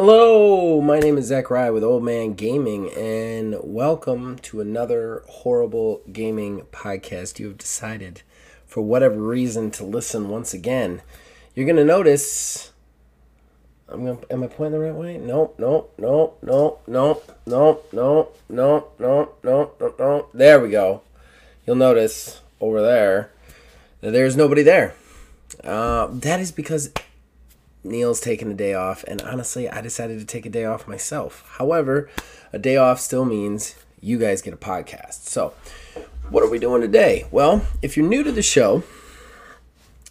Hello, 0.00 0.80
my 0.80 1.00
name 1.00 1.18
is 1.18 1.26
Zach 1.26 1.50
Rye 1.50 1.70
with 1.70 1.82
Old 1.82 2.04
Man 2.04 2.34
Gaming, 2.34 2.88
and 2.92 3.56
welcome 3.64 4.38
to 4.42 4.60
another 4.60 5.24
horrible 5.26 6.02
gaming 6.12 6.60
podcast. 6.70 7.40
You 7.40 7.48
have 7.48 7.58
decided, 7.58 8.22
for 8.64 8.80
whatever 8.80 9.16
reason, 9.16 9.72
to 9.72 9.82
listen 9.84 10.28
once 10.28 10.54
again. 10.54 11.02
You're 11.52 11.66
gonna 11.66 11.84
notice. 11.84 12.70
I'm 13.88 14.04
gonna. 14.04 14.20
Am 14.30 14.44
I 14.44 14.46
pointing 14.46 14.78
the 14.78 14.86
right 14.86 14.94
way? 14.94 15.18
No, 15.18 15.52
no, 15.58 15.88
no, 15.98 16.34
no, 16.42 16.78
no, 16.86 17.20
no, 17.44 17.80
no, 17.90 18.28
no, 18.48 18.88
no, 19.00 19.32
no, 19.42 19.72
no, 19.80 19.94
no. 19.98 20.26
There 20.32 20.60
we 20.60 20.70
go. 20.70 21.02
You'll 21.66 21.74
notice 21.74 22.40
over 22.60 22.80
there 22.80 23.32
that 24.00 24.12
there's 24.12 24.36
nobody 24.36 24.62
there. 24.62 24.94
Uh, 25.64 26.06
that 26.12 26.38
is 26.38 26.52
because 26.52 26.92
Neil's 27.84 28.20
taking 28.20 28.50
a 28.50 28.54
day 28.54 28.74
off, 28.74 29.04
and 29.04 29.22
honestly, 29.22 29.68
I 29.68 29.80
decided 29.80 30.18
to 30.18 30.24
take 30.24 30.46
a 30.46 30.50
day 30.50 30.64
off 30.64 30.88
myself. 30.88 31.44
However, 31.58 32.08
a 32.52 32.58
day 32.58 32.76
off 32.76 33.00
still 33.00 33.24
means 33.24 33.74
you 34.00 34.18
guys 34.18 34.42
get 34.42 34.54
a 34.54 34.58
podcast. 34.58 35.28
So, 35.28 35.54
what 36.30 36.42
are 36.42 36.50
we 36.50 36.58
doing 36.58 36.82
today? 36.82 37.26
Well, 37.30 37.66
if 37.82 37.96
you're 37.96 38.06
new 38.06 38.22
to 38.22 38.32
the 38.32 38.42
show, 38.42 38.82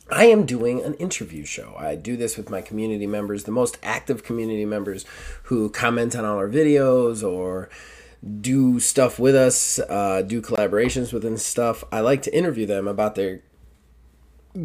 I 0.10 0.26
am 0.28 0.46
doing 0.46 0.82
an 0.84 0.94
interview 0.96 1.44
show. 1.44 1.76
I 1.78 1.96
do 1.96 2.16
this 2.16 2.38
with 2.38 2.50
my 2.50 2.62
community 2.62 3.08
members, 3.08 3.44
the 3.44 3.52
most 3.52 3.78
active 3.84 4.24
community 4.24 4.66
members 4.66 5.06
who 5.44 5.70
comment 5.70 6.16
on 6.16 6.24
all 6.24 6.38
our 6.38 6.50
videos 6.50 7.28
or 7.28 7.70
do 8.42 8.80
stuff 8.80 9.20
with 9.20 9.36
us, 9.36 9.80
uh, 9.80 10.22
do 10.26 10.42
collaborations 10.42 11.12
with 11.12 11.26
and 11.26 11.40
stuff. 11.40 11.84
I 11.92 12.00
like 12.00 12.22
to 12.24 12.36
interview 12.36 12.66
them 12.66 12.88
about 12.88 13.16
their 13.16 13.42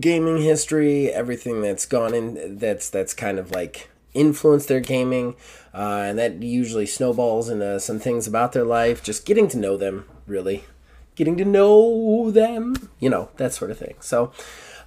gaming 0.00 0.42
history, 0.42 1.10
everything 1.10 1.62
that's 1.62 1.86
gone 1.86 2.14
in 2.14 2.58
that's 2.58 2.90
that's 2.90 3.14
kind 3.14 3.38
of 3.38 3.50
like 3.50 3.90
influenced 4.14 4.68
their 4.68 4.80
gaming, 4.80 5.36
uh, 5.74 6.04
and 6.06 6.18
that 6.18 6.42
usually 6.42 6.86
snowballs 6.86 7.48
into 7.48 7.80
some 7.80 7.98
things 7.98 8.26
about 8.26 8.52
their 8.52 8.64
life. 8.64 9.02
Just 9.02 9.24
getting 9.24 9.48
to 9.48 9.58
know 9.58 9.76
them, 9.76 10.06
really, 10.26 10.64
getting 11.14 11.36
to 11.36 11.44
know 11.44 12.30
them, 12.30 12.90
you 12.98 13.10
know, 13.10 13.30
that 13.36 13.52
sort 13.52 13.70
of 13.70 13.78
thing. 13.78 13.94
So. 14.00 14.32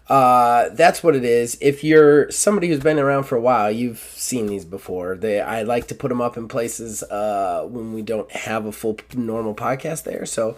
Uh, 0.08 0.70
that's 0.70 1.02
what 1.02 1.16
it 1.16 1.26
is. 1.26 1.58
If 1.62 1.84
you're 1.84 2.30
somebody 2.30 2.68
who's 2.68 2.80
been 2.80 3.00
around 3.00 3.24
for 3.24 3.38
a 3.38 3.42
while, 3.42 3.72
you've 3.72 3.98
seen 3.98 4.46
these 4.46 4.64
before. 4.64 5.16
They 5.16 5.42
I 5.42 5.64
like 5.64 5.88
to 5.88 5.96
put 5.96 6.10
them 6.10 6.22
up 6.22 6.38
in 6.38 6.48
places 6.48 7.02
uh, 7.02 7.66
when 7.68 7.92
we 7.92 8.04
don't 8.04 8.32
have 8.32 8.68
a 8.68 8.72
full 8.72 9.00
normal 9.16 9.56
podcast 9.56 10.04
there. 10.04 10.28
So 10.28 10.58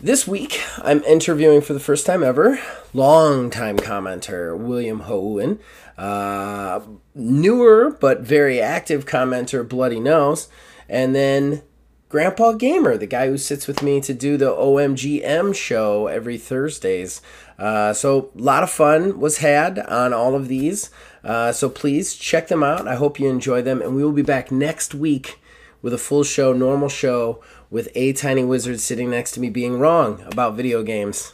this 0.00 0.26
week, 0.26 0.60
I'm 0.78 1.02
interviewing 1.04 1.60
for 1.60 1.72
the 1.72 1.80
first 1.80 2.06
time 2.06 2.22
ever 2.22 2.58
longtime 2.92 3.78
commenter 3.78 4.56
William 4.56 5.02
Houen, 5.02 5.58
uh, 5.96 6.80
newer 7.14 7.90
but 8.00 8.20
very 8.20 8.60
active 8.60 9.06
commenter 9.06 9.66
Bloody 9.68 10.00
Nose, 10.00 10.48
and 10.88 11.14
then 11.14 11.62
Grandpa 12.08 12.52
Gamer, 12.52 12.96
the 12.96 13.06
guy 13.06 13.26
who 13.26 13.36
sits 13.36 13.66
with 13.66 13.82
me 13.82 14.00
to 14.00 14.14
do 14.14 14.36
the 14.36 14.52
OMGM 14.52 15.54
show 15.54 16.06
every 16.06 16.38
Thursdays. 16.38 17.20
Uh, 17.58 17.92
so 17.92 18.30
a 18.38 18.40
lot 18.40 18.62
of 18.62 18.70
fun 18.70 19.18
was 19.18 19.38
had 19.38 19.80
on 19.80 20.12
all 20.12 20.34
of 20.36 20.46
these. 20.48 20.90
Uh, 21.24 21.50
so 21.50 21.68
please 21.68 22.14
check 22.14 22.48
them 22.48 22.62
out. 22.62 22.86
I 22.86 22.94
hope 22.94 23.18
you 23.18 23.28
enjoy 23.28 23.62
them, 23.62 23.82
and 23.82 23.96
we 23.96 24.04
will 24.04 24.12
be 24.12 24.22
back 24.22 24.52
next 24.52 24.94
week 24.94 25.40
with 25.82 25.92
a 25.92 25.98
full 25.98 26.24
show, 26.24 26.52
normal 26.52 26.88
show 26.88 27.42
with 27.74 27.88
a 27.96 28.12
tiny 28.12 28.44
wizard 28.44 28.78
sitting 28.78 29.10
next 29.10 29.32
to 29.32 29.40
me 29.40 29.50
being 29.50 29.80
wrong 29.80 30.22
about 30.28 30.54
video 30.54 30.84
games 30.84 31.32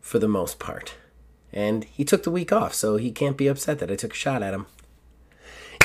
for 0.00 0.18
the 0.18 0.26
most 0.26 0.58
part. 0.58 0.94
And 1.52 1.84
he 1.84 2.02
took 2.02 2.22
the 2.22 2.30
week 2.30 2.50
off, 2.50 2.72
so 2.72 2.96
he 2.96 3.12
can't 3.12 3.36
be 3.36 3.46
upset 3.46 3.78
that 3.80 3.90
I 3.90 3.94
took 3.94 4.12
a 4.12 4.16
shot 4.16 4.42
at 4.42 4.54
him. 4.54 4.64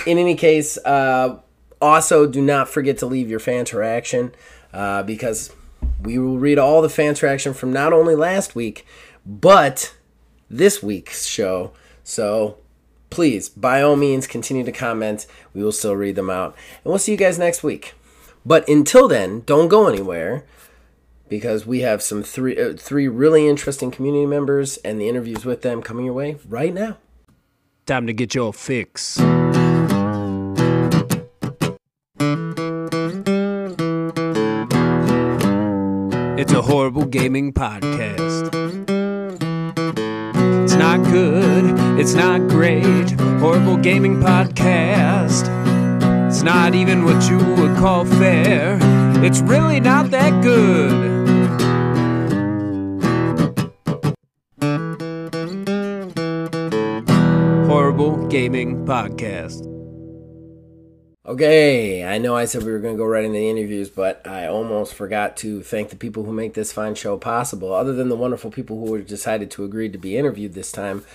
In 0.08 0.18
any 0.18 0.36
case, 0.36 0.78
uh, 0.86 1.40
also 1.82 2.26
do 2.26 2.42
not 2.42 2.70
forget 2.70 3.00
to 3.00 3.06
leave 3.06 3.30
your 3.30 3.42
fan 3.42 3.60
interaction 3.60 4.34
uh, 4.72 5.04
because 5.04 5.52
we 6.02 6.18
will 6.18 6.38
read 6.38 6.58
all 6.58 6.82
the 6.82 6.88
fan 6.88 7.10
interaction 7.10 7.54
from 7.54 7.74
not 7.74 7.92
only 7.92 8.16
last 8.16 8.56
week, 8.56 8.86
but 9.26 9.94
this 10.50 10.82
week's 10.82 11.26
show. 11.26 11.74
So 12.06 12.60
please, 13.10 13.50
by 13.50 13.82
all 13.82 13.98
means, 13.98 14.26
continue 14.26 14.64
to 14.64 14.72
comment. 14.72 15.28
We 15.54 15.62
will 15.62 15.74
still 15.74 15.98
read 15.98 16.16
them 16.16 16.30
out. 16.30 16.56
And 16.86 16.92
we'll 16.92 16.98
see 16.98 17.12
you 17.12 17.18
guys 17.18 17.38
next 17.38 17.62
week. 17.62 17.94
But 18.46 18.68
until 18.68 19.08
then, 19.08 19.42
don't 19.46 19.68
go 19.68 19.88
anywhere 19.88 20.44
because 21.30 21.66
we 21.66 21.82
have 21.82 22.02
some 22.02 22.24
three 22.24 22.58
uh, 22.60 22.74
three 22.74 23.08
really 23.08 23.48
interesting 23.48 23.92
community 23.92 24.26
members 24.26 24.78
and 24.78 25.00
the 25.00 25.08
interviews 25.08 25.46
with 25.46 25.62
them 25.62 25.82
coming 25.82 26.06
your 26.06 26.14
way 26.14 26.38
right 26.48 26.74
now. 26.74 26.98
Time 27.86 28.08
to 28.08 28.14
get 28.14 28.36
your 28.36 28.54
fix. 28.54 29.20
It's 36.38 36.54
a 36.54 36.62
horrible 36.62 37.06
gaming 37.06 37.54
podcast. 37.54 38.50
It's 40.64 40.74
not 40.74 41.04
good, 41.04 42.00
it's 42.00 42.14
not 42.14 42.48
great. 42.50 43.12
Horrible 43.40 43.78
gaming 43.78 44.20
podcast. 44.20 45.51
It's 46.42 46.48
not 46.48 46.74
even 46.74 47.06
what 47.06 47.30
you 47.30 47.38
would 47.38 47.78
call 47.78 48.04
fair. 48.04 48.80
It's 49.24 49.42
really 49.42 49.80
not 49.80 50.10
that 50.10 50.42
good. 50.42 50.90
Horrible 57.68 58.26
Gaming 58.28 58.88
Podcast. 58.88 59.68
Okay, 61.28 62.04
I 62.04 62.18
know 62.18 62.36
I 62.36 62.46
said 62.46 62.64
we 62.64 62.72
were 62.72 62.80
going 62.80 62.96
to 62.96 62.98
go 62.98 63.06
right 63.06 63.24
into 63.24 63.38
the 63.38 63.48
interviews, 63.48 63.92
but 63.92 64.26
I 64.26 64.48
almost 64.48 64.96
forgot 64.96 65.38
to 65.38 65.62
thank 65.62 65.92
the 65.92 65.96
people 65.96 66.24
who 66.24 66.34
make 66.34 66.56
this 66.56 66.74
fine 66.74 66.96
show 66.96 67.18
possible. 67.18 67.72
Other 67.72 67.94
than 67.94 68.10
the 68.10 68.16
wonderful 68.16 68.50
people 68.50 68.84
who 68.84 69.00
decided 69.04 69.52
to 69.52 69.64
agree 69.64 69.90
to 69.90 70.00
be 70.00 70.18
interviewed 70.18 70.56
this 70.56 70.72
time, 70.72 71.06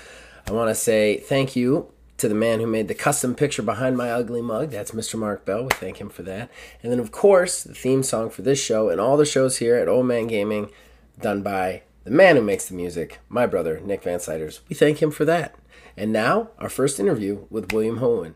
I 0.47 0.53
want 0.53 0.69
to 0.71 0.75
say 0.77 1.17
thank 1.17 1.57
you 1.57 1.91
to 2.19 2.29
the 2.29 2.35
man 2.35 2.61
who 2.61 2.67
made 2.67 2.89
the 2.89 2.95
custom 2.95 3.35
picture 3.35 3.63
behind 3.63 3.97
my 3.97 4.11
ugly 4.11 4.43
mug. 4.43 4.71
That's 4.71 4.93
Mr. 4.93 5.19
Mark 5.19 5.45
Bell. 5.45 5.65
We 5.65 5.71
thank 5.71 6.01
him 6.01 6.09
for 6.09 6.23
that. 6.23 6.51
And 6.83 6.91
then, 6.91 7.01
of 7.01 7.13
course, 7.13 7.63
the 7.63 7.75
theme 7.75 8.03
song 8.03 8.31
for 8.31 8.43
this 8.43 8.63
show 8.63 8.89
and 8.89 9.01
all 9.01 9.17
the 9.17 9.27
shows 9.27 9.59
here 9.59 9.77
at 9.77 9.89
Old 9.89 10.07
Man 10.07 10.27
Gaming, 10.27 10.71
done 11.21 11.43
by 11.43 11.83
the 12.05 12.11
man 12.11 12.37
who 12.37 12.43
makes 12.43 12.69
the 12.69 12.75
music, 12.75 13.19
my 13.29 13.47
brother, 13.47 13.81
Nick 13.81 14.03
Van 14.05 14.21
Siders. 14.21 14.61
We 14.69 14.77
thank 14.77 15.03
him 15.03 15.11
for 15.11 15.25
that. 15.25 15.55
And 15.97 16.13
now, 16.13 16.51
our 16.59 16.69
first 16.69 17.01
interview 17.01 17.47
with 17.51 17.73
William 17.73 17.99
Houen. 17.99 18.35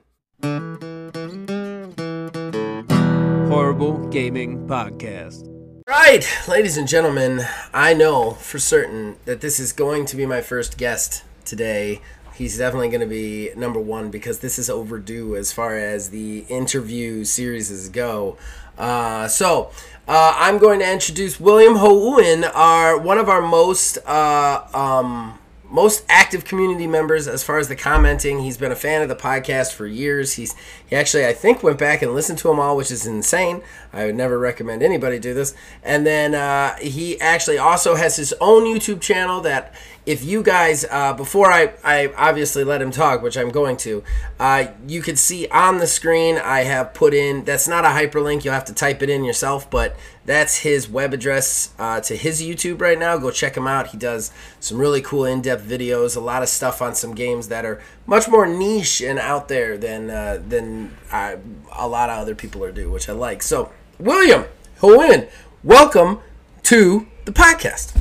Horrible 3.49 4.09
Gaming 4.09 4.67
Podcast. 4.67 5.47
Right, 5.87 6.25
ladies 6.47 6.77
and 6.77 6.87
gentlemen, 6.87 7.41
I 7.75 7.95
know 7.95 8.33
for 8.33 8.59
certain 8.59 9.17
that 9.25 9.41
this 9.41 9.59
is 9.59 9.73
going 9.73 10.07
to 10.07 10.17
be 10.17 10.25
my 10.25 10.41
first 10.41 10.79
guest 10.79 11.25
today. 11.45 12.01
He's 12.41 12.57
definitely 12.57 12.89
going 12.89 13.03
to 13.03 13.07
be 13.07 13.51
number 13.55 13.79
one 13.79 14.11
because 14.11 14.39
this 14.39 14.59
is 14.59 14.71
overdue 14.71 15.37
as 15.37 15.53
far 15.53 15.77
as 15.77 16.09
the 16.09 16.47
interview 16.49 17.23
series 17.23 17.91
go. 17.91 18.39
Uh, 18.79 19.29
so, 19.29 19.71
uh, 20.09 20.33
I'm 20.39 20.57
going 20.57 20.79
to 20.79 20.91
introduce 20.91 21.39
William 21.39 21.75
Houen, 21.75 22.51
our 22.55 22.97
one 22.97 23.19
of 23.19 23.29
our 23.29 23.43
most 23.43 23.99
uh, 24.07 24.67
um, 24.73 25.39
most 25.69 26.03
active 26.09 26.47
community 26.47 26.87
members 26.87 27.29
as 27.29 27.45
far 27.45 27.59
as 27.59 27.69
the 27.69 27.77
commenting. 27.77 28.41
He's 28.41 28.57
been 28.57 28.73
a 28.73 28.77
fan 28.77 29.03
of 29.03 29.11
the 29.11 29.17
podcast 29.17 29.75
for 29.75 29.87
years. 29.87 30.33
He's 30.33 30.55
he 30.87 30.97
actually 30.97 31.27
I 31.27 31.35
think 31.35 31.63
went 31.63 31.79
back 31.79 32.01
and 32.01 32.15
listened 32.15 32.39
to 32.39 32.49
them 32.49 32.59
all, 32.59 32.75
which 32.75 32.91
is 32.91 33.07
insane. 33.07 33.61
I 33.93 34.07
would 34.07 34.15
never 34.15 34.39
recommend 34.39 34.83
anybody 34.83 35.19
do 35.19 35.35
this. 35.35 35.55
And 35.83 36.07
then 36.07 36.35
uh, 36.35 36.77
he 36.77 37.21
actually 37.21 37.59
also 37.59 37.97
has 37.97 38.17
his 38.17 38.35
own 38.41 38.65
YouTube 38.65 39.01
channel 39.01 39.41
that 39.43 39.75
if 40.07 40.25
you 40.25 40.43
guys 40.43 40.85
uh, 40.91 41.13
before 41.13 41.53
I, 41.53 41.75
I 41.85 42.13
obviously 42.17 42.65
let 42.65 42.81
him 42.81 42.91
talk 42.91 43.21
which 43.21 43.37
i'm 43.37 43.51
going 43.51 43.77
to 43.79 44.03
uh, 44.39 44.69
you 44.87 45.03
could 45.03 45.19
see 45.19 45.47
on 45.49 45.77
the 45.77 45.87
screen 45.87 46.39
i 46.39 46.61
have 46.61 46.95
put 46.95 47.13
in 47.13 47.45
that's 47.45 47.69
not 47.69 47.85
a 47.85 47.89
hyperlink 47.89 48.43
you'll 48.43 48.55
have 48.55 48.65
to 48.65 48.75
type 48.75 49.03
it 49.03 49.11
in 49.11 49.25
yourself 49.25 49.71
but 49.71 49.95
that's 50.31 50.59
his 50.59 50.89
web 50.89 51.13
address 51.13 51.75
uh, 51.79 52.01
to 52.01 52.17
his 52.17 52.41
youtube 52.41 52.81
right 52.81 52.99
now. 52.99 53.17
Go 53.19 53.31
check 53.31 53.57
him 53.57 53.67
out. 53.67 53.89
He 53.89 53.99
does 53.99 54.31
some 54.61 54.79
really 54.79 55.01
cool 55.01 55.25
in-depth 55.25 55.65
videos 55.65 56.17
a 56.17 56.21
lot 56.21 56.43
of 56.43 56.49
stuff 56.49 56.81
on 56.81 56.95
some 56.95 57.15
games 57.15 57.49
that 57.49 57.65
are 57.65 57.83
much 58.07 58.29
more 58.29 58.47
niche 58.47 59.01
and 59.01 59.19
out 59.19 59.49
there 59.49 59.77
than 59.77 60.11
uh, 60.11 60.41
than 60.47 60.97
I, 61.11 61.39
a 61.73 61.89
lot 61.89 62.11
of 62.11 62.19
other 62.19 62.35
people 62.35 62.63
are 62.65 62.73
do 62.73 62.91
which 62.91 63.09
i 63.09 63.13
like. 63.13 63.43
So 63.43 63.73
william 64.01 64.45
Houen, 64.81 65.29
welcome 65.63 66.21
to 66.65 67.07
the 67.25 67.33
podcast 67.33 67.97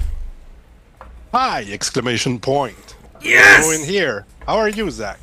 Hi! 1.32 1.64
Exclamation 1.70 2.40
point. 2.40 2.96
Yes. 3.22 3.72
in 3.80 3.86
here. 3.86 4.26
How 4.48 4.56
are 4.58 4.68
you, 4.70 4.90
Zach? 4.90 5.20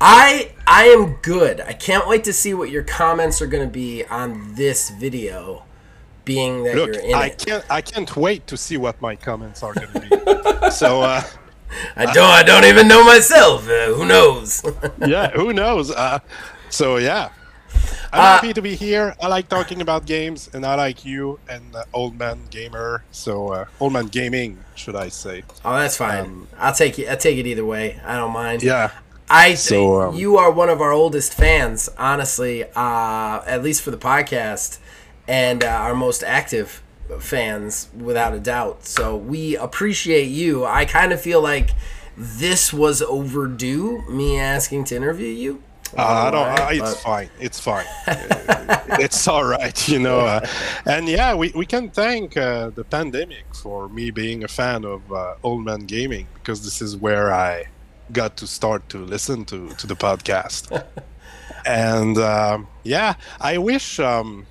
I 0.00 0.52
I 0.64 0.84
am 0.84 1.14
good. 1.22 1.60
I 1.60 1.72
can't 1.72 2.06
wait 2.06 2.22
to 2.24 2.32
see 2.32 2.54
what 2.54 2.70
your 2.70 2.84
comments 2.84 3.42
are 3.42 3.48
going 3.48 3.66
to 3.66 3.72
be 3.72 4.04
on 4.04 4.54
this 4.54 4.90
video, 4.90 5.64
being 6.24 6.62
that 6.62 6.76
Look, 6.76 6.94
you're 6.94 7.00
in 7.04 7.14
I 7.14 7.26
it. 7.28 7.38
can't. 7.44 7.64
I 7.68 7.80
can't 7.80 8.14
wait 8.16 8.46
to 8.46 8.56
see 8.56 8.76
what 8.76 9.00
my 9.02 9.16
comments 9.16 9.64
are 9.64 9.74
going 9.74 9.90
to 9.90 10.00
be. 10.00 10.70
so, 10.70 11.02
uh, 11.02 11.22
I 11.96 12.04
don't. 12.12 12.30
I 12.30 12.44
don't 12.44 12.64
even 12.66 12.86
know 12.86 13.04
myself. 13.04 13.68
Uh, 13.68 13.86
who 13.94 14.06
knows? 14.06 14.62
yeah, 15.04 15.30
who 15.30 15.52
knows? 15.52 15.90
Uh, 15.90 16.20
so, 16.68 16.98
yeah, 16.98 17.30
I'm 18.12 18.20
Uh, 18.20 18.22
happy 18.34 18.52
to 18.52 18.62
be 18.62 18.74
here. 18.74 19.14
I 19.22 19.28
like 19.28 19.48
talking 19.48 19.80
about 19.80 20.04
games, 20.06 20.50
and 20.52 20.66
I 20.66 20.74
like 20.74 21.04
you 21.04 21.38
and 21.48 21.74
uh, 21.76 21.84
Old 21.92 22.18
Man 22.18 22.40
Gamer. 22.50 23.04
So, 23.12 23.48
uh, 23.48 23.64
Old 23.78 23.92
Man 23.92 24.06
Gaming, 24.06 24.58
should 24.74 24.96
I 24.96 25.08
say? 25.10 25.44
Oh, 25.64 25.76
that's 25.78 25.96
fine. 25.96 26.24
Um, 26.24 26.48
I'll 26.58 26.74
take 26.74 26.98
it. 26.98 27.06
I'll 27.08 27.16
take 27.16 27.38
it 27.38 27.46
either 27.46 27.64
way. 27.64 28.00
I 28.04 28.16
don't 28.16 28.32
mind. 28.32 28.62
Yeah. 28.62 28.90
I 29.28 29.54
So, 29.54 30.00
um, 30.00 30.16
you 30.16 30.38
are 30.38 30.50
one 30.50 30.68
of 30.68 30.80
our 30.80 30.90
oldest 30.90 31.34
fans, 31.34 31.88
honestly. 31.96 32.64
Uh, 32.74 33.42
at 33.46 33.62
least 33.62 33.82
for 33.82 33.92
the 33.92 33.96
podcast, 33.98 34.78
and 35.28 35.62
uh, 35.62 35.68
our 35.68 35.94
most 35.94 36.24
active 36.24 36.82
fans, 37.20 37.88
without 37.96 38.34
a 38.34 38.40
doubt. 38.40 38.84
So 38.86 39.16
we 39.16 39.56
appreciate 39.56 40.28
you. 40.28 40.64
I 40.64 40.84
kind 40.84 41.12
of 41.12 41.20
feel 41.20 41.40
like 41.40 41.70
this 42.16 42.72
was 42.72 43.02
overdue. 43.02 44.02
Me 44.08 44.38
asking 44.38 44.84
to 44.86 44.96
interview 44.96 45.28
you. 45.28 45.62
Uh, 45.96 46.02
I 46.02 46.30
don't. 46.30 46.46
Alright, 46.46 46.60
Uh, 46.80 46.84
it's 46.84 46.94
but- 46.94 47.02
fine. 47.02 47.30
It's 47.40 47.60
fine. 47.60 47.86
It's 48.98 49.26
all 49.28 49.44
right, 49.44 49.88
you 49.88 49.98
know. 49.98 50.20
Uh, 50.20 50.46
and 50.86 51.08
yeah, 51.08 51.34
we, 51.34 51.50
we 51.54 51.64
can 51.64 51.90
thank 51.90 52.36
uh, 52.36 52.70
the 52.70 52.84
pandemic 52.84 53.44
for 53.54 53.88
me 53.88 54.10
being 54.10 54.44
a 54.44 54.48
fan 54.48 54.84
of 54.84 55.00
uh, 55.12 55.34
Old 55.42 55.64
Man 55.64 55.80
Gaming 55.86 56.26
because 56.34 56.64
this 56.64 56.82
is 56.82 56.96
where 56.96 57.32
I 57.32 57.64
got 58.12 58.36
to 58.38 58.46
start 58.46 58.88
to 58.90 58.98
listen 58.98 59.44
to 59.46 59.68
to 59.70 59.86
the 59.86 59.94
podcast. 59.96 60.62
and 61.66 62.18
um, 62.18 62.66
yeah, 62.82 63.14
I 63.40 63.58
wish 63.58 64.00
um, 64.00 64.46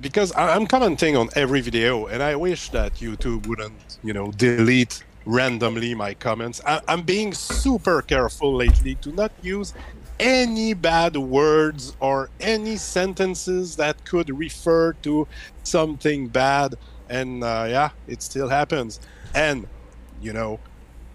because 0.00 0.32
I- 0.32 0.54
I'm 0.54 0.66
commenting 0.66 1.16
on 1.16 1.28
every 1.34 1.60
video, 1.60 2.06
and 2.06 2.22
I 2.22 2.36
wish 2.36 2.70
that 2.70 2.94
YouTube 2.96 3.46
wouldn't, 3.46 3.98
you 4.02 4.12
know, 4.12 4.30
delete 4.32 5.02
randomly 5.24 5.94
my 5.94 6.14
comments. 6.14 6.60
I- 6.66 6.80
I'm 6.88 7.02
being 7.02 7.32
super 7.34 8.02
careful 8.02 8.54
lately 8.54 8.94
to 8.96 9.12
not 9.12 9.32
use 9.42 9.74
any 10.20 10.74
bad 10.74 11.16
words 11.16 11.96
or 12.00 12.30
any 12.40 12.76
sentences 12.76 13.76
that 13.76 14.04
could 14.04 14.36
refer 14.36 14.92
to 15.02 15.26
something 15.62 16.28
bad. 16.28 16.74
And 17.08 17.42
uh, 17.44 17.66
yeah, 17.68 17.90
it 18.06 18.22
still 18.22 18.48
happens. 18.48 19.00
And, 19.34 19.66
you 20.20 20.32
know, 20.32 20.60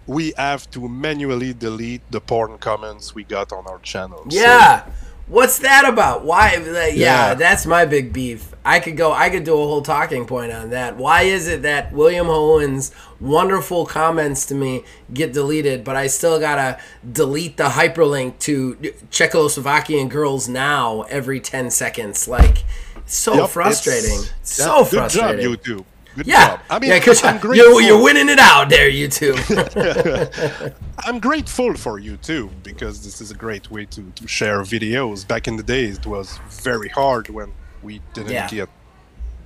we 0.06 0.32
have 0.36 0.70
to 0.72 0.88
manually 0.88 1.54
delete 1.54 2.02
the 2.10 2.20
porn 2.20 2.58
comments 2.58 3.14
we 3.14 3.24
got 3.24 3.52
on 3.52 3.66
our 3.66 3.78
channel. 3.80 4.24
So- 4.30 4.36
Yeah. 4.38 4.84
What's 5.26 5.58
that 5.60 5.88
about? 5.88 6.24
Why? 6.24 6.54
yeah, 6.56 6.84
Yeah. 6.88 7.34
that's 7.34 7.64
my 7.66 7.84
big 7.86 8.12
beef. 8.12 8.50
I 8.66 8.80
could 8.80 8.96
go. 8.96 9.12
I 9.12 9.28
could 9.30 9.44
do 9.44 9.52
a 9.54 9.56
whole 9.66 9.82
talking 9.82 10.26
point 10.26 10.52
on 10.52 10.70
that. 10.70 10.96
Why 10.96 11.22
is 11.22 11.48
it 11.48 11.62
that 11.62 11.92
William 11.92 12.26
Hohen's 12.26 12.92
wonderful 13.20 13.84
comments 13.86 14.46
to 14.46 14.54
me 14.54 14.84
get 15.12 15.32
deleted, 15.32 15.84
but 15.84 15.96
I 15.96 16.06
still 16.06 16.38
gotta 16.40 16.78
delete 17.10 17.56
the 17.58 17.64
hyperlink 17.64 18.38
to 18.40 18.74
Czechoslovakian 19.10 20.08
girls 20.08 20.48
now 20.48 21.02
every 21.10 21.40
ten 21.40 21.70
seconds? 21.70 22.26
Like, 22.28 22.64
so 23.06 23.34
Yep, 23.34 23.50
frustrating. 23.50 24.20
so 24.42 24.84
frustrating. 24.84 25.46
Good 25.50 25.62
job, 25.64 25.76
YouTube. 25.78 25.84
Good 26.16 26.26
yeah, 26.26 26.48
job. 26.48 26.60
I 26.70 26.78
mean, 26.78 26.90
yeah, 26.90 26.98
because 26.98 27.22
you're, 27.56 27.80
you're 27.80 28.02
winning 28.02 28.28
it 28.28 28.38
out 28.38 28.68
there, 28.68 28.90
YouTube. 28.90 29.34
I'm 31.04 31.18
grateful 31.18 31.74
for 31.74 31.98
you 31.98 32.16
too, 32.18 32.50
because 32.62 33.02
this 33.04 33.20
is 33.20 33.30
a 33.30 33.34
great 33.34 33.70
way 33.70 33.84
to, 33.86 34.02
to 34.14 34.28
share 34.28 34.60
videos. 34.60 35.26
Back 35.26 35.48
in 35.48 35.56
the 35.56 35.62
days, 35.62 35.98
it 35.98 36.06
was 36.06 36.38
very 36.50 36.88
hard 36.88 37.28
when 37.28 37.52
we 37.82 38.00
didn't 38.12 38.30
Yeah. 38.32 38.48
get 38.48 38.68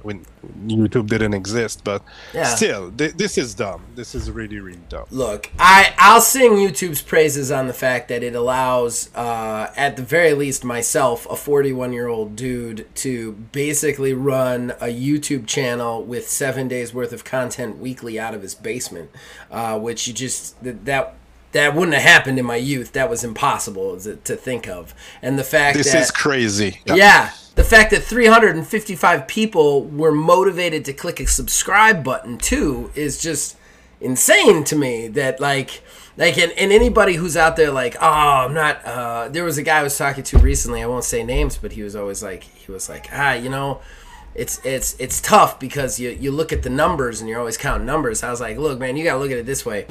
when 0.03 0.25
YouTube 0.67 1.09
didn't 1.09 1.35
exist. 1.35 1.83
But 1.85 2.03
Yeah. 2.33 2.45
still, 2.45 2.91
th- 2.91 3.15
this 3.15 3.37
is 3.39 3.55
dumb. 3.55 3.83
This 3.95 4.15
is 4.15 4.31
really, 4.31 4.59
really 4.61 4.81
dumb. 4.89 5.05
Look, 5.11 5.51
I 5.59 5.93
I'll 5.99 6.21
sing 6.21 6.53
YouTube's 6.53 7.03
praises 7.03 7.51
on 7.51 7.67
the 7.67 7.73
fact 7.73 8.09
that 8.09 8.23
it 8.23 8.35
allows, 8.35 9.11
uh, 9.15 9.71
at 9.77 9.97
the 9.97 10.03
very 10.03 10.33
least, 10.35 10.65
myself, 10.65 11.27
a 11.31 11.37
41 11.37 11.93
year 11.93 12.09
old 12.09 12.37
dude, 12.37 12.87
to 12.97 13.33
basically 13.53 14.13
run 14.15 14.73
a 14.81 14.87
YouTube 14.87 15.47
channel 15.47 16.03
with 16.03 16.29
seven 16.29 16.69
days 16.69 16.95
worth 16.95 17.13
of 17.13 17.25
content 17.25 17.79
weekly 17.79 18.19
out 18.19 18.35
of 18.35 18.43
his 18.43 18.55
basement, 18.55 19.11
uh, 19.51 19.79
which 19.79 20.07
you 20.07 20.15
just 20.15 20.63
that. 20.63 20.85
that 20.85 21.15
that 21.53 21.75
wouldn't 21.75 21.95
have 21.95 22.03
happened 22.03 22.39
in 22.39 22.45
my 22.45 22.57
youth. 22.57 22.93
That 22.93 23.09
was 23.09 23.25
impossible 23.25 23.99
to 23.99 24.37
think 24.37 24.69
of. 24.69 24.95
And 25.23 25.39
the 25.39 25.45
fact 25.45 25.77
that 25.77 25.85
This 25.85 25.93
that 25.93 26.03
is 26.03 26.11
crazy. 26.11 26.81
yeah. 26.85 27.31
The 27.55 27.65
fact 27.65 27.91
that 27.91 28.05
355 28.05 29.27
people 29.27 29.85
were 29.85 30.13
motivated 30.13 30.85
to 30.85 30.93
click 30.93 31.19
a 31.19 31.27
subscribe 31.27 32.05
button 32.05 32.39
too 32.39 32.93
is 32.95 33.21
just 33.21 33.57
insane 34.01 34.63
to 34.65 34.77
me. 34.77 35.09
That 35.09 35.41
like, 35.41 35.83
like, 36.17 36.39
and, 36.39 36.53
and 36.53 36.73
anybody 36.73 37.15
who's 37.15 37.37
out 37.37 37.57
there 37.57 37.73
like, 37.73 37.97
oh, 38.01 38.07
I'm 38.47 38.55
not. 38.55 38.85
Uh, 38.85 39.29
there 39.29 39.43
was 39.45 39.59
a 39.59 39.63
guy 39.63 39.81
I 39.81 39.83
was 39.83 39.97
talking 39.99 40.23
to 40.25 40.39
recently. 40.39 40.83
I 40.83 40.87
won't 40.87 41.05
say 41.05 41.25
names, 41.25 41.57
but 41.59 41.73
he 41.73 41.83
was 41.83 41.97
always 41.97 42.23
like, 42.23 42.45
he 42.45 42.71
was 42.71 42.89
like, 42.89 43.09
ah, 43.13 43.33
you 43.33 43.49
know, 43.49 43.81
it's 44.35 44.65
it's 44.65 44.95
it's 45.01 45.21
tough 45.21 45.59
because 45.59 45.99
you 45.99 46.11
you 46.11 46.31
look 46.31 46.53
at 46.53 46.63
the 46.63 46.71
numbers 46.71 47.21
and 47.21 47.29
you're 47.29 47.41
always 47.41 47.57
counting 47.57 47.87
numbers. 47.87 48.23
I 48.23 48.31
was 48.31 48.41
like, 48.41 48.57
look, 48.57 48.79
man, 48.79 48.97
you 48.97 49.03
got 49.03 49.15
to 49.15 49.19
look 49.19 49.33
at 49.33 49.39
it 49.39 49.47
this 49.47 49.67
way. 49.67 49.87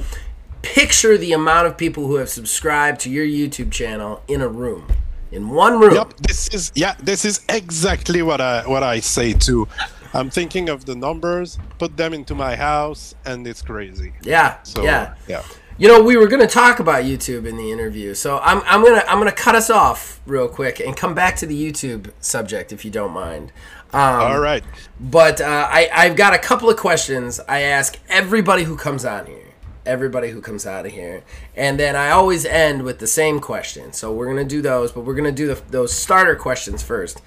Picture 0.74 1.18
the 1.18 1.34
amount 1.34 1.68
of 1.68 1.78
people 1.78 2.08
who 2.08 2.16
have 2.16 2.30
subscribed 2.30 3.00
to 3.02 3.10
your 3.10 3.26
YouTube 3.26 3.72
channel 3.72 4.22
in 4.28 4.42
a 4.42 4.48
room, 4.48 4.88
in 5.32 5.50
one 5.50 5.80
room. 5.80 5.96
Yep. 5.96 6.14
This 6.18 6.48
is 6.50 6.72
yeah. 6.76 6.96
This 7.02 7.26
is 7.26 7.42
exactly 7.50 8.22
what 8.22 8.42
I 8.42 8.68
what 8.68 8.84
I 8.84 9.00
say 9.00 9.34
too. 9.34 9.68
I'm 10.14 10.30
thinking 10.30 10.70
of 10.70 10.86
the 10.86 10.96
numbers, 10.96 11.60
put 11.78 11.98
them 11.98 12.14
into 12.14 12.34
my 12.34 12.56
house, 12.56 13.14
and 13.26 13.46
it's 13.46 13.62
crazy. 13.62 14.14
Yeah, 14.22 14.58
So 14.64 14.84
yeah. 14.84 15.16
yeah. 15.28 15.44
You 15.80 15.88
know, 15.88 16.02
we 16.02 16.18
were 16.18 16.28
going 16.28 16.42
to 16.42 16.48
talk 16.48 16.80
about 16.80 17.04
YouTube 17.04 17.46
in 17.46 17.56
the 17.56 17.72
interview, 17.72 18.16
so 18.16 18.40
I'm, 18.40 18.64
I'm 18.66 18.84
gonna 18.84 19.04
I'm 19.08 19.20
gonna 19.20 19.32
cut 19.32 19.54
us 19.54 19.70
off 19.70 20.20
real 20.26 20.48
quick 20.48 20.80
and 20.80 20.98
come 20.98 21.14
back 21.14 21.36
to 21.38 21.46
the 21.46 21.56
YouTube 21.56 22.12
subject 22.20 22.74
if 22.74 22.84
you 22.84 22.90
don't 22.90 23.12
mind. 23.12 23.52
Um, 23.94 24.22
All 24.22 24.40
right. 24.40 24.64
But 25.00 25.40
uh, 25.40 25.68
I 25.70 25.88
I've 25.94 26.16
got 26.16 26.34
a 26.34 26.40
couple 26.40 26.70
of 26.70 26.78
questions 26.78 27.40
I 27.48 27.62
ask 27.62 28.00
everybody 28.10 28.64
who 28.64 28.76
comes 28.76 29.06
on 29.06 29.28
here, 29.28 29.47
everybody 29.88 30.30
who 30.30 30.42
comes 30.42 30.66
out 30.66 30.86
of 30.86 30.92
here, 30.92 31.24
and 31.56 31.80
then 31.80 31.96
I 31.96 32.12
always 32.12 32.46
end 32.46 32.84
with 32.84 33.00
the 33.00 33.08
same 33.08 33.40
question. 33.40 33.94
So 33.94 34.12
we're 34.12 34.28
gonna 34.28 34.44
do 34.44 34.62
those, 34.62 34.92
but 34.92 35.02
we're 35.02 35.16
gonna 35.16 35.32
do 35.32 35.48
the, 35.48 35.62
those 35.70 35.94
starter 35.94 36.36
questions 36.36 36.84
first. 36.84 37.22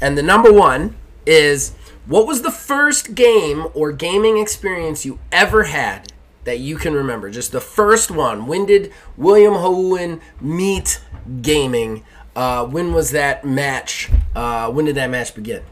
And 0.00 0.16
the 0.16 0.22
number 0.22 0.52
one 0.52 0.96
is, 1.26 1.72
what 2.06 2.26
was 2.26 2.42
the 2.42 2.50
first 2.50 3.14
game 3.14 3.66
or 3.74 3.90
gaming 3.90 4.38
experience 4.38 5.06
you 5.06 5.18
ever 5.32 5.64
had 5.64 6.12
that 6.44 6.58
you 6.58 6.76
can 6.76 6.92
remember? 6.92 7.30
Just 7.30 7.52
the 7.52 7.60
first 7.60 8.10
one. 8.10 8.46
When 8.46 8.66
did 8.66 8.92
William 9.16 9.54
Hohen 9.54 10.20
meet 10.40 11.00
gaming? 11.40 12.04
Uh, 12.36 12.66
when 12.66 12.92
was 12.92 13.12
that 13.12 13.44
match? 13.44 14.10
Uh, 14.34 14.70
when 14.70 14.84
did 14.84 14.96
that 14.96 15.08
match 15.08 15.34
begin? 15.34 15.62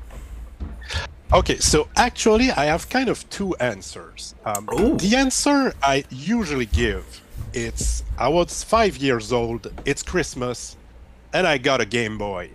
Okay, 1.32 1.56
so 1.58 1.88
actually, 1.96 2.50
I 2.50 2.66
have 2.66 2.90
kind 2.90 3.08
of 3.08 3.28
two 3.30 3.54
answers. 3.56 4.34
Um, 4.44 4.66
the 4.98 5.14
answer 5.16 5.72
I 5.82 6.04
usually 6.10 6.66
give 6.66 7.22
it's 7.54 8.02
I 8.18 8.28
was 8.28 8.62
five 8.62 8.96
years 8.96 9.32
old. 9.32 9.72
It's 9.84 10.02
Christmas, 10.02 10.76
and 11.32 11.46
I 11.46 11.58
got 11.58 11.80
a 11.80 11.86
Game 11.86 12.18
Boy. 12.18 12.50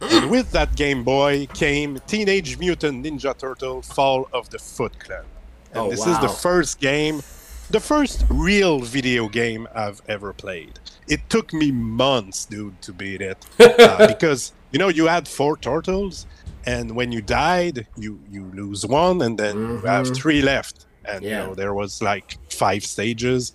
and 0.00 0.30
with 0.30 0.50
that 0.52 0.74
Game 0.76 1.04
Boy 1.04 1.46
came 1.54 2.00
Teenage 2.06 2.58
Mutant 2.58 3.04
Ninja 3.04 3.36
Turtle: 3.36 3.82
Fall 3.82 4.28
of 4.32 4.50
the 4.50 4.58
Foot 4.58 4.98
Clan. 4.98 5.24
And 5.72 5.84
Oh, 5.84 5.90
this 5.90 6.06
is 6.06 6.18
the 6.20 6.28
first 6.28 6.80
game, 6.80 7.22
the 7.70 7.80
first 7.80 8.24
real 8.28 8.80
video 8.80 9.28
game 9.28 9.66
I've 9.74 10.02
ever 10.06 10.32
played. 10.32 10.78
It 11.08 11.20
took 11.30 11.52
me 11.52 11.72
months, 11.72 12.44
dude, 12.44 12.80
to 12.82 12.92
beat 12.92 13.22
it 13.22 13.46
uh, 13.58 14.06
because 14.06 14.52
you 14.70 14.78
know 14.78 14.88
you 14.88 15.06
had 15.06 15.26
four 15.28 15.56
turtles, 15.56 16.26
and 16.66 16.90
when 16.94 17.12
you 17.12 17.22
died, 17.22 17.86
you 17.96 18.20
you 18.30 18.50
lose 18.54 18.86
one, 18.86 19.22
and 19.22 19.38
then 19.38 19.56
you 19.56 19.76
have 19.78 20.06
Mhm. 20.06 20.16
three 20.16 20.42
left, 20.42 20.86
and 21.04 21.22
Yeah. 21.24 21.30
you 21.30 21.36
know 21.46 21.54
there 21.54 21.74
was 21.74 22.00
like 22.02 22.36
five 22.50 22.84
stages, 22.84 23.52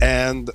and 0.00 0.50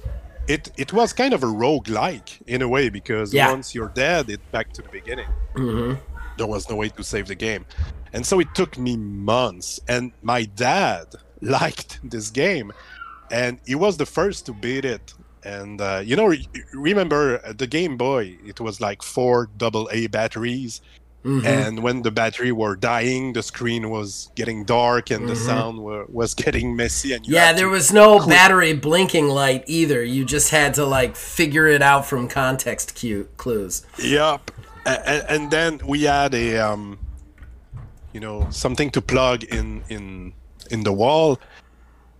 it 0.47 0.71
it 0.77 0.91
was 0.93 1.13
kind 1.13 1.33
of 1.33 1.43
a 1.43 1.47
rogue-like 1.47 2.39
in 2.47 2.61
a 2.61 2.67
way 2.67 2.89
because 2.89 3.33
Yeah. 3.33 3.51
once 3.51 3.75
you're 3.75 3.89
dead, 3.93 4.29
it's 4.29 4.43
back 4.51 4.73
to 4.73 4.81
the 4.81 4.89
beginning 4.89 5.27
Mm-hmm. 5.55 5.95
there 6.37 6.47
was 6.47 6.69
no 6.69 6.75
way 6.75 6.89
to 6.89 7.03
save 7.03 7.27
the 7.27 7.35
game. 7.35 7.65
And 8.13 8.25
so 8.25 8.39
it 8.39 8.47
took 8.55 8.77
me 8.77 8.97
months. 8.97 9.79
And 9.87 10.11
my 10.21 10.43
dad 10.43 11.05
liked 11.41 11.99
this 12.03 12.29
game, 12.31 12.71
and 13.31 13.59
he 13.65 13.75
was 13.75 13.97
the 13.97 14.05
first 14.05 14.45
to 14.47 14.53
beat 14.53 14.85
it. 14.85 15.13
And 15.43 15.79
uh, 15.81 16.01
you 16.03 16.15
know, 16.15 16.25
re- 16.27 16.47
remember 16.73 17.41
uh, 17.45 17.53
the 17.53 17.67
Game 17.67 17.95
Boy? 17.97 18.37
It 18.45 18.59
was 18.59 18.79
like 18.81 19.01
four 19.01 19.49
double 19.57 19.89
A 19.91 20.07
batteries, 20.07 20.81
Mm-hmm. 21.23 21.45
and 21.45 21.83
when 21.83 22.01
the 22.01 22.09
battery 22.09 22.51
were 22.51 22.75
dying, 22.75 23.33
the 23.33 23.43
screen 23.43 23.91
was 23.91 24.31
getting 24.35 24.63
dark 24.65 25.11
and 25.11 25.29
the 25.29 25.33
Mhm. 25.33 25.45
sound 25.45 25.77
were, 25.83 26.05
was 26.09 26.33
getting 26.45 26.75
messy. 26.75 27.13
And 27.13 27.27
you 27.27 27.35
Yeah, 27.35 27.53
there 27.53 27.69
was 27.69 27.93
no 27.93 28.17
click- 28.19 28.29
battery 28.35 28.73
blinking 28.73 29.27
light 29.27 29.63
either. 29.67 30.03
You 30.03 30.25
just 30.25 30.49
had 30.49 30.73
to 30.75 30.85
like 30.85 31.15
figure 31.15 31.67
it 31.67 31.83
out 31.83 32.07
from 32.07 32.27
context 32.27 32.95
cue 32.95 33.27
clues. 33.37 33.85
Yep. 33.99 34.49
And, 34.85 35.23
and 35.29 35.51
then 35.51 35.79
we 35.85 36.03
had 36.03 36.33
a 36.33 36.57
um, 36.57 36.97
you 38.13 38.19
know, 38.19 38.47
something 38.49 38.89
to 38.91 39.01
plug 39.01 39.43
in 39.43 39.83
in 39.89 40.33
in 40.71 40.83
the 40.83 40.91
wall. 40.93 41.39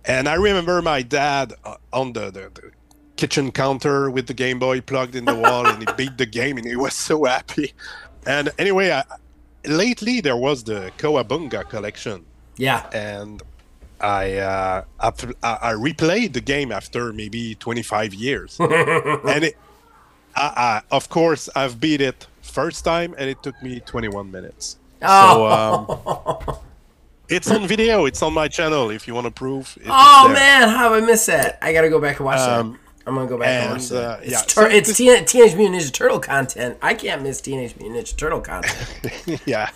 And 0.04 0.28
I 0.28 0.34
remember 0.34 0.80
my 0.80 1.02
dad 1.02 1.54
uh, 1.64 1.74
on 1.92 2.12
the, 2.12 2.30
the, 2.30 2.50
the 2.54 2.70
kitchen 3.16 3.50
counter 3.52 4.10
with 4.10 4.26
the 4.26 4.34
Game 4.34 4.58
Boy 4.58 4.80
plugged 4.80 5.14
in 5.16 5.24
the 5.24 5.34
wall, 5.34 5.66
and 5.66 5.78
he 5.80 5.88
beat 5.96 6.18
the 6.18 6.26
game, 6.26 6.56
and 6.56 6.66
he 6.66 6.76
was 6.76 6.94
so 6.94 7.24
happy. 7.24 7.72
And 8.26 8.50
anyway, 8.58 8.90
I, 8.92 9.02
lately 9.66 10.20
there 10.20 10.36
was 10.36 10.64
the 10.64 10.90
Cowabunga 10.98 11.68
collection, 11.68 12.24
Yeah. 12.56 12.86
and 12.92 13.42
I 14.00 14.38
uh, 14.38 14.82
I, 15.00 15.08
I 15.42 15.72
replayed 15.74 16.32
the 16.32 16.40
game 16.40 16.72
after 16.72 17.12
maybe 17.12 17.54
25 17.56 18.14
years, 18.14 18.58
and 18.60 19.44
it, 19.44 19.56
I, 20.34 20.42
I, 20.56 20.82
of 20.90 21.08
course 21.08 21.48
I've 21.54 21.80
beat 21.80 22.00
it 22.00 22.26
first 22.42 22.84
time, 22.84 23.14
and 23.18 23.28
it 23.30 23.42
took 23.42 23.60
me 23.62 23.80
21 23.80 24.30
minutes. 24.30 24.76
So 25.00 25.06
Oh. 25.08 26.44
um, 26.48 26.56
it's 27.28 27.50
on 27.50 27.66
video. 27.66 28.04
It's 28.06 28.22
on 28.22 28.34
my 28.34 28.46
channel. 28.48 28.90
If 28.90 29.08
you 29.08 29.14
want 29.14 29.26
to 29.26 29.32
prove. 29.32 29.76
It, 29.80 29.86
Oh 29.88 30.28
man, 30.32 30.68
how 30.68 30.92
have 30.92 31.02
I 31.02 31.06
missed 31.06 31.26
that? 31.28 31.58
I 31.62 31.72
gotta 31.72 31.88
go 31.88 32.00
back 32.00 32.18
and 32.18 32.26
watch 32.26 32.38
Um, 32.40 32.72
that. 32.72 32.78
I'm 33.06 33.14
gonna 33.14 33.28
go 33.28 33.38
back 33.38 33.48
and, 33.48 33.64
and, 33.64 33.72
watch 33.72 33.88
that. 33.88 34.04
uh, 34.04 34.20
it's 34.22 34.30
yeah, 34.32 34.40
tur- 34.42 34.70
so 34.70 34.76
it's 34.76 34.96
Teen- 34.96 35.24
Teenage 35.24 35.54
Mutant 35.56 35.82
Ninja 35.82 35.92
Turtle 35.92 36.20
content. 36.20 36.78
I 36.82 36.94
can't 36.94 37.22
miss 37.22 37.40
Teenage 37.40 37.74
Mutant 37.76 38.06
Ninja 38.06 38.16
Turtle 38.16 38.40
content. 38.40 39.42
yeah. 39.46 39.70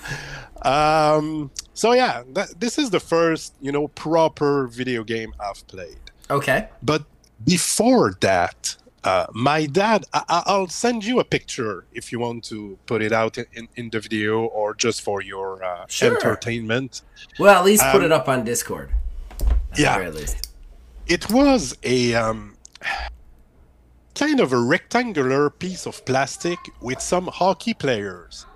Um, 0.63 1.51
so 1.75 1.93
yeah, 1.93 2.23
that, 2.35 2.59
this 2.61 2.79
is 2.79 2.91
the 2.91 3.01
first 3.01 3.55
you 3.61 3.73
know 3.73 3.89
proper 3.89 4.67
video 4.69 5.05
game 5.05 5.35
I've 5.41 5.67
played. 5.67 5.99
okay. 6.31 6.69
But 6.83 7.05
before 7.45 8.15
that, 8.21 8.77
uh, 9.05 9.27
my 9.33 9.67
dad, 9.67 10.05
I- 10.13 10.25
I- 10.29 10.43
I'll 10.47 10.69
send 10.69 11.05
you 11.05 11.21
a 11.21 11.25
picture 11.25 11.85
if 11.93 12.11
you 12.13 12.19
want 12.19 12.45
to 12.45 12.79
put 12.87 13.03
it 13.03 13.13
out 13.13 13.39
in, 13.39 13.47
in, 13.53 13.69
in 13.77 13.91
the 13.91 14.01
video 14.01 14.45
or 14.47 14.75
just 14.75 15.03
for 15.03 15.21
your 15.21 15.63
uh, 15.65 15.85
Sure. 15.89 16.15
entertainment. 16.17 17.03
Well, 17.39 17.59
at 17.59 17.65
least 17.65 17.83
put 17.93 18.01
Um, 18.01 18.05
it 18.05 18.13
up 18.13 18.29
on 18.29 18.45
Discord. 18.45 18.91
At 19.73 19.79
yeah. 19.79 19.95
very 19.99 20.11
least. 20.11 20.49
It 21.07 21.31
was 21.31 21.77
a 21.85 22.15
um, 22.15 22.57
kind 24.17 24.41
of 24.41 24.53
a 24.53 24.59
rectangular 24.59 25.51
piece 25.51 25.87
of 25.87 26.05
plastic 26.07 26.59
with 26.81 27.01
some 27.01 27.27
hockey 27.27 27.75
players. 27.75 28.47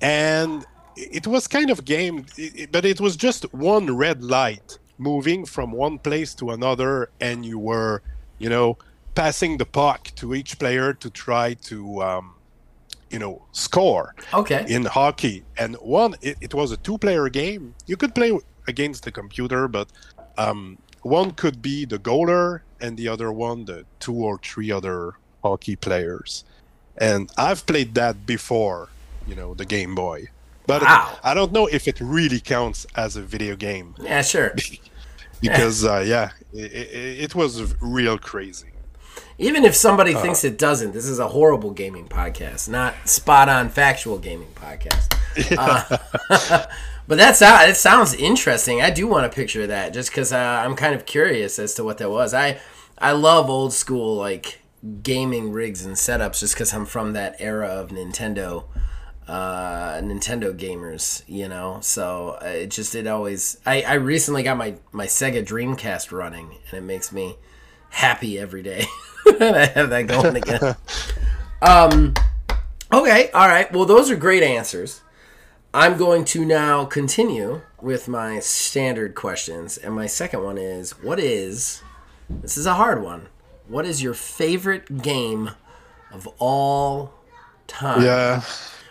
And 0.00 0.64
it 0.96 1.26
was 1.26 1.46
kind 1.46 1.70
of 1.70 1.84
game, 1.84 2.24
but 2.72 2.84
it 2.84 3.00
was 3.00 3.16
just 3.16 3.52
one 3.52 3.94
red 3.96 4.24
light 4.24 4.78
moving 4.98 5.44
from 5.44 5.70
one 5.72 5.98
place 5.98 6.34
to 6.34 6.50
another, 6.50 7.10
and 7.20 7.44
you 7.44 7.58
were, 7.58 8.02
you 8.38 8.48
know, 8.48 8.78
passing 9.14 9.58
the 9.58 9.66
puck 9.66 10.10
to 10.16 10.34
each 10.34 10.58
player 10.58 10.94
to 10.94 11.10
try 11.10 11.54
to, 11.54 12.02
um, 12.02 12.34
you 13.10 13.18
know, 13.18 13.42
score 13.52 14.14
Okay. 14.32 14.64
in 14.68 14.86
hockey. 14.86 15.44
And 15.58 15.76
one, 15.76 16.14
it, 16.22 16.38
it 16.40 16.54
was 16.54 16.72
a 16.72 16.78
two-player 16.78 17.28
game. 17.28 17.74
You 17.86 17.96
could 17.96 18.14
play 18.14 18.38
against 18.66 19.04
the 19.04 19.12
computer, 19.12 19.68
but 19.68 19.90
um, 20.38 20.78
one 21.02 21.32
could 21.32 21.60
be 21.60 21.84
the 21.84 21.98
goaler, 21.98 22.60
and 22.80 22.96
the 22.96 23.08
other 23.08 23.30
one 23.32 23.64
the 23.64 23.84
two 24.00 24.14
or 24.14 24.38
three 24.38 24.70
other 24.70 25.14
hockey 25.42 25.76
players. 25.76 26.44
And 26.98 27.30
I've 27.36 27.66
played 27.66 27.94
that 27.94 28.26
before, 28.26 28.88
you 29.26 29.34
know, 29.34 29.54
the 29.54 29.64
Game 29.64 29.94
Boy. 29.94 30.28
But 30.66 30.82
Wow. 30.82 31.16
I 31.22 31.34
don't 31.34 31.52
know 31.52 31.66
if 31.66 31.86
it 31.86 32.00
really 32.00 32.40
counts 32.40 32.86
as 32.96 33.16
a 33.16 33.22
video 33.22 33.54
game 33.56 33.94
Yeah, 34.02 34.22
sure. 34.22 34.54
because, 35.40 35.84
uh, 35.84 36.02
yeah, 36.06 36.30
it, 36.52 36.72
it, 36.72 37.20
it 37.24 37.34
was 37.34 37.74
real 37.80 38.18
crazy. 38.18 38.68
Even 39.38 39.64
if 39.64 39.74
somebody 39.76 40.14
Uh. 40.14 40.22
thinks 40.22 40.42
it 40.44 40.58
doesn't, 40.58 40.92
this 40.92 41.04
is 41.04 41.18
a 41.18 41.28
horrible 41.28 41.70
gaming 41.70 42.08
podcast, 42.08 42.68
not 42.68 42.94
spot 43.08 43.48
on 43.48 43.68
factual 43.68 44.18
gaming 44.18 44.52
podcast. 44.54 45.12
Uh, 45.58 46.64
but 47.08 47.18
that's 47.18 47.40
it 47.42 47.76
sounds 47.76 48.14
interesting. 48.14 48.82
I 48.82 48.90
do 48.90 49.06
want 49.06 49.26
a 49.26 49.28
picture 49.28 49.62
of 49.62 49.68
that 49.68 49.92
just 49.92 50.10
because 50.10 50.32
uh, 50.32 50.62
I'm 50.64 50.76
kind 50.76 50.94
of 50.94 51.06
curious 51.06 51.58
as 51.58 51.74
to 51.74 51.84
what 51.84 51.98
that 51.98 52.10
was. 52.10 52.34
I 52.34 52.58
I 52.98 53.12
love 53.12 53.48
old 53.48 53.72
school 53.72 54.16
like 54.16 54.60
gaming 55.02 55.52
rigs 55.52 55.84
and 55.84 55.94
setups 55.94 56.40
just 56.40 56.54
because 56.54 56.72
I'm 56.72 56.86
from 56.86 57.12
that 57.12 57.36
era 57.38 57.68
of 57.68 57.90
Nintendo. 57.90 58.64
Uh, 59.28 60.00
Nintendo 60.02 60.56
gamers, 60.56 61.24
you 61.26 61.48
know, 61.48 61.78
so 61.80 62.38
uh, 62.40 62.46
it 62.46 62.70
just 62.70 62.94
it 62.94 63.08
always. 63.08 63.58
I, 63.66 63.82
I 63.82 63.94
recently 63.94 64.44
got 64.44 64.56
my 64.56 64.76
my 64.92 65.06
Sega 65.06 65.44
Dreamcast 65.44 66.12
running, 66.12 66.54
and 66.68 66.78
it 66.78 66.82
makes 66.82 67.10
me 67.10 67.36
happy 67.90 68.38
every 68.38 68.62
day. 68.62 68.84
and 69.40 69.56
I 69.56 69.66
have 69.66 69.90
that 69.90 70.06
going 70.06 70.36
again. 70.36 70.76
um, 71.62 72.14
okay, 72.92 73.30
all 73.32 73.48
right. 73.48 73.72
Well, 73.72 73.84
those 73.84 74.12
are 74.12 74.16
great 74.16 74.44
answers. 74.44 75.02
I'm 75.76 75.98
going 75.98 76.24
to 76.26 76.42
now 76.42 76.86
continue 76.86 77.60
with 77.82 78.08
my 78.08 78.40
standard 78.40 79.14
questions, 79.14 79.76
and 79.76 79.94
my 79.94 80.06
second 80.06 80.42
one 80.42 80.56
is: 80.56 80.92
What 81.02 81.20
is? 81.20 81.82
This 82.30 82.56
is 82.56 82.64
a 82.64 82.72
hard 82.72 83.02
one. 83.02 83.28
What 83.68 83.84
is 83.84 84.02
your 84.02 84.14
favorite 84.14 85.02
game 85.02 85.50
of 86.10 86.26
all 86.38 87.12
time? 87.66 88.02
Yeah. 88.02 88.40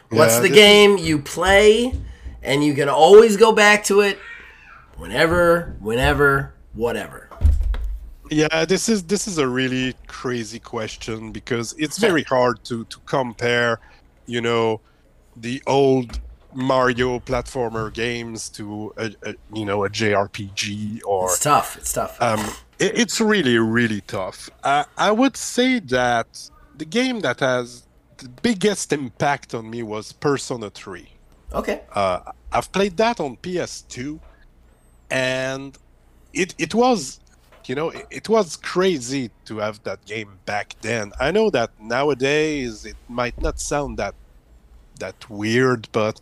What's 0.09 0.35
Yeah, 0.35 0.41
the 0.41 0.49
game 0.49 0.99
you 0.99 1.17
play, 1.17 1.91
and 2.43 2.63
you 2.63 2.75
can 2.75 2.87
always 2.87 3.35
go 3.35 3.51
back 3.51 3.83
to 3.85 4.01
it 4.01 4.19
whenever, 4.95 5.75
whenever, 5.79 6.53
whatever. 6.73 7.31
Yeah, 8.29 8.63
this 8.63 8.89
is 8.89 9.01
this 9.01 9.27
is 9.27 9.39
a 9.39 9.47
really 9.47 9.95
crazy 10.05 10.59
question 10.59 11.31
because 11.31 11.73
it's 11.79 11.97
very 11.97 12.21
hard 12.21 12.63
to 12.65 12.85
to 12.85 12.99
compare, 13.07 13.79
you 14.27 14.39
know, 14.39 14.81
the 15.35 15.63
old 15.65 16.19
Mario 16.55 17.19
platformer 17.19 17.93
games 17.93 18.49
to 18.49 18.93
a, 18.97 19.11
a 19.23 19.35
you 19.53 19.65
know 19.65 19.83
a 19.83 19.89
JRPG 19.89 21.01
or 21.05 21.25
It's 21.25 21.39
tough. 21.39 21.77
It's 21.77 21.93
tough. 21.93 22.19
um, 22.21 22.39
it, 22.79 22.97
it's 22.97 23.19
really 23.21 23.57
really 23.57 24.01
tough. 24.01 24.49
I 24.63 24.85
I 24.97 25.11
would 25.11 25.35
say 25.37 25.79
that 25.79 26.49
the 26.77 26.85
game 26.85 27.19
that 27.21 27.39
has 27.41 27.83
the 28.17 28.29
biggest 28.29 28.93
impact 28.93 29.53
on 29.53 29.69
me 29.69 29.83
was 29.83 30.13
Persona 30.13 30.69
3. 30.69 31.07
okay. 31.53 31.81
Uh, 31.93 32.19
I've 32.51 32.71
played 32.71 32.95
that 32.97 33.19
on 33.19 33.35
PS2, 33.37 34.19
and 35.11 35.77
it 36.33 36.55
it 36.57 36.73
was, 36.73 37.19
you 37.65 37.75
know, 37.75 37.89
it, 37.89 38.05
it 38.09 38.29
was 38.29 38.55
crazy 38.55 39.29
to 39.45 39.57
have 39.57 39.83
that 39.83 40.05
game 40.05 40.39
back 40.45 40.75
then. 40.81 41.11
I 41.19 41.31
know 41.31 41.49
that 41.49 41.71
nowadays 41.79 42.85
it 42.85 42.95
might 43.09 43.39
not 43.41 43.59
sound 43.59 43.97
that 43.97 44.15
that 44.99 45.29
weird, 45.29 45.87
but 45.91 46.19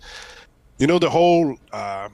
you 0.79 0.87
know 0.87 0.99
the 0.99 1.09
whole 1.09 1.57
uh, 1.71 2.09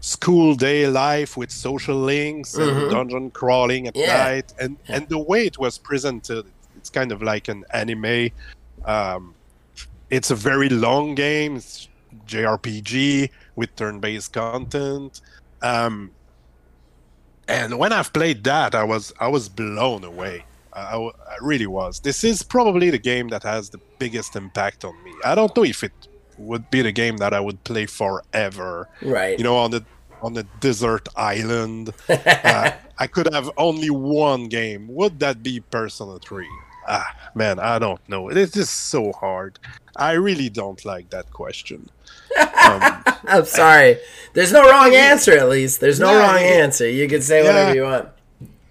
school 0.00 0.54
day 0.54 0.86
life 0.86 1.36
with 1.36 1.50
social 1.50 1.96
links 1.96 2.54
and 2.54 2.70
Mhm. 2.70 2.90
dungeon 2.90 3.30
crawling 3.30 3.86
at 3.88 3.96
Yeah. 3.96 4.16
night, 4.24 4.52
and 4.60 4.76
Yeah. 4.88 4.96
and 4.96 5.08
the 5.08 5.18
way 5.18 5.46
it 5.46 5.58
was 5.58 5.78
presented, 5.78 6.46
it's 6.76 6.90
kind 6.90 7.12
of 7.12 7.22
like 7.22 7.48
an 7.48 7.64
anime. 7.72 8.30
Um, 8.84 9.34
it's 10.10 10.30
a 10.30 10.36
very 10.36 10.68
long 10.68 11.14
game. 11.14 11.56
It's 11.56 11.88
JRPG 12.26 13.30
with 13.56 13.74
turn-based 13.76 14.32
content. 14.32 15.20
Um, 15.62 16.10
and 17.48 17.78
when 17.78 17.92
I've 17.92 18.12
played 18.12 18.44
that, 18.44 18.74
I 18.74 18.84
was 18.84 19.12
I 19.18 19.28
was 19.28 19.48
blown 19.48 20.04
away. 20.04 20.44
I, 20.76 20.96
I 20.96 21.36
really 21.40 21.66
was. 21.66 22.00
This 22.00 22.22
is 22.24 22.42
probably 22.42 22.90
the 22.90 22.98
game 22.98 23.28
that 23.28 23.42
has 23.42 23.70
the 23.70 23.80
biggest 23.98 24.36
impact 24.36 24.84
on 24.84 24.94
me. 25.04 25.12
I 25.24 25.34
don't 25.34 25.54
know 25.56 25.64
if 25.64 25.82
it 25.82 25.92
would 26.38 26.70
be 26.70 26.82
the 26.82 26.92
game 26.92 27.16
that 27.18 27.32
I 27.32 27.40
would 27.40 27.64
play 27.64 27.86
forever. 27.86 28.88
Right. 29.02 29.38
You 29.38 29.44
know, 29.44 29.56
on 29.56 29.70
the 29.70 29.84
on 30.22 30.34
the 30.34 30.44
desert 30.60 31.08
island, 31.16 31.92
uh, 32.08 32.70
I 32.98 33.06
could 33.06 33.32
have 33.32 33.50
only 33.56 33.90
one 33.90 34.48
game. 34.48 34.86
Would 34.88 35.18
that 35.20 35.42
be 35.42 35.60
Persona 35.60 36.18
Three? 36.18 36.48
Ah, 36.88 37.30
man, 37.34 37.58
I 37.58 37.78
don't 37.80 38.06
know. 38.08 38.28
It 38.28 38.36
is 38.36 38.52
just 38.52 38.72
so 38.72 39.12
hard. 39.12 39.58
I 39.96 40.12
really 40.12 40.48
don't 40.48 40.84
like 40.84 41.10
that 41.10 41.32
question. 41.32 41.88
Um, 42.38 42.46
I'm 43.24 43.44
sorry. 43.44 43.98
There's 44.34 44.52
no 44.52 44.70
wrong 44.70 44.94
answer. 44.94 45.32
At 45.32 45.48
least 45.48 45.80
there's 45.80 45.98
no 45.98 46.12
Yeah, 46.12 46.18
wrong 46.26 46.38
answer. 46.42 46.88
You 46.88 47.08
can 47.08 47.22
say 47.22 47.42
whatever 47.42 47.70
Yeah. 47.70 47.74
you 47.74 47.82
want. 47.82 48.08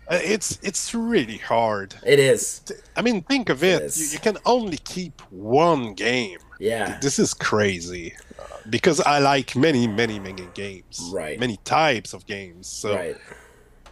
Uh, 0.07 0.19
it's 0.23 0.59
it's 0.61 0.93
really 0.93 1.37
hard. 1.37 1.95
It 2.05 2.19
is. 2.19 2.61
I 2.95 3.01
mean, 3.01 3.21
think 3.23 3.49
of 3.49 3.63
it. 3.63 3.81
Yes. 3.81 3.97
You, 3.97 4.13
you 4.13 4.19
can 4.19 4.37
only 4.45 4.77
keep 4.77 5.21
one 5.31 5.93
game. 5.93 6.39
Yeah. 6.59 6.99
This 7.01 7.19
is 7.19 7.33
crazy 7.33 8.13
uh, 8.39 8.43
because 8.69 9.01
I 9.01 9.19
like 9.19 9.55
many, 9.55 9.87
many, 9.87 10.19
many 10.19 10.47
games. 10.53 11.09
Right. 11.11 11.39
Many 11.39 11.57
types 11.63 12.13
of 12.13 12.25
games. 12.25 12.67
So 12.67 12.95
Right. 12.95 13.17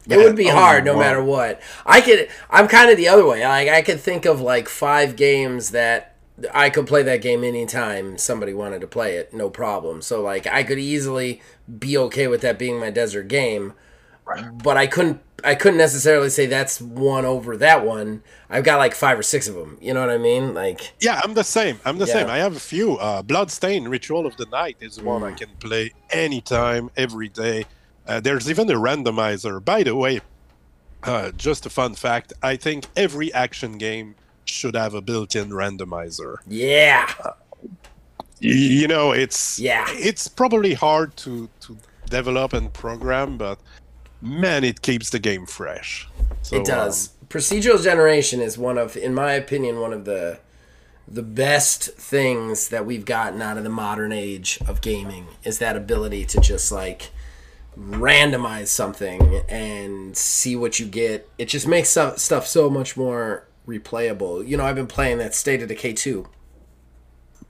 It 0.08 0.18
would 0.18 0.36
be 0.36 0.48
hard 0.48 0.84
no 0.86 0.96
one. 0.96 1.02
matter 1.06 1.24
what. 1.24 1.62
I 1.86 2.02
could. 2.02 2.28
I'm 2.50 2.68
kind 2.68 2.92
of 2.92 2.98
the 2.98 3.08
other 3.08 3.26
way. 3.26 3.46
Like 3.46 3.70
I 3.70 3.82
could 3.82 4.00
think 4.00 4.26
of 4.26 4.42
like 4.42 4.68
five 4.68 5.16
games 5.16 5.72
that 5.72 6.16
I 6.54 6.70
could 6.70 6.88
play 6.88 7.04
that 7.04 7.22
game 7.22 7.44
anytime 7.44 8.18
somebody 8.18 8.54
wanted 8.54 8.82
to 8.82 8.88
play 8.88 9.16
it, 9.16 9.34
no 9.34 9.50
problem. 9.50 10.02
So 10.02 10.22
like 10.22 10.46
I 10.48 10.64
could 10.64 10.80
easily 10.80 11.42
be 11.80 11.98
okay 11.98 12.28
with 12.28 12.42
that 12.42 12.60
being 12.60 12.80
my 12.80 12.90
desert 12.90 13.28
game, 13.28 13.74
but 14.64 14.78
I 14.78 14.88
couldn't. 14.88 15.22
I 15.46 15.56
couldn't 15.56 15.78
necessarily 15.78 16.30
say 16.30 16.46
that's 16.46 16.80
one 16.80 17.26
over 17.26 17.58
that 17.58 17.86
one. 17.86 18.24
I've 18.50 18.64
got 18.64 18.78
like 18.78 18.96
five 18.96 19.20
or 19.20 19.24
six 19.24 19.50
of 19.50 19.56
them. 19.56 19.78
You 19.82 19.94
know 19.94 20.00
what 20.00 20.10
I 20.10 20.18
mean? 20.18 20.54
Like 20.54 20.94
Yeah, 21.02 21.20
I'm 21.22 21.34
the 21.34 21.44
same. 21.44 21.80
I'm 21.84 21.98
the 21.98 22.06
Yeah. 22.06 22.14
same. 22.14 22.28
I 22.30 22.38
have 22.38 22.56
a 22.56 22.60
few. 22.62 22.98
Uh, 22.98 23.22
Bloodstained 23.24 23.90
Ritual 23.90 24.26
of 24.26 24.38
the 24.38 24.46
Night 24.46 24.78
is 24.80 25.02
one 25.02 25.22
Mm. 25.22 25.34
I 25.34 25.38
can 25.38 25.50
play 25.60 25.92
anytime, 26.12 26.90
every 26.96 27.28
day. 27.28 27.66
Uh, 28.08 28.22
there's 28.22 28.50
even 28.50 28.70
a 28.70 28.76
randomizer. 28.76 29.64
By 29.64 29.84
the 29.84 29.96
way, 29.98 30.22
uh, 31.04 31.32
just 31.32 31.66
a 31.66 31.70
fun 31.70 31.96
fact 31.96 32.32
I 32.42 32.56
think 32.56 32.86
every 32.96 33.34
action 33.34 33.78
game 33.78 34.16
should 34.46 34.76
have 34.76 34.94
a 34.94 35.02
built 35.02 35.36
in 35.36 35.50
randomizer. 35.50 36.38
yeah, 36.48 37.10
you 38.40 38.88
know 38.88 39.12
it's 39.12 39.60
Yeah. 39.60 39.86
it's 39.90 40.28
probably 40.28 40.74
hard 40.74 41.16
to 41.18 41.50
to 41.62 41.78
develop 42.10 42.54
and 42.54 42.72
program 42.74 43.38
but 43.38 43.58
man 44.24 44.64
it 44.64 44.82
keeps 44.82 45.10
the 45.10 45.20
game 45.20 45.46
fresh 45.46 46.08
so, 46.44 46.58
It 46.58 46.66
does. 46.66 47.08
Um, 47.08 47.14
Procedural 47.30 47.82
generation 47.82 48.42
is 48.42 48.60
one 48.60 48.78
of, 48.78 48.96
in 48.96 49.16
my 49.16 49.32
opinion, 49.34 49.80
one 49.80 49.92
of 49.92 50.06
the 50.06 50.40
the 51.06 51.24
best 51.24 51.84
things 51.96 52.70
that 52.70 52.86
we've 52.86 53.04
gotten 53.04 53.42
out 53.42 53.58
of 53.58 53.64
the 53.64 53.70
modern 53.70 54.14
age 54.14 54.58
of 54.68 54.80
gaming 54.80 55.28
is 55.44 55.60
that 55.60 55.76
ability 55.76 56.24
to 56.26 56.40
just 56.40 56.72
like 56.72 57.12
randomize 57.78 58.68
something 58.68 59.42
and 59.50 60.16
see 60.16 60.56
what 60.56 60.80
you 60.80 60.86
get. 60.86 61.30
It 61.38 61.46
just 61.46 61.68
makes 61.68 61.90
stuff, 61.90 62.20
stuff 62.20 62.48
so 62.48 62.70
much 62.70 62.96
more 62.96 63.48
replayable. 63.68 64.48
You 64.48 64.56
know, 64.56 64.66
I've 64.66 64.76
been 64.76 64.88
playing 64.88 65.18
that 65.18 65.36
State 65.36 65.62
of 65.62 65.68
Decay 65.68 65.94
2 65.94 66.26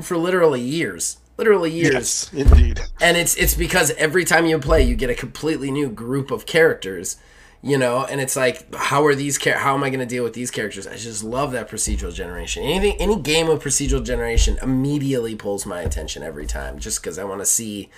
for 0.01 0.17
literally 0.17 0.61
years. 0.61 1.17
Literally 1.37 1.71
years. 1.71 2.29
Yes 2.31 2.33
indeed. 2.33 2.79
And 3.01 3.17
it's 3.17 3.35
it's 3.35 3.55
because 3.55 3.91
every 3.91 4.23
time 4.25 4.45
you 4.45 4.59
play 4.59 4.83
you 4.83 4.95
get 4.95 5.09
a 5.09 5.15
completely 5.15 5.71
new 5.71 5.89
group 5.89 6.31
of 6.31 6.45
characters 6.45 7.17
you 7.65 7.77
know? 7.77 8.03
And 8.03 8.19
it's 8.19 8.35
like 8.35 8.73
how 8.75 9.05
are 9.05 9.15
these 9.15 9.37
char- 9.39 9.57
how 9.57 9.73
am 9.73 9.83
i 9.83 9.89
going 9.89 9.99
to 10.01 10.05
deal 10.05 10.23
with 10.23 10.33
these 10.33 10.51
characters? 10.51 10.85
I 10.85 10.95
just 10.97 11.23
love 11.23 11.53
that 11.53 11.69
procedural 11.69 12.13
generation. 12.13 12.61
Anything 12.63 12.97
any 12.99 13.15
game 13.17 13.49
of 13.49 13.63
procedural 13.63 14.03
generation 14.05 14.59
immediately 14.61 15.35
pulls 15.35 15.65
my 15.65 15.81
attention 15.81 16.23
every 16.23 16.45
time 16.45 16.77
just 16.77 17.01
because 17.01 17.17
i 17.17 17.23
want 17.23 17.41
to 17.41 17.45
see 17.45 17.89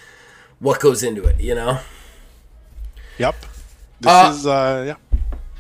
what 0.60 0.80
goes 0.80 1.04
into 1.04 1.26
it 1.26 1.40
you 1.42 1.56
know? 1.56 1.80
Yep. 3.18 3.36
This 4.02 4.12
Uh, 4.12 4.32
is 4.34 4.46
uh 4.48 4.84
yeah 4.88 4.96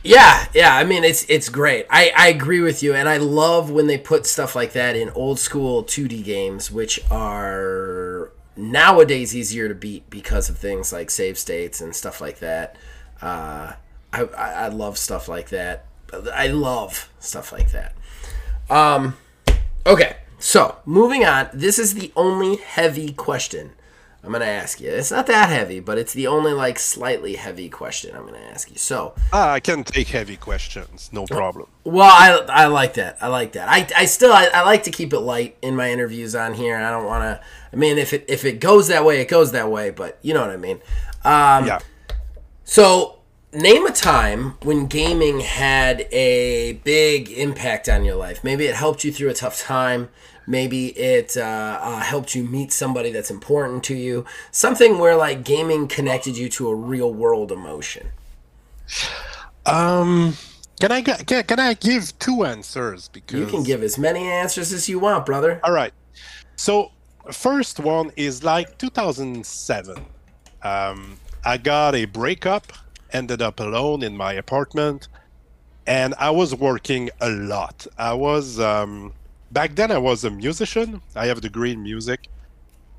Yeah, 0.05 0.47
yeah. 0.53 0.75
I 0.75 0.83
mean, 0.83 1.03
it's 1.03 1.25
it's 1.27 1.50
great. 1.50 1.88
I, 1.89 2.12
I 2.15 2.27
agree 2.27 2.62
with 2.62 2.83
you, 2.83 2.93
and 2.93 3.09
I 3.09 3.17
love 3.17 3.71
when 3.71 3.88
they 3.88 3.97
put 3.97 4.27
stuff 4.27 4.55
like 4.55 4.74
that 4.74 4.95
in 4.95 5.09
old 5.09 5.39
school 5.39 5.83
2D 5.83 6.24
games, 6.24 6.71
which 6.71 7.00
are 7.09 8.31
nowadays 8.55 9.35
easier 9.35 9.67
to 9.67 9.74
beat 9.75 10.07
because 10.12 10.47
of 10.47 10.57
things 10.57 10.93
like 10.93 11.09
save 11.09 11.39
states 11.39 11.81
and 11.81 11.95
stuff 11.95 12.21
like 12.21 12.38
that. 12.39 12.75
Uh, 13.19 13.74
I, 14.13 14.24
I 14.38 14.51
I 14.51 14.67
love 14.67 15.00
stuff 15.00 15.27
like 15.27 15.50
that. 15.50 15.85
I 16.33 16.47
love 16.47 17.09
stuff 17.19 17.51
like 17.51 17.71
that. 17.71 17.95
Um, 18.69 19.17
okay, 19.88 20.17
so 20.38 20.77
moving 20.85 21.25
on. 21.25 21.50
This 21.51 21.79
is 21.79 21.95
the 21.95 22.12
only 22.15 22.57
heavy 22.57 23.12
question 23.12 23.71
I'm 24.25 24.32
gonna 24.32 24.46
ask 24.46 24.82
you. 24.82 24.89
It's 24.89 25.12
not 25.12 25.27
that 25.27 25.50
heavy, 25.50 25.79
but 25.79 25.98
it's 25.98 26.13
the 26.13 26.27
only 26.27 26.51
like 26.51 26.79
slightly 26.79 27.36
heavy 27.36 27.70
question 27.70 28.15
I'm 28.15 28.25
gonna 28.25 28.39
ask 28.39 28.72
you. 28.72 28.77
So. 28.77 29.13
ah, 29.32 29.51
i 29.51 29.60
can 29.60 29.84
take 29.84 30.08
heavy 30.08 30.36
questions 30.36 31.10
no 31.13 31.25
problem 31.25 31.67
Well, 31.84 32.10
I, 32.10 32.63
I 32.63 32.65
like 32.65 32.96
that. 32.96 33.17
I 33.22 33.27
like 33.27 33.51
that. 33.53 33.70
I, 33.70 33.88
I 33.96 34.05
still 34.05 34.34
I, 34.34 34.50
I 34.53 34.62
like 34.63 34.84
to 34.84 34.91
keep 34.91 35.13
it 35.13 35.20
light 35.20 35.58
in 35.62 35.75
my 35.75 35.91
interviews 35.91 36.36
on 36.36 36.55
here. 36.55 36.75
I 36.75 36.89
don't 36.89 37.05
want 37.05 37.24
to. 37.24 37.41
I 37.72 37.75
mean, 37.75 37.98
if 37.98 38.13
it 38.13 38.25
if 38.27 38.44
it 38.46 38.60
goes 38.60 38.88
that 38.88 39.05
way, 39.05 39.22
it 39.22 39.27
goes 39.27 39.51
that 39.51 39.70
way. 39.70 39.91
But 39.91 40.17
you 40.22 40.34
know 40.34 40.41
what 40.41 40.50
I 40.50 40.58
mean. 40.58 40.82
Um, 41.24 41.67
yeah 41.67 41.79
So 42.63 43.20
name 43.53 43.86
a 43.86 43.91
time 43.91 44.58
when 44.63 44.86
gaming 44.88 45.39
had 45.39 46.01
a 46.12 46.74
big 46.84 47.29
impact 47.32 47.88
on 47.88 48.03
your 48.03 48.15
life. 48.15 48.44
Maybe 48.44 48.65
it 48.65 48.75
helped 48.75 49.03
you 49.03 49.12
through 49.12 49.29
a 49.29 49.34
tough 49.34 49.60
time. 49.60 50.10
Maybe 50.47 50.87
it 50.97 51.35
uh, 51.37 51.79
uh, 51.81 51.99
helped 51.99 52.35
you 52.35 52.43
meet 52.43 52.71
somebody 52.71 53.11
that's 53.11 53.31
important 53.31 53.83
to 53.85 53.95
you. 53.95 54.25
Something 54.51 54.99
where 54.99 55.15
like 55.15 55.43
gaming 55.43 55.87
connected 55.87 56.37
you 56.37 56.49
to 56.49 56.67
a 56.69 56.75
real 56.75 57.13
world 57.13 57.51
emotion. 57.51 58.07
um 59.65 60.33
can 60.79 60.91
i 60.91 61.01
can, 61.01 61.43
can 61.43 61.59
i 61.59 61.73
give 61.73 62.17
two 62.19 62.45
answers 62.45 63.07
because 63.09 63.39
You 63.39 63.47
can 63.47 63.63
give 63.63 63.81
as 63.81 63.97
many 63.97 64.23
answers 64.27 64.71
as 64.71 64.87
you 64.87 64.99
want, 64.99 65.25
brother. 65.25 65.59
All 65.63 65.71
right. 65.73 65.93
So 66.55 66.91
first 67.31 67.79
one 67.79 68.11
is 68.15 68.43
like 68.43 68.77
2007. 68.77 69.97
Um, 70.61 71.17
I 71.43 71.57
got 71.57 71.96
a 71.96 72.05
breakup, 72.05 72.74
ended 73.11 73.41
up 73.41 73.59
alone 73.59 74.03
in 74.03 74.15
my 74.15 74.33
apartment, 74.33 75.07
and 75.87 76.13
I 76.20 76.29
was 76.29 76.53
working 76.55 77.09
a 77.22 77.29
lot. 77.29 77.87
I 77.98 78.13
was 78.13 78.59
um, 78.59 79.13
back 79.55 79.74
then. 79.75 79.89
I 79.91 79.98
was 79.98 80.24
a 80.24 80.29
musician. 80.29 81.01
I 81.15 81.25
have 81.27 81.39
a 81.39 81.41
degree 81.50 81.72
in 81.72 81.81
music, 81.81 82.27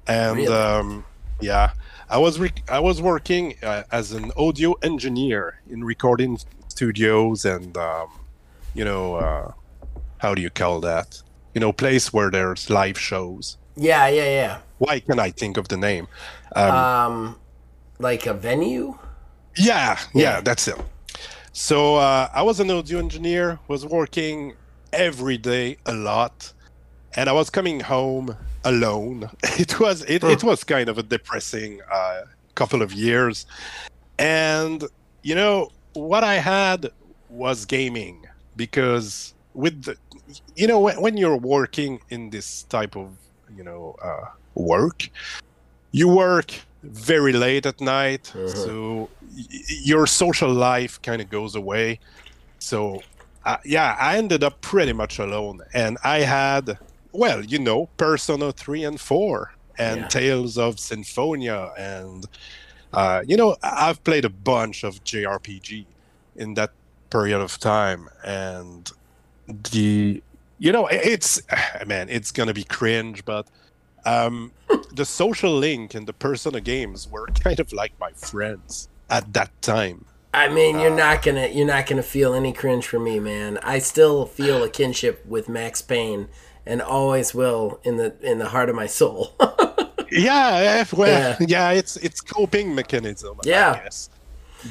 and 0.08 0.36
Really? 0.36 0.52
um, 0.52 1.04
yeah, 1.40 1.70
I 2.08 2.18
was 2.18 2.40
re- 2.40 2.64
I 2.68 2.80
was 2.80 3.00
working 3.00 3.54
uh, 3.62 3.84
as 3.92 4.12
an 4.12 4.32
audio 4.36 4.72
engineer 4.82 5.60
in 5.70 5.84
recording 5.84 6.38
studios 6.68 7.44
and 7.44 7.76
um, 7.76 8.08
you 8.74 8.84
know 8.84 9.04
uh, 9.16 9.52
how 10.18 10.34
do 10.34 10.40
you 10.42 10.50
call 10.50 10.80
that? 10.80 11.22
You 11.54 11.60
know, 11.60 11.72
place 11.72 12.12
where 12.12 12.30
there's 12.30 12.68
live 12.70 12.98
shows. 12.98 13.56
Yeah, 13.76 14.08
yeah, 14.08 14.30
yeah. 14.40 14.58
Why 14.78 15.00
can 15.00 15.18
I 15.18 15.30
think 15.30 15.56
of 15.56 15.68
the 15.68 15.76
name? 15.76 16.08
Um, 16.54 16.74
um 16.74 17.40
like 17.98 18.26
a 18.26 18.34
venue 18.34 18.98
yeah, 19.56 19.98
yeah. 20.14 20.22
yeah, 20.22 20.40
that's 20.40 20.68
it. 20.68 20.78
So 21.52 21.96
uh, 21.96 22.28
I 22.32 22.42
was 22.42 22.60
an 22.60 22.70
audio 22.70 22.98
engineer, 22.98 23.58
was 23.68 23.86
working 23.86 24.54
every 24.92 25.38
day 25.38 25.76
a 25.86 25.92
lot, 25.94 26.52
and 27.16 27.28
I 27.28 27.32
was 27.32 27.50
coming 27.50 27.80
home 27.80 28.36
alone. 28.64 29.30
It 29.58 29.78
was 29.80 30.02
it, 30.02 30.22
it 30.24 30.42
was 30.44 30.64
kind 30.64 30.88
of 30.88 30.98
a 30.98 31.02
depressing 31.02 31.80
uh, 31.92 32.22
couple 32.54 32.82
of 32.82 32.92
years, 32.92 33.46
and 34.18 34.84
you 35.22 35.34
know 35.34 35.70
what 35.94 36.24
I 36.24 36.34
had 36.34 36.90
was 37.28 37.64
gaming 37.64 38.24
because 38.56 39.34
with 39.54 39.84
the, 39.84 39.96
you 40.54 40.66
know 40.66 40.80
when, 40.80 41.00
when 41.00 41.16
you're 41.16 41.36
working 41.38 42.00
in 42.10 42.30
this 42.30 42.64
type 42.64 42.96
of 42.96 43.08
you 43.56 43.64
know 43.64 43.94
uh, 44.02 44.26
work, 44.54 45.08
you 45.92 46.08
work 46.08 46.52
very 46.82 47.32
late 47.32 47.66
at 47.66 47.80
night, 47.80 48.32
so 48.64 49.08
y- 49.22 49.44
y- 49.50 49.60
your 49.84 50.06
social 50.06 50.52
life 50.52 51.00
kind 51.02 51.20
of 51.22 51.28
goes 51.30 51.54
away. 51.56 51.98
So, 52.58 53.02
uh, 53.46 53.58
yeah, 53.64 53.96
I 53.98 54.18
ended 54.18 54.42
up 54.42 54.60
pretty 54.60 54.92
much 54.92 55.20
alone, 55.20 55.60
and 55.72 55.98
I 56.02 56.18
had, 56.18 56.78
well, 57.12 57.44
you 57.44 57.60
know, 57.60 57.88
Persona 57.96 58.50
three 58.52 58.82
and 58.82 59.00
four, 59.00 59.52
and 59.78 60.00
Yeah. 60.00 60.08
Tales 60.08 60.58
of 60.58 60.80
Symphonia, 60.80 61.72
and 61.78 62.26
uh, 62.92 63.22
you 63.26 63.36
know, 63.36 63.56
I've 63.62 64.02
played 64.02 64.24
a 64.24 64.30
bunch 64.30 64.82
of 64.84 65.02
JRPG 65.04 65.86
in 66.34 66.54
that 66.54 66.72
period 67.08 67.40
of 67.40 67.58
time, 67.58 68.08
and 68.24 68.90
the, 69.46 70.22
you 70.58 70.72
know, 70.72 70.88
it's, 70.88 71.40
man, 71.86 72.08
it's 72.08 72.32
gonna 72.32 72.54
be 72.54 72.64
cringe, 72.64 73.24
but 73.24 73.46
um, 74.04 74.50
the 74.92 75.04
social 75.04 75.54
link 75.54 75.94
and 75.94 76.08
the 76.08 76.12
Persona 76.12 76.60
games 76.60 77.08
were 77.08 77.26
kind 77.44 77.60
of 77.60 77.72
like 77.72 77.92
my 78.00 78.10
friends 78.12 78.88
at 79.08 79.32
that 79.34 79.50
time. 79.62 80.04
I 80.36 80.48
mean 80.48 80.76
Uh, 80.76 80.82
you're 80.82 80.96
not 80.96 81.22
gonna 81.22 81.46
you're 81.48 81.66
not 81.66 81.86
gonna 81.86 82.02
feel 82.02 82.34
any 82.34 82.52
cringe 82.52 82.86
for 82.86 83.00
me 83.00 83.18
man 83.18 83.58
i 83.62 83.78
still 83.78 84.26
feel 84.26 84.62
a 84.62 84.68
kinship 84.68 85.24
with 85.26 85.48
max 85.48 85.82
payne 85.82 86.28
and 86.64 86.80
always 86.82 87.34
will 87.34 87.80
in 87.84 87.96
the 87.96 88.14
in 88.22 88.38
the 88.38 88.48
heart 88.54 88.68
of 88.68 88.76
my 88.76 88.86
soul 88.86 89.34
Yeah, 90.12 90.84
well, 90.92 91.36
Yeah. 91.40 91.46
yeah, 91.48 91.70
it's 91.72 91.96
it's 91.96 92.20
coping 92.20 92.74
mechanism. 92.74 93.38
Yeah. 93.44 93.72
I 93.72 93.82
guess. 93.84 94.08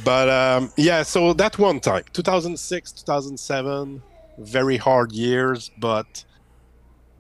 But 0.04 0.30
um, 0.30 0.72
yeah, 0.78 1.04
so 1.04 1.34
that 1.34 1.60
one 1.60 1.82
time, 1.82 2.04
2006, 2.14 2.92
2007, 2.94 4.02
very 4.38 4.78
hard 4.78 5.12
years, 5.12 5.72
but 5.78 6.24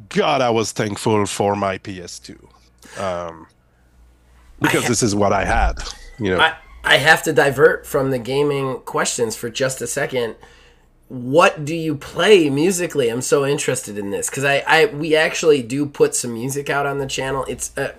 God, 0.10 0.39
I 0.41 0.49
was 0.49 0.71
thankful 0.71 1.25
for 1.25 1.55
my 1.58 1.77
PS2, 1.77 2.38
um, 2.99 3.47
because 4.62 4.84
ha- 4.84 4.89
this 4.89 5.03
is 5.03 5.13
what 5.13 5.34
I 5.34 5.43
had. 5.43 5.73
You 6.17 6.31
know, 6.31 6.39
I, 6.39 6.55
I 6.86 6.98
have 6.98 7.24
to 7.24 7.34
divert 7.34 7.88
from 7.88 8.12
the 8.12 8.19
gaming 8.19 8.80
questions 8.86 9.36
for 9.36 9.50
just 9.50 9.82
a 9.82 9.88
second. 9.88 10.36
What 11.08 11.65
do 11.65 11.76
you 11.76 11.95
play 11.95 12.50
musically? 12.50 13.10
I'm 13.10 13.21
so 13.21 13.45
interested 13.45 13.98
in 13.98 14.12
this 14.12 14.30
because 14.30 14.43
I, 14.43 14.63
I 14.67 14.86
we 14.86 15.15
actually 15.15 15.63
do 15.63 15.88
put 15.88 16.15
some 16.15 16.34
music 16.34 16.69
out 16.69 16.86
on 16.86 17.00
the 17.00 17.08
channel. 17.08 17.43
It's 17.48 17.76
uh, 17.78 17.93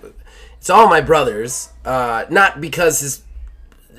it's 0.57 0.69
all 0.69 0.87
my 0.87 1.01
brothers, 1.01 1.69
uh, 1.85 2.25
not 2.29 2.59
because 2.59 3.01
his, 3.01 3.23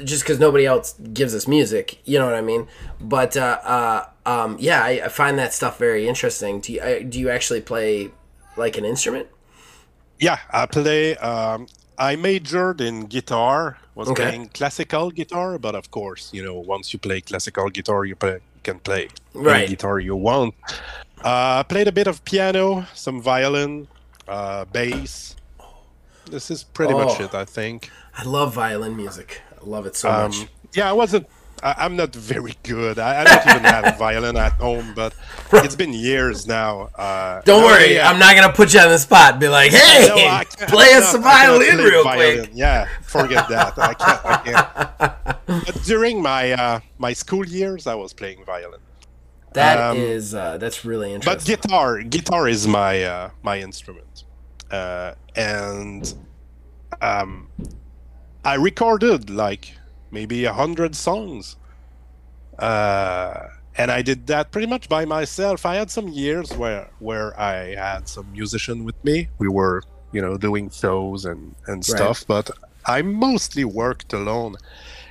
just 0.05 0.25
because 0.25 0.39
nobody 0.39 0.67
else 0.67 0.95
gives 1.13 1.35
us 1.35 1.47
music. 1.47 2.01
You 2.05 2.19
know 2.19 2.27
what 2.27 2.35
I 2.35 2.43
mean? 2.43 2.67
But 3.01 3.37
uh, 3.37 3.61
uh, 3.63 4.07
um, 4.27 4.57
yeah, 4.59 4.83
I, 4.83 5.03
I 5.05 5.09
find 5.09 5.39
that 5.39 5.53
stuff 5.53 5.79
very 5.79 6.09
interesting. 6.09 6.61
Do 6.61 6.73
you 6.73 6.81
uh, 6.81 6.99
do 7.07 7.21
you 7.21 7.31
actually 7.31 7.61
play 7.61 8.11
like 8.57 8.79
an 8.79 8.85
instrument? 8.85 9.29
Yeah, 10.19 10.39
I 10.51 10.67
play. 10.67 11.17
Um, 11.17 11.67
I 11.99 12.17
majored 12.17 12.81
in 12.81 13.07
guitar. 13.07 13.79
Was 13.95 14.09
Okay. 14.09 14.23
playing 14.23 14.49
classical 14.55 15.11
guitar, 15.11 15.59
but 15.59 15.75
of 15.75 15.91
course, 15.91 16.31
you 16.33 16.43
know, 16.45 16.55
once 16.55 16.93
you 16.93 16.99
play 17.01 17.21
classical 17.21 17.69
guitar, 17.69 18.05
you 18.05 18.15
play, 18.15 18.39
can 18.63 18.79
play 18.79 19.09
Right. 19.35 19.57
any 19.63 19.69
guitar 19.71 19.99
you 19.99 20.15
want. 20.15 20.55
Uh, 21.25 21.59
I 21.61 21.65
played 21.69 21.89
a 21.89 21.93
bit 21.93 22.07
of 22.07 22.25
piano, 22.25 22.87
some 22.95 23.21
violin, 23.21 23.89
uh, 24.29 24.65
bass. 24.67 25.35
This 26.31 26.51
is 26.51 26.63
pretty 26.63 26.95
much 26.95 27.21
Oh. 27.21 27.25
it, 27.25 27.35
I 27.35 27.45
think. 27.45 27.91
I 28.17 28.23
love 28.23 28.55
violin 28.55 28.97
music. 28.97 29.43
I 29.61 29.65
love 29.69 29.85
it 29.87 29.97
so 29.97 30.09
Um, 30.09 30.31
much. 30.31 30.47
yeah, 30.75 30.89
I 30.89 30.93
wasn't 30.93 31.27
I, 31.63 31.75
I'm 31.85 31.97
not 31.97 32.15
very 32.15 32.55
good. 32.63 32.99
I, 32.99 33.21
I 33.21 33.25
don't 33.25 33.47
even 33.57 33.63
have 33.65 33.95
a 33.95 33.99
violin 33.99 34.37
at 34.37 34.53
home, 34.53 34.93
but 34.95 35.15
it's 35.53 35.75
been 35.77 35.93
years 35.93 36.47
now. 36.47 36.89
Uh, 36.95 37.41
Don't 37.45 37.65
worry, 37.65 37.95
yeah. 37.95 38.09
I'm 38.11 38.19
not 38.19 38.35
gonna 38.37 38.53
put 38.53 38.73
you 38.75 38.81
on 38.81 38.89
the 38.89 38.99
spot. 38.99 39.39
Be 39.41 39.49
like, 39.49 39.73
hey, 39.73 40.07
No, 40.09 40.15
play 40.67 40.95
us 40.95 41.11
some 41.13 41.23
cannot- 41.23 41.35
I 41.35 41.41
cannot 41.47 41.59
violin 41.59 41.85
real 41.85 42.05
violin. 42.05 42.39
quick. 42.41 42.51
Yeah, 42.55 42.89
forget 43.03 43.49
that. 43.49 43.79
I 43.79 43.95
can't. 43.95 44.25
I 44.25 44.37
can't. 44.45 45.15
But 45.67 45.83
during 45.85 46.21
my 46.23 46.53
uh, 46.53 46.81
my 46.99 47.13
school 47.15 47.47
years, 47.47 47.87
I 47.87 47.95
was 47.95 48.13
playing 48.13 48.45
violin. 48.45 48.81
That 49.55 49.97
is, 49.97 50.35
Um, 50.35 50.41
uh, 50.41 50.59
that's 50.59 50.85
really 50.85 51.13
interesting. 51.15 51.57
But 51.57 51.63
guitar, 51.63 52.03
guitar 52.03 52.49
is 52.49 52.69
my 52.69 53.03
uh, 53.03 53.31
my 53.43 53.59
instrument, 53.61 54.25
uh, 54.71 55.15
and 55.35 56.13
um, 57.01 57.49
I 58.45 58.55
recorded 58.57 59.31
like 59.31 59.73
maybe 60.11 60.45
a 60.45 60.53
hundred 60.53 60.95
songs, 60.95 61.57
uh, 62.59 63.49
and 63.77 63.91
I 63.91 64.03
did 64.03 64.27
that 64.27 64.51
pretty 64.51 64.67
much 64.67 64.89
by 64.89 65.05
myself. 65.05 65.65
I 65.65 65.77
had 65.77 65.91
some 65.91 66.09
years 66.09 66.53
where 66.57 66.91
where 66.99 67.39
I 67.39 67.75
had 67.75 68.09
some 68.09 68.33
musician 68.33 68.85
with 68.85 69.03
me. 69.05 69.29
We 69.39 69.49
were, 69.49 69.83
you 70.13 70.21
know, 70.21 70.37
doing 70.37 70.71
shows 70.71 71.25
and 71.25 71.55
and 71.67 71.85
stuff, 71.85 72.25
but 72.27 72.51
I 72.87 73.03
mostly 73.03 73.65
worked 73.65 74.13
alone. 74.13 74.57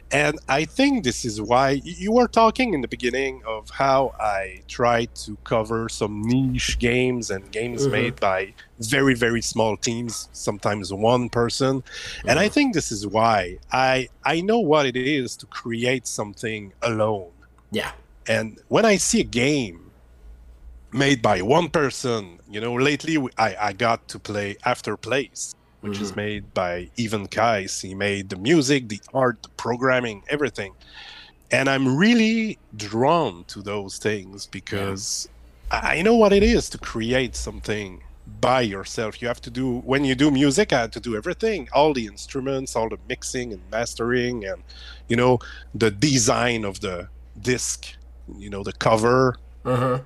And 0.10 0.40
I 0.48 0.64
think 0.64 1.04
this 1.04 1.26
is 1.26 1.42
why 1.42 1.82
you 1.84 2.14
were 2.14 2.30
talking 2.30 2.74
in 2.74 2.80
the 2.82 2.88
beginning 2.88 3.42
of 3.46 3.70
how 3.72 4.14
I 4.20 4.64
tried 4.70 5.14
to 5.26 5.38
cover 5.44 5.90
some 5.90 6.22
niche 6.22 6.80
games 6.80 7.30
and 7.30 7.52
games 7.52 7.88
Mhm. 7.88 7.92
made 7.92 8.20
by 8.20 8.54
very, 8.80 9.16
very 9.16 9.42
small 9.42 9.76
teams, 9.76 10.30
sometimes 10.32 10.94
one 10.94 11.30
person. 11.30 11.84
And 12.26 12.40
I 12.40 12.48
think 12.48 12.74
this 12.74 12.90
is 12.92 13.06
why 13.06 13.58
I 13.72 14.08
I 14.24 14.40
know 14.42 14.60
what 14.60 14.86
it 14.86 14.96
is 14.96 15.36
to 15.38 15.46
create 15.48 16.08
something 16.08 16.74
alone. 16.82 17.34
yeah, 17.72 17.92
And 18.28 18.60
when 18.68 18.86
I 18.86 18.98
see 18.98 19.22
a 19.22 19.24
game 19.26 19.94
made 20.92 21.22
by 21.22 21.42
one 21.42 21.70
person, 21.70 22.40
you 22.48 22.60
know, 22.62 22.74
lately 22.74 23.18
I, 23.38 23.56
I 23.60 23.74
got 23.74 24.08
to 24.10 24.20
play 24.20 24.56
Afterplace, 24.66 25.54
which 25.82 26.02
is 26.02 26.16
made 26.16 26.54
by 26.54 26.90
Ivan 27.00 27.28
Kais. 27.28 27.82
He 27.82 27.94
made 27.94 28.30
the 28.30 28.36
music, 28.38 28.90
the 28.90 29.02
art, 29.14 29.42
the 29.44 29.50
programming, 29.50 30.24
everything. 30.30 30.74
And 31.52 31.70
I'm 31.70 31.98
really 31.98 32.58
drawn 32.76 33.46
to 33.46 33.62
those 33.62 33.98
things 33.98 34.48
because 34.48 35.30
I 35.72 35.98
I 35.98 36.02
know 36.02 36.16
what 36.16 36.34
it 36.34 36.44
is 36.44 36.70
to 36.70 36.78
create 36.78 37.36
something 37.36 38.02
by 38.42 38.62
yourself. 38.62 39.22
You 39.22 39.28
have 39.28 39.42
to 39.42 39.50
do, 39.50 39.80
when 39.80 40.04
you 40.04 40.16
do 40.16 40.32
music, 40.32 40.74
I 40.74 40.82
had 40.82 40.94
to 40.94 41.00
do 41.00 41.16
everything 41.16 41.70
all 41.74 41.94
the 41.94 42.06
instruments, 42.08 42.76
all 42.76 42.90
the 42.90 42.98
mixing 43.08 43.54
and 43.54 43.62
mastering, 43.72 44.46
and, 44.46 44.64
you 45.08 45.16
know, 45.16 45.40
the 45.74 45.92
design 45.92 46.66
of 46.66 46.80
the 46.82 47.08
disc, 47.42 47.96
you 48.38 48.50
know, 48.50 48.64
the 48.64 48.74
cover. 48.74 49.38
uh-huh. 49.64 50.00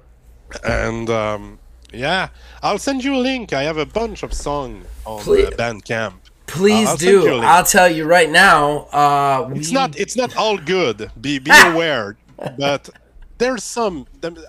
And 0.64 1.10
um, 1.10 1.60
yeah, 1.92 2.30
I'll 2.62 2.78
send 2.78 3.04
you 3.04 3.16
a 3.16 3.18
link. 3.18 3.54
I 3.54 3.64
have 3.64 3.78
a 3.78 3.86
bunch 3.86 4.24
of 4.24 4.34
songs 4.34 4.86
on 5.06 5.22
Please. 5.22 5.48
uh, 5.48 5.52
Bandcamp. 5.52 6.14
Please 6.48 6.88
I'll 6.88 6.98
send 6.98 7.12
you 7.12 7.22
do. 7.22 7.38
I'll 7.40 7.64
tell 7.64 7.90
you 7.90 8.06
right 8.06 8.30
now. 8.30 8.88
Uh, 8.92 9.50
It's 9.56 9.72
not 9.72 9.98
it's 9.98 10.16
not 10.18 10.36
all 10.36 10.58
good. 10.58 11.12
Be 11.20 11.40
be 11.40 11.52
aware, 11.66 12.18
but 12.58 12.90
there's 13.38 13.64
some. 13.64 14.06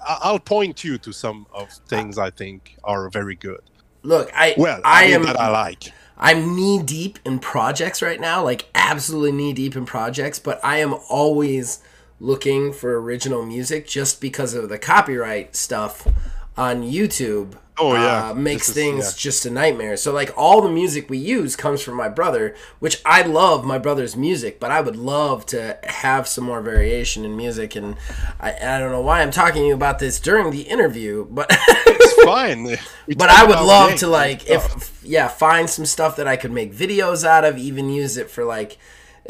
I'll 0.07 0.39
point 0.39 0.85
you 0.85 0.99
to 0.99 1.13
some 1.13 1.47
of 1.53 1.71
things 1.89 2.19
I 2.19 2.31
think 2.31 2.77
are 2.85 3.09
very 3.09 3.37
good. 3.37 3.61
Look, 4.03 4.31
I 4.35 4.55
Well, 4.59 4.81
I, 4.85 5.05
I, 5.05 5.07
am 5.07 5.23
that 5.25 5.41
I 5.41 5.49
like. 5.49 5.93
I'm 6.19 6.57
knee 6.57 6.83
deep 6.83 7.19
in 7.25 7.39
projects 7.39 8.03
right 8.03 8.21
now, 8.21 8.43
like 8.43 8.69
absolutely 8.75 9.33
knee 9.33 9.53
deep 9.53 9.77
in 9.77 9.87
projects, 9.87 10.39
but 10.39 10.61
I 10.65 10.79
am 10.79 10.95
always 11.09 11.81
looking 12.19 12.73
for 12.73 13.01
original 13.01 13.45
music 13.45 13.87
just 13.87 14.21
because 14.21 14.55
of 14.55 14.69
the 14.69 14.79
copyright 14.79 15.57
stuff 15.57 16.07
on 16.57 16.83
YouTube. 16.83 17.55
Oh, 17.79 17.95
yeah. 17.95 18.31
uh, 18.31 18.35
makes 18.35 18.69
is- 18.69 18.75
things 18.75 19.05
yeah. 19.07 19.17
just 19.17 19.47
a 19.47 19.51
nightmare. 19.51 19.97
So 19.97 20.12
like 20.12 20.33
all 20.37 20.61
the 20.61 20.69
music 20.69 21.09
we 21.09 21.19
use 21.19 21.57
comes 21.57 21.83
from 21.83 21.97
my 21.97 22.09
brother, 22.09 22.55
which 22.81 23.01
I 23.05 23.23
love 23.23 23.65
my 23.65 23.79
brother's 23.79 24.15
music, 24.15 24.61
but 24.61 24.71
I 24.71 24.81
would 24.83 24.97
love 24.97 25.47
to 25.47 25.79
have 25.85 26.29
some 26.29 26.45
more 26.45 26.61
variation 26.61 27.25
in 27.25 27.37
music. 27.37 27.75
And 27.75 27.97
I, 28.38 28.53
I 28.53 28.79
don't 28.79 28.93
know 28.93 29.01
why 29.01 29.23
I'm 29.23 29.31
talking 29.31 29.62
to 29.62 29.69
you 29.69 29.75
about 29.75 29.99
this 29.99 30.21
during 30.21 30.51
the 30.51 30.62
interview, 30.62 31.27
but 31.31 31.51
It's 32.03 32.25
fine. 32.25 32.65
We 33.07 33.15
but 33.15 33.31
I 33.31 33.45
would 33.45 33.59
love 33.59 33.97
to 33.97 34.07
like 34.09 34.49
if 34.49 35.01
yeah 35.03 35.29
find 35.29 35.69
some 35.69 35.87
stuff 35.87 36.17
that 36.17 36.29
I 36.29 36.37
could 36.37 36.53
make 36.53 36.75
videos 36.75 37.25
out 37.25 37.45
of, 37.45 37.59
even 37.59 37.91
use 37.91 38.17
it 38.17 38.31
for 38.31 38.45
like 38.45 38.79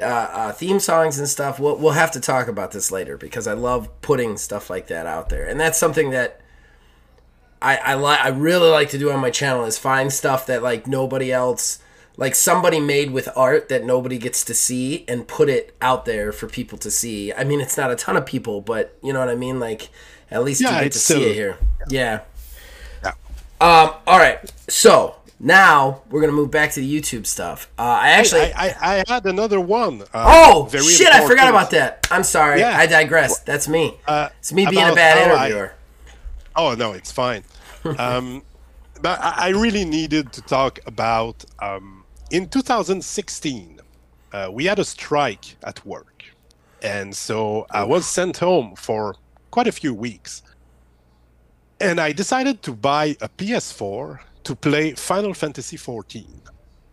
uh, 0.00 0.04
uh, 0.04 0.52
theme 0.52 0.80
songs 0.80 1.18
and 1.18 1.28
stuff. 1.28 1.60
We'll 1.60 1.76
we'll 1.76 1.92
have 1.92 2.10
to 2.12 2.20
talk 2.20 2.48
about 2.48 2.72
this 2.72 2.90
later 2.90 3.16
because 3.16 3.46
I 3.46 3.52
love 3.52 3.88
putting 4.00 4.36
stuff 4.36 4.70
like 4.70 4.88
that 4.88 5.06
out 5.06 5.28
there, 5.28 5.46
and 5.46 5.58
that's 5.60 5.78
something 5.78 6.10
that. 6.10 6.40
I, 7.62 7.76
I 7.76 7.94
like 7.94 8.20
I 8.20 8.28
really 8.28 8.68
like 8.70 8.90
to 8.90 8.98
do 8.98 9.10
on 9.10 9.20
my 9.20 9.30
channel 9.30 9.64
is 9.64 9.78
find 9.78 10.12
stuff 10.12 10.46
that 10.46 10.62
like 10.62 10.86
nobody 10.86 11.32
else 11.32 11.78
like 12.16 12.34
somebody 12.34 12.78
made 12.80 13.10
with 13.10 13.28
art 13.36 13.68
that 13.70 13.84
nobody 13.84 14.18
gets 14.18 14.44
to 14.44 14.54
see 14.54 15.04
and 15.08 15.26
put 15.26 15.48
it 15.48 15.74
out 15.80 16.04
there 16.04 16.30
for 16.32 16.46
people 16.46 16.76
to 16.78 16.90
see. 16.90 17.32
I 17.32 17.44
mean 17.44 17.60
it's 17.60 17.76
not 17.76 17.90
a 17.90 17.96
ton 17.96 18.16
of 18.16 18.26
people, 18.26 18.60
but 18.60 18.96
you 19.02 19.12
know 19.12 19.20
what 19.20 19.28
I 19.28 19.34
mean? 19.34 19.58
Like 19.60 19.88
at 20.30 20.42
least 20.44 20.60
Yeah, 20.60 20.76
you 20.76 20.84
get 20.84 20.92
to 20.92 20.98
see 20.98 21.24
it 21.24 21.34
here. 21.34 21.56
Yeah. 21.88 22.20
Yeah. 23.02 23.12
Um, 23.60 23.94
all 24.06 24.18
right. 24.18 24.52
So 24.68 25.16
now 25.38 26.02
we're 26.10 26.20
gonna 26.20 26.32
move 26.32 26.50
back 26.50 26.72
to 26.72 26.80
the 26.80 27.00
YouTube 27.00 27.26
stuff. 27.26 27.70
Uh, 27.78 27.82
I 27.82 28.10
actually. 28.10 28.52
I, 28.52 28.68
I, 28.68 28.98
I 28.98 29.04
had 29.12 29.26
another 29.26 29.60
one. 29.60 30.02
Uh, 30.14 30.24
oh 30.26 30.68
shit! 30.68 31.08
I 31.08 31.26
forgot 31.26 31.48
about 31.48 31.70
that. 31.72 32.06
I'm 32.10 32.24
sorry. 32.24 32.60
Yeah. 32.60 32.76
I 32.76 32.86
digress. 32.86 33.40
That's 33.40 33.68
me. 33.68 33.94
Uh, 34.06 34.28
it's 34.38 34.52
me 34.52 34.66
being 34.66 34.88
a 34.88 34.94
bad 34.94 35.26
how 35.28 35.34
I- 35.34 35.46
interviewer. 35.46 35.72
Oh 36.56 36.74
no, 36.74 36.92
it's 36.92 37.12
fine. 37.12 37.44
um, 37.98 38.42
but 39.00 39.18
I, 39.20 39.34
I 39.36 39.48
really 39.50 39.84
needed 39.84 40.32
to 40.32 40.42
talk 40.42 40.78
about 40.86 41.44
um, 41.60 42.04
in 42.30 42.48
2016. 42.48 43.80
Uh, 44.32 44.48
we 44.52 44.64
had 44.64 44.78
a 44.78 44.84
strike 44.84 45.56
at 45.64 45.84
work, 45.84 46.24
and 46.82 47.14
so 47.14 47.66
I 47.70 47.84
was 47.84 48.06
sent 48.06 48.38
home 48.38 48.74
for 48.76 49.16
quite 49.50 49.66
a 49.66 49.72
few 49.72 49.92
weeks. 49.94 50.42
And 51.80 52.00
I 52.00 52.12
decided 52.12 52.62
to 52.62 52.72
buy 52.72 53.16
a 53.20 53.28
PS4 53.28 54.20
to 54.44 54.54
play 54.56 54.92
Final 54.92 55.34
Fantasy 55.34 55.76
14 55.76 56.40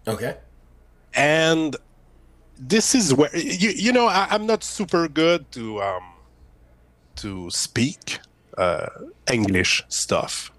Okay. 0.08 0.38
and 1.14 1.76
this 2.58 2.94
is 2.96 3.14
where 3.14 3.30
you, 3.36 3.70
you 3.70 3.92
know 3.92 4.08
I, 4.08 4.28
i'm 4.32 4.46
not 4.46 4.64
super 4.64 5.08
good 5.08 5.52
to 5.54 5.82
um 5.82 6.04
to 7.16 7.50
speak 7.50 8.20
uh 8.60 8.88
english 9.32 9.84
stuff 9.90 10.52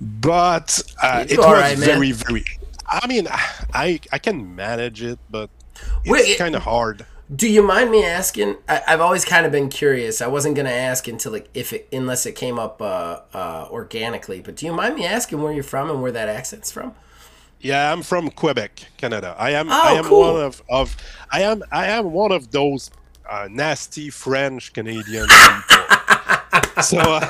but 0.00 0.80
uh, 1.02 1.24
it 1.28 1.38
was 1.38 1.46
right, 1.46 1.76
very 1.78 2.12
very 2.12 2.44
i 2.86 3.06
mean 3.06 3.26
i 3.74 3.98
i 4.12 4.18
can 4.18 4.54
manage 4.54 5.02
it 5.02 5.18
but 5.30 5.50
it's 6.04 6.38
kind 6.38 6.54
of 6.54 6.62
hard 6.62 7.04
Do 7.34 7.46
you 7.46 7.62
mind 7.62 7.90
me 7.90 8.00
asking? 8.06 8.56
I, 8.68 8.76
I've 8.88 9.02
always 9.02 9.24
kind 9.34 9.44
of 9.44 9.52
been 9.52 9.68
curious. 9.68 10.22
I 10.22 10.28
wasn't 10.28 10.56
gonna 10.56 10.78
ask 10.90 11.06
until 11.08 11.30
like 11.36 11.48
if 11.52 11.74
it 11.76 11.82
unless 11.92 12.24
it 12.24 12.34
came 12.34 12.58
up 12.58 12.80
uh, 12.80 13.20
uh, 13.34 13.68
organically. 13.70 14.40
But 14.40 14.56
do 14.56 14.64
you 14.64 14.72
mind 14.72 14.94
me 14.98 15.04
asking 15.04 15.42
where 15.42 15.52
you're 15.52 15.70
from 15.74 15.90
and 15.90 16.00
where 16.02 16.10
that 16.12 16.28
accent's 16.38 16.70
from? 16.72 16.94
yeah 17.60 17.92
i'm 17.92 18.02
from 18.02 18.30
quebec 18.30 18.72
canada 18.96 19.34
i 19.36 19.50
am 19.50 19.66
Oh, 19.68 19.82
i 19.90 19.92
am 20.00 20.04
cool. 20.04 20.20
one 20.34 20.42
of, 20.48 20.62
of 20.70 20.96
i 21.32 21.40
am 21.42 21.58
i 21.72 21.86
am 21.98 22.04
one 22.12 22.30
of 22.38 22.42
those 22.52 22.82
uh, 23.28 23.48
nasty 23.50 24.10
french 24.10 24.72
canadian 24.72 25.26
people 25.68 25.97
so 26.82 26.98
uh, 26.98 27.28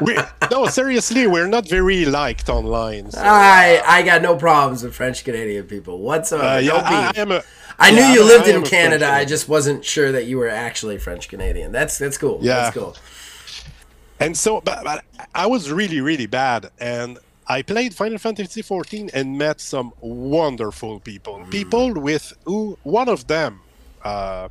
we 0.00 0.16
no 0.50 0.66
seriously 0.66 1.26
we're 1.26 1.46
not 1.46 1.68
very 1.68 2.04
liked 2.04 2.48
online 2.48 3.10
so, 3.10 3.20
I 3.22 3.82
I 3.86 4.02
got 4.02 4.22
no 4.22 4.36
problems 4.36 4.82
with 4.82 4.94
French 4.94 5.24
Canadian 5.24 5.66
people 5.66 5.98
whatsoever. 5.98 6.46
uh, 6.46 6.58
yeah, 6.58 6.72
no 6.72 6.76
I. 6.78 7.12
I 7.16 7.20
am 7.20 7.32
a 7.32 7.42
I 7.78 7.90
knew 7.90 7.98
yeah, 7.98 8.14
you 8.14 8.24
lived 8.24 8.48
I 8.48 8.52
in 8.52 8.62
Canada. 8.62 9.06
I 9.12 9.26
just 9.26 9.48
wasn't 9.48 9.84
sure 9.84 10.10
that 10.12 10.24
you 10.24 10.38
were 10.38 10.48
actually 10.48 10.96
French 10.96 11.28
Canadian. 11.28 11.72
That's 11.72 11.98
that's 11.98 12.16
cool. 12.16 12.38
Yeah. 12.40 12.54
That's 12.54 12.74
cool. 12.74 12.96
And 14.18 14.36
so, 14.36 14.60
but, 14.60 14.82
but 14.82 15.04
I 15.34 15.46
was 15.46 15.70
really, 15.70 16.00
really 16.00 16.26
bad. 16.26 16.70
And 16.78 17.18
I 17.46 17.62
played 17.62 17.94
Final 17.94 18.18
Fantasy 18.18 18.62
XIV 18.62 19.10
and 19.12 19.36
met 19.36 19.60
some 19.60 19.92
wonderful 20.00 21.00
people. 21.00 21.44
People 21.50 21.92
with 21.94 22.32
who, 22.44 22.78
one 22.82 23.08
of 23.08 23.26
them, 23.26 23.60
uh, 24.02 24.48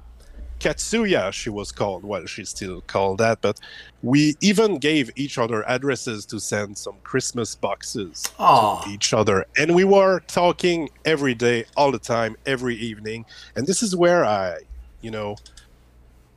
Katsuya, 0.66 1.32
she 1.32 1.50
was 1.50 1.72
called. 1.72 2.04
Well, 2.04 2.26
she's 2.26 2.50
still 2.50 2.82
called 2.82 3.20
that. 3.20 3.40
But 3.42 3.60
we 4.02 4.36
even 4.42 4.80
gave 4.80 5.12
each 5.16 5.38
other 5.38 5.68
addresses 5.70 6.26
to 6.28 6.40
send 6.40 6.78
some 6.78 6.98
Christmas 7.04 7.56
boxes 7.56 8.24
Aw. 8.40 8.82
to 8.84 8.90
each 8.90 9.14
other. 9.14 9.46
And 9.58 9.76
we 9.76 9.84
were 9.84 10.22
talking 10.28 10.90
every 11.06 11.36
day, 11.36 11.66
all 11.78 11.92
the 11.92 12.00
time, 12.00 12.36
every 12.48 12.76
evening. 12.76 13.26
And 13.56 13.68
this 13.68 13.84
is 13.84 13.96
where 13.96 14.26
I, 14.26 14.58
you 15.02 15.12
know, 15.12 15.36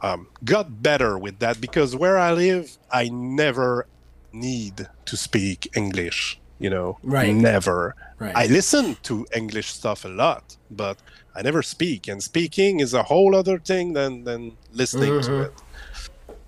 um, 0.02 0.28
got 0.44 0.82
better 0.82 1.18
with 1.18 1.38
that 1.38 1.60
because 1.60 1.96
where 1.96 2.18
I 2.18 2.32
live, 2.32 2.76
I 2.92 3.08
never 3.08 3.86
need 4.32 4.86
to 5.06 5.16
speak 5.16 5.68
English 5.74 6.38
You 6.60 6.70
know, 6.70 6.98
Right. 7.02 7.32
never. 7.34 7.94
Right. 8.18 8.36
I 8.36 8.46
listen 8.46 8.96
to 9.04 9.26
English 9.34 9.68
stuff 9.68 10.04
a 10.04 10.08
lot, 10.08 10.56
but 10.70 11.00
I 11.38 11.42
never 11.42 11.62
speak, 11.62 12.08
and 12.08 12.20
speaking 12.22 12.80
is 12.80 12.92
a 12.94 13.04
whole 13.04 13.36
other 13.36 13.58
thing 13.60 13.92
than 13.92 14.24
than 14.24 14.40
listening 14.72 15.20
to 15.22 15.30
Mhm. 15.30 15.44
it. 15.46 15.52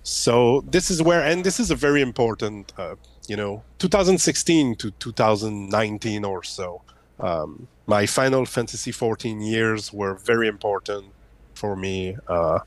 So 0.03 0.63
this 0.69 0.91
is 0.91 1.01
where, 1.01 1.23
and 1.23 1.43
this 1.43 1.59
is 1.59 1.71
a 1.71 1.75
very 1.75 2.01
important, 2.01 2.73
uh, 2.77 2.95
you 3.27 3.37
know, 3.37 3.63
2016 3.79 4.75
to 4.75 4.91
2019 4.91 6.25
or 6.25 6.43
so. 6.43 6.81
Um, 7.19 7.67
my 7.85 8.05
Final 8.05 8.45
Fantasy 8.45 8.91
14 8.91 9.41
years 9.41 9.93
were 9.93 10.15
very 10.15 10.47
important 10.47 11.05
for 11.53 11.75
me 11.75 12.17
uh, 12.27 12.59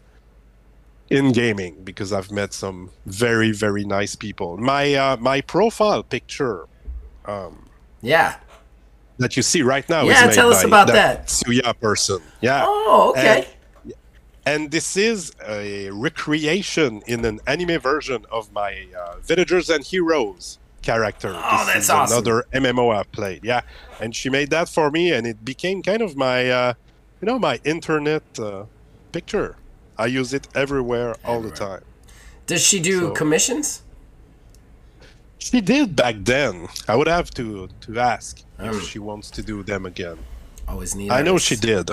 in 1.10 1.32
gaming 1.32 1.74
because 1.84 2.12
I've 2.12 2.30
met 2.30 2.54
some 2.54 2.90
very 3.04 3.52
very 3.52 3.84
nice 3.84 4.14
people. 4.16 4.56
My 4.56 4.94
uh, 4.94 5.16
my 5.18 5.40
profile 5.42 6.02
picture 6.02 6.66
um, 7.26 7.68
yeah. 8.00 8.36
That 9.18 9.36
you 9.36 9.42
see 9.42 9.62
right 9.62 9.88
now 9.88 10.02
Yeah, 10.04 10.22
is 10.22 10.26
made 10.28 10.34
tell 10.34 10.50
us 10.52 10.62
by 10.62 10.68
about 10.68 10.86
that. 10.88 11.26
Tsuya 11.28 11.78
person. 11.80 12.20
Yeah. 12.40 12.64
Oh, 12.66 13.14
okay. 13.16 13.48
And 14.46 14.70
this 14.70 14.96
is 14.96 15.32
a 15.48 15.88
recreation 15.90 17.02
in 17.06 17.24
an 17.24 17.40
anime 17.46 17.80
version 17.80 18.26
of 18.30 18.52
my 18.52 18.86
uh, 18.98 19.16
Villagers 19.22 19.70
and 19.70 19.82
Heroes 19.82 20.58
character. 20.82 21.32
Oh, 21.34 21.64
this 21.64 21.74
that's 21.74 21.84
is 21.84 21.90
awesome. 21.90 22.18
another 22.18 22.44
MMO 22.52 22.94
I 22.94 23.04
played. 23.04 23.42
Yeah, 23.42 23.62
and 24.00 24.14
she 24.14 24.28
made 24.28 24.50
that 24.50 24.68
for 24.68 24.90
me, 24.90 25.12
and 25.12 25.26
it 25.26 25.42
became 25.46 25.82
kind 25.82 26.02
of 26.02 26.14
my, 26.14 26.50
uh, 26.50 26.74
you 27.22 27.26
know, 27.26 27.38
my 27.38 27.58
internet 27.64 28.22
uh, 28.38 28.64
picture. 29.12 29.56
I 29.96 30.06
use 30.06 30.34
it 30.34 30.46
everywhere 30.54 31.14
all 31.24 31.40
the 31.40 31.50
time. 31.50 31.82
Does 32.46 32.60
she 32.66 32.80
do 32.80 33.00
So- 33.00 33.10
commissions? 33.12 33.80
She 35.38 35.60
did 35.62 35.96
back 35.96 36.16
then. 36.20 36.68
I 36.88 36.96
would 36.96 37.06
have 37.08 37.30
to 37.32 37.68
to 37.82 37.98
ask 37.98 38.42
if 38.58 38.82
she 38.88 38.98
wants 38.98 39.30
to 39.32 39.42
do 39.42 39.62
them 39.62 39.86
again. 39.86 40.18
Always 40.66 40.94
need. 40.94 41.10
I 41.10 41.22
know 41.22 41.38
she 41.38 41.56
did. 41.56 41.90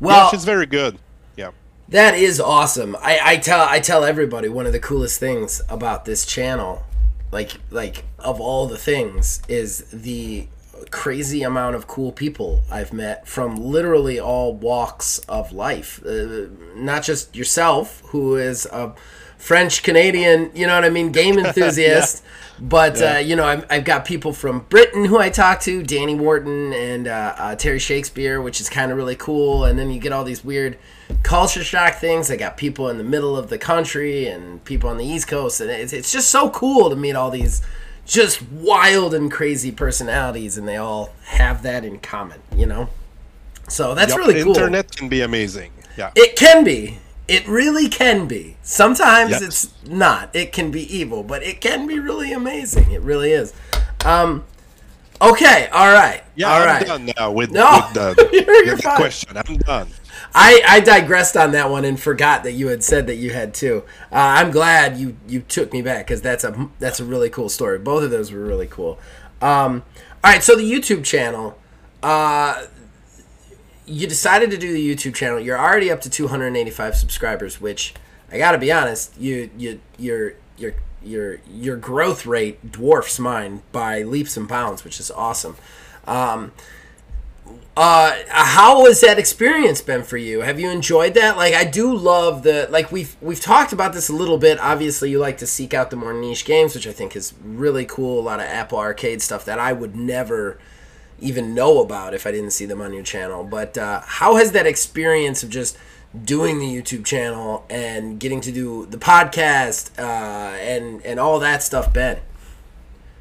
Well, 0.00 0.24
yeah, 0.24 0.30
she's 0.30 0.44
very 0.44 0.66
good. 0.66 0.98
Yeah. 1.36 1.50
That 1.88 2.14
is 2.14 2.40
awesome. 2.40 2.96
I, 2.96 3.18
I 3.22 3.36
tell 3.36 3.60
I 3.60 3.80
tell 3.80 4.04
everybody 4.04 4.48
one 4.48 4.66
of 4.66 4.72
the 4.72 4.80
coolest 4.80 5.18
things 5.20 5.62
about 5.68 6.04
this 6.04 6.26
channel, 6.26 6.84
like 7.32 7.52
like 7.70 8.04
of 8.18 8.40
all 8.40 8.66
the 8.66 8.78
things, 8.78 9.42
is 9.48 9.86
the 9.92 10.48
crazy 10.90 11.42
amount 11.42 11.74
of 11.74 11.86
cool 11.86 12.12
people 12.12 12.62
I've 12.70 12.92
met 12.92 13.26
from 13.26 13.56
literally 13.56 14.20
all 14.20 14.54
walks 14.54 15.18
of 15.20 15.52
life. 15.52 16.04
Uh, 16.04 16.46
not 16.74 17.02
just 17.02 17.34
yourself, 17.34 18.02
who 18.06 18.36
is 18.36 18.66
a 18.66 18.94
French 19.38 19.82
Canadian, 19.82 20.50
you 20.54 20.66
know 20.66 20.74
what 20.74 20.84
I 20.84 20.90
mean, 20.90 21.12
game 21.12 21.38
enthusiast. 21.44 22.22
But 22.58 23.02
uh, 23.02 23.18
you 23.18 23.36
know, 23.36 23.44
I've, 23.44 23.66
I've 23.68 23.84
got 23.84 24.04
people 24.04 24.32
from 24.32 24.60
Britain 24.60 25.04
who 25.04 25.18
I 25.18 25.28
talk 25.28 25.60
to, 25.60 25.82
Danny 25.82 26.14
Wharton 26.14 26.72
and 26.72 27.06
uh, 27.06 27.34
uh, 27.36 27.54
Terry 27.56 27.78
Shakespeare, 27.78 28.40
which 28.40 28.60
is 28.60 28.68
kind 28.68 28.90
of 28.90 28.96
really 28.96 29.16
cool. 29.16 29.64
And 29.64 29.78
then 29.78 29.90
you 29.90 30.00
get 30.00 30.12
all 30.12 30.24
these 30.24 30.44
weird 30.44 30.78
culture 31.22 31.62
shock 31.62 31.96
things. 31.96 32.30
I 32.30 32.36
got 32.36 32.56
people 32.56 32.88
in 32.88 32.98
the 32.98 33.04
middle 33.04 33.36
of 33.36 33.50
the 33.50 33.58
country 33.58 34.26
and 34.26 34.64
people 34.64 34.88
on 34.88 34.96
the 34.96 35.04
East 35.04 35.28
Coast, 35.28 35.60
and 35.60 35.70
it's, 35.70 35.92
it's 35.92 36.10
just 36.10 36.30
so 36.30 36.50
cool 36.50 36.88
to 36.88 36.96
meet 36.96 37.14
all 37.14 37.30
these 37.30 37.62
just 38.06 38.40
wild 38.50 39.12
and 39.14 39.30
crazy 39.30 39.72
personalities, 39.72 40.56
and 40.56 40.66
they 40.66 40.76
all 40.76 41.12
have 41.24 41.62
that 41.62 41.84
in 41.84 41.98
common, 41.98 42.40
you 42.54 42.64
know. 42.64 42.88
So 43.68 43.94
that's 43.94 44.10
Yup, 44.10 44.18
really 44.18 44.42
cool. 44.42 44.54
Internet 44.54 44.94
can 44.96 45.08
be 45.08 45.22
amazing. 45.22 45.72
Yeah. 45.98 46.12
It 46.14 46.36
can 46.36 46.64
be. 46.64 46.98
It 47.28 47.46
really 47.48 47.88
can 47.88 48.26
be. 48.28 48.56
Sometimes 48.62 49.30
Yes. 49.32 49.42
it's 49.42 49.74
not. 49.88 50.30
It 50.34 50.52
can 50.52 50.70
be 50.70 50.82
evil, 50.96 51.22
but 51.24 51.42
it 51.42 51.60
can 51.60 51.86
be 51.86 51.98
really 51.98 52.32
amazing. 52.32 52.90
It 52.92 53.02
really 53.02 53.32
is. 53.32 53.52
Um, 54.04 54.44
okay, 55.20 55.68
all 55.72 55.92
right. 55.92 56.22
Yeah, 56.36 56.48
all 56.52 56.60
I'm 56.62 56.66
right. 56.66 56.86
done 56.86 57.10
now 57.16 57.32
with, 57.32 57.50
No, 57.50 57.82
with 57.94 57.94
the, 58.16 58.28
you're- 58.32 58.66
you're 58.66 58.74
with 58.76 58.84
the 58.84 58.92
question. 58.96 59.36
I'm 59.36 59.56
done. 59.58 59.88
I, 60.34 60.62
I 60.66 60.80
digressed 60.80 61.36
on 61.36 61.52
that 61.52 61.70
one 61.70 61.84
and 61.84 61.98
forgot 61.98 62.42
that 62.44 62.52
you 62.52 62.68
had 62.68 62.84
said 62.84 63.06
that 63.06 63.16
you 63.16 63.30
had 63.30 63.54
too. 63.54 63.84
Uh, 64.12 64.16
I'm 64.38 64.50
glad 64.50 64.96
you, 64.98 65.16
you 65.26 65.40
took 65.40 65.72
me 65.72 65.82
back 65.82 66.06
because 66.06 66.20
that's 66.22 66.44
a 66.44 66.68
that's 66.78 67.00
a 67.00 67.04
really 67.04 67.30
cool 67.30 67.48
story. 67.48 67.78
Both 67.78 68.02
of 68.04 68.10
those 68.10 68.32
were 68.32 68.40
really 68.40 68.66
cool. 68.66 68.98
Um, 69.42 69.82
all 70.24 70.32
right, 70.32 70.42
so 70.42 70.54
the 70.56 70.70
YouTube 70.70 71.04
channel. 71.04 71.58
Uh, 72.02 72.66
you 73.86 74.06
decided 74.06 74.50
to 74.50 74.58
do 74.58 74.72
the 74.72 74.94
YouTube 74.94 75.14
channel. 75.14 75.38
You're 75.38 75.58
already 75.58 75.90
up 75.90 76.00
to 76.02 76.10
285 76.10 76.96
subscribers, 76.96 77.60
which 77.60 77.94
I 78.30 78.38
got 78.38 78.52
to 78.52 78.58
be 78.58 78.72
honest, 78.72 79.18
you 79.18 79.50
you 79.56 79.80
your 79.98 80.34
your 80.58 80.74
your 81.02 81.40
your 81.48 81.76
growth 81.76 82.26
rate 82.26 82.72
dwarfs 82.72 83.18
mine 83.18 83.62
by 83.72 84.02
leaps 84.02 84.36
and 84.36 84.48
bounds, 84.48 84.84
which 84.84 84.98
is 84.98 85.10
awesome. 85.10 85.56
Um, 86.06 86.52
uh, 87.76 88.16
how 88.28 88.86
has 88.86 89.02
that 89.02 89.18
experience 89.18 89.82
been 89.82 90.02
for 90.02 90.16
you? 90.16 90.40
Have 90.40 90.58
you 90.58 90.70
enjoyed 90.70 91.14
that? 91.14 91.36
Like, 91.36 91.54
I 91.54 91.64
do 91.64 91.94
love 91.94 92.42
the 92.42 92.66
like 92.70 92.90
we've 92.90 93.16
we've 93.20 93.40
talked 93.40 93.72
about 93.72 93.92
this 93.92 94.08
a 94.08 94.14
little 94.14 94.38
bit. 94.38 94.58
Obviously, 94.58 95.10
you 95.10 95.18
like 95.18 95.38
to 95.38 95.46
seek 95.46 95.74
out 95.74 95.90
the 95.90 95.96
more 95.96 96.12
niche 96.12 96.44
games, 96.44 96.74
which 96.74 96.86
I 96.86 96.92
think 96.92 97.14
is 97.14 97.34
really 97.44 97.84
cool. 97.84 98.18
A 98.18 98.22
lot 98.22 98.40
of 98.40 98.46
Apple 98.46 98.78
Arcade 98.78 99.22
stuff 99.22 99.44
that 99.44 99.58
I 99.58 99.72
would 99.72 99.94
never 99.94 100.58
even 101.20 101.54
know 101.54 101.80
about 101.80 102.14
if 102.14 102.26
I 102.26 102.30
didn't 102.32 102.50
see 102.52 102.66
them 102.66 102.80
on 102.80 102.92
your 102.92 103.02
channel. 103.02 103.44
But 103.44 103.76
uh, 103.78 104.00
how 104.04 104.36
has 104.36 104.52
that 104.52 104.66
experience 104.66 105.42
of 105.42 105.50
just 105.50 105.76
doing 106.24 106.58
the 106.58 106.66
YouTube 106.66 107.04
channel 107.04 107.64
and 107.68 108.18
getting 108.20 108.40
to 108.42 108.52
do 108.52 108.86
the 108.86 108.98
podcast 108.98 109.90
uh, 109.98 110.56
and 110.58 111.04
and 111.04 111.18
all 111.20 111.38
that 111.40 111.62
stuff 111.62 111.92
been? 111.92 112.18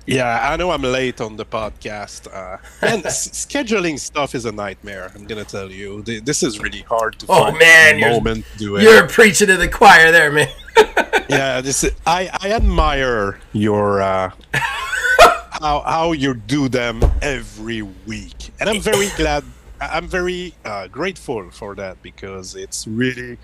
Yeah, 0.08 0.52
I 0.52 0.56
know 0.56 0.70
I'm 0.70 0.84
late 0.84 1.20
on 1.20 1.36
the 1.36 1.46
podcast. 1.46 2.28
Uh, 2.32 2.58
and 2.86 3.04
s- 3.08 3.28
scheduling 3.30 3.98
stuff 4.00 4.36
is 4.36 4.46
a 4.46 4.52
nightmare. 4.52 5.12
I'm 5.16 5.26
gonna 5.26 5.44
tell 5.46 5.72
you. 5.72 6.04
Th- 6.04 6.24
This 6.24 6.44
is 6.44 6.60
really 6.60 6.82
hard 6.84 7.18
to 7.20 7.26
Oh, 7.28 7.46
find 7.46 7.58
man, 7.58 7.98
you're- 8.00 8.12
moment 8.12 8.46
do 8.58 8.76
it. 8.76 8.84
You're 8.84 9.08
preaching 9.08 9.48
to 9.48 9.58
the 9.58 9.68
choir 9.68 10.12
there, 10.12 10.32
man. 10.32 10.48
yeah, 11.28 11.60
this 11.62 11.84
is, 11.84 11.92
I 12.06 12.30
I 12.40 12.52
admire 12.52 13.40
your 13.54 14.02
uh, 14.04 14.32
how 15.62 15.82
how 15.82 16.12
you 16.12 16.34
do 16.34 16.68
them 16.70 17.02
every 17.22 17.82
week, 17.82 18.52
and 18.60 18.70
I'm 18.70 18.82
very 18.82 19.10
glad. 19.18 19.44
I'm 19.82 20.08
very 20.08 20.54
uh, 20.64 20.88
grateful 20.88 21.52
for 21.52 21.76
that 21.76 22.02
because 22.02 22.56
it's 22.56 22.88
really 22.88 23.38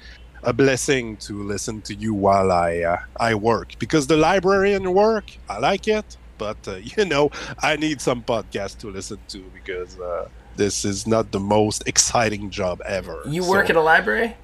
a 0.43 0.54
blessing 0.54 1.17
to 1.17 1.43
listen 1.43 1.82
to 1.84 1.93
you 1.93 2.13
while 2.13 2.52
I 2.52 2.80
uh, 2.80 2.97
I 3.19 3.36
work 3.36 3.74
because 3.80 4.08
the 4.08 4.17
librarian 4.17 4.93
work 4.93 5.26
I 5.50 5.60
like 5.60 5.88
it, 5.88 6.17
but 6.38 6.58
uh, 6.67 6.76
you 6.97 7.06
know 7.06 7.32
I 7.60 7.76
need 7.76 8.02
some 8.02 8.24
podcast 8.24 8.78
to 8.80 8.89
listen 8.89 9.19
to 9.30 9.39
because 9.54 10.00
uh, 10.00 10.28
this 10.56 10.86
is 10.86 11.06
not 11.08 11.32
the 11.32 11.39
most 11.39 11.84
exciting 11.88 12.50
job 12.50 12.82
ever. 12.86 13.21
You 13.26 13.43
So- 13.43 13.50
work 13.50 13.69
at 13.69 13.76
a 13.76 13.82
library? 13.82 14.36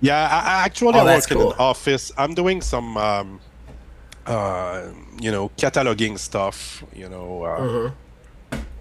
yeah, 0.00 0.28
I, 0.30 0.38
I 0.60 0.64
actually 0.64 0.98
Oh, 0.98 1.06
I 1.06 1.14
work 1.16 1.30
in 1.30 1.38
an 1.40 1.52
office. 1.58 2.12
I'm 2.18 2.34
doing 2.34 2.60
some, 2.60 2.96
um, 2.98 3.40
uh, 4.26 4.82
you 5.20 5.30
know, 5.30 5.50
cataloging 5.56 6.18
stuff. 6.18 6.82
You 6.94 7.08
know, 7.08 7.42
uh, 7.44 7.60
Mhm. 7.60 7.92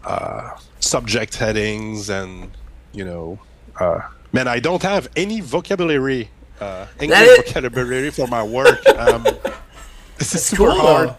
uh, 0.04 0.50
subject 0.80 1.36
headings, 1.36 2.10
and 2.10 2.52
you 2.94 3.06
know, 3.06 3.40
uh, 3.80 4.00
man, 4.34 4.48
I 4.48 4.60
don't 4.60 4.82
have 4.84 5.08
any 5.16 5.42
vocabulary, 5.42 6.30
uh, 6.62 6.86
English 7.00 7.20
is- 7.22 7.52
vocabulary 7.54 8.12
for 8.12 8.28
my 8.28 8.44
work. 8.44 8.80
Um, 8.98 9.24
this 10.18 10.34
is 10.36 10.46
super 10.46 10.72
cool, 10.72 10.80
hard. 10.82 11.16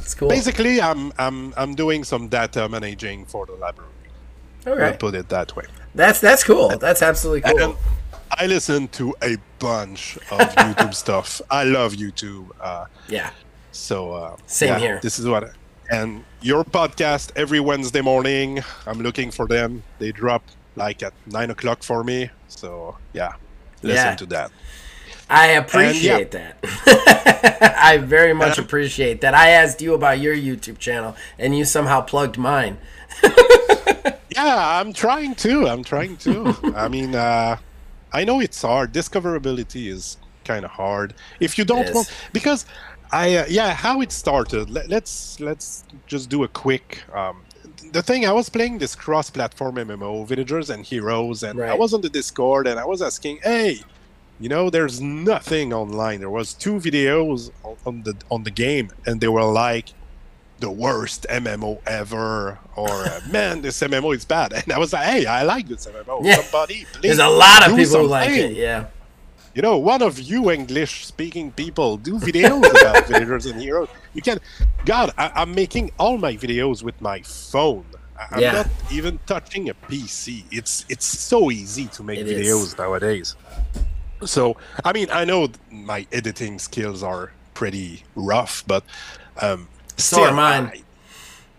It's 0.00 0.14
cool. 0.14 0.28
Basically, 0.28 0.80
I'm 0.80 1.12
I'm 1.18 1.52
I'm 1.56 1.74
doing 1.74 2.04
some 2.04 2.28
data 2.28 2.68
managing 2.68 3.26
for 3.26 3.46
the 3.46 3.52
library. 3.52 3.90
All 4.66 4.82
I'll 4.82 4.96
put 4.96 5.14
it 5.14 5.28
that 5.28 5.54
way. 5.56 5.64
That's 5.94 6.20
that's 6.20 6.44
cool. 6.44 6.68
That's 6.78 7.02
absolutely 7.02 7.48
And 7.48 7.58
cool. 7.58 7.68
then 7.72 7.76
I 8.30 8.46
listen 8.46 8.88
to 8.88 9.14
a 9.22 9.36
bunch 9.58 10.16
of 10.30 10.38
YouTube 10.56 10.94
stuff. 10.94 11.40
I 11.50 11.64
love 11.64 11.94
YouTube. 11.94 12.50
Uh, 12.60 12.86
Yeah. 13.08 13.30
so 13.72 14.12
uh, 14.12 14.36
Same 14.46 14.68
yeah, 14.70 14.78
here. 14.78 15.00
This 15.02 15.18
is 15.18 15.26
what. 15.26 15.50
And 15.90 16.24
your 16.42 16.64
podcast 16.64 17.32
every 17.36 17.60
Wednesday 17.60 18.00
morning. 18.02 18.62
I'm 18.86 19.00
looking 19.00 19.30
for 19.30 19.46
them. 19.46 19.82
They 19.98 20.12
drop 20.12 20.42
like 20.76 21.02
at 21.02 21.12
nine 21.26 21.50
o'clock 21.50 21.82
for 21.82 22.04
me. 22.04 22.30
So 22.48 22.96
yeah, 23.12 23.32
listen 23.82 24.06
Yeah. 24.06 24.14
to 24.16 24.26
that. 24.26 24.50
I 25.30 25.48
appreciate 25.48 26.30
that. 26.32 26.56
I 27.78 27.98
very 27.98 28.32
much 28.34 28.58
appreciate 28.58 29.20
that. 29.20 29.34
I 29.34 29.50
asked 29.50 29.82
you 29.82 29.92
about 29.94 30.20
your 30.20 30.34
YouTube 30.34 30.78
channel 30.78 31.16
and 31.38 31.56
you 31.56 31.64
somehow 31.64 32.00
plugged 32.02 32.38
mine. 32.38 32.78
Yeah, 34.30 34.78
I'm 34.80 34.92
trying 34.92 35.34
to. 35.36 35.66
I'm 35.66 35.82
trying 35.82 36.16
to. 36.18 36.54
I 36.76 36.86
mean, 36.86 37.14
uh, 37.16 37.56
I 38.12 38.24
know 38.24 38.40
it's 38.40 38.62
hard. 38.62 38.92
Discoverability 38.92 39.88
is 39.88 40.16
kind 40.44 40.64
of 40.64 40.70
hard. 40.70 41.14
If 41.40 41.58
you 41.58 41.64
don't 41.64 41.92
want, 41.94 42.10
because 42.32 42.66
I 43.12 43.36
uh, 43.36 43.46
yeah, 43.48 43.74
how 43.74 44.00
it 44.00 44.12
started. 44.12 44.70
Let, 44.70 44.88
let's 44.88 45.40
let's 45.40 45.84
just 46.06 46.28
do 46.28 46.44
a 46.44 46.48
quick. 46.48 47.02
Um, 47.14 47.44
the 47.92 48.02
thing 48.02 48.26
I 48.26 48.32
was 48.32 48.48
playing 48.48 48.78
this 48.78 48.94
cross-platform 48.94 49.76
MMO, 49.76 50.26
Villagers 50.26 50.68
and 50.70 50.84
Heroes, 50.84 51.42
and 51.42 51.60
I 51.62 51.74
was 51.74 51.94
on 51.94 52.00
the 52.00 52.08
Discord 52.08 52.66
and 52.66 52.78
I 52.78 52.84
was 52.84 53.00
asking, 53.00 53.38
hey, 53.42 53.80
you 54.40 54.48
know, 54.48 54.68
there's 54.68 55.00
nothing 55.00 55.72
online. 55.72 56.20
There 56.20 56.30
was 56.30 56.54
two 56.54 56.74
videos 56.74 57.50
on 57.86 58.02
the 58.02 58.14
on 58.30 58.42
the 58.44 58.50
game, 58.50 58.90
and 59.06 59.20
they 59.20 59.28
were 59.28 59.44
like 59.44 59.86
the 60.60 60.70
worst 60.70 61.26
MMO 61.30 61.80
ever, 61.86 62.58
or 62.76 62.88
uh, 62.90 63.20
man, 63.30 63.62
this 63.62 63.80
MMO 63.80 64.14
is 64.16 64.24
bad. 64.24 64.52
And 64.52 64.72
I 64.72 64.78
was 64.78 64.92
like, 64.92 65.04
hey, 65.04 65.26
I 65.26 65.42
like 65.42 65.68
this 65.68 65.86
MMO. 65.86 66.24
Yeah. 66.24 66.36
Somebody, 66.42 66.84
please 66.92 67.02
There's 67.02 67.18
a 67.18 67.28
lot 67.28 67.68
of 67.68 67.76
people 67.76 68.00
who 68.00 68.06
like 68.08 68.30
it. 68.30 68.52
Yeah. 68.56 68.86
You 69.54 69.62
know, 69.62 69.78
one 69.78 70.02
of 70.02 70.20
you 70.20 70.50
English-speaking 70.50 71.52
people 71.52 71.96
do 71.96 72.18
videos 72.18 72.68
about 72.70 73.06
villagers 73.08 73.46
and 73.46 73.60
heroes. 73.60 73.88
You 74.14 74.22
can, 74.22 74.38
God, 74.84 75.12
I, 75.18 75.30
I'm 75.34 75.54
making 75.54 75.90
all 75.98 76.16
my 76.18 76.34
videos 76.36 76.82
with 76.82 77.00
my 77.00 77.22
phone. 77.22 77.84
I- 78.18 78.26
I'm 78.32 78.40
Yeah. 78.40 78.52
not 78.52 78.66
even 78.92 79.18
touching 79.26 79.68
a 79.70 79.74
PC. 79.74 80.44
It's 80.50 80.84
it's 80.88 81.06
so 81.06 81.50
easy 81.50 81.86
to 81.86 82.02
make 82.02 82.18
It 82.18 82.28
is. 82.28 82.46
videos 82.46 82.78
nowadays. 82.78 83.36
So, 84.24 84.56
I 84.84 84.92
mean, 84.92 85.08
I 85.12 85.24
know 85.24 85.48
my 85.70 86.06
editing 86.12 86.58
skills 86.58 87.02
are 87.04 87.30
pretty 87.54 88.02
rough, 88.16 88.64
but 88.66 88.82
um, 89.40 89.68
So 89.98 90.16
still, 90.16 90.34
mine. 90.34 90.72
I- 90.74 90.82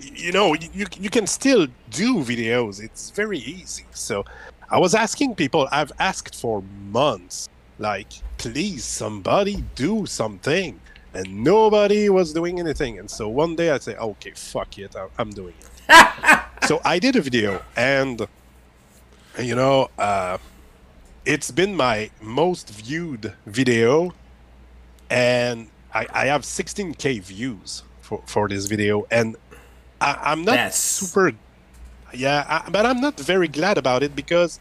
you 0.02 0.32
know, 0.32 0.54
you, 0.54 0.86
you 0.98 1.10
can 1.10 1.28
still 1.28 1.68
do 1.92 2.20
videos. 2.24 2.82
It's 2.82 3.10
very 3.10 3.38
easy. 3.40 3.86
So, 3.92 4.24
I 4.70 4.80
was 4.80 4.96
asking 4.96 5.36
people. 5.36 5.68
I've 5.72 5.92
asked 6.00 6.36
for 6.40 6.64
months, 6.90 7.50
like, 7.80 8.08
please, 8.38 8.86
somebody 8.86 9.64
do 9.76 10.06
something, 10.06 10.80
and 11.14 11.44
nobody 11.44 12.10
was 12.10 12.34
doing 12.34 12.60
anything. 12.60 13.00
And 13.00 13.10
so 13.10 13.28
one 13.28 13.56
day 13.56 13.72
I 13.72 13.80
say, 13.80 13.96
okay, 13.96 14.32
fuck 14.36 14.78
it, 14.78 14.96
I'm 15.18 15.32
doing 15.32 15.56
it. 15.60 16.40
so 16.66 16.80
I 16.86 17.00
did 17.00 17.16
a 17.16 17.22
video, 17.22 17.62
and 17.76 18.26
you 19.38 19.56
know, 19.56 19.90
uh, 19.98 20.38
it's 21.26 21.52
been 21.52 21.76
my 21.76 22.10
most 22.22 22.70
viewed 22.70 23.34
video, 23.46 24.14
and 25.10 25.68
I, 25.94 26.08
I 26.14 26.26
have 26.28 26.44
16k 26.44 27.22
views 27.22 27.84
for, 28.10 28.22
for 28.26 28.48
this 28.50 28.66
video, 28.66 29.06
and 29.12 29.36
I, 30.02 30.18
I'm 30.32 30.44
not 30.44 30.54
That's- 30.54 30.80
super, 30.80 31.32
yeah, 32.14 32.44
I, 32.50 32.70
but 32.70 32.86
I'm 32.86 33.00
not 33.00 33.20
very 33.20 33.48
glad 33.48 33.78
about 33.78 34.02
it 34.02 34.16
because 34.16 34.60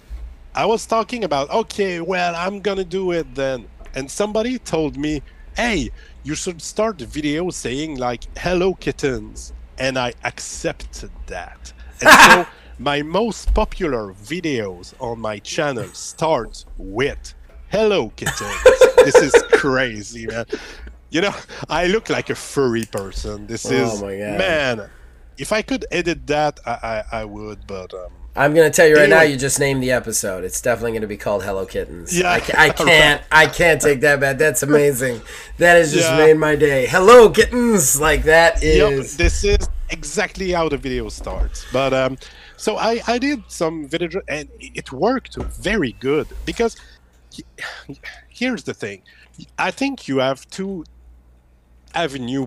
I 0.54 0.66
was 0.66 0.84
talking 0.86 1.24
about, 1.24 1.48
okay, 1.50 2.00
well, 2.00 2.34
I'm 2.36 2.60
gonna 2.60 2.84
do 2.84 3.12
it 3.12 3.34
then, 3.34 3.66
and 3.94 4.10
somebody 4.10 4.58
told 4.58 4.96
me, 4.98 5.22
hey, 5.56 5.90
you 6.24 6.34
should 6.34 6.60
start 6.60 6.98
the 6.98 7.06
video 7.06 7.48
saying 7.48 7.96
like 7.96 8.24
"Hello 8.36 8.74
kittens," 8.74 9.54
and 9.78 9.98
I 9.98 10.12
accepted 10.24 11.10
that, 11.26 11.72
and 12.02 12.10
so 12.10 12.46
my 12.78 13.00
most 13.02 13.54
popular 13.54 14.12
videos 14.12 14.92
on 15.00 15.20
my 15.20 15.38
channel 15.38 15.88
start 15.94 16.66
with 16.76 17.34
"Hello 17.70 18.10
kittens." 18.14 18.62
this 19.04 19.16
is 19.16 19.34
crazy, 19.52 20.26
man. 20.26 20.44
You 21.10 21.22
know, 21.22 21.34
I 21.68 21.86
look 21.86 22.10
like 22.10 22.28
a 22.30 22.34
furry 22.34 22.84
person. 22.84 23.46
This 23.46 23.64
Oh 23.66 23.72
is 23.74 24.02
my 24.02 24.16
God. 24.16 24.38
man. 24.38 24.90
If 25.38 25.52
I 25.52 25.62
could 25.62 25.86
edit 25.90 26.26
that, 26.26 26.60
I 26.66 27.04
I, 27.12 27.20
I 27.20 27.24
would, 27.24 27.66
but 27.66 27.94
um, 27.94 28.10
I'm 28.36 28.54
gonna 28.54 28.70
tell 28.70 28.86
you 28.86 28.96
right 28.96 29.08
now. 29.08 29.22
You 29.22 29.36
just 29.36 29.58
named 29.58 29.82
the 29.82 29.92
episode. 29.92 30.44
It's 30.44 30.60
definitely 30.60 30.92
gonna 30.92 31.06
be 31.06 31.16
called 31.16 31.44
Hello 31.44 31.64
Kittens. 31.64 32.16
Yeah. 32.16 32.30
I, 32.32 32.40
ca- 32.40 32.58
I 32.58 32.68
can't. 32.86 33.22
I 33.32 33.46
can't 33.46 33.80
take 33.80 34.00
that 34.00 34.20
back. 34.20 34.38
That's 34.38 34.62
amazing. 34.62 35.20
That 35.58 35.74
has 35.76 35.92
just 35.92 36.10
Yeah. 36.10 36.18
made 36.18 36.36
my 36.36 36.56
day. 36.56 36.86
Hello 36.86 37.30
Kittens. 37.30 38.00
Like 38.00 38.24
that 38.24 38.62
Yep, 38.62 39.06
this 39.16 39.44
is 39.44 39.68
exactly 39.90 40.50
how 40.50 40.68
the 40.68 40.76
video 40.76 41.08
starts. 41.08 41.64
But 41.72 41.92
um, 41.94 42.18
so 42.56 42.76
I 42.76 43.00
I 43.06 43.18
did 43.18 43.42
some 43.48 43.88
video 43.88 44.20
and 44.28 44.48
it 44.60 44.92
worked 44.92 45.36
very 45.70 45.92
good 46.00 46.26
because 46.44 46.76
here's 48.28 48.64
the 48.64 48.74
thing, 48.74 49.02
I 49.58 49.70
think 49.70 50.08
you 50.08 50.18
have 50.18 50.48
two 50.50 50.84
avenue 51.94 52.46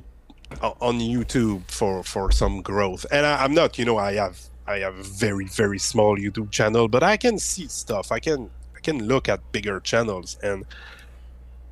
o- 0.61 0.77
on 0.81 0.99
YouTube 0.99 1.69
for 1.69 2.03
for 2.03 2.31
some 2.31 2.61
growth, 2.61 3.05
and 3.11 3.25
I, 3.25 3.43
I'm 3.43 3.53
not, 3.53 3.77
you 3.77 3.85
know, 3.85 3.97
I 3.97 4.13
have 4.13 4.39
I 4.67 4.79
have 4.79 4.97
a 4.97 5.03
very 5.03 5.45
very 5.45 5.79
small 5.79 6.17
YouTube 6.17 6.51
channel, 6.51 6.87
but 6.87 7.03
I 7.03 7.17
can 7.17 7.39
see 7.39 7.67
stuff. 7.67 8.11
I 8.11 8.19
can 8.19 8.49
I 8.75 8.79
can 8.79 9.07
look 9.07 9.29
at 9.29 9.39
bigger 9.51 9.79
channels 9.79 10.37
and. 10.43 10.65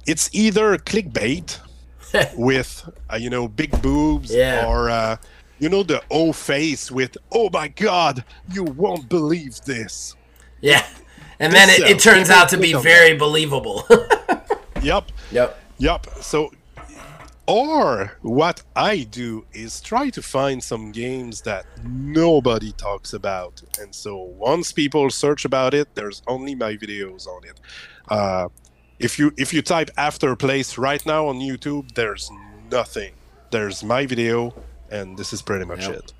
It's 0.08 0.29
either 0.34 0.75
clickbait 0.77 1.60
with 2.36 2.89
uh, 3.12 3.17
you 3.17 3.29
know 3.29 3.47
big 3.47 3.79
boobs 3.82 4.34
Yeah. 4.34 4.65
or 4.65 4.89
uh, 4.89 5.17
you 5.60 5.69
know 5.69 5.84
the 5.84 6.01
O 6.10 6.32
face 6.34 6.89
with 6.89 7.15
oh 7.32 7.49
my 7.53 7.67
god 7.67 8.23
you 8.51 8.63
won't 8.63 9.08
believe 9.08 9.60
this. 9.65 10.15
yeah. 10.62 10.84
And 11.39 11.53
then 11.53 11.69
it, 11.69 11.82
it 11.82 11.99
turns 11.99 12.29
out 12.32 12.49
to 12.49 12.58
be 12.58 12.73
very 12.73 13.15
believable. 13.17 13.86
Yep, 14.82 15.12
yep. 15.32 15.60
yep. 15.77 16.08
So 16.21 16.51
or 17.49 18.17
what 18.21 18.62
I 18.75 19.03
do 19.03 19.45
is 19.53 19.81
try 19.81 20.09
to 20.12 20.21
find 20.21 20.63
some 20.63 20.91
games 20.91 21.41
that 21.41 21.65
nobody 21.83 22.71
talks 22.73 23.13
about, 23.13 23.62
and 23.81 23.93
so 23.93 24.17
once 24.17 24.71
people 24.71 25.09
search 25.09 25.45
about 25.45 25.73
it, 25.73 25.88
there's 25.95 26.21
only 26.27 26.55
my 26.55 26.75
videos 26.77 27.27
on 27.27 27.43
it. 27.45 27.59
Uh, 28.07 28.47
if 28.99 29.17
you 29.17 29.31
if 29.38 29.53
you 29.53 29.62
type 29.62 29.89
Afterplace 29.97 30.77
right 30.77 31.03
now 31.05 31.27
on 31.27 31.39
YouTube, 31.39 31.93
there's 31.95 32.29
nothing. 32.69 33.13
There's 33.51 33.83
my 33.83 34.05
video, 34.05 34.53
and 34.91 35.17
this 35.17 35.33
is 35.33 35.41
pretty 35.41 35.65
much 35.65 35.88
Yep. 35.88 35.95
it. 35.95 36.13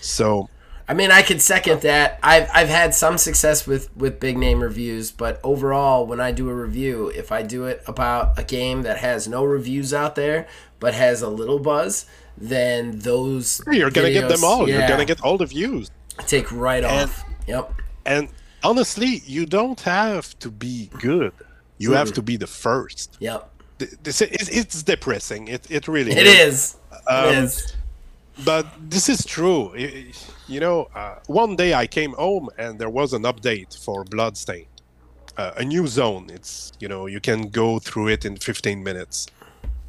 So 0.00 0.48
I 0.90 0.94
mean, 0.94 1.10
I 1.10 1.20
could 1.22 1.42
second 1.42 1.82
that. 1.82 2.18
I've 2.22 2.48
I've 2.54 2.68
had 2.70 2.94
some 2.94 3.18
success 3.18 3.66
with 3.66 3.94
with 3.96 4.18
big 4.20 4.38
name 4.38 4.60
reviews, 4.62 5.10
but 5.10 5.38
overall, 5.44 6.06
when 6.06 6.18
I 6.20 6.32
do 6.32 6.48
a 6.48 6.54
review, 6.54 7.08
if 7.14 7.30
I 7.30 7.42
do 7.42 7.64
it 7.64 7.82
about 7.86 8.38
a 8.38 8.42
game 8.44 8.82
that 8.82 8.98
has 8.98 9.28
no 9.28 9.44
reviews 9.44 9.92
out 9.92 10.14
there 10.14 10.46
but 10.80 10.94
has 10.94 11.20
a 11.22 11.28
little 11.28 11.58
buzz, 11.58 12.06
then 12.38 13.00
those 13.00 13.60
you're 13.70 13.90
gonna 13.90 14.10
get 14.12 14.28
them 14.28 14.42
all. 14.44 14.66
You're 14.68 14.88
gonna 14.88 15.04
get 15.04 15.20
all 15.22 15.36
the 15.36 15.46
views. 15.46 15.90
take 16.26 16.50
right 16.50 16.82
And- 16.84 17.10
off. 17.10 17.24
Yep. 17.46 17.72
And 18.06 18.28
honestly, 18.64 19.22
you 19.26 19.44
don't 19.46 19.80
have 19.82 20.38
to 20.40 20.50
be 20.50 20.90
good. 21.00 21.32
You 21.76 21.92
have 21.92 22.12
to 22.14 22.22
be 22.22 22.36
the 22.36 22.46
first. 22.46 23.16
Yep. 23.20 23.48
Th- 23.78 23.92
This 24.02 24.20
is, 24.22 24.48
it's 24.48 24.82
depressing. 24.82 25.48
It 25.48 25.66
it 25.70 25.86
really 25.86 26.12
It 26.12 26.26
is. 26.26 26.76
Um, 27.06 27.28
it 27.28 27.44
is. 27.44 27.74
but 28.44 28.66
this 28.90 29.08
is 29.08 29.24
true. 29.24 29.72
I- 29.76 29.78
I- 29.78 30.12
you 30.48 30.60
know, 30.60 30.88
uh, 30.94 31.16
one 31.26 31.56
day 31.56 31.74
I 31.74 31.86
came 31.86 32.12
home 32.12 32.48
and 32.58 32.78
there 32.78 32.88
was 32.88 33.12
an 33.12 33.22
update 33.22 33.78
for 33.84 34.02
Bloodstain, 34.04 34.66
uh, 35.36 35.52
a 35.56 35.64
new 35.64 35.86
zone. 35.86 36.28
It's 36.32 36.72
you 36.80 36.88
know 36.88 37.06
you 37.06 37.20
can 37.20 37.48
go 37.48 37.78
through 37.78 38.08
it 38.08 38.24
in 38.24 38.36
15 38.36 38.82
minutes, 38.82 39.26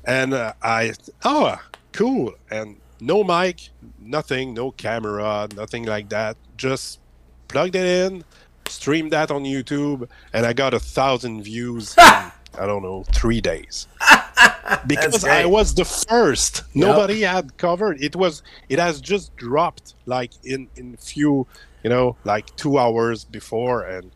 and 0.05 0.33
uh, 0.33 0.53
I 0.61 0.93
oh 1.23 1.57
cool 1.93 2.33
and 2.51 2.77
no 2.99 3.23
mic, 3.23 3.69
nothing, 3.99 4.53
no 4.53 4.71
camera, 4.71 5.47
nothing 5.55 5.85
like 5.85 6.09
that. 6.09 6.35
Just 6.57 6.99
plugged 7.47 7.75
it 7.75 7.85
in, 7.85 8.25
streamed 8.67 9.11
that 9.13 9.31
on 9.31 9.43
YouTube, 9.43 10.09
and 10.33 10.45
I 10.45 10.51
got 10.53 10.73
a 10.73 10.79
thousand 10.79 11.43
views. 11.43 11.95
in, 11.97 12.31
I 12.57 12.65
don't 12.65 12.81
know, 12.81 13.03
three 13.13 13.39
days 13.39 13.87
because 14.87 15.23
I 15.23 15.45
was 15.45 15.73
the 15.73 15.85
first. 15.85 16.63
Nobody 16.75 17.21
had 17.21 17.57
covered. 17.57 18.01
It 18.01 18.15
was. 18.15 18.43
It 18.69 18.79
has 18.79 19.01
just 19.01 19.35
dropped 19.35 19.95
like 20.05 20.31
in 20.43 20.67
in 20.75 20.97
few, 20.97 21.47
you 21.83 21.89
know, 21.89 22.15
like 22.23 22.55
two 22.55 22.77
hours 22.77 23.25
before, 23.25 23.83
and 23.83 24.11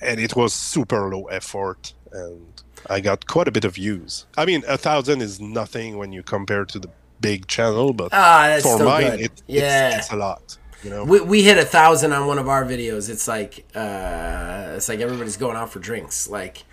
and 0.00 0.20
it 0.20 0.36
was 0.36 0.52
super 0.52 1.08
low 1.14 1.24
effort, 1.26 1.92
and 2.12 2.62
I 2.88 3.00
got 3.00 3.26
quite 3.26 3.48
a 3.48 3.52
bit 3.52 3.64
of 3.64 3.74
views. 3.74 4.26
I 4.36 4.44
mean, 4.44 4.62
a 4.68 4.78
thousand 4.78 5.22
is 5.22 5.40
nothing 5.40 5.96
when 5.98 6.12
you 6.12 6.22
compare 6.22 6.64
to 6.64 6.78
the 6.78 6.90
big 7.20 7.46
channel, 7.46 7.92
but 7.92 8.10
Ah, 8.12 8.58
for 8.62 8.78
mine, 8.84 9.20
it, 9.20 9.42
yeah. 9.46 9.88
it's, 9.88 9.96
it's 9.98 10.12
a 10.12 10.16
lot. 10.16 10.56
You 10.82 10.88
know. 10.88 11.04
we, 11.04 11.20
we 11.20 11.42
hit 11.42 11.58
a 11.58 11.64
thousand 11.64 12.12
on 12.12 12.26
one 12.26 12.38
of 12.38 12.48
our 12.48 12.64
videos. 12.64 13.10
It's 13.10 13.28
like 13.28 13.66
uh, 13.74 14.72
it's 14.76 14.88
like 14.88 15.00
everybody's 15.00 15.36
going 15.36 15.56
out 15.56 15.70
for 15.70 15.78
drinks. 15.78 16.28
Like, 16.28 16.64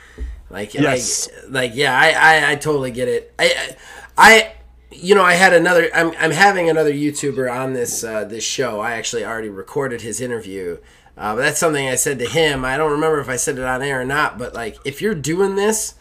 like, 0.49 0.73
Yes. 0.73 1.29
like, 1.43 1.51
like 1.51 1.75
yeah, 1.75 1.97
I, 1.97 2.11
I, 2.11 2.51
I 2.51 2.55
totally 2.55 2.91
get 2.91 3.07
it. 3.07 3.33
I, 3.37 3.53
I, 3.55 3.75
I, 4.17 4.53
you 4.91 5.15
know, 5.15 5.23
I 5.23 5.33
had 5.33 5.53
another. 5.53 5.89
I'm, 5.93 6.11
I'm 6.19 6.31
having 6.31 6.69
another 6.69 6.93
YouTuber 6.93 7.53
on 7.53 7.73
this 7.73 8.03
uh, 8.03 8.23
this 8.23 8.43
show. 8.43 8.79
I 8.79 8.93
actually 8.93 9.25
already 9.25 9.49
recorded 9.49 10.01
his 10.01 10.21
interview. 10.21 10.77
Uh, 11.17 11.35
but 11.35 11.41
that's 11.41 11.59
something 11.59 11.87
I 11.87 11.95
said 11.95 12.19
to 12.19 12.25
him. 12.25 12.63
I 12.63 12.77
don't 12.77 12.91
remember 12.91 13.19
if 13.19 13.27
I 13.27 13.37
said 13.37 13.57
it 13.57 13.63
on 13.63 13.81
air 13.81 14.01
or 14.01 14.05
not. 14.05 14.37
But 14.37 14.53
like, 14.53 14.77
if 14.85 15.01
you're 15.01 15.15
doing 15.15 15.55
this 15.55 15.95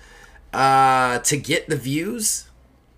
uh, 0.53 1.19
to 1.21 1.37
get 1.37 1.69
the 1.69 1.77
views 1.77 2.46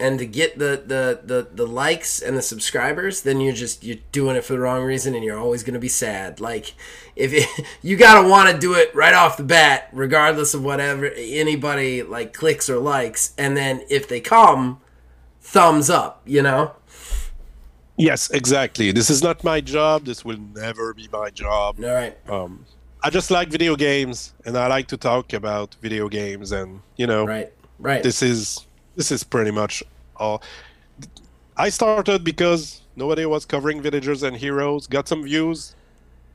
and 0.01 0.19
to 0.19 0.27
get 0.27 0.59
the, 0.59 0.83
the, 0.87 1.21
the, 1.25 1.49
the 1.53 1.67
likes 1.67 2.23
and 2.23 2.37
the 2.37 2.43
subscribers, 2.43 3.23
then 3.23 3.41
you're 3.41 3.53
just 3.53 3.83
you're 3.83 3.97
doing 4.13 4.37
it 4.37 4.45
for 4.45 4.53
the 4.53 4.61
wrong 4.61 4.85
reason, 4.85 5.15
and 5.15 5.25
you're 5.25 5.39
always 5.39 5.63
gonna 5.63 5.79
be 5.79 5.89
sad. 5.89 6.41
Like 6.41 6.75
if 7.17 7.33
it, 7.33 7.67
you 7.83 7.97
gotta 7.97 8.29
want 8.29 8.51
to 8.51 8.59
do 8.59 8.75
it 8.75 8.95
right 8.95 9.15
off 9.15 9.37
the 9.37 9.43
bat, 9.43 9.89
regardless 9.93 10.55
of 10.55 10.63
whatever 10.63 11.11
anybody 11.17 12.03
like 12.03 12.33
clicks 12.33 12.71
or 12.71 12.79
likes, 12.79 13.35
and 13.37 13.57
then 13.57 13.83
if 13.91 14.09
they 14.09 14.21
come, 14.21 14.81
thumbs 15.41 15.91
up. 15.91 16.23
You 16.25 16.43
know? 16.43 16.73
Yes, 17.97 18.31
exactly. 18.31 18.93
This 18.93 19.11
is 19.11 19.25
not 19.25 19.43
my 19.43 19.61
job. 19.61 20.05
This 20.05 20.25
will 20.25 20.39
never 20.55 20.95
be 20.95 21.09
my 21.13 21.31
job. 21.31 21.83
All 21.83 21.91
right. 21.93 22.17
Um, 22.31 22.65
I 23.03 23.11
just 23.11 23.33
like 23.33 23.49
video 23.49 23.75
games, 23.75 24.35
and 24.45 24.57
I 24.57 24.69
like 24.69 24.87
to 24.89 24.97
talk 24.97 25.33
about 25.33 25.75
video 25.83 26.09
games, 26.09 26.53
and 26.53 26.81
you 26.97 27.09
know, 27.09 27.27
Right. 27.27 27.53
Right. 27.81 28.03
this 28.03 28.23
is 28.23 28.68
this 28.99 29.13
is 29.13 29.23
pretty 29.25 29.53
much 29.53 29.83
all. 30.17 30.43
I 31.57 31.69
started 31.71 32.25
because 32.25 32.83
nobody 32.97 33.25
was 33.27 33.47
covering 33.47 33.81
villagers 33.81 34.23
and 34.25 34.37
heroes, 34.37 34.87
got 34.89 35.07
some 35.09 35.23
views, 35.23 35.75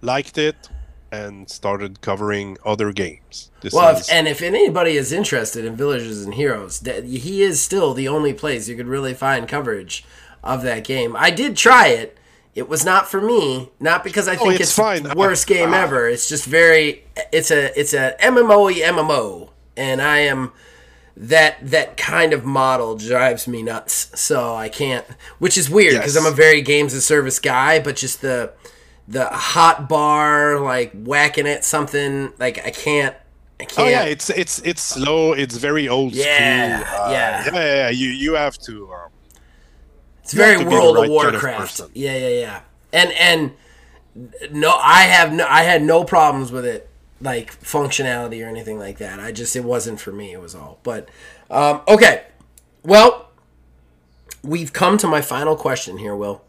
liked 0.01 0.37
it, 0.37 0.69
and 1.11 1.47
started 1.49 1.99
covering 2.01 2.57
other 2.65 2.91
games. 2.93 3.51
This 3.61 3.73
Well, 3.73 3.97
if, 3.97 4.09
and 4.11 4.27
if 4.29 4.41
anybody 4.41 4.95
is 4.97 5.11
interested 5.11 5.65
in 5.65 5.75
Villagers 5.75 6.23
and 6.23 6.33
Heroes, 6.33 6.79
that- 6.79 7.03
he 7.05 7.43
is 7.43 7.61
still 7.61 7.93
the 7.93 8.07
only 8.07 8.33
place 8.33 8.67
you 8.67 8.75
could 8.75 8.87
really 8.87 9.13
find 9.13 9.47
coverage 9.47 10.03
of 10.43 10.63
that 10.63 10.83
game. 10.85 11.15
I 11.17 11.29
did 11.31 11.55
try 11.57 11.87
it. 11.89 12.17
It 12.55 12.69
was 12.69 12.85
not 12.85 13.09
for 13.09 13.19
me, 13.21 13.71
not 13.79 14.03
because 14.03 14.27
I 14.27 14.35
think 14.35 14.47
Oh, 14.47 14.51
it's 14.51 14.61
it's, 14.61 14.75
fine. 14.75 15.03
the 15.03 15.15
worst 15.15 15.47
game 15.47 15.73
Ah. 15.73 15.83
ever. 15.83 16.07
It's 16.07 16.29
just 16.29 16.45
very 16.45 17.03
it's 17.31 17.49
a 17.51 17.77
it's 17.79 17.93
a 17.93 18.15
MMOE 18.21 18.81
MMO, 18.83 19.49
and 19.75 20.01
I 20.01 20.19
am 20.19 20.51
that 21.15 21.57
that 21.61 21.95
kind 21.97 22.33
of 22.33 22.43
model 22.45 22.95
drives 22.97 23.47
me 23.47 23.61
nuts. 23.63 24.11
So 24.19 24.55
I 24.55 24.69
can't, 24.69 25.05
which 25.39 25.57
is 25.57 25.69
weird 25.69 25.93
because 25.95 26.15
Yes. 26.15 26.25
I'm 26.25 26.31
a 26.31 26.35
very 26.35 26.61
games 26.61 26.93
as 26.93 27.05
service 27.05 27.39
guy, 27.39 27.79
but 27.79 27.95
just 27.95 28.21
the 28.21 28.51
the 29.07 29.25
hot 29.25 29.87
bar 29.89 30.59
like 30.59 30.91
whacking 30.93 31.47
at 31.47 31.63
something 31.65 32.33
like 32.39 32.65
I 32.65 32.71
can't. 32.71 33.15
I 33.59 33.65
can't. 33.65 33.79
Oh 33.79 33.87
yeah, 33.89 34.03
it's 34.03 34.29
it's 34.31 34.59
it's 34.59 34.81
slow. 34.81 35.33
It's 35.33 35.57
very 35.57 35.87
old 35.87 36.13
Yeah, 36.13 36.79
school. 36.83 36.95
Uh, 37.05 37.11
yeah. 37.11 37.43
yeah, 37.45 37.53
yeah, 37.53 37.75
yeah. 37.75 37.89
You 37.89 38.09
you 38.09 38.33
have 38.33 38.57
to. 38.59 38.91
Um, 38.91 39.09
It's 40.23 40.33
very 40.33 40.57
World 40.63 40.95
right 40.97 41.09
of 41.11 41.21
kind 41.21 41.35
of 41.35 41.41
Warcraft. 41.43 41.81
yeah, 41.93 42.17
yeah, 42.17 42.29
yeah. 42.29 42.61
And 42.91 43.11
and 43.13 43.51
no, 44.51 44.71
I 44.81 45.01
have 45.03 45.33
no, 45.33 45.45
I 45.47 45.63
had 45.63 45.83
no 45.83 46.03
problems 46.03 46.51
with 46.51 46.65
it, 46.65 46.89
like 47.23 47.59
functionality 47.61 48.45
or 48.45 48.49
anything 48.49 48.77
like 48.77 48.97
that. 48.99 49.19
I 49.19 49.31
just 49.31 49.55
it 49.55 49.63
wasn't 49.63 49.99
for 49.99 50.11
me. 50.11 50.33
It 50.33 50.41
was 50.41 50.53
all. 50.53 50.79
But 50.83 51.09
um, 51.49 51.81
okay, 51.87 52.25
well, 52.83 53.31
we've 54.43 54.73
come 54.73 54.97
to 54.99 55.07
my 55.07 55.21
final 55.21 55.55
question 55.55 55.97
here, 55.97 56.15
Will. 56.15 56.43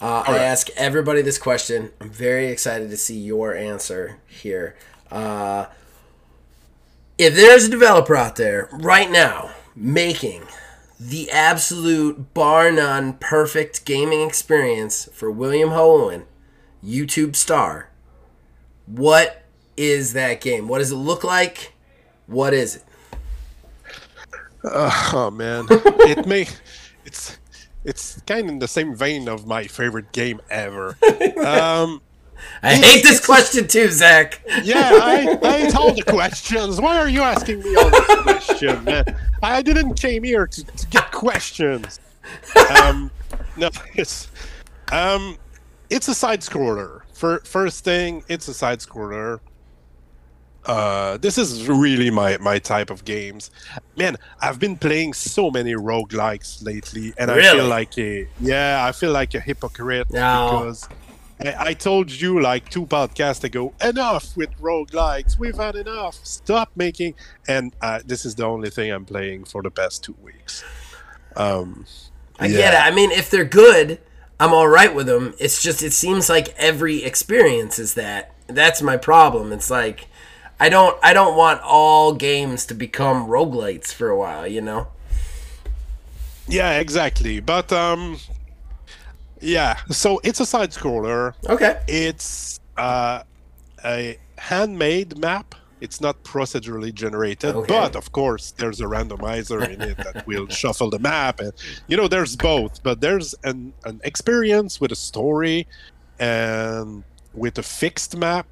Uh, 0.00 0.24
I 0.26 0.32
right. 0.32 0.40
ask 0.40 0.68
everybody 0.76 1.22
this 1.22 1.38
question. 1.38 1.90
I'm 2.00 2.10
very 2.10 2.48
excited 2.48 2.90
to 2.90 2.96
see 2.96 3.18
your 3.18 3.54
answer 3.54 4.18
here. 4.26 4.76
Uh, 5.10 5.66
if 7.16 7.34
there's 7.34 7.64
a 7.64 7.70
developer 7.70 8.14
out 8.14 8.36
there 8.36 8.68
right 8.72 9.10
now 9.10 9.50
making 9.74 10.44
the 11.00 11.30
absolute 11.30 12.32
bar 12.34 12.70
none 12.70 13.14
perfect 13.14 13.84
gaming 13.84 14.26
experience 14.26 15.08
for 15.12 15.30
William 15.30 15.70
Ho 15.70 16.22
YouTube 16.84 17.34
star, 17.34 17.90
what 18.86 19.42
is 19.78 20.12
that 20.14 20.40
game? 20.40 20.68
What 20.68 20.78
does 20.78 20.92
it 20.92 20.96
look 20.96 21.24
like? 21.24 21.72
What 22.26 22.52
is 22.52 22.76
it? 22.76 22.84
oh 24.64 25.30
man, 25.32 25.66
it 25.70 26.26
may. 26.26 26.46
It's 27.04 27.38
it's 27.84 28.20
kind 28.22 28.44
of 28.44 28.48
in 28.48 28.58
the 28.58 28.68
same 28.68 28.94
vein 28.94 29.28
of 29.28 29.46
my 29.46 29.64
favorite 29.64 30.12
game 30.12 30.40
ever. 30.50 30.98
Um, 31.44 32.02
I 32.62 32.74
hate 32.74 33.02
this 33.02 33.24
question 33.24 33.66
too, 33.68 33.88
Zach. 33.88 34.42
yeah, 34.62 34.90
I, 34.92 35.38
I 35.42 35.60
hate 35.60 35.74
all 35.74 35.94
the 35.94 36.02
questions. 36.06 36.80
Why 36.80 36.98
are 36.98 37.08
you 37.08 37.22
asking 37.22 37.60
me 37.60 37.74
all 37.76 37.90
these 37.90 38.22
questions, 38.22 38.84
man? 38.84 39.04
I 39.42 39.62
didn't 39.62 39.94
came 39.94 40.24
here 40.24 40.46
to, 40.46 40.64
to 40.64 40.86
get 40.88 41.10
questions. 41.12 42.00
Um, 42.82 43.10
no, 43.56 43.70
it's 43.94 44.28
um, 44.92 45.38
it's 45.88 46.08
a 46.08 46.14
side 46.14 46.40
scroller. 46.40 47.02
For 47.12 47.40
first 47.40 47.84
thing, 47.84 48.24
it's 48.28 48.48
a 48.48 48.54
side 48.54 48.80
scroller. 48.80 49.40
Uh, 50.68 51.16
this 51.16 51.38
is 51.38 51.66
really 51.66 52.10
my, 52.10 52.36
my 52.38 52.58
type 52.58 52.90
of 52.90 53.04
games. 53.04 53.50
Man, 53.96 54.16
I've 54.40 54.58
been 54.58 54.76
playing 54.76 55.14
so 55.14 55.50
many 55.50 55.72
roguelikes 55.72 56.62
lately, 56.62 57.14
and 57.16 57.30
I 57.30 57.40
feel 57.40 57.66
like 57.66 57.96
a 57.98 58.28
yeah, 58.38 58.84
I 58.84 58.92
feel 58.92 59.10
like 59.12 59.34
a 59.34 59.40
hypocrite 59.40 60.10
No. 60.10 60.50
because 60.60 60.88
I, 61.40 61.54
I 61.70 61.74
told 61.74 62.10
you 62.10 62.40
like 62.40 62.68
two 62.68 62.84
podcasts 62.84 63.44
ago, 63.44 63.72
enough 63.82 64.36
with 64.36 64.50
roguelikes. 64.60 65.38
We've 65.38 65.56
had 65.56 65.74
enough. 65.76 66.16
Stop 66.22 66.70
making. 66.76 67.14
And 67.48 67.74
uh, 67.80 68.00
this 68.04 68.26
is 68.26 68.34
the 68.34 68.44
only 68.44 68.70
thing 68.70 68.92
I'm 68.92 69.04
playing 69.06 69.44
for 69.44 69.62
the 69.62 69.70
past 69.70 70.04
two 70.04 70.16
weeks. 70.22 70.64
Um, 71.36 71.86
I 72.38 72.48
get 72.48 72.74
it. 72.74 72.80
I 72.80 72.94
mean, 72.94 73.10
if 73.10 73.30
they're 73.30 73.44
good, 73.44 74.00
I'm 74.38 74.52
all 74.52 74.68
right 74.68 74.94
with 74.94 75.06
them. 75.06 75.34
It's 75.38 75.62
just 75.62 75.82
it 75.82 75.92
seems 75.92 76.28
like 76.28 76.54
every 76.58 77.04
experience 77.04 77.78
is 77.78 77.94
that. 77.94 78.34
That's 78.48 78.82
my 78.82 78.96
problem. 78.96 79.52
It's 79.52 79.70
like 79.70 80.08
I 80.60 80.68
don't 80.68 80.98
I 81.02 81.12
don't 81.12 81.36
want 81.36 81.60
all 81.62 82.14
games 82.14 82.66
to 82.66 82.74
become 82.74 83.26
roguelites 83.28 83.92
for 83.92 84.08
a 84.08 84.16
while, 84.18 84.46
you 84.46 84.60
know? 84.60 84.88
Yeah, 86.48 86.78
exactly. 86.78 87.40
But 87.40 87.72
um, 87.72 88.18
yeah. 89.40 89.76
So 89.90 90.20
it's 90.24 90.40
a 90.40 90.46
side 90.46 90.70
scroller. 90.70 91.34
Okay. 91.48 91.80
It's 91.86 92.58
uh, 92.76 93.22
a 93.84 94.18
handmade 94.38 95.18
map. 95.18 95.54
It's 95.80 96.00
not 96.00 96.20
procedurally 96.24 96.92
generated, 96.92 97.54
Okay. 97.54 97.72
but 97.72 97.94
of 97.94 98.10
course 98.10 98.50
there's 98.52 98.80
a 98.80 98.84
randomizer 98.84 99.62
in 99.68 99.80
it 99.80 99.96
that 99.98 100.26
will 100.26 100.48
shuffle 100.60 100.90
the 100.90 100.98
map, 100.98 101.38
and 101.38 101.52
you 101.86 101.96
know 101.96 102.08
there's 102.08 102.34
both. 102.34 102.82
But 102.82 103.00
there's 103.00 103.32
an 103.44 103.72
an 103.84 104.00
experience 104.02 104.80
with 104.80 104.90
a 104.90 104.96
story, 104.96 105.68
and 106.18 107.04
with 107.32 107.58
a 107.58 107.62
fixed 107.62 108.16
map, 108.16 108.46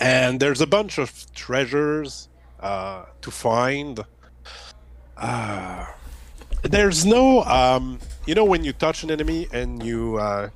and 0.00 0.40
there's 0.40 0.60
a 0.60 0.66
bunch 0.66 0.98
of 0.98 1.12
treasures 1.34 2.28
uh, 2.58 3.04
to 3.20 3.30
find. 3.30 4.00
Uh, 5.16 5.86
there's 6.62 7.04
no, 7.04 7.44
um, 7.44 8.00
you 8.26 8.34
know, 8.34 8.44
when 8.44 8.64
you 8.64 8.72
touch 8.72 9.04
an 9.04 9.10
enemy 9.10 9.46
and 9.52 9.82
you 9.84 10.16
uh, 10.16 10.48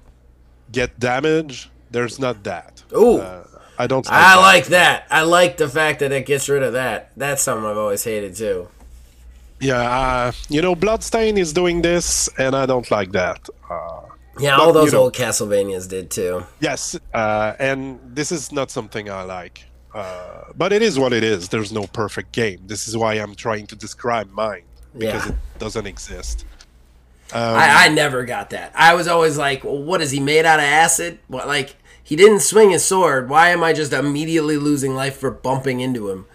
get 0.73 0.99
damage, 0.99 1.71
there's 1.91 2.19
not 2.19 2.43
that. 2.45 2.83
Ooh. 2.93 3.19
Uh, 3.19 3.47
I 3.79 3.87
don't. 3.87 4.07
I 4.11 4.35
that. 4.35 4.41
like 4.41 4.67
that. 4.67 5.07
I 5.11 5.23
like 5.23 5.57
the 5.57 5.69
fact 5.69 6.01
that 6.01 6.13
it 6.13 6.27
gets 6.27 6.49
rid 6.49 6.63
of 6.63 6.75
that. 6.75 7.11
That's 7.17 7.43
something 7.43 7.67
I've 7.67 7.77
always 7.77 8.05
hated 8.05 8.37
too. 8.37 8.69
Yeah, 9.61 9.81
uh, 9.81 10.33
you 10.49 10.63
know, 10.63 10.75
Bloodstain 10.75 11.39
is 11.39 11.53
doing 11.53 11.83
this, 11.83 12.29
and 12.39 12.55
I 12.55 12.67
don't 12.67 12.89
like 12.91 13.13
that. 13.13 13.49
Yeah, 14.39 14.57
But, 14.57 14.63
all 14.65 14.73
those 14.73 14.87
you 14.87 14.93
know- 14.99 15.05
old 15.05 15.15
Castlevanias 15.15 15.89
did 15.89 16.11
too. 16.11 16.45
yes, 16.61 16.97
uh, 17.13 17.53
and 17.59 18.01
this 18.05 18.33
is 18.33 18.51
not 18.53 18.71
something 18.71 19.09
I 19.11 19.23
like. 19.23 19.65
Uh, 19.95 20.45
but 20.57 20.73
it 20.73 20.83
is 20.83 20.99
what 20.99 21.13
it 21.13 21.23
is. 21.23 21.49
There's 21.51 21.71
no 21.71 21.87
perfect 21.87 22.33
game. 22.33 22.59
This 22.67 22.89
is 22.89 22.97
why 22.97 23.15
I'm 23.15 23.37
trying 23.37 23.67
to 23.69 23.77
describe 23.77 24.29
mine 24.33 24.65
because 24.99 25.25
Yeah. 25.27 25.33
it 25.33 25.59
doesn't 25.61 25.87
exist. 25.87 26.45
Um, 27.33 27.41
I, 27.55 27.85
I 27.87 27.89
never 27.89 28.25
got 28.25 28.51
that. 28.51 28.73
I 28.75 28.95
was 28.95 29.07
always 29.07 29.39
like, 29.39 29.63
well, 29.63 29.79
what 29.81 30.01
is 30.03 30.11
he 30.11 30.19
made 30.21 30.45
out 30.47 30.59
of 30.59 30.65
acid? 30.65 31.19
What 31.29 31.47
like 31.47 31.77
he 32.03 32.17
didn't 32.17 32.41
swing 32.41 32.71
his 32.71 32.85
sword. 32.85 33.29
Why 33.31 33.51
am 33.51 33.63
I 33.63 33.73
just 33.73 33.93
immediately 33.93 34.57
losing 34.57 34.95
life 34.97 35.17
for 35.17 35.31
bumping 35.31 35.79
into 35.81 36.11
him? 36.11 36.27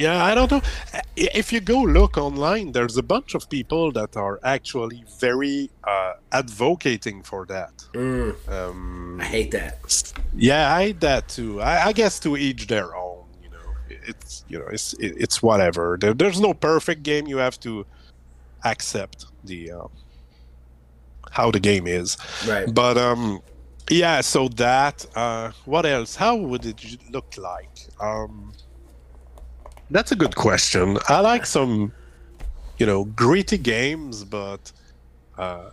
Yeah, 0.00 0.24
I 0.24 0.34
don't 0.34 0.50
know. 0.50 0.62
If 1.16 1.52
you 1.52 1.60
go 1.60 1.82
look 1.82 2.16
online, 2.16 2.72
there's 2.72 2.96
a 2.96 3.02
bunch 3.02 3.34
of 3.34 3.50
people 3.50 3.92
that 3.92 4.16
are 4.16 4.40
actually 4.42 5.04
very 5.20 5.70
uh, 5.84 6.14
advocating 6.32 7.22
for 7.22 7.44
that. 7.46 7.74
Mm, 7.92 8.34
Um, 8.48 9.18
I 9.20 9.24
hate 9.24 9.50
that. 9.50 10.12
yeah, 10.34 10.74
I 10.74 10.78
hate 10.86 11.00
that 11.00 11.28
too. 11.28 11.60
I, 11.60 11.88
I 11.88 11.92
guess 11.92 12.18
to 12.20 12.36
each 12.36 12.66
their 12.66 12.96
own. 12.96 13.24
You 13.42 13.50
know, 13.50 13.68
it's 14.10 14.44
you 14.48 14.58
know, 14.58 14.68
it's 14.72 14.94
it, 14.94 15.12
it's 15.24 15.42
whatever. 15.42 15.98
There, 16.00 16.14
there's 16.14 16.40
no 16.40 16.54
perfect 16.54 17.02
game. 17.02 17.26
You 17.26 17.36
have 17.38 17.58
to 17.60 17.84
accept 18.64 19.26
the 19.44 19.60
uh, 19.72 19.88
how 21.30 21.50
the 21.50 21.60
game 21.60 21.86
is. 21.86 22.16
Right. 22.48 22.72
But 22.72 22.96
um, 22.96 23.40
yeah. 23.90 24.22
So 24.22 24.48
that. 24.48 25.04
Uh, 25.14 25.52
what 25.66 25.84
else? 25.84 26.16
How 26.16 26.36
would 26.36 26.64
it 26.64 26.80
look 27.10 27.36
like? 27.36 27.74
Um, 28.00 28.52
that's 29.90 30.12
a 30.12 30.16
good 30.16 30.34
question. 30.36 30.98
I 31.08 31.20
like 31.20 31.46
some, 31.46 31.92
you 32.78 32.86
know, 32.86 33.04
gritty 33.04 33.58
games, 33.58 34.24
but 34.24 34.72
uh, 35.38 35.70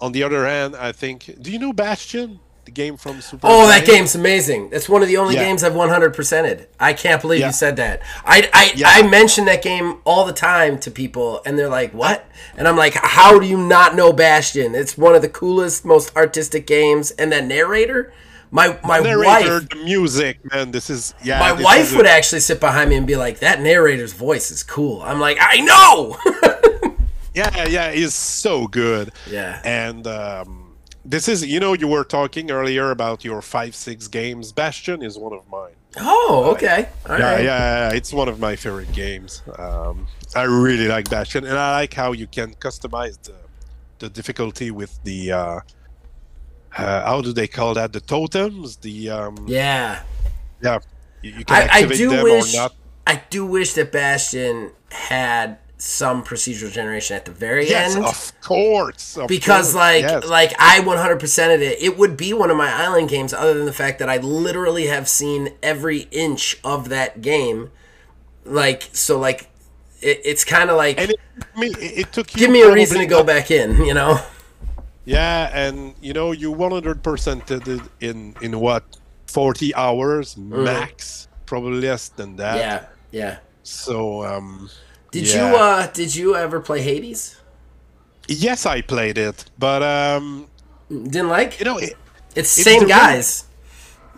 on 0.00 0.12
the 0.12 0.22
other 0.22 0.46
hand, 0.46 0.76
I 0.76 0.92
think. 0.92 1.30
Do 1.40 1.50
you 1.50 1.58
know 1.58 1.72
Bastion, 1.72 2.40
the 2.64 2.70
game 2.70 2.96
from 2.96 3.20
Super? 3.20 3.46
Oh, 3.50 3.66
that 3.66 3.86
game's 3.86 4.14
amazing. 4.14 4.70
That's 4.70 4.88
one 4.88 5.02
of 5.02 5.08
the 5.08 5.16
only 5.16 5.34
Yeah. 5.34 5.44
games 5.44 5.62
I've 5.64 5.74
100%ed. 5.74 6.68
I 6.80 6.92
can't 6.92 7.20
believe 7.20 7.40
Yeah. 7.40 7.46
you 7.48 7.52
said 7.52 7.76
that. 7.76 8.00
I, 8.24 8.48
I, 8.52 8.72
Yeah. 8.74 8.88
I 8.88 9.02
mention 9.06 9.44
that 9.46 9.62
game 9.62 9.98
all 10.04 10.24
the 10.24 10.32
time 10.32 10.78
to 10.80 10.90
people, 10.90 11.40
and 11.46 11.58
they're 11.58 11.68
like, 11.68 11.92
what? 11.92 12.26
And 12.56 12.66
I'm 12.68 12.76
like, 12.76 12.94
how 12.94 13.38
do 13.38 13.46
you 13.46 13.56
not 13.58 13.94
know 13.94 14.12
Bastion? 14.12 14.74
It's 14.74 14.96
one 14.98 15.14
of 15.14 15.22
the 15.22 15.28
coolest, 15.28 15.84
most 15.84 16.14
artistic 16.16 16.66
games. 16.66 17.10
And 17.12 17.32
that 17.32 17.44
narrator, 17.46 18.12
my, 18.54 18.78
my 18.84 19.00
Narrator, 19.00 19.58
wife. 19.60 19.68
the 19.68 19.76
music, 19.84 20.38
man. 20.52 20.70
This 20.70 20.88
is 20.88 21.12
yeah. 21.22 21.40
My 21.40 21.52
wife 21.52 21.80
is 21.88 21.92
a- 21.94 21.96
would 21.98 22.06
actually 22.06 22.40
sit 22.40 22.60
behind 22.60 22.88
me 22.90 22.96
and 22.96 23.06
be 23.06 23.16
like, 23.16 23.40
"That 23.40 23.60
narrator's 23.60 24.12
voice 24.14 24.50
is 24.50 24.62
cool." 24.62 25.02
I'm 25.02 25.20
like, 25.20 25.36
"I 25.40 25.56
know." 25.60 26.16
Yeah, 27.34 27.66
yeah, 27.66 27.90
he's 27.90 28.14
so 28.14 28.68
good. 28.68 29.10
yeah. 29.28 29.60
And 29.64 30.06
um, 30.06 30.76
this 31.04 31.26
is, 31.26 31.44
you 31.44 31.58
know, 31.58 31.72
you 31.72 31.88
were 31.88 32.04
talking 32.04 32.52
earlier 32.52 32.92
about 32.92 33.24
your 33.24 33.42
five, 33.42 33.74
six 33.74 34.06
games. 34.06 34.52
Bastion 34.52 35.02
is 35.02 35.18
one 35.18 35.32
of 35.32 35.42
mine. 35.50 35.72
Oh, 35.96 36.52
okay. 36.54 36.88
All 37.08 37.18
Yeah, 37.18 37.32
right. 37.32 37.44
yeah, 37.44 37.88
yeah, 37.90 37.96
it's 37.96 38.12
one 38.12 38.28
of 38.28 38.38
my 38.38 38.54
favorite 38.54 38.92
games. 38.92 39.42
Um, 39.58 40.06
I 40.36 40.44
really 40.44 40.86
like 40.86 41.10
Bastion, 41.10 41.44
and 41.44 41.58
I 41.58 41.72
like 41.80 41.92
how 41.92 42.12
you 42.12 42.28
can 42.28 42.54
customize 42.54 43.20
the 43.22 43.34
the 43.98 44.08
difficulty 44.08 44.70
with 44.70 45.02
the 45.02 45.32
uh, 45.32 45.60
uh, 46.76 47.04
how 47.06 47.20
do 47.20 47.32
they 47.32 47.46
call 47.48 47.74
that? 47.74 47.92
The 47.92 48.00
totems. 48.00 48.76
The 48.76 49.10
um, 49.10 49.36
Yeah. 49.46 50.02
yeah. 50.62 50.78
You, 51.22 51.32
you 51.38 51.44
can 51.44 51.56
I, 51.56 51.62
activate 51.66 51.96
do 51.98 52.10
them 52.10 52.24
wish 52.24 52.54
or 52.54 52.58
not. 52.58 52.74
I 53.06 53.22
do 53.30 53.46
wish 53.46 53.74
that 53.74 53.92
Bastion 53.92 54.72
had 54.90 55.58
some 55.76 56.22
procedural 56.24 56.72
generation 56.72 57.16
at 57.16 57.24
the 57.26 57.30
very 57.30 57.68
Yes, 57.68 57.94
end. 57.96 58.04
of 58.04 58.32
course. 58.40 59.16
of 59.18 59.28
because 59.28 59.72
course, 59.72 59.74
like 59.74 60.02
yes. 60.02 60.26
like 60.26 60.52
I 60.58 60.80
100%ed 60.80 61.60
it. 61.60 61.82
It 61.82 61.98
would 61.98 62.16
be 62.16 62.32
one 62.32 62.50
of 62.50 62.56
my 62.56 62.72
island 62.72 63.08
games 63.08 63.32
other 63.34 63.54
than 63.54 63.66
the 63.66 63.72
fact 63.72 63.98
that 63.98 64.08
I 64.08 64.16
literally 64.18 64.86
have 64.86 65.08
seen 65.08 65.50
every 65.62 66.08
inch 66.10 66.58
of 66.64 66.88
that 66.88 67.20
game. 67.20 67.70
Like 68.44 68.88
so 68.92 69.18
like 69.18 69.50
it, 70.00 70.20
it's 70.24 70.44
kind 70.44 70.70
of 70.70 70.76
like 70.76 70.98
and 71.00 71.10
it, 71.10 71.20
it 71.56 71.98
it 71.98 72.12
took 72.12 72.32
you 72.34 72.38
give 72.40 72.50
me 72.50 72.62
a 72.62 72.72
reason 72.72 72.98
to 72.98 73.06
go 73.06 73.22
back 73.22 73.50
in, 73.50 73.84
you 73.84 73.94
know. 73.94 74.18
Yeah, 75.04 75.50
and 75.52 75.94
you 76.00 76.12
know 76.12 76.32
you 76.32 76.52
100% 76.52 77.44
did 77.46 77.68
it 77.68 77.88
in 78.00 78.36
in 78.40 78.58
what 78.60 78.84
40 79.26 79.74
hours 79.74 80.36
max, 80.36 81.28
probably 81.46 81.80
less 81.80 82.08
than 82.10 82.36
that. 82.36 82.60
Mm. 82.60 82.60
Yeah. 82.60 82.86
Yeah. 83.10 83.38
So 83.62 84.24
um 84.24 84.70
Did 85.10 85.32
yeah. 85.32 85.50
you 85.50 85.56
uh 85.56 85.86
did 85.92 86.14
you 86.14 86.34
ever 86.36 86.60
play 86.60 86.82
Hades? 86.82 87.36
Yes, 88.28 88.66
I 88.66 88.80
played 88.82 89.18
it, 89.18 89.44
but 89.58 89.82
um 89.82 90.50
Didn't 90.88 91.28
like? 91.28 91.58
you 91.58 91.64
know 91.64 91.78
it, 91.78 91.94
It's 92.34 92.56
it's 92.58 92.70
same 92.70 92.86
guys. 92.86 93.44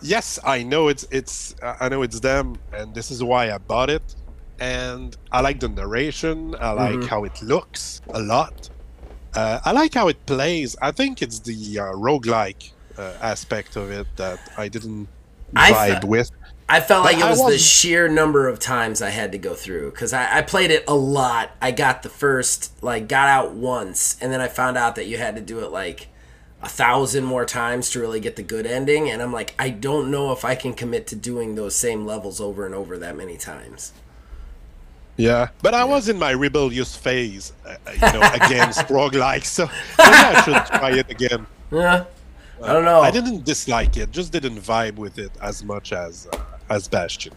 yes, 0.01 0.39
I 0.43 0.63
know 0.63 0.87
it's 0.87 1.05
it's 1.11 1.55
I 1.61 1.89
know 1.89 2.01
it's 2.03 2.19
them 2.19 2.61
and 2.71 2.93
this 2.95 3.11
is 3.11 3.23
why 3.23 3.51
I 3.51 3.57
bought 3.57 3.89
it. 3.89 4.15
And 4.59 5.15
I 5.31 5.41
like 5.41 5.59
the 5.59 5.69
narration, 5.69 6.55
I 6.59 6.71
like 6.71 7.01
Mm-hmm. 7.01 7.05
how 7.05 7.23
it 7.25 7.41
looks 7.41 8.01
a 8.13 8.19
lot. 8.21 8.69
Uh, 9.37 9.59
I 9.63 9.71
like 9.71 9.93
how 9.93 10.07
it 10.07 10.25
plays. 10.25 10.75
I 10.81 10.91
think 10.91 11.21
it's 11.21 11.37
the 11.37 11.79
uh, 11.79 11.83
roguelike 11.93 12.71
uh, 12.97 13.13
aspect 13.21 13.75
of 13.75 13.91
it 13.91 14.07
that 14.15 14.39
I 14.57 14.67
didn't 14.67 15.07
I 15.55 15.71
vibe 15.71 16.01
fe- 16.01 16.07
with. 16.07 16.31
I 16.67 16.79
felt 16.79 17.05
But 17.05 17.13
like 17.13 17.23
it 17.23 17.29
was 17.29 17.45
the 17.45 17.59
sheer 17.59 18.07
number 18.07 18.47
of 18.47 18.57
times 18.57 18.99
I 18.99 19.11
had 19.11 19.31
to 19.33 19.37
go 19.37 19.53
through 19.53 19.91
because 19.91 20.11
I, 20.11 20.39
I 20.39 20.41
played 20.41 20.71
it 20.71 20.85
a 20.87 20.95
lot. 20.95 21.51
I 21.61 21.71
got 21.71 22.01
the 22.01 22.09
first, 22.09 22.83
like, 22.83 23.07
got 23.07 23.29
out 23.29 23.51
once, 23.53 24.17
and 24.19 24.33
then 24.33 24.41
I 24.41 24.47
found 24.47 24.75
out 24.75 24.95
that 24.95 25.05
you 25.05 25.19
had 25.19 25.35
to 25.35 25.41
do 25.41 25.59
it 25.59 25.71
like 25.71 26.07
a 26.63 26.67
thousand 26.67 27.23
more 27.23 27.45
times 27.45 27.91
to 27.91 27.99
really 27.99 28.19
get 28.19 28.37
the 28.37 28.43
good 28.43 28.65
ending. 28.65 29.07
And 29.07 29.21
I'm 29.21 29.31
like, 29.31 29.53
I 29.59 29.69
don't 29.69 30.09
know 30.09 30.31
if 30.31 30.43
I 30.43 30.55
can 30.55 30.73
commit 30.73 31.05
to 31.07 31.15
doing 31.15 31.53
those 31.53 31.75
same 31.75 32.07
levels 32.07 32.41
over 32.41 32.65
and 32.65 32.73
over 32.73 32.97
that 32.97 33.15
many 33.15 33.37
times. 33.37 33.93
Yeah, 35.17 35.49
but 35.63 35.73
I 35.73 35.83
was 35.83 36.09
in 36.09 36.19
my 36.19 36.31
rebellious 36.31 36.95
phase, 36.95 37.53
uh, 37.65 37.75
you 37.91 37.99
know, 37.99 38.29
against 38.33 38.87
roguelike, 38.87 39.45
so 39.45 39.65
maybe 39.65 40.11
I 40.13 40.41
should 40.43 40.65
try 40.79 40.91
it 40.91 41.09
again. 41.09 41.47
Yeah, 41.71 42.05
I 42.63 42.73
don't 42.73 42.85
know. 42.85 43.01
I 43.01 43.11
didn't 43.11 43.43
dislike 43.43 43.97
it, 43.97 44.11
just 44.11 44.31
didn't 44.31 44.59
vibe 44.59 44.95
with 44.95 45.17
it 45.17 45.31
as 45.41 45.63
much 45.63 45.91
as 45.91 46.27
uh, 46.31 46.39
as 46.69 46.87
Bastion. 46.87 47.33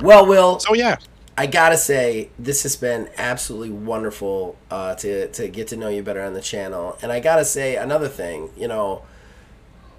Well, 0.00 0.24
Will, 0.24 0.60
So 0.60 0.74
yeah, 0.74 0.96
I 1.36 1.46
gotta 1.46 1.76
say, 1.76 2.30
this 2.38 2.62
has 2.64 2.76
been 2.76 3.08
absolutely 3.16 3.70
wonderful 3.70 4.56
uh, 4.70 4.94
to 4.96 5.28
to 5.28 5.48
get 5.48 5.68
to 5.68 5.76
know 5.76 5.88
you 5.88 6.02
better 6.02 6.22
on 6.22 6.34
the 6.34 6.40
channel. 6.40 6.98
And 7.02 7.10
I 7.10 7.20
gotta 7.20 7.44
say 7.44 7.76
another 7.76 8.08
thing, 8.08 8.50
you 8.56 8.68
know, 8.68 9.02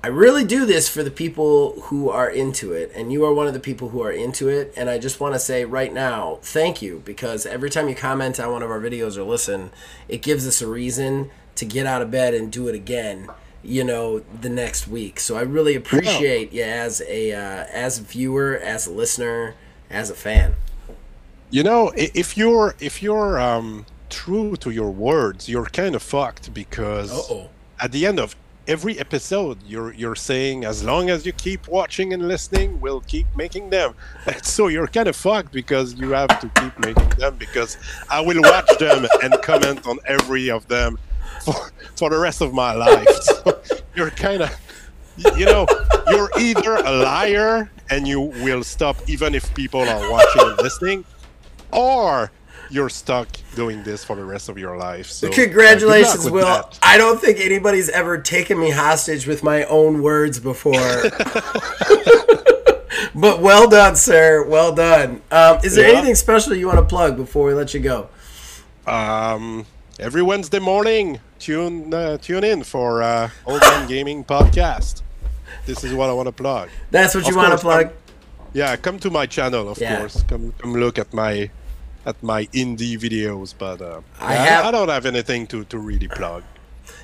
I 0.03 0.07
really 0.07 0.43
do 0.43 0.65
this 0.65 0.89
for 0.89 1.03
the 1.03 1.11
people 1.11 1.79
who 1.81 2.09
are 2.09 2.27
into 2.29 2.73
it, 2.73 2.91
and 2.95 3.13
you 3.13 3.23
are 3.23 3.33
one 3.33 3.45
of 3.45 3.53
the 3.53 3.59
people 3.59 3.89
who 3.89 4.01
are 4.01 4.11
into 4.11 4.49
it. 4.49 4.73
And 4.75 4.89
I 4.89 4.97
just 4.97 5.19
want 5.19 5.35
to 5.35 5.39
say 5.39 5.63
right 5.63 5.93
now, 5.93 6.39
thank 6.41 6.81
you 6.81 7.03
because 7.05 7.45
every 7.45 7.69
time 7.69 7.87
you 7.87 7.93
comment 7.93 8.39
on 8.39 8.51
one 8.51 8.63
of 8.63 8.71
our 8.71 8.79
videos 8.79 9.15
or 9.15 9.23
listen, 9.23 9.69
it 10.07 10.23
gives 10.23 10.47
us 10.47 10.59
a 10.59 10.67
reason 10.67 11.29
to 11.55 11.65
get 11.65 11.85
out 11.85 12.01
of 12.01 12.09
bed 12.09 12.33
and 12.33 12.51
do 12.51 12.67
it 12.67 12.73
again. 12.73 13.29
You 13.63 13.83
know, 13.83 14.19
the 14.19 14.49
next 14.49 14.87
week. 14.87 15.19
So 15.19 15.37
I 15.37 15.41
really 15.41 15.75
appreciate 15.75 16.51
you 16.51 16.63
as 16.63 17.03
a 17.07 17.31
uh, 17.33 17.65
as 17.71 17.99
a 17.99 18.01
viewer, 18.01 18.57
as 18.57 18.87
a 18.87 18.91
listener, 18.91 19.53
as 19.87 20.09
a 20.09 20.15
fan. 20.15 20.55
you 21.51 21.61
know, 21.63 21.91
if 21.95 22.35
you're 22.37 22.73
if 22.79 23.03
you're 23.03 23.39
um, 23.39 23.85
true 24.09 24.55
to 24.57 24.71
your 24.71 24.89
words, 24.89 25.47
you're 25.47 25.65
kind 25.65 25.93
of 25.93 26.01
fucked 26.01 26.51
because 26.55 27.11
Uh-oh. 27.11 27.49
at 27.79 27.91
the 27.91 28.07
end 28.07 28.19
of 28.19 28.35
every 28.67 28.99
episode, 28.99 29.57
you're 29.65 29.93
you're 29.93 30.15
saying 30.15 30.65
as 30.65 30.83
long 30.83 31.09
as 31.09 31.25
you 31.25 31.33
keep 31.33 31.67
watching 31.67 32.13
and 32.13 32.27
listening, 32.27 32.79
we'll 32.79 33.01
keep 33.01 33.27
making 33.35 33.69
them. 33.69 33.93
And 34.25 34.43
so 34.55 34.67
you're 34.67 34.87
kind 34.87 35.07
of 35.07 35.15
fucked 35.15 35.51
because 35.51 35.93
you 35.95 36.11
have 36.11 36.39
to 36.39 36.49
keep 36.61 36.77
making 36.79 37.09
them 37.19 37.35
because 37.37 37.77
I 38.09 38.21
will 38.21 38.41
watch 38.41 38.69
them 38.77 39.05
and 39.23 39.33
comment 39.41 39.87
on 39.87 39.99
every 40.05 40.49
of 40.49 40.67
them 40.67 40.97
for 41.43 41.71
for 41.95 42.09
the 42.09 42.17
rest 42.17 42.41
of 42.41 42.53
my 42.53 42.73
life. 42.73 43.07
So 43.21 43.59
you're 43.95 44.11
kind 44.11 44.41
of 44.41 44.55
you 45.35 45.45
know 45.45 45.65
you're 46.07 46.29
either 46.39 46.75
a 46.75 46.91
liar 46.91 47.71
and 47.89 48.07
you 48.07 48.21
will 48.21 48.63
stop 48.63 48.97
even 49.07 49.35
if 49.35 49.53
people 49.53 49.81
are 49.81 50.11
watching 50.11 50.41
and 50.41 50.57
listening, 50.57 51.05
or 51.71 52.31
you're 52.71 52.89
stuck 52.89 53.27
doing 53.55 53.83
this 53.83 54.03
for 54.03 54.15
the 54.15 54.23
rest 54.23 54.47
of 54.49 54.57
your 54.57 54.77
life. 54.77 55.07
So 55.07 55.27
uh, 55.27 55.31
Congratulations, 55.31 56.29
Will. 56.29 56.45
that. 56.45 56.79
I 56.81 56.97
don't 56.97 57.19
think 57.19 57.39
anybody's 57.39 57.89
ever 57.89 58.17
taken 58.17 58.57
me 58.59 58.69
hostage 58.71 59.27
with 59.27 59.43
my 59.43 59.65
own 59.65 60.01
words 60.01 60.39
before. 60.39 60.73
but 63.15 63.41
well 63.41 63.69
done, 63.69 63.95
sir. 63.95 64.45
Well 64.47 64.73
done. 64.73 65.21
Um, 65.31 65.57
is 65.63 65.75
there 65.75 65.87
Yeah. 65.89 65.97
anything 65.97 66.15
special 66.15 66.55
you 66.55 66.67
want 66.67 66.79
to 66.79 66.85
plug 66.85 67.17
before 67.17 67.45
we 67.47 67.53
let 67.53 67.73
you 67.73 67.79
go? 67.79 68.09
Um, 68.87 69.65
every 69.99 70.21
Wednesday 70.21 70.59
morning, 70.59 71.19
tune 71.39 71.93
uh, 71.93 72.17
tune 72.17 72.43
in 72.43 72.63
for 72.63 73.03
uh, 73.03 73.29
Old 73.45 73.61
Man 73.61 73.87
Gaming 73.87 74.23
podcast. 74.23 75.01
This 75.65 75.83
is 75.83 75.93
what 75.93 76.09
I 76.09 76.13
want 76.13 76.27
to 76.27 76.31
plug. 76.31 76.69
That's 76.89 77.13
what 77.13 77.25
you 77.25 77.31
Of 77.31 77.35
want 77.35 77.51
to 77.51 77.57
plug? 77.57 77.87
um, 77.87 77.93
Yeah, 78.53 78.75
come 78.77 78.97
to 78.99 79.09
my 79.09 79.25
channel, 79.27 79.69
of 79.69 79.77
Yeah. 79.79 79.97
course. 79.99 80.23
Come 80.27 80.53
come 80.57 80.73
look 80.73 80.97
at 80.97 81.13
my 81.13 81.49
at 82.05 82.21
my 82.23 82.45
indie 82.47 82.97
videos, 82.97 83.53
but 83.57 83.81
uh, 83.81 84.01
I 84.19 84.33
have- 84.35 84.65
I 84.65 84.71
don't 84.71 84.89
have 84.89 85.05
anything 85.05 85.47
to, 85.47 85.63
to 85.65 85.77
really 85.77 86.07
plug. 86.07 86.43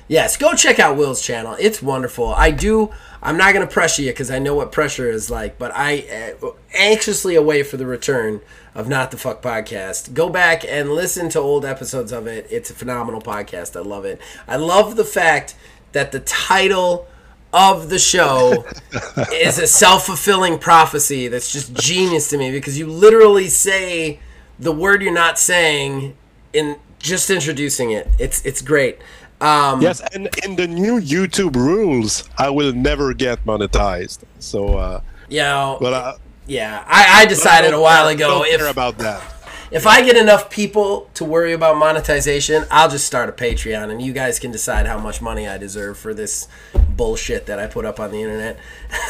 Yes, 0.08 0.36
go 0.38 0.54
check 0.54 0.78
out 0.78 0.96
Will's 0.96 1.20
channel. 1.22 1.54
It's 1.60 1.82
wonderful. 1.82 2.32
I 2.34 2.50
do. 2.50 2.90
I'm 3.22 3.36
not 3.36 3.52
going 3.52 3.66
to 3.66 3.72
pressure 3.72 4.00
you 4.02 4.10
because 4.10 4.30
I 4.30 4.38
know 4.38 4.54
what 4.54 4.72
pressure 4.72 5.10
is 5.10 5.28
like, 5.30 5.58
but 5.58 5.70
I 5.74 6.34
uh, 6.42 6.50
anxiously 6.74 7.34
await 7.34 7.64
for 7.64 7.76
the 7.76 7.84
return 7.86 8.40
of 8.74 8.88
Not 8.88 9.10
the 9.10 9.18
Fuck 9.18 9.42
podcast. 9.42 10.14
Go 10.14 10.30
back 10.30 10.64
and 10.66 10.90
listen 10.92 11.28
to 11.30 11.38
old 11.38 11.64
episodes 11.66 12.10
of 12.10 12.26
it. 12.26 12.46
It's 12.50 12.70
a 12.70 12.74
phenomenal 12.74 13.20
podcast. 13.20 13.76
I 13.76 13.80
love 13.80 14.04
it. 14.06 14.18
I 14.46 14.56
love 14.56 14.96
the 14.96 15.04
fact 15.04 15.54
that 15.92 16.10
the 16.12 16.20
title 16.20 17.06
of 17.52 17.90
the 17.90 17.98
show 17.98 18.64
is 19.32 19.58
a 19.58 19.66
self 19.66 20.06
fulfilling 20.06 20.58
prophecy 20.58 21.28
that's 21.28 21.52
just 21.52 21.74
genius 21.74 22.30
to 22.30 22.38
me 22.38 22.50
because 22.50 22.78
you 22.78 22.86
literally 22.86 23.48
say 23.48 24.20
the 24.58 24.72
word 24.72 25.02
you're 25.02 25.12
not 25.12 25.38
saying 25.38 26.16
in 26.52 26.76
just 26.98 27.30
introducing 27.30 27.90
it. 27.92 28.08
It's 28.18 28.44
it's 28.44 28.62
great. 28.62 28.98
Um, 29.40 29.80
Yes, 29.80 30.00
and 30.12 30.28
in 30.44 30.56
the 30.56 30.66
new 30.66 31.00
YouTube 31.00 31.54
rules, 31.54 32.28
I 32.38 32.50
will 32.50 32.72
never 32.72 33.14
get 33.14 33.44
monetized. 33.44 34.24
So, 34.40 34.76
uh, 34.76 35.00
You 35.28 35.42
know, 35.42 35.78
but 35.80 35.94
I, 35.94 36.14
yeah, 36.46 36.82
I, 36.88 37.22
I 37.22 37.26
decided 37.26 37.72
a 37.72 37.80
while 37.80 38.06
I 38.06 38.12
ago 38.12 38.28
don't 38.28 38.46
care 38.46 38.66
if 38.66 38.72
about 38.72 38.98
that. 38.98 39.22
If 39.70 39.86
I 39.86 40.02
get 40.02 40.16
enough 40.16 40.50
people 40.50 41.10
to 41.14 41.24
worry 41.24 41.52
about 41.52 41.76
monetization, 41.76 42.64
I'll 42.70 42.88
just 42.88 43.06
start 43.06 43.28
a 43.28 43.32
Patreon, 43.32 43.90
and 43.90 44.00
you 44.00 44.12
guys 44.12 44.38
can 44.38 44.50
decide 44.50 44.86
how 44.86 44.98
much 44.98 45.20
money 45.20 45.46
I 45.46 45.58
deserve 45.58 45.98
for 45.98 46.14
this 46.14 46.48
bullshit 46.96 47.46
that 47.46 47.58
I 47.58 47.66
put 47.66 47.84
up 47.84 48.00
on 48.00 48.10
the 48.10 48.22
internet. 48.22 48.58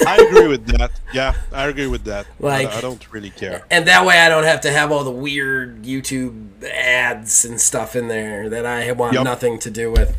I 0.06 0.16
agree 0.16 0.48
with 0.48 0.66
that. 0.66 0.90
Yeah, 1.12 1.34
I 1.52 1.68
agree 1.68 1.86
with 1.86 2.04
that. 2.04 2.26
Like- 2.38 2.68
I, 2.68 2.78
I 2.78 2.80
don't 2.80 3.12
really 3.12 3.30
care. 3.30 3.64
and 3.70 3.86
that 3.86 4.04
way, 4.04 4.18
I 4.18 4.28
don't 4.28 4.44
have 4.44 4.60
to 4.62 4.70
have 4.70 4.92
all 4.92 5.04
the 5.04 5.10
weird 5.10 5.82
YouTube 5.84 6.62
ads 6.64 7.44
and 7.44 7.60
stuff 7.60 7.96
in 7.96 8.08
there 8.08 8.48
that 8.50 8.66
I 8.66 8.92
want 8.92 9.14
Yup. 9.14 9.24
nothing 9.24 9.58
to 9.60 9.70
do 9.70 9.90
with. 9.90 10.10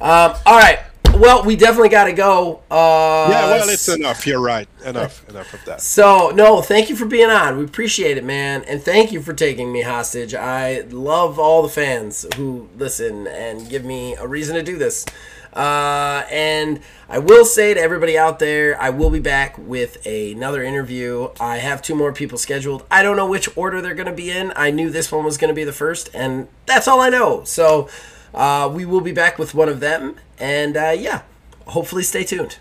Um, 0.00 0.34
all 0.46 0.58
right. 0.58 0.80
Well, 1.18 1.42
we 1.44 1.56
definitely 1.56 1.88
got 1.88 2.04
to 2.04 2.12
go. 2.12 2.62
Uh, 2.70 3.28
Yeah, 3.30 3.46
well, 3.46 3.68
it's 3.68 3.88
enough. 3.88 4.24
You're 4.26 4.40
right. 4.40 4.68
Enough. 4.84 5.28
Enough 5.28 5.52
of 5.52 5.64
that. 5.64 5.80
So, 5.80 6.30
no, 6.30 6.62
thank 6.62 6.88
you 6.88 6.94
for 6.96 7.06
being 7.06 7.28
on. 7.28 7.58
We 7.58 7.64
appreciate 7.64 8.16
it, 8.16 8.24
man. 8.24 8.62
And 8.68 8.80
thank 8.80 9.10
you 9.10 9.20
for 9.20 9.32
taking 9.32 9.72
me 9.72 9.82
hostage. 9.82 10.32
I 10.34 10.82
love 10.90 11.38
all 11.38 11.62
the 11.62 11.68
fans 11.68 12.24
who 12.36 12.68
listen 12.76 13.26
and 13.26 13.68
give 13.68 13.84
me 13.84 14.14
a 14.14 14.26
reason 14.28 14.54
to 14.54 14.62
do 14.62 14.78
this. 14.78 15.04
Uh, 15.52 16.24
and 16.30 16.80
I 17.08 17.18
will 17.18 17.44
say 17.44 17.74
to 17.74 17.80
everybody 17.80 18.16
out 18.16 18.38
there, 18.38 18.80
I 18.80 18.90
will 18.90 19.10
be 19.10 19.18
back 19.18 19.58
with 19.58 20.06
another 20.06 20.62
interview. 20.62 21.30
I 21.40 21.56
have 21.58 21.82
two 21.82 21.96
more 21.96 22.12
people 22.12 22.38
scheduled. 22.38 22.84
I 22.92 23.02
don't 23.02 23.16
know 23.16 23.28
which 23.28 23.48
order 23.56 23.80
they're 23.82 23.94
going 23.94 24.06
to 24.06 24.12
be 24.12 24.30
in. 24.30 24.52
I 24.54 24.70
knew 24.70 24.88
this 24.88 25.10
one 25.10 25.24
was 25.24 25.36
going 25.36 25.48
to 25.48 25.54
be 25.54 25.64
the 25.64 25.72
first, 25.72 26.10
and 26.14 26.46
that's 26.66 26.86
all 26.86 27.00
I 27.00 27.08
know. 27.08 27.42
So, 27.44 27.88
uh, 28.34 28.70
we 28.72 28.84
will 28.84 29.00
be 29.00 29.12
back 29.12 29.38
with 29.38 29.54
one 29.54 29.68
of 29.68 29.80
them. 29.80 30.16
And 30.38 30.76
uh, 30.76 30.94
yeah, 30.96 31.22
hopefully 31.66 32.02
stay 32.02 32.24
tuned. 32.24 32.58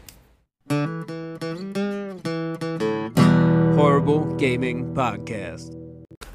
Horrible 3.76 4.36
Gaming 4.36 4.94
Podcast. 4.94 5.77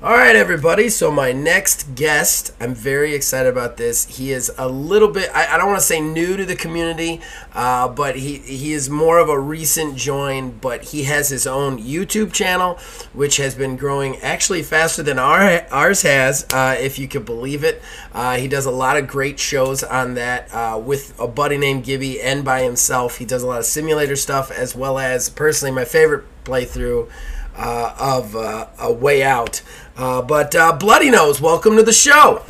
All 0.05 0.15
right, 0.15 0.35
everybody. 0.35 0.89
So 0.89 1.13
my 1.13 1.31
next 1.31 1.95
guest, 1.95 2.53
I'm 2.59 2.75
very 2.75 3.15
excited 3.15 3.49
about 3.49 3.77
this. 3.77 4.17
He 4.17 4.33
is 4.33 4.51
a 4.59 4.67
little 4.67 5.07
bit, 5.07 5.31
I, 5.33 5.55
I 5.55 5.57
don't 5.57 5.69
want 5.69 5.79
to 5.79 5.87
say 5.87 6.01
new 6.01 6.37
to 6.37 6.45
the 6.45 6.57
community, 6.57 7.21
uh, 7.55 7.87
but 7.87 8.17
he, 8.17 8.39
he 8.39 8.73
is 8.73 8.91
more 8.91 9.21
of 9.21 9.29
a 9.29 9.39
recent 9.39 9.97
join, 9.97 10.59
but 10.59 10.87
he 10.87 11.05
has 11.05 11.29
his 11.29 11.47
own 11.47 11.79
YouTube 11.81 12.33
channel, 12.33 12.81
which 13.13 13.37
has 13.37 13.55
been 13.55 13.77
growing 13.77 14.17
actually 14.23 14.65
faster 14.65 15.05
than 15.05 15.21
our, 15.21 15.65
ours 15.71 16.03
has, 16.03 16.49
uh, 16.53 16.75
if 16.77 16.99
you 16.99 17.07
could 17.07 17.25
believe 17.25 17.63
it. 17.63 17.81
Uh, 18.13 18.39
he 18.39 18.49
does 18.49 18.67
a 18.67 18.73
lot 18.73 18.97
of 18.97 19.07
great 19.07 19.39
shows 19.39 19.85
on 19.85 20.15
that 20.15 20.53
uh, 20.53 20.83
with 20.85 21.17
a 21.21 21.29
buddy 21.29 21.57
named 21.57 21.85
Gibby 21.85 22.21
and 22.21 22.45
by 22.45 22.65
himself. 22.65 23.19
He 23.19 23.25
does 23.25 23.45
a 23.45 23.47
lot 23.47 23.61
of 23.61 23.67
simulator 23.67 24.17
stuff 24.17 24.51
as 24.51 24.75
well 24.75 24.99
as, 24.99 25.29
personally, 25.29 25.73
my 25.73 25.85
favorite 25.85 26.25
playthrough 26.43 27.09
uh, 27.55 27.95
of 27.99 28.35
uh, 28.35 28.67
A 28.79 28.93
Way 28.93 29.23
Out. 29.23 29.63
Uh, 29.97 30.23
but 30.23 30.55
uh, 30.55 30.73
Bloody 30.73 31.11
Nose, 31.11 31.39
welcome 31.39 31.77
to 31.77 31.83
the 31.83 31.93
show. 31.93 32.43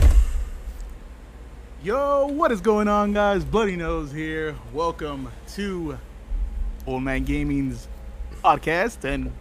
Yo, 1.83 2.29
what 2.29 2.53
is 2.53 2.61
going 2.61 2.87
on, 2.87 3.13
guys? 3.13 3.45
Bloody 3.45 3.75
Nose 3.75 4.13
here. 4.13 4.55
Welcome 4.73 5.29
to 5.55 5.99
Old 6.87 7.03
Man 7.03 7.25
Gaming's 7.25 7.89
podcast. 8.45 9.03
And 9.03 9.33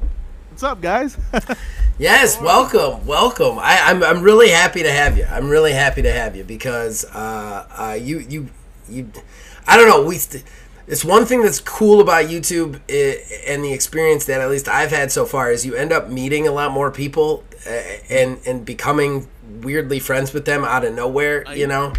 what's 0.49 0.63
up, 0.63 0.81
guys? 0.81 1.15
yes, 1.99 2.41
welcome, 2.41 3.05
welcome. 3.05 3.59
I, 3.59 3.75
am 3.75 3.97
I'm, 3.97 4.17
I'm 4.17 4.23
really 4.23 4.49
happy 4.49 4.81
to 4.81 4.91
have 4.91 5.15
you. 5.15 5.25
I'm 5.29 5.47
really 5.47 5.73
happy 5.73 6.01
to 6.01 6.11
have 6.11 6.35
you 6.35 6.43
because 6.43 7.05
uh, 7.05 7.67
uh, 7.77 7.93
you 8.01 8.17
you 8.17 8.49
you. 8.89 9.11
I 9.67 9.77
don't 9.77 9.87
know. 9.87 10.03
We. 10.03 10.17
St- 10.17 10.43
it's 10.91 11.05
one 11.05 11.25
thing 11.25 11.41
that's 11.41 11.61
cool 11.61 12.01
about 12.01 12.25
YouTube 12.25 12.75
and 13.47 13.63
the 13.63 13.71
experience 13.71 14.25
that 14.25 14.41
at 14.41 14.49
least 14.49 14.67
I've 14.67 14.91
had 14.91 15.09
so 15.09 15.25
far 15.25 15.49
is 15.49 15.65
you 15.65 15.73
end 15.73 15.93
up 15.93 16.09
meeting 16.09 16.49
a 16.49 16.51
lot 16.51 16.71
more 16.71 16.91
people 16.91 17.45
and 18.09 18.37
and 18.45 18.65
becoming 18.65 19.29
weirdly 19.61 19.99
friends 19.99 20.33
with 20.33 20.43
them 20.43 20.65
out 20.65 20.83
of 20.83 20.93
nowhere, 20.93 21.45
you 21.53 21.65
know. 21.65 21.93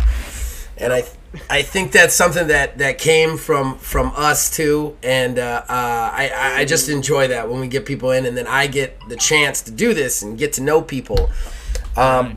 And 0.77 0.93
I 0.93 1.05
I 1.49 1.63
think 1.63 1.93
that's 1.93 2.15
something 2.15 2.49
that 2.49 2.77
that 2.79 2.99
came 2.99 3.39
from 3.39 3.79
from 3.79 4.13
us 4.15 4.55
too, 4.55 4.99
and 5.03 5.39
uh, 5.39 5.65
uh, 5.69 6.11
I 6.13 6.53
I 6.57 6.65
just 6.67 6.91
enjoy 6.91 7.29
that 7.29 7.49
when 7.49 7.61
we 7.61 7.69
get 7.69 7.87
people 7.87 8.11
in, 8.11 8.27
and 8.27 8.37
then 8.37 8.47
I 8.47 8.67
get 8.67 8.99
the 9.09 9.17
chance 9.17 9.63
to 9.63 9.71
do 9.71 9.95
this 9.95 10.21
and 10.21 10.37
get 10.37 10.53
to 10.55 10.63
know 10.63 10.83
people. 10.83 11.31
Um, 11.97 12.37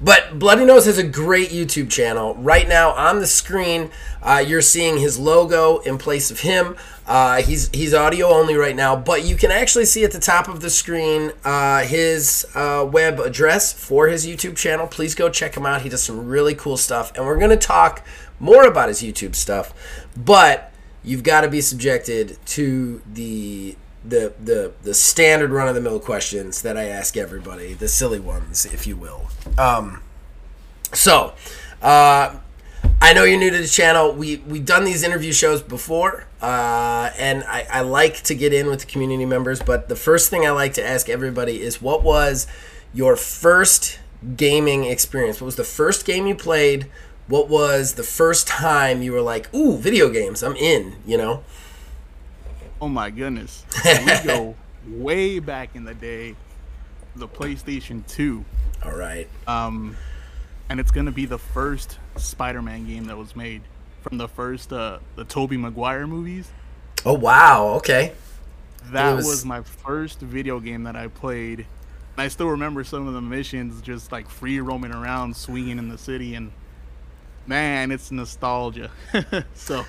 but 0.00 0.38
Bloody 0.38 0.64
Nose 0.64 0.86
has 0.86 0.98
a 0.98 1.02
great 1.02 1.50
YouTube 1.50 1.90
channel. 1.90 2.34
Right 2.34 2.68
now 2.68 2.90
on 2.90 3.20
the 3.20 3.26
screen, 3.26 3.90
uh, 4.22 4.44
you're 4.46 4.62
seeing 4.62 4.98
his 4.98 5.18
logo 5.18 5.78
in 5.78 5.98
place 5.98 6.30
of 6.30 6.40
him. 6.40 6.76
Uh, 7.06 7.40
he's 7.42 7.70
he's 7.70 7.94
audio 7.94 8.28
only 8.28 8.56
right 8.56 8.74
now, 8.76 8.96
but 8.96 9.24
you 9.24 9.36
can 9.36 9.50
actually 9.50 9.84
see 9.84 10.04
at 10.04 10.12
the 10.12 10.18
top 10.18 10.48
of 10.48 10.60
the 10.60 10.70
screen 10.70 11.32
uh, 11.44 11.82
his 11.82 12.46
uh, 12.54 12.86
web 12.90 13.20
address 13.20 13.72
for 13.72 14.08
his 14.08 14.26
YouTube 14.26 14.56
channel. 14.56 14.86
Please 14.86 15.14
go 15.14 15.30
check 15.30 15.56
him 15.56 15.64
out. 15.64 15.82
He 15.82 15.88
does 15.88 16.02
some 16.02 16.26
really 16.26 16.54
cool 16.54 16.76
stuff, 16.76 17.12
and 17.16 17.24
we're 17.24 17.38
to 17.38 17.56
talk 17.56 18.04
more 18.40 18.66
about 18.66 18.88
his 18.88 19.02
YouTube 19.02 19.34
stuff. 19.34 19.72
But 20.16 20.72
you've 21.04 21.22
got 21.22 21.42
to 21.42 21.48
be 21.48 21.60
subjected 21.60 22.36
to 22.46 23.00
the 23.10 23.76
the 24.08 24.32
the 24.42 24.72
the 24.82 24.94
standard 24.94 25.50
run 25.50 25.68
of 25.68 25.74
the 25.74 25.80
mill 25.80 26.00
questions 26.00 26.62
that 26.62 26.76
I 26.76 26.84
ask 26.84 27.16
everybody, 27.16 27.74
the 27.74 27.88
silly 27.88 28.20
ones, 28.20 28.64
if 28.66 28.86
you 28.86 28.96
will. 28.96 29.28
Um, 29.58 30.02
so, 30.92 31.34
uh, 31.82 32.36
I 33.00 33.12
know 33.12 33.24
you're 33.24 33.38
new 33.38 33.50
to 33.50 33.58
the 33.58 33.66
channel. 33.66 34.12
We 34.12 34.36
we've 34.46 34.64
done 34.64 34.84
these 34.84 35.02
interview 35.02 35.32
shows 35.32 35.62
before, 35.62 36.26
uh, 36.40 37.10
and 37.18 37.44
I, 37.44 37.66
I 37.70 37.80
like 37.82 38.22
to 38.24 38.34
get 38.34 38.52
in 38.52 38.66
with 38.66 38.80
the 38.80 38.86
community 38.86 39.26
members. 39.26 39.60
But 39.60 39.88
the 39.88 39.96
first 39.96 40.30
thing 40.30 40.46
I 40.46 40.50
like 40.50 40.74
to 40.74 40.84
ask 40.84 41.08
everybody 41.08 41.60
is, 41.60 41.82
what 41.82 42.02
was 42.02 42.46
your 42.94 43.16
first 43.16 43.98
gaming 44.36 44.84
experience? 44.84 45.40
What 45.40 45.46
was 45.46 45.56
the 45.56 45.64
first 45.64 46.06
game 46.06 46.26
you 46.26 46.34
played? 46.34 46.86
What 47.26 47.48
was 47.48 47.94
the 47.94 48.04
first 48.04 48.46
time 48.46 49.02
you 49.02 49.12
were 49.12 49.20
like, 49.20 49.52
"Ooh, 49.52 49.76
video 49.76 50.08
games, 50.08 50.42
I'm 50.42 50.56
in"? 50.56 50.96
You 51.04 51.18
know. 51.18 51.44
Oh 52.80 52.88
my 52.88 53.10
goodness. 53.10 53.64
we 53.84 54.12
go 54.24 54.54
way 54.86 55.38
back 55.38 55.74
in 55.74 55.84
the 55.84 55.94
day, 55.94 56.36
the 57.14 57.28
PlayStation 57.28 58.06
2. 58.06 58.44
All 58.84 58.96
right. 58.96 59.28
Um, 59.46 59.96
and 60.68 60.80
it's 60.80 60.90
going 60.90 61.06
to 61.06 61.12
be 61.12 61.26
the 61.26 61.38
first 61.38 61.98
Spider-Man 62.16 62.86
game 62.86 63.06
that 63.06 63.16
was 63.16 63.34
made 63.36 63.62
from 64.02 64.18
the 64.18 64.28
first 64.28 64.72
uh 64.72 65.00
the 65.16 65.24
Tobey 65.24 65.56
Maguire 65.56 66.06
movies. 66.06 66.48
Oh 67.04 67.14
wow, 67.14 67.74
okay. 67.78 68.12
That 68.92 69.14
was... 69.14 69.26
was 69.26 69.44
my 69.44 69.62
first 69.62 70.20
video 70.20 70.60
game 70.60 70.84
that 70.84 70.94
I 70.94 71.08
played. 71.08 71.60
And 71.60 72.22
I 72.22 72.28
still 72.28 72.48
remember 72.48 72.84
some 72.84 73.08
of 73.08 73.14
the 73.14 73.20
missions 73.20 73.82
just 73.82 74.12
like 74.12 74.28
free 74.28 74.60
roaming 74.60 74.92
around 74.92 75.36
swinging 75.36 75.78
in 75.78 75.88
the 75.88 75.98
city 75.98 76.34
and 76.34 76.52
man, 77.46 77.90
it's 77.90 78.10
nostalgia. 78.10 78.90
so 79.54 79.84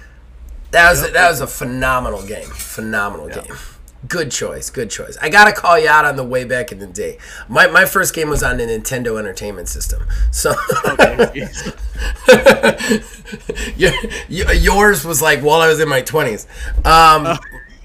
that 0.71 0.89
was 0.89 1.01
yep. 1.01 1.13
that 1.13 1.29
was 1.29 1.41
a 1.41 1.47
phenomenal 1.47 2.25
game. 2.25 2.47
Phenomenal 2.47 3.29
yep. 3.29 3.47
game. 3.47 3.55
Good 4.07 4.31
choice. 4.31 4.69
Good 4.69 4.89
choice. 4.89 5.17
I 5.21 5.29
gotta 5.29 5.51
call 5.51 5.79
you 5.79 5.89
out 5.89 6.05
on 6.05 6.15
the 6.15 6.23
way 6.23 6.43
back 6.43 6.71
in 6.71 6.79
the 6.79 6.87
day. 6.87 7.17
My, 7.49 7.67
my 7.67 7.85
first 7.85 8.13
game 8.13 8.29
was 8.29 8.43
on 8.43 8.57
the 8.57 8.63
Nintendo 8.63 9.17
Entertainment 9.17 9.69
System. 9.69 10.03
So 10.31 10.51
yours 14.53 15.03
was 15.03 15.21
like 15.21 15.41
while 15.41 15.61
I 15.61 15.67
was 15.67 15.79
in 15.79 15.89
my 15.89 16.01
twenties. 16.01 16.47
Um, 16.85 17.37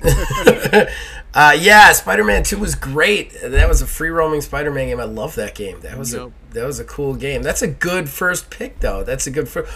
uh, 1.35 1.57
yeah, 1.59 1.93
Spider 1.93 2.25
Man 2.25 2.43
Two 2.43 2.59
was 2.59 2.75
great. 2.75 3.33
That 3.41 3.69
was 3.69 3.81
a 3.81 3.87
free 3.87 4.11
roaming 4.11 4.43
Spider 4.43 4.71
Man 4.71 4.89
game. 4.89 5.01
I 5.01 5.05
love 5.05 5.35
that 5.37 5.55
game. 5.55 5.81
That 5.81 5.97
was 5.97 6.13
yep. 6.13 6.29
a 6.29 6.55
that 6.55 6.67
was 6.67 6.79
a 6.79 6.85
cool 6.85 7.15
game. 7.15 7.43
That's 7.43 7.63
a 7.63 7.69
good 7.69 8.11
first 8.11 8.51
pick 8.51 8.81
though. 8.81 9.03
That's 9.03 9.27
a 9.27 9.31
good 9.31 9.49
for 9.49 9.67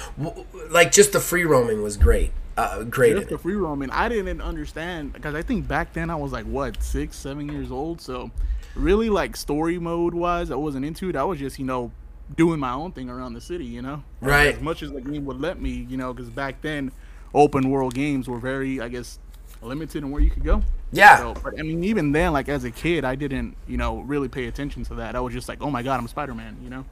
like 0.71 0.93
just 0.93 1.13
the 1.13 1.21
free 1.21 1.45
roaming 1.45 1.83
was 1.83 1.97
great 1.97 2.33
uh, 2.57 2.85
great. 2.85 3.17
Just 3.17 3.29
the 3.29 3.39
free 3.39 3.55
roaming, 3.55 3.91
I 3.91 4.09
didn't 4.09 4.41
understand 4.41 5.13
because 5.13 5.35
I 5.35 5.43
think 5.43 5.69
back 5.69 5.93
then 5.93 6.09
I 6.11 6.17
was 6.17 6.33
like 6.33 6.47
what 6.47 6.83
six, 6.83 7.17
seven 7.17 7.49
years 7.49 7.71
old. 7.71 8.01
So 8.01 8.31
really, 8.75 9.11
like 9.11 9.37
story 9.37 9.79
mode 9.79 10.15
wise, 10.15 10.51
I 10.51 10.55
wasn't 10.57 10.85
into 10.85 11.09
it. 11.09 11.17
I 11.17 11.25
was 11.25 11.39
just 11.39 11.59
you 11.59 11.67
know 11.67 11.91
doing 12.35 12.59
my 12.59 12.73
own 12.73 12.93
thing 12.93 13.11
around 13.11 13.35
the 13.35 13.41
city. 13.41 13.67
You 13.67 13.83
know, 13.83 14.03
right? 14.21 14.55
As 14.55 14.61
much 14.63 14.83
as 14.83 14.91
the 14.93 15.01
game 15.01 15.25
would 15.27 15.41
let 15.41 15.61
me, 15.61 15.87
you 15.89 15.97
know, 15.97 16.15
because 16.15 16.31
back 16.31 16.63
then 16.63 16.93
open 17.35 17.69
world 17.71 17.95
games 17.95 18.27
were 18.27 18.39
very, 18.39 18.81
I 18.81 18.89
guess, 18.89 19.19
limited 19.61 20.03
in 20.03 20.11
where 20.11 20.23
you 20.23 20.31
could 20.31 20.45
go. 20.45 20.63
Yeah. 20.93 21.19
So, 21.19 21.35
but 21.43 21.59
I 21.59 21.63
mean, 21.63 21.85
even 21.85 22.13
then, 22.13 22.33
like 22.33 22.49
as 22.49 22.65
a 22.65 22.71
kid, 22.71 23.05
I 23.05 23.17
didn't, 23.17 23.55
you 23.69 23.77
know, 23.77 24.01
really 24.01 24.29
pay 24.29 24.47
attention 24.47 24.85
to 24.85 24.95
that. 24.95 25.15
I 25.15 25.21
was 25.21 25.35
just 25.35 25.49
like, 25.49 25.61
oh 25.61 25.71
my 25.71 25.83
god, 25.83 26.01
I'm 26.01 26.09
Spider 26.09 26.35
Man. 26.35 26.57
You 26.63 26.71
know. 26.71 26.85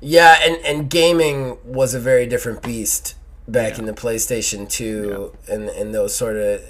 Yeah, 0.00 0.38
and 0.40 0.56
and 0.64 0.88
gaming 0.88 1.58
was 1.64 1.94
a 1.94 2.00
very 2.00 2.26
different 2.26 2.62
beast 2.62 3.16
back 3.50 3.74
yeah. 3.74 3.80
in 3.80 3.86
the 3.86 3.92
PlayStation 3.92 4.68
2 4.68 5.32
yeah. 5.48 5.54
and 5.54 5.68
and 5.70 5.94
those 5.94 6.14
sort 6.14 6.36
of 6.36 6.60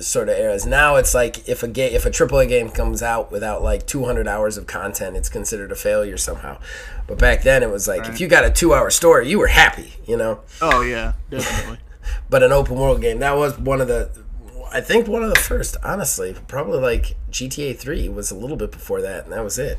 sort 0.00 0.28
of 0.28 0.36
eras. 0.36 0.66
Now 0.66 0.96
it's 0.96 1.14
like 1.14 1.48
if 1.48 1.62
a 1.62 1.68
game 1.68 1.94
if 1.94 2.06
a 2.06 2.10
AAA 2.10 2.48
game 2.48 2.70
comes 2.70 3.02
out 3.02 3.30
without 3.30 3.62
like 3.62 3.86
200 3.86 4.26
hours 4.26 4.56
of 4.56 4.66
content, 4.66 5.16
it's 5.16 5.28
considered 5.28 5.72
a 5.72 5.74
failure 5.74 6.16
somehow. 6.16 6.58
But 7.06 7.18
back 7.18 7.42
then 7.42 7.62
it 7.62 7.70
was 7.70 7.86
like 7.86 8.02
right. 8.02 8.10
if 8.10 8.20
you 8.20 8.28
got 8.28 8.44
a 8.44 8.50
2-hour 8.50 8.90
story, 8.90 9.28
you 9.28 9.38
were 9.38 9.48
happy, 9.48 9.94
you 10.06 10.16
know. 10.16 10.40
Oh 10.60 10.82
yeah, 10.82 11.12
definitely. 11.30 11.78
but 12.30 12.42
an 12.42 12.52
open 12.52 12.76
world 12.76 13.00
game, 13.00 13.18
that 13.20 13.36
was 13.36 13.58
one 13.58 13.80
of 13.80 13.88
the 13.88 14.10
I 14.72 14.80
think 14.80 15.06
one 15.06 15.22
of 15.22 15.28
the 15.28 15.38
first, 15.38 15.76
honestly, 15.84 16.34
probably 16.48 16.78
like 16.78 17.14
GTA 17.30 17.76
3 17.76 18.08
was 18.08 18.30
a 18.30 18.34
little 18.34 18.56
bit 18.56 18.70
before 18.72 19.02
that 19.02 19.24
and 19.24 19.32
that 19.32 19.44
was 19.44 19.58
it. 19.58 19.78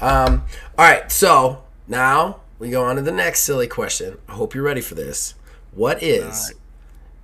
Um, 0.00 0.44
all 0.78 0.86
right, 0.86 1.12
so 1.12 1.64
now 1.86 2.40
we 2.58 2.70
go 2.70 2.82
on 2.84 2.96
to 2.96 3.02
the 3.02 3.12
next 3.12 3.40
silly 3.40 3.66
question. 3.66 4.18
I 4.28 4.32
hope 4.32 4.54
you're 4.54 4.64
ready 4.64 4.80
for 4.80 4.94
this. 4.94 5.34
What 5.72 6.02
is 6.02 6.54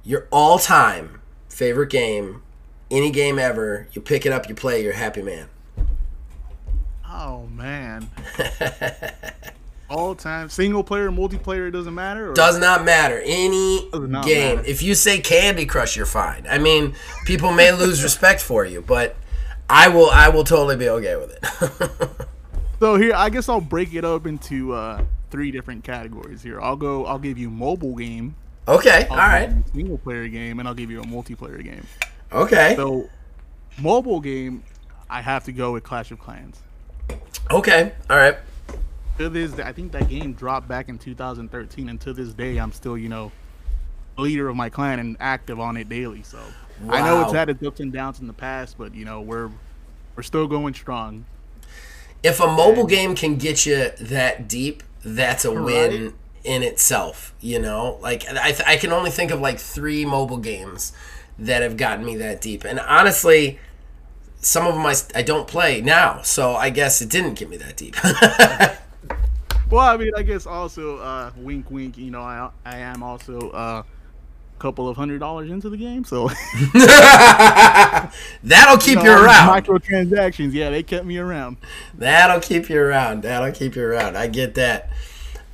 your 0.04 0.26
all 0.32 0.58
time 0.58 1.20
favorite 1.48 1.90
game, 1.90 2.42
any 2.90 3.10
game 3.10 3.38
ever? 3.38 3.88
You 3.92 4.00
pick 4.00 4.24
it 4.24 4.32
up, 4.32 4.48
you 4.48 4.54
play, 4.54 4.82
you're 4.82 4.94
happy 4.94 5.22
man. 5.22 5.48
Oh 7.06 7.46
man. 7.46 8.08
all 9.90 10.14
time 10.14 10.48
single 10.48 10.82
player, 10.82 11.10
multiplayer 11.10 11.68
it 11.68 11.72
doesn't 11.72 11.94
matter. 11.94 12.30
Or? 12.30 12.34
Does 12.34 12.58
not 12.58 12.84
matter. 12.84 13.20
Any 13.24 13.88
not 13.92 14.24
game. 14.24 14.56
Matter. 14.56 14.68
If 14.68 14.82
you 14.82 14.94
say 14.94 15.20
Candy 15.20 15.66
Crush, 15.66 15.96
you're 15.96 16.06
fine. 16.06 16.46
I 16.48 16.58
mean, 16.58 16.94
people 17.26 17.52
may 17.52 17.72
lose 17.72 18.02
respect 18.02 18.40
for 18.40 18.64
you, 18.64 18.80
but 18.80 19.16
I 19.68 19.88
will. 19.88 20.10
I 20.10 20.30
will 20.30 20.44
totally 20.44 20.76
be 20.76 20.88
okay 20.88 21.16
with 21.16 21.32
it. 21.32 22.28
so 22.80 22.96
here, 22.96 23.12
I 23.14 23.28
guess 23.28 23.48
I'll 23.48 23.60
break 23.60 23.92
it 23.94 24.04
up 24.04 24.26
into 24.26 24.72
uh, 24.72 25.04
three 25.30 25.50
different 25.50 25.84
categories 25.84 26.42
here. 26.42 26.60
I'll 26.60 26.76
go. 26.76 27.06
I'll 27.06 27.18
give 27.18 27.38
you 27.38 27.50
mobile 27.50 27.94
game. 27.94 28.34
Okay. 28.66 29.06
I'll 29.10 29.12
all 29.12 29.28
right. 29.28 29.50
Single 29.72 29.98
player 29.98 30.28
game, 30.28 30.58
and 30.58 30.68
I'll 30.68 30.74
give 30.74 30.90
you 30.90 31.00
a 31.00 31.04
multiplayer 31.04 31.62
game. 31.62 31.86
Okay. 32.32 32.74
So, 32.76 33.08
mobile 33.80 34.20
game, 34.20 34.62
I 35.08 35.22
have 35.22 35.44
to 35.44 35.52
go 35.52 35.72
with 35.72 35.84
Clash 35.84 36.10
of 36.10 36.18
Clans. 36.18 36.60
Okay. 37.50 37.92
All 38.10 38.16
right. 38.16 38.36
To 39.18 39.28
this, 39.28 39.58
I 39.58 39.72
think 39.72 39.92
that 39.92 40.08
game 40.08 40.32
dropped 40.34 40.68
back 40.68 40.88
in 40.88 40.98
2013, 40.98 41.88
and 41.88 42.00
to 42.02 42.12
this 42.12 42.32
day, 42.34 42.58
I'm 42.58 42.72
still, 42.72 42.96
you 42.96 43.08
know, 43.08 43.32
leader 44.18 44.48
of 44.48 44.56
my 44.56 44.68
clan 44.68 44.98
and 44.98 45.16
active 45.20 45.60
on 45.60 45.76
it 45.76 45.88
daily. 45.88 46.22
So 46.22 46.38
wow. 46.82 46.94
I 46.94 47.00
know 47.00 47.22
it's 47.22 47.32
had 47.32 47.48
its 47.48 47.62
ups 47.62 47.80
and 47.80 47.92
downs 47.92 48.20
in 48.20 48.26
the 48.26 48.32
past, 48.32 48.76
but 48.78 48.94
you 48.94 49.04
know 49.04 49.20
we're 49.20 49.50
we're 50.16 50.22
still 50.22 50.46
going 50.46 50.74
strong. 50.74 51.24
if 52.22 52.40
a 52.40 52.46
mobile 52.46 52.86
game 52.86 53.14
can 53.14 53.36
get 53.36 53.64
you 53.64 53.90
that 54.00 54.48
deep, 54.48 54.82
that's 55.04 55.44
a 55.44 55.52
win 55.52 56.14
in 56.44 56.62
itself. 56.62 57.34
You 57.40 57.58
know, 57.60 57.98
like 58.02 58.28
I, 58.28 58.52
th- 58.52 58.66
I 58.66 58.76
can 58.76 58.92
only 58.92 59.10
think 59.10 59.30
of 59.30 59.40
like 59.40 59.58
three 59.58 60.04
mobile 60.04 60.38
games 60.38 60.92
that 61.38 61.62
have 61.62 61.76
gotten 61.76 62.04
me 62.04 62.16
that 62.16 62.40
deep, 62.40 62.64
and 62.64 62.80
honestly, 62.80 63.58
some 64.40 64.66
of 64.66 64.74
them 64.74 64.86
I, 64.86 64.94
I 65.14 65.22
don't 65.22 65.46
play 65.48 65.80
now, 65.80 66.22
so 66.22 66.54
I 66.54 66.70
guess 66.70 67.00
it 67.02 67.10
didn't 67.10 67.34
get 67.34 67.48
me 67.48 67.56
that 67.58 67.76
deep. 67.76 67.96
Well, 69.70 69.86
I 69.86 69.96
mean, 69.98 70.12
I 70.16 70.22
guess 70.22 70.46
also, 70.46 70.96
uh, 70.98 71.30
wink, 71.36 71.70
wink. 71.70 71.98
You 71.98 72.10
know, 72.10 72.22
I 72.22 72.50
I 72.64 72.78
am 72.78 73.02
also 73.02 73.50
uh, 73.50 73.82
couple 74.58 74.88
of 74.88 74.96
hundred 74.96 75.20
dollars 75.20 75.50
into 75.50 75.70
the 75.70 75.76
game, 75.76 76.04
so 76.04 76.28
That'll 78.42 78.78
keep 78.78 78.98
you 78.98 79.04
know, 79.04 79.24
around. 79.24 79.64
Microtransactions, 79.64 80.52
yeah, 80.52 80.70
they 80.70 80.82
kept 80.82 81.06
me 81.06 81.18
around. 81.18 81.56
That'll 81.94 82.40
keep 82.40 82.68
you 82.68 82.80
around. 82.80 83.22
That'll 83.22 83.52
keep 83.52 83.76
you 83.76 83.84
around. 83.84 84.16
I 84.16 84.26
get 84.26 84.54
that. 84.54 84.90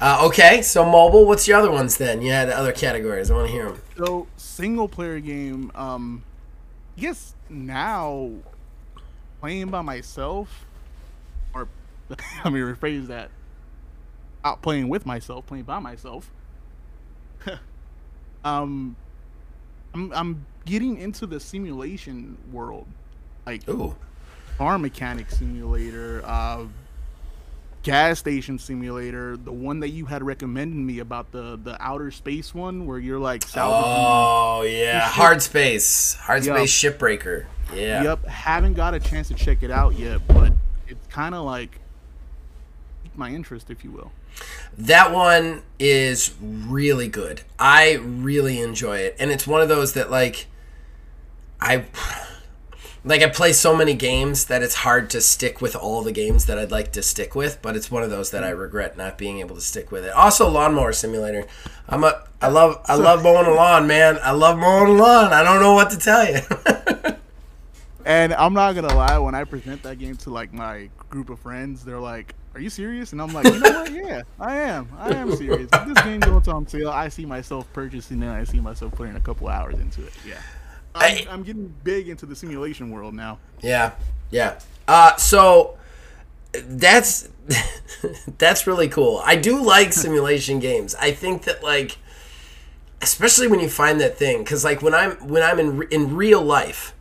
Uh, 0.01 0.27
okay, 0.27 0.61
so 0.63 0.85
mobile. 0.85 1.25
What's 1.27 1.47
your 1.47 1.59
other 1.59 1.71
ones 1.71 1.97
then? 1.97 2.21
You 2.21 2.33
had 2.33 2.51
other 2.51 2.73
categories. 2.73 3.31
I 3.31 3.35
want 3.35 3.47
to 3.47 3.53
hear 3.53 3.67
them. 3.71 3.81
So 3.97 4.27
single 4.37 4.89
player 4.89 5.21
game, 5.21 5.71
um, 5.75 6.25
I 6.97 7.01
guess 7.01 7.35
now 7.49 8.31
playing 9.41 9.69
by 9.69 9.83
myself, 9.83 10.67
or 11.55 11.69
let 12.09 12.53
me 12.53 12.61
rephrase 12.61 13.07
that. 13.07 13.31
Out 14.45 14.61
playing 14.63 14.89
with 14.89 15.07
myself, 15.07 15.47
playing 15.47 15.65
by 15.65 15.79
myself. 15.79 16.31
Um, 18.45 18.97
I'm 19.95 20.13
I'm 20.13 20.47
getting 20.67 20.99
into 20.99 21.27
the 21.27 21.41
simulation 21.41 22.37
world, 22.53 22.87
like 23.47 23.69
Ooh. 23.69 23.95
car 24.59 24.79
mechanic 24.79 25.31
simulator, 25.31 26.23
uh, 26.25 26.65
gas 27.83 28.19
station 28.19 28.59
simulator, 28.59 29.37
the 29.37 29.53
one 29.53 29.81
that 29.81 29.91
you 29.91 30.07
had 30.07 30.23
recommended 30.23 30.77
me 30.77 30.99
about 30.99 31.33
the 31.33 31.59
the 31.63 31.77
outer 31.81 32.11
space 32.11 32.55
one 32.55 32.87
where 32.87 32.99
you're 32.99 33.19
like 33.19 33.45
salvaging. 33.45 33.95
Oh 33.97 34.63
yeah, 34.63 35.01
hard 35.01 35.43
space, 35.43 36.15
hard 36.15 36.45
Yup. 36.45 36.57
space 36.57 36.73
shipbreaker. 36.73 37.47
Yeah. 37.75 38.03
Yep, 38.03 38.27
haven't 38.27 38.75
got 38.75 38.95
a 38.95 39.01
chance 39.01 39.29
to 39.29 39.35
check 39.35 39.63
it 39.63 39.71
out 39.71 39.99
yet, 39.99 40.21
but 40.29 40.53
it's 40.87 41.07
kind 41.07 41.35
of 41.35 41.45
like 41.45 41.81
my 43.17 43.31
interest, 43.31 43.71
if 43.71 43.85
you 43.85 43.91
will. 43.91 44.13
That 44.77 45.13
one 45.13 45.63
is 45.79 46.35
really 46.41 47.09
good. 47.09 47.43
I 47.59 47.95
really 47.95 48.61
enjoy 48.61 48.99
it, 48.99 49.17
and 49.19 49.31
it's 49.31 49.47
one 49.47 49.61
of 49.61 49.69
those 49.69 49.93
that 49.93 50.11
like 50.11 50.47
I 51.61 51.85
like. 53.05 53.23
I 53.23 53.29
play 53.29 53.53
so 53.53 53.77
many 53.77 53.95
games 53.95 54.47
that 54.47 54.63
it's 54.63 54.75
hard 54.77 55.11
to 55.11 55.21
stick 55.21 55.61
with 55.61 55.77
all 55.77 56.03
the 56.03 56.13
games 56.13 56.47
that 56.47 56.59
I'd 56.59 56.73
like 56.73 56.93
to 56.93 57.03
stick 57.03 57.35
with. 57.35 57.61
But 57.63 57.77
it's 57.77 57.91
one 57.91 58.03
of 58.03 58.11
those 58.11 58.33
that 58.33 58.43
I 58.43 58.51
regret 58.51 58.97
not 58.97 59.17
being 59.17 59.39
able 59.39 59.55
to 59.55 59.63
stick 59.63 59.93
with 59.93 60.05
it. 60.05 60.13
Also, 60.13 60.49
lawnmower 60.49 60.93
simulator. 60.93 61.47
I'm 61.89 62.03
a. 62.03 62.25
I 62.43 62.49
love. 62.49 62.81
I 62.87 62.97
love 62.97 63.23
mowing 63.23 63.45
the 63.45 63.53
lawn, 63.53 63.87
man. 63.87 64.19
I 64.23 64.33
love 64.33 64.59
mowing 64.59 64.97
the 64.97 65.03
lawn. 65.03 65.33
I 65.33 65.45
don't 65.45 65.61
know 65.61 65.75
what 65.75 65.91
to 65.91 65.99
tell 65.99 66.27
you. 66.27 66.41
And 68.05 68.35
I'm 68.35 68.53
not 68.53 68.75
gonna 68.75 68.95
lie, 68.95 69.19
when 69.19 69.35
I 69.35 69.45
present 69.45 69.83
that 69.85 69.99
game 69.99 70.17
to 70.19 70.31
like 70.31 70.53
my 70.53 70.91
group 71.09 71.31
of 71.31 71.41
friends, 71.41 71.85
they're 71.85 72.01
like, 72.01 72.35
"Are 72.55 72.61
you 72.61 72.71
serious?" 72.71 73.13
And 73.13 73.21
I'm 73.21 73.33
like, 73.33 73.47
"You 73.47 73.59
know 73.59 73.71
what? 73.83 73.93
Yeah, 73.93 74.23
I 74.41 74.57
am. 74.57 74.89
I 74.99 75.15
am 75.15 75.35
serious. 75.37 75.69
If 75.73 75.87
this 75.95 76.03
game 76.05 76.21
goes 76.21 76.49
on 76.49 76.67
sale, 76.67 76.91
I 76.91 77.09
see 77.09 77.25
myself 77.27 77.71
purchasing 77.73 78.23
it. 78.23 78.31
I 78.31 78.45
see 78.45 78.61
myself 78.61 78.93
putting 78.95 79.17
a 79.17 79.21
couple 79.21 79.49
hours 79.49 79.75
into 79.79 80.05
it. 80.07 80.13
Yeah, 80.27 80.41
I'm, 80.95 81.03
I- 81.03 81.27
I'm 81.31 81.43
getting 81.43 81.75
big 81.85 82.09
into 82.09 82.27
the 82.27 82.37
simulation 82.37 82.91
world 82.91 83.15
now. 83.15 83.39
Yeah, 83.63 83.93
yeah. 84.31 84.59
Uh, 84.89 85.17
so 85.17 85.77
that's 86.53 87.29
that's 88.39 88.67
really 88.67 88.89
cool. 88.89 89.21
I 89.25 89.37
do 89.37 89.63
like 89.63 89.93
simulation 90.05 90.59
games. 90.61 90.95
I 90.95 91.11
think 91.13 91.43
that 91.45 91.63
like, 91.63 91.99
especially 93.03 93.49
when 93.49 93.61
you 93.61 93.69
find 93.69 94.01
that 94.01 94.17
thing, 94.17 94.39
because 94.45 94.65
like 94.65 94.83
when 94.83 94.95
I'm 94.95 95.13
when 95.29 95.43
I'm 95.43 95.59
in 95.59 95.83
in 95.91 96.15
real 96.17 96.43
life, 96.43 96.95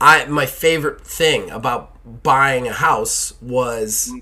I 0.00 0.24
my 0.26 0.46
favorite 0.46 1.00
thing 1.06 1.50
about 1.50 1.90
buying 2.22 2.66
a 2.68 2.72
house 2.72 3.34
was 3.40 4.12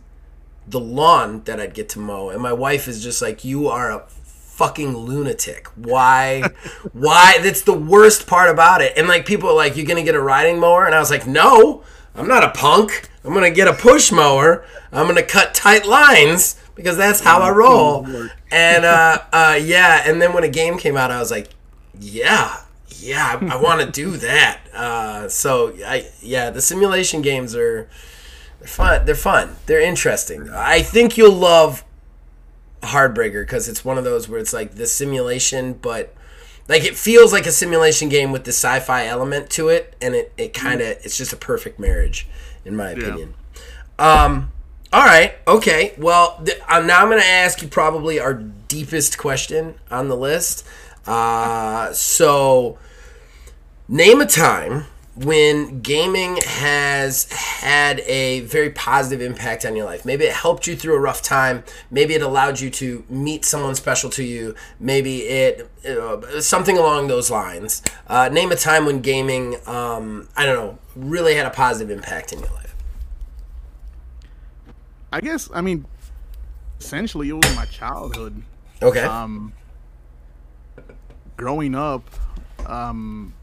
the 0.67 0.81
lawn 0.81 1.43
that 1.45 1.61
I'd 1.61 1.75
get 1.75 1.89
to 1.91 1.99
mow, 1.99 2.31
and 2.31 2.41
my 2.41 2.53
wife 2.53 2.89
is 2.89 3.03
just 3.03 3.21
like, 3.21 3.45
"You 3.45 3.69
are 3.69 3.91
a 3.91 4.05
fucking 4.09 4.97
lunatic. 4.97 5.69
Why? 5.77 6.43
why? 6.93 7.39
That's 7.43 7.63
the 7.63 7.73
worst 7.73 8.27
part 8.27 8.51
about 8.51 8.81
it." 8.81 8.93
And 8.97 9.09
like 9.09 9.27
people 9.27 9.49
are 9.49 9.55
like, 9.55 9.77
You're 9.77 9.87
gonna 9.87 10.03
get 10.03 10.15
a 10.15 10.21
riding 10.21 10.59
mower?" 10.59 10.87
And 10.87 10.95
I 10.95 11.01
was 11.01 11.11
like, 11.11 11.27
"No, 11.27 11.83
I'm 12.15 12.29
not 12.29 12.45
a 12.45 12.51
punk. 12.51 13.11
I'm 13.25 13.35
gonna 13.35 13.51
get 13.51 13.69
a 13.69 13.73
push 13.73 14.13
mower. 14.13 14.65
I'm 14.93 15.07
gonna 15.07 15.23
cut 15.23 15.55
tight 15.55 15.87
lines." 15.87 16.57
Because 16.75 16.97
that's 16.97 17.21
how 17.21 17.41
I 17.41 17.51
roll, 17.51 18.07
and 18.51 18.85
uh, 18.85 19.19
uh, 19.31 19.61
yeah. 19.63 20.03
And 20.07 20.23
then 20.23 20.33
when 20.33 20.43
a 20.43 20.49
game 20.49 20.79
came 20.79 20.97
out, 20.97 21.11
I 21.11 21.19
was 21.19 21.31
like, 21.31 21.51
"Yeah, 22.01 22.63
yeah, 22.99 23.39
I, 23.41 23.57
I 23.57 23.57
want 23.57 23.83
to 23.83 23.91
do 23.91 24.17
that." 24.17 24.61
Uh, 24.73 25.29
so, 25.29 25.75
I 25.85 26.09
yeah, 26.23 26.49
the 26.49 26.63
simulation 26.63 27.21
games 27.21 27.55
are 27.55 27.91
they're 28.63 28.69
fun. 28.69 29.05
They're 29.07 29.15
fun. 29.17 29.57
They're 29.67 29.81
interesting. 29.81 30.49
I 30.51 30.83
think 30.83 31.19
you'll 31.19 31.33
love 31.33 31.85
Hardbreaker 32.83 33.43
because 33.43 33.69
it's 33.69 33.85
one 33.85 33.99
of 33.99 34.05
those 34.05 34.29
where 34.29 34.39
it's 34.39 34.53
like 34.53 34.77
the 34.77 34.87
simulation, 34.87 35.73
but 35.75 36.15
like 36.69 36.85
it 36.85 36.97
feels 36.97 37.33
like 37.33 37.47
a 37.47 37.51
simulation 37.51 38.09
game 38.09 38.31
with 38.31 38.45
the 38.45 38.53
sci-fi 38.53 39.07
element 39.07 39.51
to 39.51 39.69
it, 39.69 39.97
and 40.01 40.15
it, 40.15 40.33
it 40.37 40.55
kind 40.55 40.81
of 40.81 40.89
it's 41.05 41.17
just 41.17 41.33
a 41.33 41.37
perfect 41.37 41.81
marriage, 41.81 42.29
in 42.65 42.77
my 42.77 42.91
opinion. 42.91 43.35
Yeah. 43.99 44.25
Um. 44.25 44.53
All 44.93 45.05
right. 45.05 45.35
Okay. 45.49 45.95
Well, 45.99 46.41
th- 46.45 46.61
uh, 46.69 46.81
now 46.81 47.01
I'm 47.01 47.09
going 47.09 47.21
to 47.21 47.27
ask 47.27 47.63
you 47.63 47.69
probably 47.69 48.21
our 48.21 48.35
deepest 48.35 49.17
question 49.17 49.75
on 49.91 50.09
the 50.09 50.17
list. 50.17 50.67
Uh, 51.07 51.93
so, 51.95 52.79
name 53.89 54.21
a 54.21 54.27
time 54.27 54.85
when 55.25 55.81
gaming 55.81 56.39
has 56.45 57.31
had 57.31 58.01
a 58.01 58.41
very 58.41 58.71
positive 58.71 59.21
impact 59.21 59.65
on 59.65 59.77
your 59.77 59.85
life. 59.85 60.05
Maybe 60.05 60.25
it 60.25 60.33
helped 60.33 60.67
you 60.67 60.77
through 60.77 60.95
a 60.95 61.01
rough 61.01 61.23
time. 61.23 61.65
Maybe 61.91 62.15
it 62.15 62.23
allowed 62.23 62.61
you 62.61 62.71
to 62.71 63.05
meet 63.09 63.45
someone 63.45 63.75
special 63.75 64.11
to 64.11 64.25
you. 64.25 64.55
Maybe 64.81 65.19
it 65.21 65.71
uh, 65.87 66.41
something 66.41 66.77
along 66.77 67.09
those 67.09 67.31
lines. 67.31 67.83
Uh, 68.07 68.29
name 68.29 68.53
a 68.53 68.57
time 68.57 68.85
when 68.85 69.01
gaming, 69.01 69.57
um, 69.67 70.29
I 70.37 70.47
don't 70.47 70.57
know, 70.57 70.79
really 70.97 71.35
had 71.35 71.47
a 71.47 71.51
positive 71.51 71.91
impact 71.91 72.33
in 72.33 72.41
your 72.41 72.51
life. 72.51 72.75
I 75.13 75.21
guess 75.21 75.49
I 75.53 75.61
mean, 75.61 75.85
essentially, 76.81 77.29
it 77.29 77.35
was 77.35 77.57
my 77.57 77.67
childhood. 77.67 78.43
Okay. 78.81 79.03
Um, 79.03 79.53
growing 81.37 81.75
up, 81.75 82.09
um, 82.67 83.35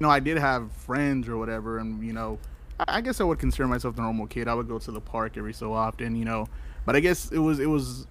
you 0.00 0.06
know, 0.06 0.10
I 0.10 0.18
did 0.20 0.38
have 0.38 0.72
friends 0.72 1.28
or 1.28 1.36
whatever, 1.36 1.78
and 1.78 2.02
you 2.02 2.12
know, 2.14 2.38
I, 2.78 2.84
I 2.88 3.00
guess 3.02 3.20
I 3.20 3.24
would 3.24 3.38
consider 3.38 3.68
myself 3.68 3.96
the 3.96 4.02
normal 4.02 4.26
kid. 4.26 4.48
I 4.48 4.54
would 4.54 4.66
go 4.66 4.78
to 4.78 4.90
the 4.90 5.00
park 5.00 5.36
every 5.36 5.52
so 5.52 5.74
often, 5.74 6.16
you 6.16 6.24
know, 6.24 6.46
but 6.86 6.96
I 6.96 7.00
guess 7.00 7.30
it 7.30 7.38
was 7.38 7.60
it 7.60 7.66
was. 7.66 8.06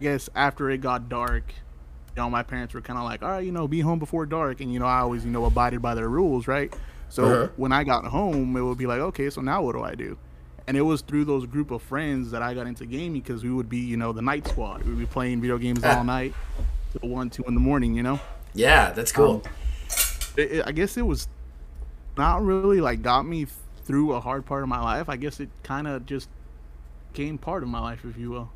I 0.00 0.04
guess 0.04 0.28
after 0.34 0.70
it 0.70 0.78
got 0.78 1.08
dark, 1.08 1.52
you 2.16 2.22
know, 2.22 2.30
my 2.30 2.42
parents 2.42 2.72
were 2.74 2.80
kind 2.80 2.98
of 2.98 3.04
like, 3.04 3.22
all 3.22 3.30
right, 3.30 3.44
you 3.44 3.50
know, 3.52 3.66
be 3.66 3.80
home 3.80 3.98
before 3.98 4.26
dark, 4.26 4.60
and 4.60 4.72
you 4.72 4.80
know, 4.80 4.86
I 4.86 4.98
always 5.00 5.24
you 5.24 5.30
know 5.30 5.44
abided 5.44 5.80
by 5.80 5.94
their 5.94 6.08
rules, 6.08 6.48
right? 6.48 6.72
So 7.08 7.24
Uh-huh. 7.24 7.48
when 7.56 7.72
I 7.72 7.84
got 7.84 8.04
home, 8.06 8.56
it 8.56 8.60
would 8.62 8.78
be 8.78 8.86
like, 8.86 9.00
okay, 9.00 9.30
so 9.30 9.40
now 9.40 9.62
what 9.62 9.72
do 9.74 9.82
I 9.82 9.94
do? 9.94 10.18
And 10.66 10.76
it 10.76 10.82
was 10.82 11.00
through 11.00 11.24
those 11.24 11.46
group 11.46 11.70
of 11.70 11.80
friends 11.82 12.30
that 12.32 12.42
I 12.42 12.52
got 12.52 12.66
into 12.66 12.84
gaming 12.84 13.22
because 13.22 13.42
we 13.42 13.50
would 13.50 13.70
be, 13.70 13.78
you 13.78 13.96
know, 13.96 14.12
the 14.12 14.20
night 14.20 14.46
squad. 14.46 14.82
We 14.82 14.90
would 14.90 14.98
be 14.98 15.06
playing 15.06 15.40
video 15.40 15.56
games 15.56 15.84
all 15.86 16.04
night 16.04 16.34
till 16.92 17.08
one, 17.08 17.30
two 17.30 17.44
in 17.44 17.54
the 17.54 17.60
morning. 17.60 17.94
You 17.94 18.02
know, 18.02 18.20
yeah, 18.54 18.90
that's 18.90 19.12
cool. 19.12 19.42
It, 20.36 20.52
it- 20.52 20.66
I 20.66 20.72
guess 20.72 20.96
it 20.96 21.02
was 21.06 21.28
not 22.16 22.42
really 22.44 22.80
like 22.80 23.02
got 23.02 23.26
me 23.26 23.46
through 23.84 24.12
a 24.12 24.20
hard 24.20 24.44
part 24.44 24.62
of 24.62 24.68
my 24.68 24.80
life. 24.80 25.08
I 25.08 25.16
guess 25.16 25.40
it 25.40 25.48
kind 25.62 25.86
of 25.86 26.04
just 26.06 26.28
became 27.12 27.38
part 27.38 27.62
of 27.62 27.68
my 27.68 27.80
life, 27.80 28.04
if 28.04 28.16
you 28.18 28.30
will. 28.30 28.50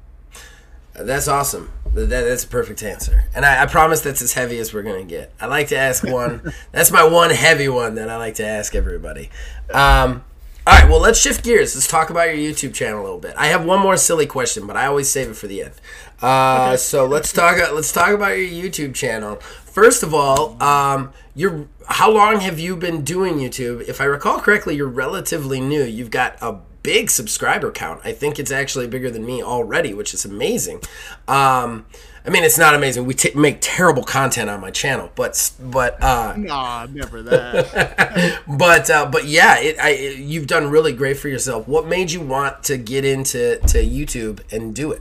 That's 0.95 1.27
awesome. 1.27 1.71
That, 1.95 2.09
that's 2.11 2.45
a 2.45 2.49
perfect 2.49 2.83
answer. 2.83 3.25
And 3.35 3.47
I, 3.47 3.63
I 3.63 3.67
promise 3.67 4.03
that's 4.03 4.21
as 4.21 4.35
heavy 4.35 4.59
as 4.59 4.75
we're 4.75 4.83
going 4.83 5.07
to 5.07 5.11
get. 5.11 5.33
I 5.41 5.47
like 5.47 5.69
to 5.69 5.77
ask 5.77 6.05
one. 6.05 6.53
that's 6.73 6.91
my 6.91 7.03
one 7.03 7.31
heavy 7.31 7.69
one 7.69 7.95
that 7.95 8.11
I 8.11 8.19
like 8.19 8.35
to 8.35 8.45
ask 8.45 8.75
everybody. 8.75 9.31
Um, 9.73 10.23
all 10.67 10.75
right, 10.79 10.89
well, 10.89 11.01
let's 11.01 11.19
shift 11.19 11.45
gears. 11.45 11.75
Let's 11.75 11.89
talk 11.89 12.11
about 12.11 12.25
your 12.29 12.37
YouTube 12.37 12.75
channel 12.75 13.01
a 13.01 13.05
little 13.05 13.19
bit. 13.19 13.35
I 13.39 13.47
have 13.47 13.65
one 13.65 13.81
more 13.81 13.97
silly 13.97 14.27
question, 14.27 14.67
but 14.67 14.77
I 14.77 14.85
always 14.87 15.09
save 15.09 15.31
it 15.31 15.35
for 15.37 15.47
the 15.47 15.63
end. 15.63 15.73
Uh, 16.21 16.77
so 16.77 17.07
let's 17.07 17.33
talk. 17.33 17.57
Let's 17.73 17.91
talk 17.91 18.11
about 18.11 18.37
your 18.37 18.47
YouTube 18.71 18.95
channel. 18.95 19.41
First 19.73 20.03
of 20.03 20.13
all, 20.13 20.63
um, 20.63 21.13
you're 21.35 21.67
how 21.89 22.11
long 22.11 22.41
have 22.41 22.61
you 22.61 22.77
been 22.77 23.03
doing 23.03 23.37
YouTube? 23.37 23.89
If 23.89 24.03
I 24.03 24.05
recall 24.05 24.39
correctly, 24.39 24.77
you're 24.77 24.87
relatively 24.87 25.61
new. 25.63 25.83
You've 25.83 26.11
got 26.11 26.37
a 26.43 26.59
big 26.83 27.11
subscriber 27.11 27.71
count. 27.73 28.03
I 28.05 28.13
think 28.13 28.39
it's 28.39 28.51
actually 28.51 28.87
bigger 28.87 29.11
than 29.11 29.25
me 29.25 29.43
already, 29.43 29.95
which 29.95 30.13
is 30.13 30.27
amazing. 30.27 30.83
Um, 31.27 31.87
I 32.27 32.29
mean, 32.29 32.45
it's 32.45 32.59
not 32.59 32.75
amazing. 32.75 33.07
We 33.07 33.15
t- 33.15 33.33
make 33.35 33.59
terrible 33.63 34.05
content 34.05 34.51
on 34.51 34.61
my 34.61 34.71
channel, 34.71 35.11
but 35.15 35.53
but 35.59 36.03
uh, 36.03 36.35
nah, 36.37 36.87
never 36.91 37.23
that. 37.23 38.43
but 38.47 38.91
uh, 38.91 39.07
but 39.07 39.25
yeah, 39.25 39.59
it, 39.59 39.79
I, 39.81 39.91
it, 39.91 40.19
you've 40.19 40.49
done 40.49 40.69
really 40.69 40.93
great 40.93 41.17
for 41.17 41.29
yourself. 41.29 41.67
What 41.67 41.87
made 41.87 42.11
you 42.11 42.21
want 42.21 42.63
to 42.65 42.77
get 42.77 43.07
into 43.07 43.57
to 43.57 43.79
YouTube 43.83 44.41
and 44.53 44.75
do 44.75 44.93
it? 44.93 45.01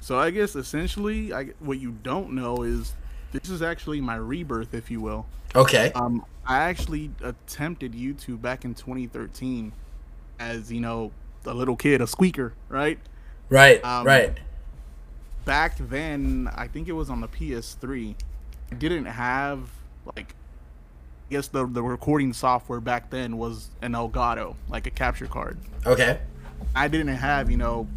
So 0.00 0.18
I 0.18 0.30
guess 0.30 0.56
essentially, 0.56 1.34
I, 1.34 1.50
what 1.60 1.78
you 1.78 1.98
don't 2.02 2.32
know 2.32 2.62
is 2.62 2.94
this 3.32 3.48
is 3.50 3.62
actually 3.62 4.00
my 4.00 4.16
rebirth, 4.16 4.74
if 4.74 4.90
you 4.90 5.00
will. 5.00 5.26
Okay. 5.54 5.92
Um, 5.94 6.24
I 6.46 6.58
actually 6.58 7.10
attempted 7.22 7.92
YouTube 7.92 8.40
back 8.40 8.64
in 8.64 8.74
2013 8.74 9.72
as 10.38 10.70
you 10.70 10.80
know 10.80 11.12
a 11.44 11.54
little 11.54 11.76
kid, 11.76 12.00
a 12.00 12.06
squeaker, 12.06 12.54
right? 12.68 12.98
Right. 13.50 13.84
Um, 13.84 14.06
right 14.06 14.38
back 15.48 15.78
then, 15.78 16.50
I 16.54 16.68
think 16.68 16.88
it 16.88 16.92
was 16.92 17.08
on 17.08 17.22
the 17.22 17.26
PS3. 17.26 18.14
I 18.70 18.74
didn't 18.74 19.06
have 19.06 19.70
like 20.14 20.34
I 21.30 21.34
guess 21.34 21.48
the 21.48 21.66
the 21.66 21.82
recording 21.82 22.34
software 22.34 22.80
back 22.80 23.08
then 23.08 23.38
was 23.38 23.70
an 23.80 23.92
Elgato, 23.92 24.56
like 24.68 24.86
a 24.86 24.90
capture 24.90 25.26
card. 25.26 25.56
Okay. 25.86 26.20
I 26.76 26.88
didn't 26.88 27.16
have, 27.16 27.50
you 27.50 27.56
know, 27.56 27.88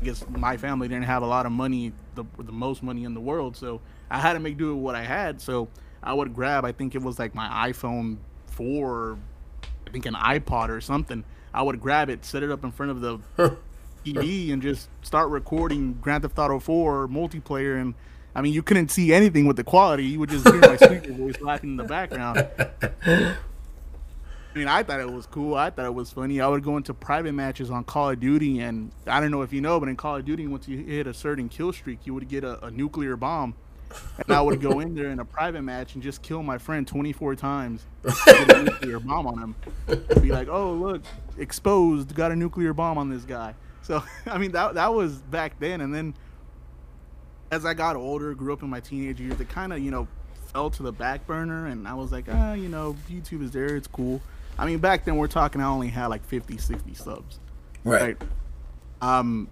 I 0.00 0.04
guess 0.04 0.24
my 0.28 0.56
family 0.56 0.88
didn't 0.88 1.04
have 1.04 1.22
a 1.22 1.26
lot 1.26 1.46
of 1.46 1.52
money, 1.52 1.92
the 2.16 2.24
the 2.38 2.50
most 2.50 2.82
money 2.82 3.04
in 3.04 3.14
the 3.14 3.20
world, 3.20 3.56
so 3.56 3.80
I 4.10 4.18
had 4.18 4.34
to 4.34 4.40
make 4.40 4.56
do 4.56 4.74
with 4.74 4.82
what 4.82 4.94
I 4.94 5.02
had. 5.02 5.40
So 5.40 5.68
I 6.02 6.14
would 6.14 6.34
grab, 6.34 6.64
I 6.64 6.72
think 6.72 6.94
it 6.94 7.02
was 7.02 7.18
like 7.18 7.34
my 7.34 7.70
iPhone 7.70 8.18
4, 8.46 9.18
I 9.86 9.90
think 9.90 10.06
an 10.06 10.14
iPod 10.14 10.68
or 10.68 10.80
something. 10.80 11.24
I 11.52 11.62
would 11.62 11.80
grab 11.80 12.10
it, 12.10 12.24
set 12.24 12.42
it 12.42 12.50
up 12.50 12.64
in 12.64 12.72
front 12.72 12.92
of 12.92 13.00
the 13.00 13.18
TV 14.04 14.52
and 14.52 14.62
just 14.62 14.88
start 15.02 15.30
recording 15.30 15.94
Grand 15.94 16.22
Theft 16.22 16.38
Auto 16.38 16.58
4 16.58 17.08
multiplayer 17.08 17.80
and 17.80 17.94
I 18.34 18.42
mean 18.42 18.52
you 18.52 18.62
couldn't 18.62 18.90
see 18.90 19.12
anything 19.12 19.46
with 19.46 19.56
the 19.56 19.64
quality. 19.64 20.04
You 20.04 20.20
would 20.20 20.30
just 20.30 20.46
hear 20.46 20.60
my 20.60 20.76
speaker 20.76 21.12
voice 21.12 21.40
laughing 21.40 21.70
in 21.70 21.76
the 21.76 21.84
background. 21.84 22.46
I 24.54 24.58
mean, 24.58 24.68
I 24.68 24.82
thought 24.82 24.98
it 24.98 25.12
was 25.12 25.26
cool. 25.26 25.54
I 25.54 25.70
thought 25.70 25.84
it 25.84 25.94
was 25.94 26.10
funny. 26.10 26.40
I 26.40 26.48
would 26.48 26.64
go 26.64 26.76
into 26.76 26.94
private 26.94 27.32
matches 27.32 27.70
on 27.70 27.84
Call 27.84 28.10
of 28.10 28.18
Duty, 28.18 28.60
and 28.60 28.90
I 29.06 29.20
don't 29.20 29.30
know 29.30 29.42
if 29.42 29.52
you 29.52 29.60
know, 29.60 29.78
but 29.78 29.88
in 29.88 29.96
Call 29.96 30.16
of 30.16 30.24
Duty, 30.24 30.46
once 30.46 30.66
you 30.66 30.78
hit 30.78 31.06
a 31.06 31.14
certain 31.14 31.48
kill 31.48 31.72
streak, 31.72 32.06
you 32.06 32.14
would 32.14 32.28
get 32.28 32.44
a, 32.44 32.64
a 32.64 32.70
nuclear 32.70 33.14
bomb. 33.16 33.54
And 34.18 34.36
I 34.36 34.40
would 34.40 34.60
go 34.60 34.80
in 34.80 34.94
there 34.94 35.10
in 35.10 35.20
a 35.20 35.24
private 35.24 35.62
match 35.62 35.94
and 35.94 36.02
just 36.02 36.22
kill 36.22 36.42
my 36.42 36.58
friend 36.58 36.86
24 36.86 37.36
times, 37.36 37.86
get 38.24 38.56
a 38.56 38.62
nuclear 38.62 39.00
bomb 39.00 39.26
on 39.26 39.38
him. 39.38 39.54
And 39.86 40.22
Be 40.22 40.30
like, 40.30 40.48
oh, 40.48 40.72
look, 40.72 41.02
exposed, 41.38 42.14
got 42.14 42.32
a 42.32 42.36
nuclear 42.36 42.72
bomb 42.72 42.98
on 42.98 43.08
this 43.08 43.24
guy. 43.24 43.54
So 43.82 44.02
I 44.26 44.38
mean 44.38 44.52
that 44.52 44.74
that 44.74 44.92
was 44.92 45.14
back 45.16 45.58
then, 45.58 45.80
and 45.80 45.94
then 45.94 46.14
as 47.50 47.64
I 47.64 47.74
got 47.74 47.96
older, 47.96 48.34
grew 48.34 48.52
up 48.52 48.62
in 48.62 48.68
my 48.68 48.80
teenage 48.80 49.20
years, 49.20 49.40
it 49.40 49.48
kind 49.48 49.72
of 49.72 49.78
you 49.80 49.90
know 49.90 50.06
fell 50.52 50.70
to 50.70 50.82
the 50.82 50.92
back 50.92 51.26
burner, 51.26 51.66
and 51.66 51.88
I 51.88 51.94
was 51.94 52.12
like, 52.12 52.26
ah, 52.30 52.52
you 52.52 52.68
know, 52.68 52.96
YouTube 53.10 53.42
is 53.42 53.50
there, 53.50 53.76
it's 53.76 53.88
cool. 53.88 54.20
I 54.58 54.66
mean, 54.66 54.78
back 54.78 55.04
then 55.04 55.16
we're 55.16 55.28
talking, 55.28 55.60
I 55.60 55.66
only 55.66 55.88
had 55.88 56.06
like 56.06 56.24
50, 56.24 56.58
60 56.58 56.94
subs. 56.94 57.38
Right. 57.84 58.16
right? 58.20 58.28
Um, 59.00 59.48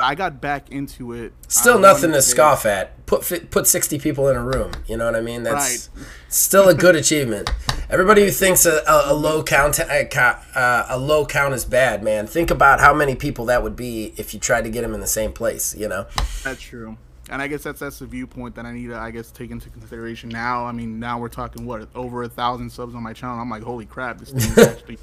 I 0.00 0.14
got 0.14 0.40
back 0.40 0.70
into 0.70 1.12
it. 1.12 1.32
Still 1.48 1.78
nothing 1.78 2.12
to 2.12 2.22
scoff 2.22 2.66
at. 2.66 3.06
Put 3.06 3.50
put 3.50 3.66
sixty 3.66 3.98
people 3.98 4.28
in 4.28 4.36
a 4.36 4.42
room. 4.42 4.72
You 4.86 4.96
know 4.96 5.06
what 5.06 5.16
I 5.16 5.20
mean? 5.20 5.42
That's 5.42 5.90
right. 5.94 6.06
still 6.28 6.68
a 6.68 6.74
good 6.74 6.94
achievement. 7.02 7.50
Everybody 7.90 8.22
who 8.22 8.30
thinks 8.30 8.66
a, 8.66 8.82
a, 8.86 9.12
a 9.12 9.14
low 9.14 9.42
count 9.42 9.78
a, 9.78 10.08
uh, 10.54 10.86
a, 10.90 10.98
low 10.98 11.24
count 11.24 11.54
is 11.54 11.64
bad, 11.64 12.02
man. 12.02 12.26
Think 12.26 12.50
about 12.50 12.80
how 12.80 12.92
many 12.92 13.14
people 13.14 13.46
that 13.46 13.62
would 13.62 13.76
be 13.76 14.12
if 14.18 14.34
you 14.34 14.40
tried 14.40 14.64
to 14.64 14.70
get 14.70 14.82
them 14.82 14.92
in 14.92 15.00
the 15.00 15.06
same 15.06 15.32
place. 15.32 15.74
You 15.74 15.88
know. 15.88 16.06
That's 16.44 16.60
true. 16.60 16.98
And 17.30 17.42
I 17.42 17.48
guess 17.48 17.62
that's 17.62 17.80
that's 17.80 17.98
the 17.98 18.06
viewpoint 18.06 18.54
that 18.54 18.66
I 18.66 18.72
need 18.72 18.88
to 18.88 18.96
I 18.96 19.10
guess 19.10 19.30
take 19.30 19.50
into 19.50 19.70
consideration 19.70 20.28
now. 20.28 20.64
I 20.64 20.72
mean, 20.72 21.00
now 21.00 21.18
we're 21.18 21.28
talking 21.28 21.66
what 21.66 21.88
over 21.94 22.22
a 22.22 22.28
thousand 22.28 22.70
subs 22.70 22.94
on 22.94 23.02
my 23.02 23.12
channel. 23.12 23.38
I'm 23.38 23.50
like, 23.50 23.62
holy 23.62 23.86
crap, 23.86 24.18
this 24.18 24.30
thing's 24.30 24.58
actually 24.68 24.98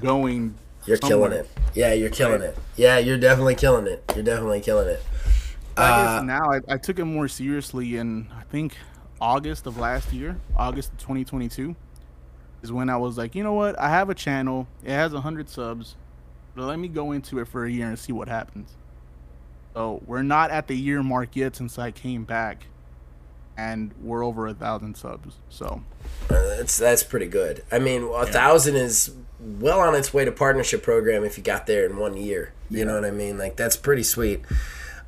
going 0.00 0.54
you're 0.86 0.96
somewhere. 0.96 1.30
killing 1.30 1.44
it. 1.44 1.50
Yeah, 1.74 1.92
you're 1.92 2.10
killing 2.10 2.40
right. 2.40 2.50
it. 2.50 2.58
Yeah, 2.76 2.98
you're 2.98 3.18
definitely 3.18 3.54
killing 3.54 3.86
it. 3.86 4.02
You're 4.14 4.24
definitely 4.24 4.60
killing 4.60 4.88
it. 4.88 5.02
Uh, 5.76 6.22
now 6.24 6.50
I, 6.50 6.60
I, 6.68 6.76
took 6.78 6.98
it 6.98 7.04
more 7.04 7.28
seriously 7.28 7.98
in 7.98 8.28
I 8.34 8.44
think 8.44 8.76
August 9.20 9.66
of 9.66 9.76
last 9.76 10.10
year, 10.10 10.38
August 10.56 10.92
of 10.92 10.98
2022, 10.98 11.76
is 12.62 12.72
when 12.72 12.88
I 12.88 12.96
was 12.96 13.18
like, 13.18 13.34
you 13.34 13.42
know 13.42 13.52
what? 13.52 13.78
I 13.78 13.90
have 13.90 14.08
a 14.08 14.14
channel. 14.14 14.66
It 14.82 14.92
has 14.92 15.12
hundred 15.12 15.50
subs, 15.50 15.96
but 16.54 16.64
let 16.64 16.78
me 16.78 16.88
go 16.88 17.12
into 17.12 17.40
it 17.40 17.48
for 17.48 17.66
a 17.66 17.70
year 17.70 17.88
and 17.88 17.98
see 17.98 18.12
what 18.12 18.28
happens. 18.28 18.74
So 19.74 20.00
we're 20.06 20.22
not 20.22 20.50
at 20.50 20.66
the 20.66 20.74
year 20.74 21.02
mark 21.02 21.36
yet 21.36 21.56
since 21.56 21.78
I 21.78 21.90
came 21.90 22.24
back, 22.24 22.66
and 23.58 23.92
we're 24.00 24.24
over 24.24 24.46
a 24.46 24.54
thousand 24.54 24.96
subs. 24.96 25.34
So 25.50 25.82
uh, 26.30 26.56
that's 26.56 26.78
that's 26.78 27.02
pretty 27.02 27.26
good. 27.26 27.64
I 27.70 27.78
mean, 27.78 28.02
a 28.02 28.24
yeah. 28.24 28.24
thousand 28.24 28.76
is 28.76 29.12
well 29.38 29.80
on 29.80 29.94
its 29.94 30.12
way 30.14 30.24
to 30.24 30.32
partnership 30.32 30.82
program 30.82 31.24
if 31.24 31.36
you 31.36 31.44
got 31.44 31.66
there 31.66 31.86
in 31.86 31.96
one 31.96 32.16
year. 32.16 32.52
You 32.70 32.78
yeah. 32.78 32.84
know 32.84 32.94
what 32.94 33.04
I 33.04 33.10
mean? 33.10 33.38
Like 33.38 33.56
that's 33.56 33.76
pretty 33.76 34.02
sweet. 34.02 34.42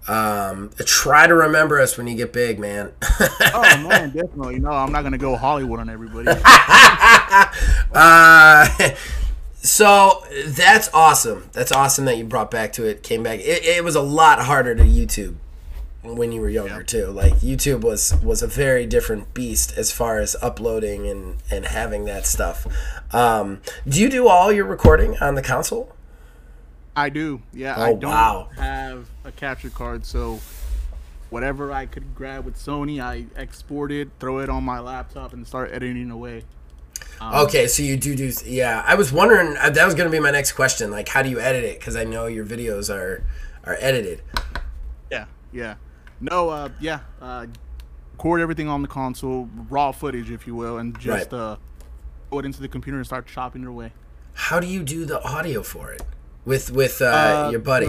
Um, 0.07 0.71
try 0.79 1.27
to 1.27 1.35
remember 1.35 1.81
us 1.81 1.99
when 1.99 2.07
you 2.07 2.17
get 2.17 2.33
big, 2.33 2.59
man. 2.59 2.93
oh 3.23 3.87
man, 3.89 4.11
definitely. 4.11 4.59
No, 4.59 4.71
I'm 4.71 4.93
not 4.93 5.03
gonna 5.03 5.19
go 5.19 5.37
Hollywood 5.37 5.81
on 5.81 5.91
everybody. 5.91 6.29
uh, 7.93 8.69
so 9.57 10.23
that's 10.47 10.89
awesome. 10.95 11.51
That's 11.53 11.73
awesome 11.73 12.07
that 12.07 12.17
you 12.17 12.25
brought 12.25 12.51
back 12.51 12.73
to 12.75 12.85
it. 12.85 13.03
Came 13.03 13.23
back. 13.23 13.41
It, 13.41 13.65
it 13.65 13.85
was 13.85 13.97
a 13.97 14.03
lot 14.03 14.41
harder 14.41 14.75
to 14.75 14.85
YouTube 14.85 15.35
when 16.17 16.33
you 16.33 16.41
were 16.41 16.49
younger 16.49 16.79
yeah. 16.79 16.83
too. 16.83 17.07
Like 17.07 17.35
YouTube 17.35 17.83
was 17.83 18.15
was 18.23 18.43
a 18.43 18.47
very 18.47 18.87
different 18.87 19.35
beast 19.35 19.77
as 19.77 19.93
far 19.93 20.19
as 20.19 20.37
uploading 20.43 21.07
and 21.07 21.37
and 21.51 21.67
having 21.67 22.05
that 22.05 22.27
stuff. 22.27 22.67
Um, 23.15 23.61
do 23.87 24.01
you 24.01 24.09
do 24.09 24.29
all 24.29 24.53
your 24.53 24.65
recording 24.65 25.17
on 25.19 25.35
the 25.35 25.43
console? 25.43 25.95
I 26.97 27.11
do. 27.11 27.43
Yeah, 27.53 27.75
oh, 27.77 27.83
I 27.83 27.93
don't 27.95 28.11
wow. 28.11 28.49
have 28.57 29.09
a 29.25 29.31
capture 29.31 29.71
card, 29.71 30.05
so 30.05 30.41
whatever 31.31 31.73
I 31.73 31.87
could 31.87 32.15
grab 32.15 32.45
with 32.45 32.57
Sony, 32.57 33.01
I 33.01 33.27
export 33.37 33.93
it, 33.93 34.09
throw 34.19 34.39
it 34.41 34.49
on 34.49 34.65
my 34.65 34.81
laptop, 34.81 35.33
and 35.33 35.47
start 35.47 35.71
editing 35.73 36.11
away. 36.11 36.43
Um, 37.21 37.47
okay, 37.47 37.67
so 37.67 37.83
you 37.83 37.97
do 37.97 38.15
do 38.15 38.33
yeah. 38.45 38.83
I 38.87 38.95
was 38.95 39.13
wondering 39.13 39.57
uh, 39.57 39.71
that 39.71 39.85
was 39.85 39.95
going 39.95 40.11
to 40.11 40.17
be 40.17 40.21
my 40.21 40.31
next 40.31 40.53
question. 40.53 40.91
Like, 40.91 41.09
how 41.09 41.23
do 41.23 41.31
you 41.31 41.41
edit 41.41 41.65
it? 41.65 41.79
Because 41.79 41.97
I 41.97 42.05
know 42.05 42.27
your 42.27 42.45
videos 42.45 42.93
are 42.93 43.25
are 43.65 43.77
edited. 43.81 44.23
Yeah, 45.11 45.27
yeah. 45.53 45.75
No, 46.21 46.49
uh, 46.49 46.69
yeah. 46.81 47.01
Uh, 47.21 47.47
record 48.13 48.41
everything 48.41 48.69
on 48.69 48.83
the 48.83 48.89
console, 48.89 49.49
raw 49.71 49.93
footage, 49.93 50.31
if 50.31 50.47
you 50.47 50.55
will, 50.55 50.79
and 50.79 50.99
just 50.99 51.33
right. 51.33 51.39
uh, 51.39 51.57
go 52.31 52.41
it 52.41 52.45
into 52.45 52.61
the 52.61 52.69
computer 52.69 52.97
and 52.97 53.07
start 53.07 53.27
chopping 53.27 53.63
your 53.63 53.73
way. 53.73 53.93
How 54.35 54.61
do 54.61 54.67
you 54.67 54.83
do 54.83 55.05
the 55.05 55.23
audio 55.23 55.63
for 55.63 55.93
it 55.93 56.03
with 56.45 56.71
with 56.71 57.01
uh, 57.01 57.07
uh 57.47 57.49
your 57.51 57.61
buddy? 57.61 57.87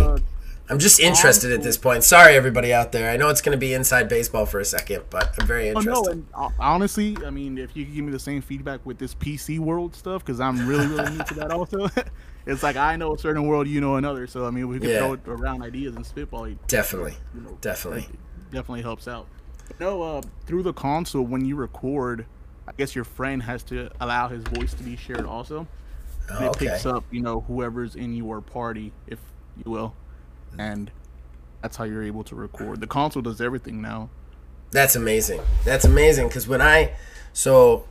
I'm 0.69 0.77
just 0.77 0.99
interested 0.99 1.51
at 1.51 1.63
this 1.63 1.77
point. 1.77 2.03
Sorry, 2.03 2.35
everybody 2.35 2.71
out 2.71 2.91
there. 2.91 3.09
I 3.09 3.17
know 3.17 3.29
it's 3.29 3.41
going 3.41 3.55
to 3.55 3.59
be 3.59 3.73
inside 3.73 4.07
baseball 4.07 4.45
for 4.45 4.59
a 4.59 4.65
second, 4.65 5.03
but 5.09 5.33
I'm 5.39 5.47
very 5.47 5.69
interested. 5.69 5.91
Oh, 5.91 6.01
no, 6.03 6.11
and 6.11 6.27
uh, 6.35 6.49
honestly, 6.59 7.17
I 7.25 7.31
mean, 7.31 7.57
if 7.57 7.75
you 7.75 7.85
could 7.85 7.95
give 7.95 8.05
me 8.05 8.11
the 8.11 8.19
same 8.19 8.41
feedback 8.41 8.85
with 8.85 8.99
this 8.99 9.15
PC 9.15 9.57
world 9.57 9.95
stuff, 9.95 10.23
because 10.23 10.39
I'm 10.39 10.67
really, 10.67 10.85
really 10.85 11.09
new 11.09 11.23
to 11.23 11.33
that 11.35 11.51
also. 11.51 11.89
it's 12.45 12.61
like 12.61 12.75
I 12.75 12.95
know 12.97 13.15
a 13.15 13.17
certain 13.17 13.47
world, 13.47 13.67
you 13.67 13.81
know 13.81 13.95
another. 13.95 14.27
So 14.27 14.45
I 14.45 14.51
mean, 14.51 14.67
we 14.67 14.79
can 14.79 14.89
yeah. 14.89 15.15
throw 15.15 15.33
around 15.33 15.63
ideas 15.63 15.95
and 15.95 16.05
spitball. 16.05 16.47
Definitely, 16.67 17.15
you 17.33 17.41
know, 17.41 17.57
definitely, 17.61 18.07
definitely 18.51 18.83
helps 18.83 19.07
out. 19.07 19.27
no, 19.79 20.03
uh, 20.03 20.21
through 20.45 20.63
the 20.63 20.73
console 20.73 21.23
when 21.23 21.45
you 21.45 21.55
record, 21.55 22.27
I 22.67 22.73
guess 22.77 22.93
your 22.93 23.05
friend 23.05 23.41
has 23.41 23.63
to 23.63 23.89
allow 23.99 24.27
his 24.27 24.43
voice 24.43 24.75
to 24.75 24.83
be 24.83 24.95
shared 24.95 25.25
also. 25.25 25.67
And 26.29 26.45
it 26.45 26.57
picks 26.59 26.85
up, 26.85 27.05
you 27.09 27.21
know, 27.23 27.39
whoever's 27.41 27.95
in 27.95 28.13
your 28.13 28.39
party, 28.39 28.93
if 29.07 29.17
you 29.65 29.71
will, 29.71 29.95
and 30.57 30.91
that's 31.61 31.77
how 31.77 31.83
you're 31.83 32.03
able 32.03 32.23
to 32.25 32.35
record. 32.35 32.79
The 32.81 32.87
console 32.87 33.21
does 33.21 33.41
everything 33.41 33.81
now. 33.81 34.09
That's 34.71 34.95
amazing. 34.95 35.41
That's 35.65 35.85
amazing 35.85 36.27
because 36.27 36.47
when 36.47 36.61
I 36.61 36.93
so 37.33 37.85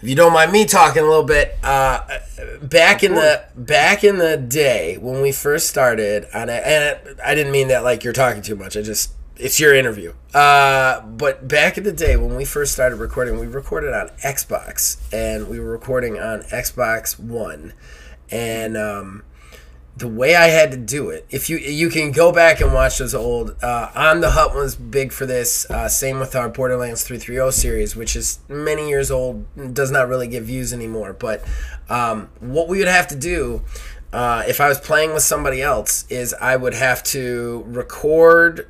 if 0.00 0.08
you 0.08 0.14
don't 0.14 0.32
mind 0.32 0.52
me 0.52 0.64
talking 0.64 1.02
a 1.02 1.06
little 1.06 1.24
bit, 1.24 1.58
uh, 1.62 2.06
back 2.62 3.02
in 3.02 3.14
the 3.14 3.44
back 3.56 4.04
in 4.04 4.18
the 4.18 4.36
day 4.36 4.96
when 4.96 5.20
we 5.22 5.32
first 5.32 5.68
started, 5.68 6.26
and 6.32 6.50
I, 6.50 6.54
and 6.54 7.20
I 7.20 7.34
didn't 7.34 7.50
mean 7.50 7.68
that 7.68 7.82
like 7.82 8.04
you're 8.04 8.12
talking 8.12 8.42
too 8.42 8.54
much. 8.54 8.76
I 8.76 8.82
just 8.82 9.12
it's 9.36 9.58
your 9.58 9.74
interview. 9.74 10.12
Uh, 10.32 11.00
but 11.00 11.48
back 11.48 11.78
in 11.78 11.84
the 11.84 11.92
day 11.92 12.16
when 12.16 12.36
we 12.36 12.44
first 12.44 12.72
started 12.72 12.96
recording, 12.96 13.40
we 13.40 13.46
recorded 13.46 13.92
on 13.92 14.08
Xbox, 14.24 14.98
and 15.12 15.48
we 15.48 15.58
were 15.58 15.70
recording 15.72 16.18
on 16.18 16.42
Xbox 16.42 17.18
One, 17.18 17.72
and 18.30 18.76
um, 18.76 19.24
the 19.98 20.08
way 20.08 20.36
I 20.36 20.46
had 20.46 20.70
to 20.70 20.76
do 20.76 21.10
it, 21.10 21.26
if 21.28 21.50
you 21.50 21.56
you 21.56 21.90
can 21.90 22.12
go 22.12 22.30
back 22.32 22.60
and 22.60 22.72
watch 22.72 22.98
those 22.98 23.14
old 23.14 23.56
uh, 23.62 23.90
on 23.94 24.20
the 24.20 24.30
hut 24.30 24.54
was 24.54 24.76
big 24.76 25.12
for 25.12 25.26
this. 25.26 25.68
Uh, 25.68 25.88
same 25.88 26.20
with 26.20 26.36
our 26.36 26.48
Borderlands 26.48 27.02
three 27.02 27.18
three 27.18 27.34
zero 27.34 27.50
series, 27.50 27.96
which 27.96 28.14
is 28.14 28.38
many 28.48 28.88
years 28.88 29.10
old, 29.10 29.44
does 29.74 29.90
not 29.90 30.08
really 30.08 30.28
get 30.28 30.44
views 30.44 30.72
anymore. 30.72 31.12
But 31.12 31.44
um, 31.88 32.28
what 32.38 32.68
we 32.68 32.78
would 32.78 32.88
have 32.88 33.08
to 33.08 33.16
do 33.16 33.62
uh, 34.12 34.44
if 34.46 34.60
I 34.60 34.68
was 34.68 34.80
playing 34.80 35.14
with 35.14 35.22
somebody 35.22 35.60
else 35.60 36.06
is 36.08 36.34
I 36.34 36.56
would 36.56 36.74
have 36.74 37.02
to 37.04 37.64
record 37.66 38.68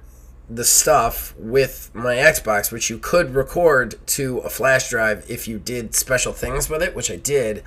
the 0.50 0.64
stuff 0.64 1.34
with 1.38 1.90
my 1.92 2.16
Xbox, 2.16 2.72
which 2.72 2.88
you 2.88 2.98
could 2.98 3.34
record 3.34 3.94
to 4.06 4.38
a 4.38 4.48
flash 4.48 4.88
drive 4.88 5.26
if 5.28 5.46
you 5.46 5.58
did 5.58 5.94
special 5.94 6.32
things 6.32 6.70
with 6.70 6.82
it, 6.82 6.94
which 6.94 7.10
I 7.10 7.16
did. 7.16 7.62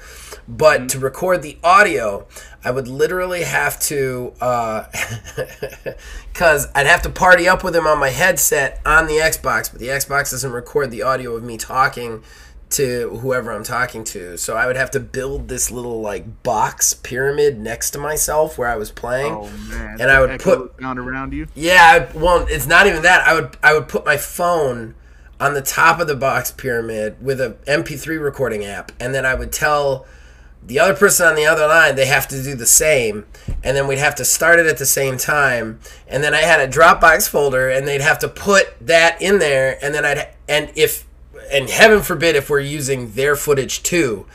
But 0.48 0.80
mm-hmm. 0.80 0.88
to 0.88 1.00
record 1.00 1.44
the 1.44 1.58
audio, 1.64 2.26
I 2.64 2.72
would 2.72 2.88
literally 2.88 3.44
have 3.44 3.80
to, 3.82 4.34
because 4.34 6.66
uh, 6.66 6.72
I'd 6.76 6.88
have 6.88 7.04
to 7.04 7.10
party 7.10 7.48
up 7.48 7.64
with 7.64 7.76
him 7.76 7.86
on 7.86 8.00
my 8.00 8.10
headset 8.10 8.82
on 8.86 9.06
the 9.06 9.16
Xbox, 9.16 9.72
but 9.72 9.80
the 9.80 9.88
Xbox 9.88 10.32
doesn't 10.32 10.52
record 10.52 10.90
the 10.90 11.04
audio 11.04 11.36
of 11.36 11.44
me 11.44 11.58
talking 11.58 12.24
to 12.72 13.10
whoever 13.22 13.52
I'm 13.52 13.64
talking 13.64 14.04
to. 14.06 14.38
So 14.38 14.56
I 14.56 14.68
would 14.68 14.76
have 14.76 14.92
to 14.92 15.00
build 15.00 15.48
this 15.48 15.72
little 15.72 16.02
like 16.02 16.44
box 16.44 16.94
pyramid 16.94 17.60
next 17.60 17.92
to 17.92 18.00
myself 18.00 18.58
where 18.58 18.68
I 18.68 18.76
was 18.76 18.92
playing. 18.92 19.34
Oh 19.34 19.50
man! 19.70 20.02
And 20.02 20.12
I 20.12 20.20
would 20.20 20.40
put 20.40 20.74
sound 20.80 21.00
around 21.00 21.34
you. 21.34 21.48
Yeah, 21.56 22.12
well, 22.14 22.46
it's 22.50 22.68
not 22.68 22.88
even 22.88 23.02
that. 23.04 23.28
I 23.28 23.34
would 23.34 23.58
I 23.64 23.74
would 23.74 23.88
put 23.88 24.06
my 24.06 24.18
phone 24.18 24.96
on 25.40 25.54
the 25.54 25.62
top 25.62 26.00
of 26.00 26.08
the 26.08 26.16
box 26.16 26.52
pyramid 26.52 27.24
with 27.24 27.42
a 27.42 27.58
MP3 27.66 28.22
recording 28.22 28.64
app, 28.64 28.92
and 29.00 29.14
then 29.14 29.26
I 29.26 29.34
would 29.34 29.52
tell 29.52 30.06
the 30.64 30.80
other 30.80 30.96
person 30.96 31.28
on 31.28 31.36
the 31.36 31.46
other 31.46 31.68
line 31.68 31.96
they 31.96 32.06
have 32.06 32.28
to 32.28 32.42
do 32.44 32.56
the 32.56 32.68
same 32.68 33.26
and 33.64 33.76
then 33.76 33.88
we'd 33.88 33.98
have 33.98 34.16
to 34.16 34.24
start 34.24 34.60
it 34.60 34.68
at 34.68 34.78
the 34.78 34.86
same 34.86 35.18
time 35.18 35.80
and 36.08 36.24
then 36.24 36.36
i 36.36 36.42
had 36.42 36.60
a 36.60 36.72
dropbox 36.72 37.28
folder 37.28 37.68
and 37.68 37.88
they'd 37.88 38.02
have 38.02 38.20
to 38.20 38.28
put 38.28 38.76
that 38.80 39.20
in 39.22 39.40
there 39.40 39.84
and 39.84 39.96
then 39.96 40.06
i'd 40.06 40.30
and 40.48 40.72
if 40.76 41.08
and 41.52 41.70
heaven 41.70 42.02
forbid 42.02 42.36
if 42.36 42.50
we're 42.50 42.60
using 42.60 43.12
their 43.14 43.36
footage 43.36 43.84
too, 43.84 44.26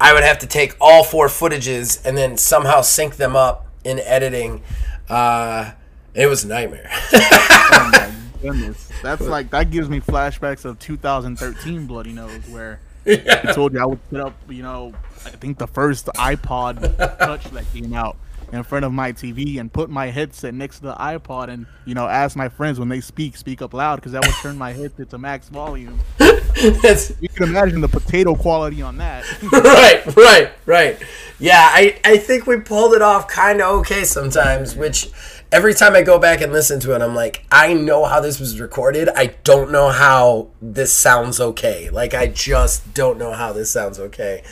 I 0.00 0.12
would 0.12 0.24
have 0.24 0.38
to 0.40 0.46
take 0.46 0.74
all 0.80 1.04
four 1.04 1.28
footages 1.28 2.04
and 2.04 2.16
then 2.16 2.36
somehow 2.36 2.80
sync 2.80 3.16
them 3.16 3.36
up 3.36 3.66
in 3.84 4.00
editing. 4.00 4.62
Uh, 5.08 5.72
it 6.14 6.26
was 6.26 6.44
a 6.44 6.48
nightmare. 6.48 6.88
oh 7.12 7.90
my 7.92 8.12
goodness, 8.40 8.90
that's 9.02 9.22
like 9.22 9.50
that 9.50 9.70
gives 9.70 9.88
me 9.88 10.00
flashbacks 10.00 10.64
of 10.64 10.78
2013 10.78 11.86
Bloody 11.86 12.12
Nose, 12.12 12.46
where 12.48 12.80
yeah. 13.04 13.42
I 13.44 13.52
told 13.52 13.72
you 13.72 13.80
I 13.80 13.86
would 13.86 14.10
put 14.10 14.20
up, 14.20 14.34
you 14.48 14.62
know, 14.62 14.92
I 15.24 15.30
think 15.30 15.58
the 15.58 15.66
first 15.66 16.06
iPod 16.06 16.96
Touch 17.18 17.44
that 17.44 17.64
came 17.72 17.94
out 17.94 18.16
in 18.52 18.62
front 18.62 18.84
of 18.84 18.92
my 18.92 19.12
TV 19.12 19.58
and 19.58 19.72
put 19.72 19.88
my 19.88 20.06
headset 20.06 20.52
next 20.52 20.76
to 20.76 20.82
the 20.84 20.94
iPod 20.94 21.48
and 21.48 21.66
you 21.86 21.94
know 21.94 22.06
ask 22.06 22.36
my 22.36 22.48
friends 22.48 22.78
when 22.78 22.88
they 22.88 23.00
speak 23.00 23.36
speak 23.36 23.62
up 23.62 23.72
loud 23.72 23.96
because 23.96 24.12
that 24.12 24.24
would 24.24 24.34
turn 24.36 24.56
my 24.56 24.72
headset 24.72 25.10
to 25.10 25.18
max 25.18 25.48
volume. 25.48 25.98
you 26.20 27.28
can 27.34 27.44
imagine 27.44 27.80
the 27.80 27.88
potato 27.88 28.34
quality 28.34 28.82
on 28.82 28.98
that. 28.98 29.24
right, 29.52 30.16
right, 30.16 30.52
right. 30.66 31.02
Yeah, 31.38 31.68
I 31.72 31.98
I 32.04 32.18
think 32.18 32.46
we 32.46 32.60
pulled 32.60 32.94
it 32.94 33.02
off 33.02 33.26
kind 33.26 33.60
of 33.60 33.80
okay 33.80 34.04
sometimes, 34.04 34.76
which 34.76 35.08
every 35.50 35.74
time 35.74 35.94
I 35.94 36.02
go 36.02 36.18
back 36.18 36.40
and 36.40 36.52
listen 36.52 36.78
to 36.80 36.94
it, 36.94 37.02
I'm 37.02 37.14
like, 37.14 37.44
I 37.50 37.74
know 37.74 38.04
how 38.04 38.20
this 38.20 38.38
was 38.38 38.60
recorded. 38.60 39.08
I 39.08 39.34
don't 39.44 39.70
know 39.70 39.88
how 39.88 40.48
this 40.60 40.92
sounds 40.92 41.40
okay. 41.40 41.90
Like, 41.90 42.14
I 42.14 42.26
just 42.26 42.94
don't 42.94 43.18
know 43.18 43.32
how 43.32 43.52
this 43.52 43.70
sounds 43.70 43.98
okay 43.98 44.42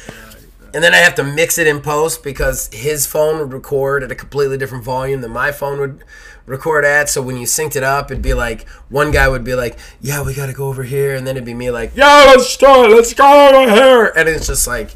and 0.74 0.82
then 0.84 0.94
I 0.94 0.98
have 0.98 1.14
to 1.16 1.24
mix 1.24 1.58
it 1.58 1.66
in 1.66 1.80
post 1.80 2.22
because 2.22 2.68
his 2.72 3.06
phone 3.06 3.38
would 3.38 3.52
record 3.52 4.02
at 4.02 4.10
a 4.10 4.14
completely 4.14 4.58
different 4.58 4.84
volume 4.84 5.20
than 5.20 5.30
my 5.30 5.52
phone 5.52 5.80
would 5.80 6.04
record 6.46 6.84
at. 6.84 7.08
So 7.08 7.22
when 7.22 7.36
you 7.36 7.46
synced 7.46 7.76
it 7.76 7.82
up, 7.82 8.10
it'd 8.10 8.22
be 8.22 8.34
like 8.34 8.68
one 8.88 9.10
guy 9.10 9.28
would 9.28 9.44
be 9.44 9.54
like, 9.54 9.78
"Yeah, 10.00 10.22
we 10.22 10.34
got 10.34 10.46
to 10.46 10.52
go 10.52 10.68
over 10.68 10.82
here," 10.82 11.14
and 11.14 11.26
then 11.26 11.36
it'd 11.36 11.46
be 11.46 11.54
me 11.54 11.70
like, 11.70 11.92
"Yeah, 11.94 12.24
let's 12.28 12.48
start. 12.48 12.90
Let's 12.90 13.14
go 13.14 13.48
over 13.48 13.70
here," 13.70 14.12
and 14.16 14.28
it's 14.28 14.46
just 14.46 14.66
like 14.66 14.94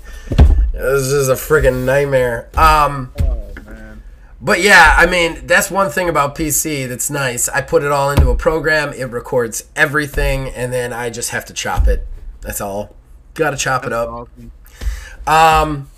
this 0.72 1.02
is 1.02 1.28
a 1.28 1.34
freaking 1.34 1.84
nightmare. 1.84 2.48
Um, 2.56 3.12
but 4.40 4.60
yeah, 4.60 4.94
I 4.98 5.06
mean 5.06 5.46
that's 5.46 5.70
one 5.70 5.90
thing 5.90 6.08
about 6.08 6.34
PC 6.34 6.88
that's 6.88 7.10
nice. 7.10 7.48
I 7.48 7.62
put 7.62 7.82
it 7.82 7.90
all 7.90 8.10
into 8.10 8.28
a 8.30 8.36
program. 8.36 8.92
It 8.92 9.04
records 9.04 9.64
everything, 9.74 10.48
and 10.48 10.72
then 10.72 10.92
I 10.92 11.10
just 11.10 11.30
have 11.30 11.44
to 11.46 11.54
chop 11.54 11.88
it. 11.88 12.06
That's 12.42 12.60
all. 12.60 12.94
Got 13.34 13.50
to 13.50 13.56
chop 13.56 13.82
that's 13.82 13.92
it 13.92 13.94
up. 13.94 14.08
Awesome. 14.10 14.52
Um, 15.26 15.88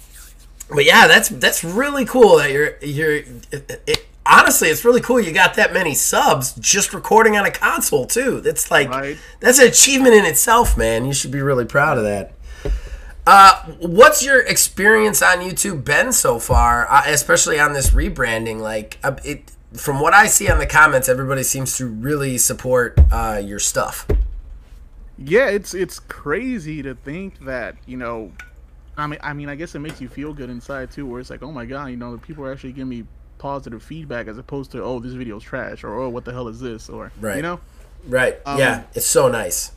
but 0.68 0.84
yeah, 0.84 1.06
that's 1.06 1.28
that's 1.28 1.62
really 1.64 2.04
cool 2.04 2.38
that 2.38 2.50
you're 2.50 2.76
you're. 2.80 3.14
It, 3.52 3.82
it, 3.86 4.06
honestly, 4.26 4.68
it's 4.68 4.84
really 4.84 5.00
cool 5.00 5.20
you 5.20 5.32
got 5.32 5.54
that 5.54 5.72
many 5.72 5.94
subs 5.94 6.54
just 6.54 6.92
recording 6.92 7.36
on 7.36 7.46
a 7.46 7.50
console 7.50 8.06
too. 8.06 8.40
That's 8.40 8.70
like 8.70 8.90
right. 8.90 9.16
that's 9.40 9.58
an 9.58 9.68
achievement 9.68 10.14
in 10.14 10.24
itself, 10.24 10.76
man. 10.76 11.06
You 11.06 11.12
should 11.12 11.30
be 11.30 11.40
really 11.40 11.64
proud 11.64 11.98
of 11.98 12.04
that. 12.04 12.32
Uh, 13.26 13.64
what's 13.80 14.24
your 14.24 14.40
experience 14.40 15.20
on 15.20 15.38
YouTube 15.38 15.84
been 15.84 16.12
so 16.12 16.38
far, 16.38 16.88
uh, 16.88 17.02
especially 17.06 17.58
on 17.58 17.72
this 17.72 17.90
rebranding? 17.90 18.60
Like, 18.60 18.98
uh, 19.02 19.16
it 19.24 19.50
from 19.72 20.00
what 20.00 20.14
I 20.14 20.26
see 20.26 20.48
on 20.48 20.58
the 20.58 20.66
comments, 20.66 21.08
everybody 21.08 21.42
seems 21.42 21.76
to 21.78 21.86
really 21.86 22.38
support 22.38 22.98
uh, 23.10 23.40
your 23.44 23.58
stuff. 23.58 24.06
Yeah, 25.18 25.48
it's 25.48 25.74
it's 25.74 25.98
crazy 25.98 26.82
to 26.82 26.94
think 26.94 27.44
that 27.46 27.76
you 27.86 27.96
know 27.96 28.32
I 28.96 29.06
mean, 29.06 29.18
I 29.22 29.32
mean, 29.32 29.48
I 29.48 29.54
guess 29.54 29.74
it 29.74 29.80
makes 29.80 30.00
you 30.00 30.08
feel 30.08 30.32
good 30.32 30.48
inside 30.48 30.90
too, 30.90 31.06
where 31.06 31.20
it's 31.20 31.30
like, 31.30 31.42
oh 31.42 31.52
my 31.52 31.66
god, 31.66 31.86
you 31.86 31.96
know, 31.96 32.12
the 32.12 32.18
people 32.18 32.44
are 32.44 32.52
actually 32.52 32.72
giving 32.72 32.88
me 32.88 33.04
positive 33.38 33.82
feedback 33.82 34.26
as 34.26 34.38
opposed 34.38 34.72
to, 34.72 34.82
oh, 34.82 35.00
this 35.00 35.12
video's 35.12 35.42
trash, 35.42 35.84
or 35.84 35.94
oh, 36.00 36.08
what 36.08 36.24
the 36.24 36.32
hell 36.32 36.48
is 36.48 36.60
this, 36.60 36.88
or 36.88 37.12
right. 37.20 37.36
you 37.36 37.42
know, 37.42 37.60
right? 38.08 38.38
Um, 38.46 38.58
yeah, 38.58 38.84
it's 38.94 39.06
so 39.06 39.28
nice. 39.28 39.72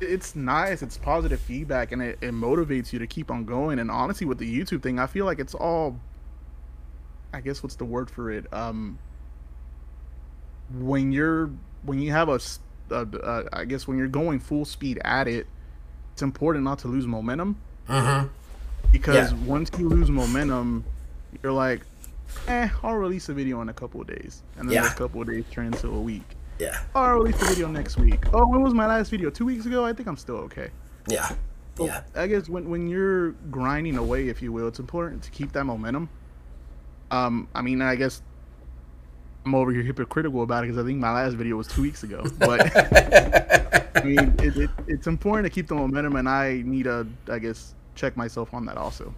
It's 0.00 0.36
nice. 0.36 0.82
It's 0.82 0.98
positive 0.98 1.40
feedback, 1.40 1.92
and 1.92 2.02
it, 2.02 2.18
it 2.20 2.32
motivates 2.32 2.92
you 2.92 2.98
to 2.98 3.06
keep 3.06 3.30
on 3.30 3.46
going. 3.46 3.78
And 3.78 3.90
honestly, 3.90 4.26
with 4.26 4.38
the 4.38 4.58
YouTube 4.58 4.82
thing, 4.82 4.98
I 4.98 5.06
feel 5.06 5.24
like 5.24 5.38
it's 5.38 5.54
all. 5.54 5.98
I 7.32 7.40
guess 7.40 7.62
what's 7.62 7.76
the 7.76 7.84
word 7.84 8.10
for 8.10 8.30
it? 8.30 8.52
Um, 8.52 8.98
when 10.78 11.10
you're 11.10 11.50
when 11.82 12.00
you 12.00 12.12
have 12.12 12.28
a, 12.28 12.38
a, 12.90 13.06
a 13.06 13.44
I 13.52 13.64
guess 13.64 13.88
when 13.88 13.96
you're 13.96 14.08
going 14.08 14.40
full 14.40 14.64
speed 14.64 15.00
at 15.04 15.26
it, 15.26 15.46
it's 16.12 16.22
important 16.22 16.64
not 16.64 16.80
to 16.80 16.88
lose 16.88 17.06
momentum 17.06 17.56
uh-huh. 17.88 18.26
Because 18.92 19.32
yeah. 19.32 19.38
once 19.44 19.70
you 19.78 19.88
lose 19.88 20.10
momentum, 20.10 20.84
you're 21.42 21.52
like, 21.52 21.82
eh, 22.48 22.68
I'll 22.82 22.96
release 22.96 23.28
a 23.28 23.34
video 23.34 23.60
in 23.60 23.68
a 23.68 23.72
couple 23.72 24.00
of 24.00 24.06
days, 24.06 24.42
and 24.56 24.68
then 24.68 24.76
yeah. 24.76 24.92
a 24.92 24.94
couple 24.94 25.20
of 25.20 25.28
days 25.28 25.44
turn 25.50 25.66
into 25.66 25.88
a 25.88 26.00
week. 26.00 26.22
Yeah. 26.58 26.78
Oh, 26.94 27.00
I'll 27.00 27.14
release 27.18 27.40
a 27.42 27.46
video 27.46 27.68
next 27.68 27.96
week. 27.96 28.24
Oh, 28.32 28.46
when 28.46 28.62
was 28.62 28.74
my 28.74 28.86
last 28.86 29.10
video? 29.10 29.30
Two 29.30 29.46
weeks 29.46 29.66
ago. 29.66 29.84
I 29.84 29.92
think 29.92 30.08
I'm 30.08 30.16
still 30.16 30.36
okay. 30.36 30.70
Yeah. 31.08 31.30
So 31.76 31.86
yeah. 31.86 32.02
I 32.14 32.28
guess 32.28 32.48
when 32.48 32.70
when 32.70 32.86
you're 32.86 33.32
grinding 33.50 33.96
away, 33.96 34.28
if 34.28 34.40
you 34.40 34.52
will, 34.52 34.68
it's 34.68 34.78
important 34.78 35.22
to 35.24 35.30
keep 35.30 35.52
that 35.52 35.64
momentum. 35.64 36.08
Um, 37.10 37.48
I 37.54 37.62
mean, 37.62 37.82
I 37.82 37.96
guess 37.96 38.22
I'm 39.44 39.54
over 39.54 39.72
here 39.72 39.82
hypocritical 39.82 40.42
about 40.42 40.64
it 40.64 40.68
because 40.68 40.82
I 40.82 40.86
think 40.86 40.98
my 40.98 41.12
last 41.12 41.34
video 41.34 41.56
was 41.56 41.66
two 41.66 41.82
weeks 41.82 42.02
ago. 42.02 42.24
But 42.38 42.74
I 43.96 44.02
mean, 44.02 44.34
it, 44.38 44.56
it, 44.56 44.70
it's 44.86 45.06
important 45.06 45.44
to 45.46 45.50
keep 45.50 45.68
the 45.68 45.74
momentum, 45.74 46.16
and 46.16 46.28
I 46.28 46.62
need 46.64 46.84
to, 46.84 47.06
I 47.28 47.38
guess, 47.38 47.74
check 47.94 48.16
myself 48.16 48.54
on 48.54 48.64
that 48.66 48.78
also. 48.78 49.14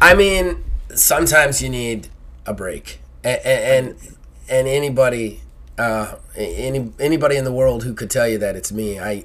I 0.00 0.14
mean, 0.14 0.64
sometimes 0.94 1.62
you 1.62 1.70
need 1.70 2.08
a 2.44 2.52
break, 2.52 3.00
and 3.24 3.40
and, 3.44 4.16
and 4.50 4.68
anybody, 4.68 5.40
uh, 5.78 6.16
any 6.36 6.92
anybody 7.00 7.36
in 7.36 7.44
the 7.44 7.52
world 7.52 7.84
who 7.84 7.94
could 7.94 8.10
tell 8.10 8.28
you 8.28 8.36
that 8.38 8.54
it's 8.54 8.70
me. 8.70 9.00
I 9.00 9.24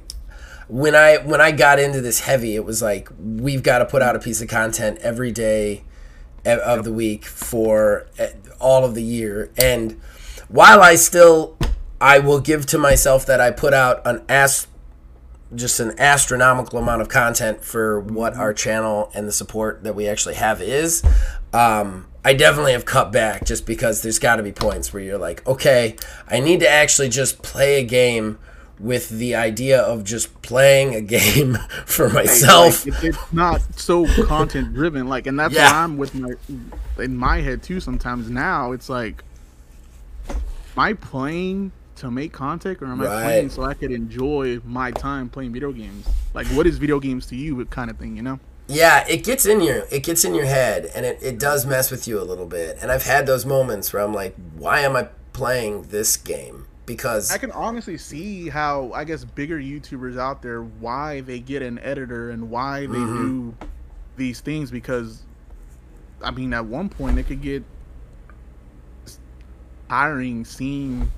when 0.70 0.96
I 0.96 1.18
when 1.18 1.42
I 1.42 1.52
got 1.52 1.80
into 1.80 2.00
this 2.00 2.22
heavy, 2.22 2.56
it 2.56 2.64
was 2.64 2.82
like 2.82 3.10
we've 3.20 3.62
got 3.62 3.80
to 3.80 3.86
put 3.86 4.02
out 4.02 4.16
a 4.16 4.20
piece 4.20 4.42
of 4.42 4.48
content 4.48 5.00
every 5.02 5.34
day 5.34 5.84
of 6.46 6.84
the 6.86 6.94
week 6.94 7.26
for 7.26 8.08
all 8.60 8.86
of 8.86 8.96
the 8.96 9.04
year 9.04 9.50
and 9.58 10.00
while 10.54 10.82
I 10.82 10.96
still 10.96 11.58
I 12.00 12.20
will 12.20 12.40
give 12.40 12.68
to 12.68 12.78
myself 12.78 13.26
that 13.26 13.42
I 13.42 13.50
put 13.50 13.74
out 13.74 14.06
an 14.06 14.24
ass 14.30 14.68
just 15.56 15.80
an 15.80 16.00
astronomical 16.00 16.78
amount 16.78 17.02
of 17.02 17.10
content 17.10 17.64
for 17.64 18.00
what 18.00 18.36
our 18.36 18.54
channel 18.54 19.10
and 19.16 19.28
the 19.28 19.32
support 19.32 19.84
that 19.84 19.96
we 19.96 20.08
actually 20.08 20.36
have 20.36 20.62
is. 20.62 21.04
Um, 21.54 22.08
I 22.24 22.34
definitely 22.34 22.74
have 22.74 22.86
cut 22.86 23.12
back 23.12 23.46
just 23.46 23.66
because 23.66 24.02
there's 24.02 24.20
got 24.20 24.38
to 24.38 24.44
be 24.44 24.52
points 24.52 24.94
where 24.94 25.02
you're 25.02 25.18
like, 25.18 25.46
okay, 25.48 25.96
I 26.28 26.40
need 26.40 26.60
to 26.62 26.70
actually 26.70 27.10
just 27.10 27.42
play 27.42 27.80
a 27.80 27.84
game 27.84 28.38
with 28.80 29.10
the 29.10 29.36
idea 29.36 29.80
of 29.80 30.04
just 30.04 30.42
playing 30.42 30.94
a 30.96 31.02
game 31.20 31.58
for 31.86 32.10
myself. 32.10 32.86
Like, 32.86 33.04
it's 33.04 33.34
not 33.34 33.62
so 33.76 34.06
content 34.26 34.74
driven, 34.74 35.08
like, 35.08 35.26
and 35.26 35.40
that's 35.40 35.54
yeah. 35.54 35.72
why 35.72 35.84
I'm 35.84 35.98
with 35.98 36.14
my 36.14 36.34
in 37.00 37.16
my 37.16 37.42
head 37.42 37.64
too. 37.64 37.80
Sometimes 37.80 38.30
now 38.30 38.72
it's 38.72 38.90
like 38.90 39.24
am 40.76 40.84
I 40.84 40.94
playing 40.94 41.72
to 41.98 42.12
make 42.12 42.34
content 42.34 42.82
or 42.82 42.86
am 42.86 43.02
right. 43.02 43.10
I 43.10 43.24
playing 43.24 43.50
so 43.50 43.64
I 43.64 43.74
could 43.74 43.92
enjoy 43.92 44.60
my 44.66 44.92
time 44.92 45.30
playing 45.30 45.54
video 45.54 45.72
games? 45.72 46.08
Like, 46.34 46.48
what 46.48 46.68
is 46.68 46.78
video 46.78 47.00
games 47.00 47.26
to 47.28 47.36
you, 47.36 47.64
kind 47.66 47.90
of 47.90 47.98
thing, 47.98 48.16
you 48.16 48.24
know? 48.24 48.40
Yeah, 48.68 49.06
it 49.08 49.24
gets 49.24 49.46
in 49.46 49.60
your 49.62 49.86
it 49.92 50.04
gets 50.04 50.24
in 50.24 50.34
your 50.34 50.46
head 50.46 50.90
and 50.96 51.06
it, 51.06 51.20
it 51.22 51.38
does 51.38 51.66
mess 51.66 51.92
with 51.92 52.08
you 52.08 52.20
a 52.20 52.24
little 52.24 52.46
bit. 52.46 52.78
And 52.82 52.92
I've 52.92 53.04
had 53.04 53.26
those 53.26 53.46
moments 53.46 53.92
where 53.92 54.02
I'm 54.02 54.14
like, 54.14 54.36
why 54.58 54.80
am 54.80 54.96
I 54.96 55.10
playing 55.34 55.84
this 55.84 56.16
game? 56.16 56.68
Because 56.86 57.32
I 57.32 57.38
can 57.38 57.52
honestly 57.52 57.98
see 57.98 58.50
how 58.50 58.92
I 58.94 59.04
guess 59.04 59.26
bigger 59.26 59.60
YouTubers 59.60 60.18
out 60.18 60.42
there 60.42 60.62
why 60.62 61.22
they 61.22 61.40
get 61.40 61.62
an 61.62 61.78
editor 61.80 62.30
and 62.30 62.50
why 62.50 62.82
they 62.82 62.88
mm-hmm. 62.88 63.22
do 63.22 63.56
these 64.16 64.40
things 64.40 64.72
because 64.72 65.24
I 66.22 66.32
mean 66.32 66.54
at 66.54 66.66
one 66.66 66.88
point 66.88 67.20
it 67.20 67.24
could 67.24 67.42
get 67.42 67.64
tiring 69.90 70.46
seeing 70.46 71.12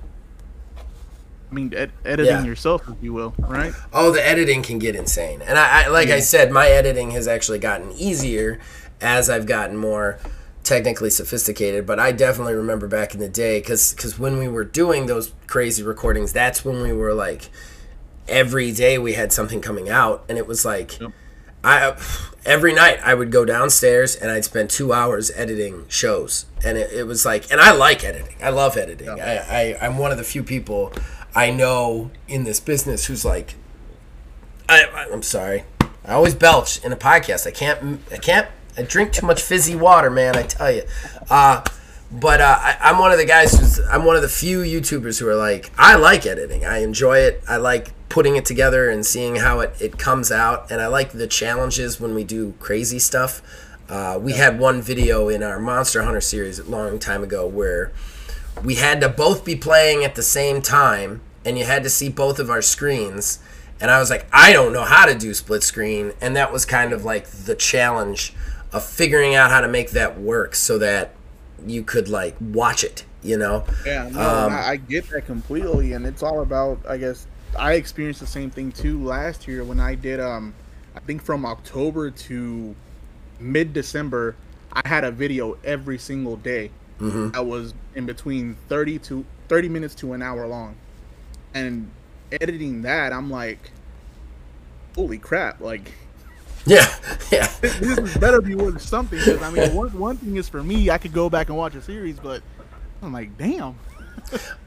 I 1.50 1.54
mean, 1.54 1.72
ed- 1.74 1.92
editing 2.04 2.34
yeah. 2.34 2.44
yourself, 2.44 2.88
if 2.88 3.00
you 3.00 3.12
will, 3.12 3.32
right? 3.38 3.72
Oh, 3.92 4.10
the 4.10 4.26
editing 4.26 4.62
can 4.62 4.78
get 4.78 4.96
insane, 4.96 5.42
and 5.42 5.58
I, 5.58 5.84
I 5.84 5.88
like 5.88 6.08
yeah. 6.08 6.16
I 6.16 6.20
said, 6.20 6.50
my 6.50 6.68
editing 6.68 7.12
has 7.12 7.28
actually 7.28 7.60
gotten 7.60 7.92
easier 7.92 8.58
as 9.00 9.30
I've 9.30 9.46
gotten 9.46 9.76
more 9.76 10.18
technically 10.64 11.10
sophisticated. 11.10 11.86
But 11.86 12.00
I 12.00 12.10
definitely 12.10 12.54
remember 12.54 12.88
back 12.88 13.14
in 13.14 13.20
the 13.20 13.28
day, 13.28 13.60
because 13.60 13.92
because 13.92 14.18
when 14.18 14.38
we 14.38 14.48
were 14.48 14.64
doing 14.64 15.06
those 15.06 15.32
crazy 15.46 15.84
recordings, 15.84 16.32
that's 16.32 16.64
when 16.64 16.82
we 16.82 16.92
were 16.92 17.14
like, 17.14 17.48
every 18.26 18.72
day 18.72 18.98
we 18.98 19.12
had 19.12 19.32
something 19.32 19.60
coming 19.60 19.88
out, 19.88 20.24
and 20.28 20.38
it 20.38 20.46
was 20.46 20.64
like. 20.64 21.00
Yep. 21.00 21.12
I 21.66 21.96
every 22.44 22.72
night 22.72 23.00
I 23.02 23.12
would 23.14 23.32
go 23.32 23.44
downstairs 23.44 24.14
and 24.14 24.30
I'd 24.30 24.44
spend 24.44 24.70
two 24.70 24.92
hours 24.92 25.32
editing 25.34 25.84
shows, 25.88 26.46
and 26.64 26.78
it, 26.78 26.92
it 26.92 27.06
was 27.06 27.26
like, 27.26 27.50
and 27.50 27.60
I 27.60 27.72
like 27.72 28.04
editing. 28.04 28.36
I 28.40 28.50
love 28.50 28.76
editing. 28.76 29.08
Yeah. 29.08 29.44
I, 29.50 29.74
I 29.74 29.86
I'm 29.86 29.98
one 29.98 30.12
of 30.12 30.18
the 30.18 30.24
few 30.24 30.44
people 30.44 30.92
I 31.34 31.50
know 31.50 32.10
in 32.28 32.44
this 32.44 32.60
business 32.60 33.06
who's 33.06 33.24
like, 33.24 33.56
I, 34.68 34.84
I'm 35.12 35.22
sorry, 35.22 35.64
I 36.04 36.14
always 36.14 36.34
belch 36.34 36.82
in 36.84 36.92
a 36.92 36.96
podcast. 36.96 37.46
I 37.46 37.50
can't, 37.50 38.00
I 38.12 38.18
can't, 38.18 38.48
I 38.78 38.82
drink 38.82 39.12
too 39.12 39.26
much 39.26 39.42
fizzy 39.42 39.74
water, 39.74 40.10
man. 40.10 40.36
I 40.36 40.42
tell 40.44 40.70
you. 40.70 40.84
Uh, 41.28 41.62
but 42.10 42.40
uh, 42.40 42.58
I, 42.58 42.76
I'm 42.80 42.98
one 42.98 43.10
of 43.10 43.18
the 43.18 43.26
guys 43.26 43.58
who's, 43.58 43.80
I'm 43.80 44.04
one 44.04 44.16
of 44.16 44.22
the 44.22 44.28
few 44.28 44.60
YouTubers 44.60 45.18
who 45.18 45.28
are 45.28 45.34
like, 45.34 45.72
I 45.76 45.96
like 45.96 46.24
editing. 46.24 46.64
I 46.64 46.78
enjoy 46.78 47.18
it. 47.18 47.42
I 47.48 47.56
like 47.56 47.92
putting 48.08 48.36
it 48.36 48.44
together 48.44 48.88
and 48.88 49.04
seeing 49.04 49.36
how 49.36 49.60
it, 49.60 49.74
it 49.80 49.98
comes 49.98 50.30
out. 50.30 50.70
And 50.70 50.80
I 50.80 50.86
like 50.86 51.12
the 51.12 51.26
challenges 51.26 52.00
when 52.00 52.14
we 52.14 52.24
do 52.24 52.54
crazy 52.60 52.98
stuff. 52.98 53.42
Uh, 53.88 54.18
we 54.20 54.32
had 54.32 54.58
one 54.58 54.82
video 54.82 55.28
in 55.28 55.42
our 55.42 55.60
Monster 55.60 56.02
Hunter 56.02 56.20
series 56.20 56.58
a 56.58 56.64
long 56.64 56.98
time 56.98 57.22
ago 57.22 57.46
where 57.46 57.92
we 58.64 58.76
had 58.76 59.00
to 59.00 59.08
both 59.08 59.44
be 59.44 59.54
playing 59.54 60.04
at 60.04 60.14
the 60.14 60.22
same 60.22 60.62
time 60.62 61.20
and 61.44 61.56
you 61.56 61.64
had 61.64 61.84
to 61.84 61.90
see 61.90 62.08
both 62.08 62.38
of 62.38 62.50
our 62.50 62.62
screens. 62.62 63.38
And 63.80 63.90
I 63.90 64.00
was 64.00 64.10
like, 64.10 64.26
I 64.32 64.52
don't 64.52 64.72
know 64.72 64.84
how 64.84 65.06
to 65.06 65.14
do 65.14 65.32
split 65.34 65.62
screen. 65.62 66.12
And 66.20 66.34
that 66.34 66.52
was 66.52 66.64
kind 66.64 66.92
of 66.92 67.04
like 67.04 67.26
the 67.28 67.54
challenge 67.54 68.34
of 68.72 68.84
figuring 68.84 69.34
out 69.34 69.50
how 69.50 69.60
to 69.60 69.68
make 69.68 69.90
that 69.90 70.18
work 70.18 70.54
so 70.54 70.78
that 70.78 71.12
you 71.64 71.82
could 71.84 72.08
like 72.08 72.34
watch 72.40 72.82
it, 72.82 73.04
you 73.22 73.36
know? 73.36 73.64
Yeah, 73.84 74.08
no, 74.08 74.20
um, 74.20 74.52
I 74.52 74.76
get 74.76 75.08
that 75.10 75.26
completely. 75.26 75.92
And 75.92 76.04
it's 76.06 76.22
all 76.22 76.40
about, 76.40 76.80
I 76.88 76.96
guess, 76.96 77.26
I 77.58 77.74
experienced 77.74 78.20
the 78.20 78.26
same 78.26 78.50
thing 78.50 78.72
too 78.72 79.02
last 79.04 79.46
year 79.46 79.64
when 79.64 79.80
I 79.80 79.94
did, 79.94 80.20
um, 80.20 80.54
I 80.94 81.00
think 81.00 81.22
from 81.22 81.44
October 81.44 82.10
to 82.10 82.74
mid 83.38 83.72
December, 83.72 84.36
I 84.72 84.86
had 84.86 85.04
a 85.04 85.10
video 85.10 85.56
every 85.64 85.98
single 85.98 86.36
day. 86.36 86.70
Mm-hmm. 87.00 87.30
That 87.30 87.44
was 87.44 87.74
in 87.94 88.06
between 88.06 88.56
30 88.68 88.98
to 89.00 89.24
30 89.48 89.68
minutes 89.68 89.94
to 89.96 90.12
an 90.12 90.22
hour 90.22 90.46
long 90.46 90.76
and 91.56 91.90
editing 92.30 92.82
that, 92.82 93.12
I'm 93.12 93.30
like, 93.30 93.70
holy 94.94 95.18
crap! 95.18 95.60
Like, 95.60 95.92
yeah, 96.66 96.86
yeah, 97.32 97.46
this, 97.60 97.96
this 97.96 98.16
better 98.18 98.40
be 98.40 98.54
worth 98.54 98.82
something. 98.82 99.18
Because 99.18 99.42
I 99.42 99.50
mean, 99.50 99.74
one 99.74 99.98
one 99.98 100.16
thing 100.16 100.36
is 100.36 100.48
for 100.48 100.62
me, 100.62 100.90
I 100.90 100.98
could 100.98 101.12
go 101.12 101.30
back 101.30 101.48
and 101.48 101.56
watch 101.56 101.74
a 101.74 101.82
series, 101.82 102.18
but 102.20 102.42
I'm 103.02 103.12
like, 103.12 103.36
damn. 103.38 103.76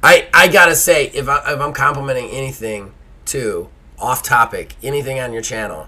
I 0.04 0.28
I 0.34 0.48
gotta 0.48 0.76
say, 0.76 1.08
if 1.08 1.28
I 1.28 1.54
if 1.54 1.60
I'm 1.60 1.74
complimenting 1.74 2.30
anything 2.30 2.94
too, 3.26 3.70
off 3.98 4.24
topic, 4.24 4.76
anything 4.82 5.20
on 5.20 5.34
your 5.34 5.42
channel, 5.42 5.88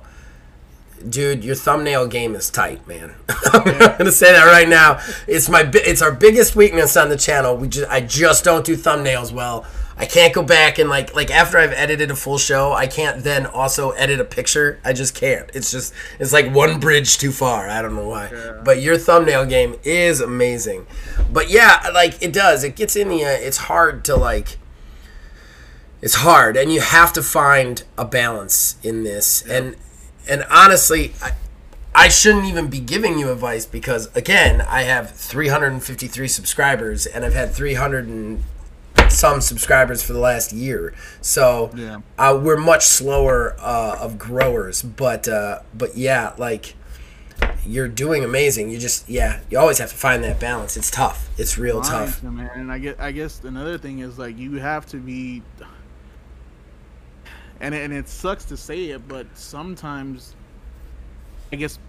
dude, 1.07 1.43
your 1.43 1.55
thumbnail 1.55 2.07
game 2.07 2.36
is 2.36 2.49
tight, 2.49 2.86
man. 2.88 3.16
I'm 3.53 3.64
gonna 3.97 4.12
say 4.12 4.32
that 4.32 4.45
right 4.45 4.68
now. 4.68 4.99
It's 5.28 5.49
my 5.49 5.70
it's 5.74 6.01
our 6.01 6.12
biggest 6.12 6.55
weakness 6.55 6.97
on 6.97 7.09
the 7.09 7.18
channel. 7.18 7.55
We 7.55 7.68
just 7.68 7.89
I 7.89 8.01
just 8.01 8.43
don't 8.43 8.66
do 8.66 8.76
thumbnails 8.76 9.32
well. 9.32 9.66
I 10.01 10.07
can't 10.07 10.33
go 10.33 10.41
back 10.41 10.79
and 10.79 10.89
like 10.89 11.13
like 11.13 11.29
after 11.29 11.59
I've 11.59 11.73
edited 11.73 12.09
a 12.09 12.15
full 12.15 12.39
show, 12.39 12.73
I 12.73 12.87
can't 12.87 13.23
then 13.23 13.45
also 13.45 13.91
edit 13.91 14.19
a 14.19 14.23
picture. 14.23 14.79
I 14.83 14.93
just 14.93 15.13
can't. 15.13 15.47
It's 15.53 15.69
just 15.69 15.93
it's 16.19 16.33
like 16.33 16.51
one 16.51 16.79
bridge 16.79 17.19
too 17.19 17.31
far. 17.31 17.69
I 17.69 17.83
don't 17.83 17.95
know 17.95 18.07
why. 18.07 18.31
Yeah. 18.33 18.61
But 18.65 18.81
your 18.81 18.97
thumbnail 18.97 19.45
game 19.45 19.75
is 19.83 20.19
amazing. 20.19 20.87
But 21.31 21.51
yeah, 21.51 21.87
like 21.93 22.19
it 22.19 22.33
does. 22.33 22.63
It 22.63 22.75
gets 22.75 22.95
in 22.95 23.09
the. 23.09 23.23
Uh, 23.23 23.29
it's 23.29 23.57
hard 23.57 24.03
to 24.05 24.15
like. 24.15 24.57
It's 26.01 26.15
hard, 26.15 26.57
and 26.57 26.73
you 26.73 26.81
have 26.81 27.13
to 27.13 27.21
find 27.21 27.83
a 27.95 28.03
balance 28.03 28.77
in 28.81 29.03
this. 29.03 29.43
Yeah. 29.47 29.57
And 29.57 29.75
and 30.27 30.45
honestly, 30.49 31.13
I, 31.21 31.33
I 31.93 32.07
shouldn't 32.07 32.45
even 32.45 32.69
be 32.69 32.79
giving 32.79 33.19
you 33.19 33.31
advice 33.31 33.67
because 33.67 34.09
again, 34.15 34.61
I 34.61 34.81
have 34.81 35.11
353 35.11 36.27
subscribers 36.27 37.05
and 37.05 37.23
I've 37.23 37.35
had 37.35 37.53
300 37.53 38.07
and 38.07 38.43
some 39.12 39.41
subscribers 39.41 40.01
for 40.03 40.14
the 40.14 40.20
last 40.20 40.53
year. 40.53 40.93
So 41.22 41.72
yeah. 41.76 42.01
uh, 42.18 42.39
we're 42.41 42.57
much 42.57 42.86
slower 42.86 43.55
uh, 43.59 43.97
of 43.99 44.18
growers, 44.18 44.82
but 44.82 45.28
uh, 45.28 45.59
but 45.74 45.95
yeah, 45.95 46.34
like 46.38 46.76
you're 47.66 47.88
doing 47.88 48.24
amazing. 48.24 48.70
You 48.70 48.80
just 48.80 49.07
yeah, 49.09 49.39
you 49.49 49.59
always 49.59 49.78
have 49.78 49.89
to 49.89 49.95
find 49.95 50.24
that 50.24 50.39
balance. 50.39 50.78
It's 50.78 50.91
tough. 50.91 51.30
It's 51.38 51.57
real 51.57 51.82
tough. 51.82 52.24
Man. 52.24 52.49
And 52.55 52.72
I 52.72 52.80
get 52.80 52.99
I 52.99 53.12
guess 53.12 53.43
another 53.43 53.78
thing 53.78 53.99
is 53.99 54.18
like 54.18 54.38
you 54.38 54.55
have 54.55 54.86
to 54.88 54.97
be 54.97 55.43
and 57.62 57.76
and 57.76 57.93
it 57.93 58.09
sucks 58.09 58.45
to 58.45 58.57
say 58.57 58.89
it, 58.89 59.07
but 59.07 59.28
sometimes 59.36 60.36
I 61.53 61.55
guess 61.57 61.80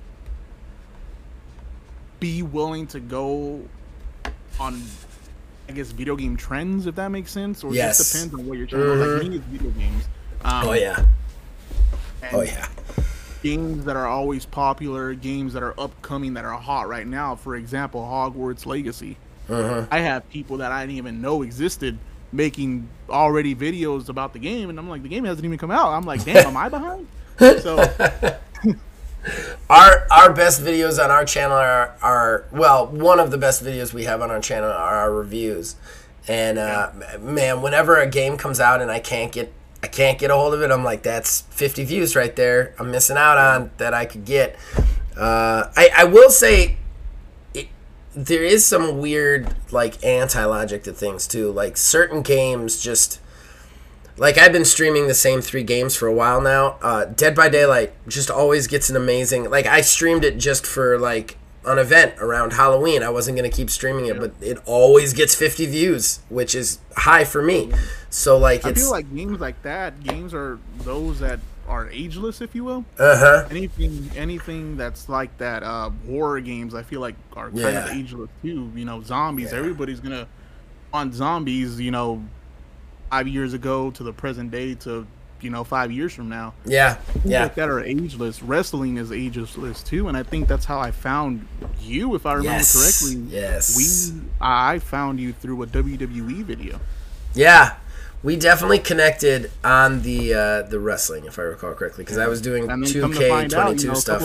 be 2.21 2.43
willing 2.43 2.87
to 2.89 3.01
go 3.01 3.63
on 4.61 4.81
I 5.69 5.73
guess 5.73 5.91
video 5.91 6.17
game 6.17 6.37
trends, 6.37 6.87
if 6.87 6.95
that 6.97 7.09
makes 7.09 7.31
sense, 7.31 7.65
or 7.65 7.75
yes. 7.75 7.99
just 7.99 8.13
depends 8.13 8.35
on 8.35 8.47
what 8.47 8.59
you're 8.59 8.67
trying. 8.67 8.83
Mm-hmm. 8.83 9.23
Like 9.23 9.31
me, 9.31 9.37
it's 9.37 9.47
video 9.47 9.71
games. 9.71 10.05
Um, 10.45 10.69
oh 10.69 10.73
yeah. 10.73 11.07
Oh 12.33 12.43
yeah. 12.43 12.69
Games 13.43 13.85
that 13.85 13.97
are 13.97 14.07
always 14.07 14.47
popular, 14.47 15.15
games 15.15 15.53
that 15.55 15.63
are 15.63 15.79
upcoming, 15.79 16.35
that 16.35 16.45
are 16.45 16.53
hot 16.53 16.89
right 16.89 17.07
now. 17.07 17.35
For 17.35 17.57
example, 17.57 18.03
Hogwarts 18.03 18.67
Legacy. 18.67 19.17
Uh-huh. 19.49 19.87
I 19.91 19.99
have 20.01 20.29
people 20.31 20.59
that 20.59 20.71
I 20.71 20.83
didn't 20.83 20.99
even 20.99 21.21
know 21.21 21.43
existed 21.43 21.99
making 22.33 22.89
already 23.11 23.55
videos 23.55 24.09
about 24.09 24.33
the 24.33 24.39
game, 24.39 24.71
and 24.71 24.79
I'm 24.79 24.89
like, 24.89 25.03
the 25.03 25.09
game 25.09 25.25
hasn't 25.25 25.45
even 25.45 25.59
come 25.59 25.71
out. 25.71 25.89
I'm 25.89 26.05
like, 26.05 26.25
damn, 26.25 26.47
am 26.47 26.57
I 26.57 26.69
behind? 26.69 27.09
So 27.39 27.77
our 29.71 30.07
our 30.11 30.33
best 30.33 30.61
videos 30.61 31.03
on 31.03 31.11
our 31.11 31.25
channel 31.25 31.57
are, 31.57 31.97
are 32.03 32.45
well 32.51 32.87
one 32.87 33.21
of 33.21 33.31
the 33.31 33.39
best 33.39 33.63
videos 33.65 33.93
we 33.93 34.05
have 34.05 34.21
on 34.21 34.31
our 34.31 34.41
channel 34.41 34.71
are 34.71 34.97
our 34.97 35.13
reviews. 35.13 35.77
And 36.29 36.59
uh, 36.59 36.93
man 37.21 37.63
whenever 37.63 37.97
a 37.97 38.07
game 38.07 38.37
comes 38.37 38.61
out 38.61 38.81
and 38.81 38.91
i 38.91 39.01
can't 39.01 39.33
get 39.33 39.53
i 39.83 39.87
can't 39.89 40.19
get 40.19 40.31
a 40.31 40.35
hold 40.35 40.55
of 40.55 40.63
it 40.63 40.71
i'm 40.71 40.85
like 40.85 41.03
that's 41.03 41.43
50 41.43 41.85
views 41.85 42.15
right 42.15 42.35
there. 42.37 42.75
I'm 42.79 42.91
missing 42.91 43.17
out 43.17 43.39
on 43.39 43.71
that 43.79 43.95
i 43.95 44.05
could 44.05 44.25
get. 44.25 44.57
Uh, 45.17 45.71
I, 45.77 45.91
I 45.95 46.05
will 46.05 46.31
say 46.31 46.77
it, 47.53 47.69
there 48.15 48.43
is 48.43 48.65
some 48.65 48.99
weird 48.99 49.55
like 49.71 50.03
anti-logic 50.05 50.85
to 50.85 50.93
things 50.93 51.27
too. 51.27 51.53
Like 51.53 51.77
certain 51.77 52.23
games 52.23 52.83
just 52.83 53.21
like 54.17 54.39
I've 54.39 54.53
been 54.53 54.65
streaming 54.65 55.09
the 55.09 55.15
same 55.15 55.41
three 55.41 55.63
games 55.63 55.97
for 55.97 56.07
a 56.07 56.15
while 56.15 56.41
now. 56.41 56.77
Uh, 56.83 57.07
Dead 57.07 57.35
by 57.35 57.49
Daylight 57.49 57.93
just 58.09 58.31
always 58.31 58.67
gets 58.67 58.91
an 58.91 58.97
amazing. 58.97 59.51
Like 59.51 59.67
I 59.67 59.81
streamed 59.81 60.25
it 60.25 60.39
just 60.39 60.67
for 60.67 60.99
like 60.99 61.39
an 61.65 61.79
event 61.79 62.15
around 62.19 62.53
Halloween. 62.53 63.03
I 63.03 63.11
wasn't 63.11 63.37
gonna 63.37 63.49
keep 63.49 63.71
streaming 63.71 64.07
it, 64.07 64.19
but 64.19 64.33
it 64.41 64.59
always 64.67 65.13
gets 65.13 65.35
50 65.35 65.67
views, 65.67 66.21
which 66.29 66.55
is 66.55 66.79
high 66.97 67.25
for 67.25 67.43
me. 67.43 67.73
So 68.11 68.37
like, 68.37 68.65
I 68.65 68.73
feel 68.75 68.91
like 68.91 69.15
games 69.15 69.41
like 69.41 69.63
that, 69.63 70.03
games 70.03 70.35
are 70.35 70.59
those 70.79 71.21
that 71.21 71.41
are 71.69 71.89
ageless, 71.91 72.41
if 72.41 72.55
you 72.55 72.65
will. 72.65 72.85
Uh 72.99 73.17
huh. 73.17 73.47
Anything, 73.51 74.11
anything 74.17 74.77
that's 74.77 75.09
like 75.09 75.37
that, 75.39 75.63
uh, 75.63 75.91
horror 76.07 76.41
games, 76.41 76.75
I 76.75 76.83
feel 76.83 77.01
like 77.01 77.15
are 77.35 77.51
kind 77.51 77.61
yeah. 77.61 77.87
of 77.87 77.97
ageless 77.97 78.31
too. 78.43 78.71
You 78.75 78.85
know, 78.85 79.03
zombies. 79.03 79.53
Yeah. 79.53 79.59
Everybody's 79.59 80.01
gonna 80.01 80.27
on 80.93 81.13
zombies. 81.13 81.81
You 81.81 81.93
know, 81.93 82.23
five 83.13 83.29
years 83.29 83.53
ago 83.53 83.91
to 83.91 84.03
the 84.03 84.13
present 84.13 84.51
day 84.51 84.75
to 84.75 85.07
you 85.43 85.51
know 85.51 85.65
five 85.65 85.93
years 85.93 86.15
from 86.15 86.31
now. 86.31 86.55
Yeah, 86.65 86.97
yeah. 87.27 87.43
Like 87.43 87.57
that 87.57 87.69
are 87.69 87.81
ageless. 87.81 88.43
Wrestling 88.43 88.97
is 88.97 89.13
ageless 89.13 89.83
too, 89.83 90.09
and 90.09 90.17
I 90.17 90.23
think 90.23 90.49
that's 90.49 90.65
how 90.65 90.81
I 90.81 90.93
found 90.93 91.47
you, 91.79 92.15
if 92.15 92.25
I 92.25 92.35
remember 92.35 92.57
yes. 92.57 93.03
correctly. 93.03 93.23
Yes. 93.29 93.77
We 93.77 94.23
I 94.41 94.79
found 94.79 95.21
you 95.21 95.35
through 95.35 95.63
a 95.63 95.67
WWE 95.67 96.43
video. 96.45 96.81
Yeah. 97.35 97.77
We 98.23 98.37
definitely 98.37 98.79
connected 98.79 99.51
on 99.65 100.03
the 100.03 100.33
uh, 100.33 100.63
the 100.63 100.79
wrestling, 100.79 101.27
if 101.27 101.39
I 101.39 101.43
recall 101.43 101.75
correctly, 101.75 102.05
because 102.05 102.19
I 102.19 102.29
was 102.29 102.41
doing 102.41 102.69
two 102.87 103.13
K 103.13 103.49
twenty 103.49 103.77
two 103.77 103.95
stuff. 103.97 104.23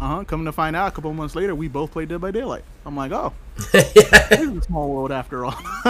Uh 0.00 0.06
huh. 0.06 0.24
Coming 0.24 0.46
to 0.46 0.52
find 0.52 0.74
out, 0.74 0.88
a 0.88 0.90
couple 0.90 1.12
months 1.12 1.36
later, 1.36 1.54
we 1.54 1.68
both 1.68 1.92
played 1.92 2.08
Dead 2.08 2.20
by 2.22 2.30
Daylight. 2.30 2.64
I'm 2.86 2.96
like, 2.96 3.12
oh, 3.12 3.34
this 3.72 4.40
is 4.40 4.56
a 4.56 4.62
small 4.62 4.88
world 4.88 5.12
after 5.12 5.44
all. 5.44 5.54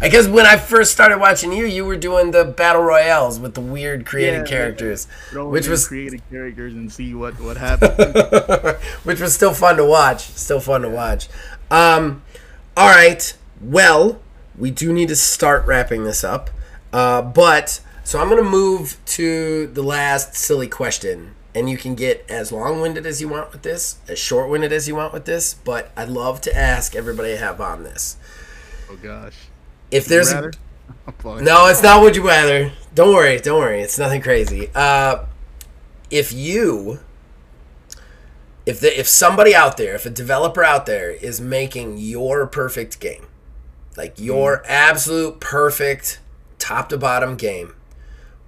I 0.00 0.08
guess 0.10 0.28
when 0.28 0.46
I 0.46 0.56
first 0.56 0.92
started 0.92 1.18
watching 1.18 1.52
you, 1.52 1.66
you 1.66 1.84
were 1.84 1.96
doing 1.96 2.30
the 2.30 2.44
battle 2.44 2.82
royales 2.82 3.40
with 3.40 3.54
the 3.54 3.60
weird 3.60 4.06
created 4.06 4.40
yeah, 4.40 4.44
characters, 4.44 5.06
which 5.32 5.66
was 5.66 5.88
created 5.88 6.22
characters 6.30 6.74
and 6.74 6.92
see 6.92 7.14
what 7.14 7.40
what 7.40 7.56
happened. 7.58 8.78
which 9.02 9.20
was 9.20 9.34
still 9.34 9.52
fun 9.52 9.76
to 9.76 9.84
watch. 9.84 10.22
Still 10.28 10.60
fun 10.60 10.82
to 10.82 10.88
watch. 10.88 11.28
Um, 11.70 12.22
all 12.76 12.88
right. 12.88 13.36
Well, 13.60 14.20
we 14.56 14.70
do 14.70 14.92
need 14.92 15.08
to 15.08 15.16
start 15.16 15.66
wrapping 15.66 16.04
this 16.04 16.22
up, 16.22 16.50
uh, 16.92 17.22
but 17.22 17.80
so 18.04 18.20
I'm 18.20 18.28
gonna 18.28 18.42
move 18.42 18.96
to 19.06 19.66
the 19.66 19.82
last 19.82 20.34
silly 20.34 20.68
question 20.68 21.34
and 21.54 21.68
you 21.68 21.76
can 21.76 21.94
get 21.94 22.24
as 22.28 22.52
long-winded 22.52 23.06
as 23.06 23.20
you 23.20 23.28
want 23.28 23.52
with 23.52 23.62
this, 23.62 23.98
as 24.08 24.18
short-winded 24.18 24.72
as 24.72 24.86
you 24.86 24.94
want 24.94 25.12
with 25.12 25.24
this. 25.24 25.54
But 25.54 25.90
I'd 25.96 26.08
love 26.08 26.40
to 26.42 26.56
ask 26.56 26.94
everybody 26.94 27.32
I 27.32 27.36
have 27.36 27.60
on 27.60 27.82
this. 27.82 28.16
Oh 28.90 28.96
gosh! 28.96 29.34
If 29.90 30.06
there's 30.06 30.32
a, 30.32 30.50
no, 31.24 31.66
it's 31.66 31.82
not. 31.82 32.02
Would 32.02 32.16
you 32.16 32.26
rather? 32.26 32.72
Don't 32.94 33.14
worry, 33.14 33.38
don't 33.38 33.60
worry. 33.60 33.80
It's 33.80 33.98
nothing 33.98 34.20
crazy. 34.20 34.70
Uh, 34.74 35.24
if 36.10 36.32
you, 36.32 37.00
if 38.66 38.80
the, 38.80 38.98
if 38.98 39.06
somebody 39.08 39.54
out 39.54 39.76
there, 39.76 39.94
if 39.94 40.06
a 40.06 40.10
developer 40.10 40.64
out 40.64 40.86
there 40.86 41.10
is 41.10 41.40
making 41.40 41.98
your 41.98 42.46
perfect 42.46 43.00
game, 43.00 43.26
like 43.96 44.18
your 44.18 44.58
mm. 44.58 44.66
absolute 44.66 45.40
perfect 45.40 46.20
top 46.58 46.88
to 46.88 46.98
bottom 46.98 47.36
game, 47.36 47.74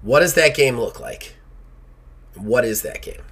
what 0.02 0.20
does 0.20 0.34
that 0.34 0.54
game 0.54 0.78
look 0.78 1.00
like? 1.00 1.34
What 2.34 2.64
is 2.64 2.82
that 2.82 3.02
game? 3.02 3.22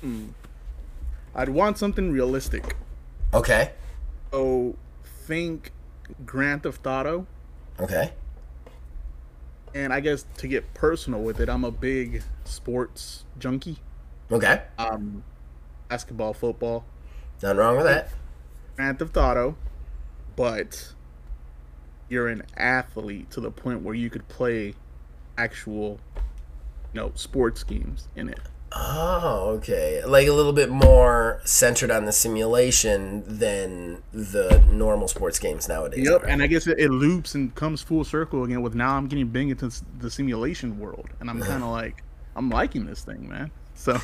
Hmm. 0.00 0.26
I'd 1.34 1.48
want 1.48 1.78
something 1.78 2.12
realistic. 2.12 2.76
Okay. 3.34 3.72
So 4.30 4.76
think 5.26 5.72
Grand 6.24 6.62
Theft 6.62 6.86
Auto. 6.86 7.26
Okay. 7.80 8.12
And 9.74 9.92
I 9.92 10.00
guess 10.00 10.24
to 10.38 10.48
get 10.48 10.72
personal 10.72 11.20
with 11.20 11.40
it, 11.40 11.48
I'm 11.48 11.64
a 11.64 11.70
big 11.70 12.22
sports 12.44 13.24
junkie. 13.38 13.78
Okay. 14.30 14.62
Um, 14.78 15.22
basketball, 15.88 16.32
football. 16.32 16.84
Nothing 17.42 17.58
wrong 17.58 17.76
with 17.76 17.86
that. 17.86 18.10
Grand 18.76 18.98
Theft 18.98 19.16
Auto, 19.16 19.56
but 20.34 20.92
you're 22.08 22.28
an 22.28 22.42
athlete 22.56 23.30
to 23.32 23.40
the 23.40 23.50
point 23.50 23.82
where 23.82 23.94
you 23.94 24.08
could 24.08 24.28
play 24.28 24.74
actual, 25.38 25.98
you 26.92 27.00
know, 27.00 27.12
sports 27.14 27.62
games 27.62 28.08
in 28.16 28.28
it. 28.28 28.40
Oh, 28.72 29.54
okay. 29.58 30.04
Like 30.04 30.26
a 30.26 30.32
little 30.32 30.52
bit 30.52 30.70
more 30.70 31.40
centered 31.44 31.90
on 31.90 32.04
the 32.04 32.12
simulation 32.12 33.24
than 33.26 34.02
the 34.12 34.62
normal 34.70 35.08
sports 35.08 35.38
games 35.38 35.68
nowadays. 35.68 36.04
Yep, 36.04 36.22
right? 36.22 36.32
and 36.32 36.42
I 36.42 36.46
guess 36.46 36.66
it, 36.66 36.78
it, 36.78 36.90
loops 36.90 37.34
and 37.34 37.54
comes 37.54 37.80
full 37.80 38.04
circle 38.04 38.44
again 38.44 38.62
with 38.62 38.74
now 38.74 38.96
I'm 38.96 39.06
getting 39.06 39.28
big 39.28 39.50
into 39.50 39.70
the 39.98 40.10
simulation 40.10 40.78
world, 40.78 41.08
and 41.20 41.30
I'm 41.30 41.40
kind 41.40 41.62
of 41.62 41.70
like, 41.70 42.02
I'm 42.34 42.50
liking 42.50 42.84
this 42.86 43.02
thing, 43.02 43.28
man. 43.28 43.50
So 43.74 43.98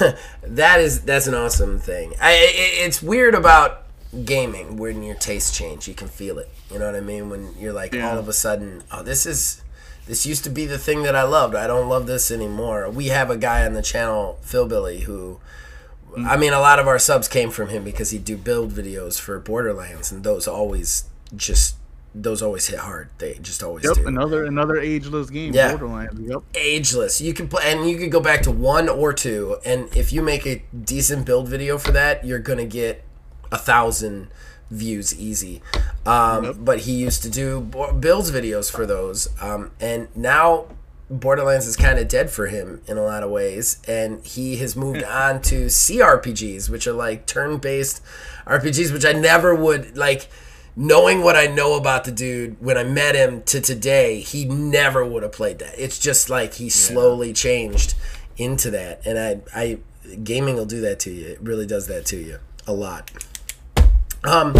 that 0.42 0.80
is 0.80 1.02
that's 1.02 1.26
an 1.26 1.34
awesome 1.34 1.78
thing. 1.78 2.14
I, 2.20 2.32
it, 2.32 2.86
it's 2.86 3.02
weird 3.02 3.34
about 3.34 3.82
gaming 4.24 4.76
when 4.76 5.02
your 5.02 5.16
tastes 5.16 5.56
change. 5.56 5.88
You 5.88 5.94
can 5.94 6.08
feel 6.08 6.38
it. 6.38 6.48
You 6.70 6.78
know 6.78 6.86
what 6.86 6.96
I 6.96 7.00
mean? 7.00 7.28
When 7.28 7.54
you're 7.58 7.72
like 7.72 7.92
yeah. 7.92 8.10
all 8.10 8.18
of 8.18 8.28
a 8.28 8.32
sudden, 8.32 8.82
oh, 8.90 9.02
this 9.02 9.26
is 9.26 9.62
this 10.06 10.24
used 10.24 10.44
to 10.44 10.50
be 10.50 10.66
the 10.66 10.78
thing 10.78 11.02
that 11.02 11.16
I 11.16 11.22
loved. 11.22 11.54
I 11.54 11.66
don't 11.66 11.88
love 11.88 12.06
this 12.06 12.30
anymore. 12.30 12.88
We 12.88 13.08
have 13.08 13.30
a 13.30 13.36
guy 13.36 13.66
on 13.66 13.74
the 13.74 13.82
channel, 13.82 14.38
Phil 14.42 14.66
Billy, 14.66 15.00
who 15.00 15.40
I 16.24 16.36
mean, 16.36 16.52
a 16.52 16.60
lot 16.60 16.78
of 16.78 16.86
our 16.86 16.98
subs 16.98 17.28
came 17.28 17.50
from 17.50 17.68
him 17.68 17.84
because 17.84 18.10
he'd 18.10 18.24
do 18.24 18.36
build 18.36 18.72
videos 18.72 19.20
for 19.20 19.38
Borderlands, 19.38 20.10
and 20.10 20.24
those 20.24 20.48
always 20.48 21.04
just 21.34 21.76
those 22.14 22.40
always 22.40 22.66
hit 22.68 22.78
hard. 22.78 23.10
They 23.18 23.34
just 23.34 23.62
always 23.62 23.84
yep, 23.84 23.96
do. 23.96 24.06
Another 24.06 24.44
another 24.44 24.76
ageless 24.76 25.28
game, 25.28 25.52
yeah. 25.52 25.70
Borderlands. 25.70 26.18
Yep. 26.18 26.42
Ageless. 26.54 27.20
You 27.20 27.34
can 27.34 27.48
play, 27.48 27.70
and 27.70 27.88
you 27.88 27.98
could 27.98 28.10
go 28.10 28.20
back 28.20 28.42
to 28.42 28.50
one 28.50 28.88
or 28.88 29.12
two, 29.12 29.58
and 29.66 29.94
if 29.94 30.12
you 30.12 30.22
make 30.22 30.46
a 30.46 30.62
decent 30.84 31.26
build 31.26 31.48
video 31.48 31.76
for 31.76 31.92
that, 31.92 32.24
you're 32.24 32.38
gonna 32.38 32.64
get 32.64 33.04
a 33.52 33.58
thousand 33.58 34.28
views 34.70 35.18
easy. 35.18 35.62
Um, 36.04 36.44
yep. 36.44 36.56
But 36.58 36.80
he 36.80 36.92
used 36.92 37.22
to 37.22 37.30
do 37.30 37.60
builds 37.60 38.30
videos 38.30 38.70
for 38.70 38.86
those, 38.86 39.28
um, 39.40 39.70
and 39.80 40.08
now 40.16 40.66
Borderlands 41.08 41.66
is 41.66 41.76
kind 41.76 41.98
of 41.98 42.08
dead 42.08 42.30
for 42.30 42.48
him 42.48 42.82
in 42.86 42.96
a 42.96 43.02
lot 43.02 43.22
of 43.22 43.30
ways, 43.30 43.80
and 43.86 44.24
he 44.24 44.56
has 44.56 44.74
moved 44.74 45.02
on 45.04 45.40
to 45.42 45.66
CRPGs, 45.66 46.68
which 46.68 46.86
are 46.86 46.92
like 46.92 47.26
turn-based 47.26 48.02
RPGs, 48.46 48.92
which 48.92 49.04
I 49.04 49.12
never 49.12 49.54
would 49.54 49.96
like. 49.96 50.28
Knowing 50.78 51.22
what 51.22 51.34
I 51.36 51.46
know 51.46 51.74
about 51.74 52.04
the 52.04 52.12
dude 52.12 52.60
when 52.60 52.76
I 52.76 52.84
met 52.84 53.14
him 53.14 53.42
to 53.44 53.62
today, 53.62 54.20
he 54.20 54.44
never 54.44 55.06
would 55.06 55.22
have 55.22 55.32
played 55.32 55.58
that. 55.60 55.72
It's 55.78 55.98
just 55.98 56.28
like 56.28 56.52
he 56.52 56.68
slowly 56.68 57.28
yeah. 57.28 57.32
changed 57.32 57.94
into 58.36 58.70
that, 58.72 59.00
and 59.06 59.18
I, 59.18 59.40
I, 59.58 59.78
gaming 60.22 60.56
will 60.56 60.66
do 60.66 60.82
that 60.82 61.00
to 61.00 61.10
you. 61.10 61.28
It 61.28 61.40
really 61.40 61.64
does 61.66 61.86
that 61.86 62.04
to 62.06 62.18
you 62.18 62.40
a 62.66 62.74
lot. 62.74 63.10
Um, 64.24 64.54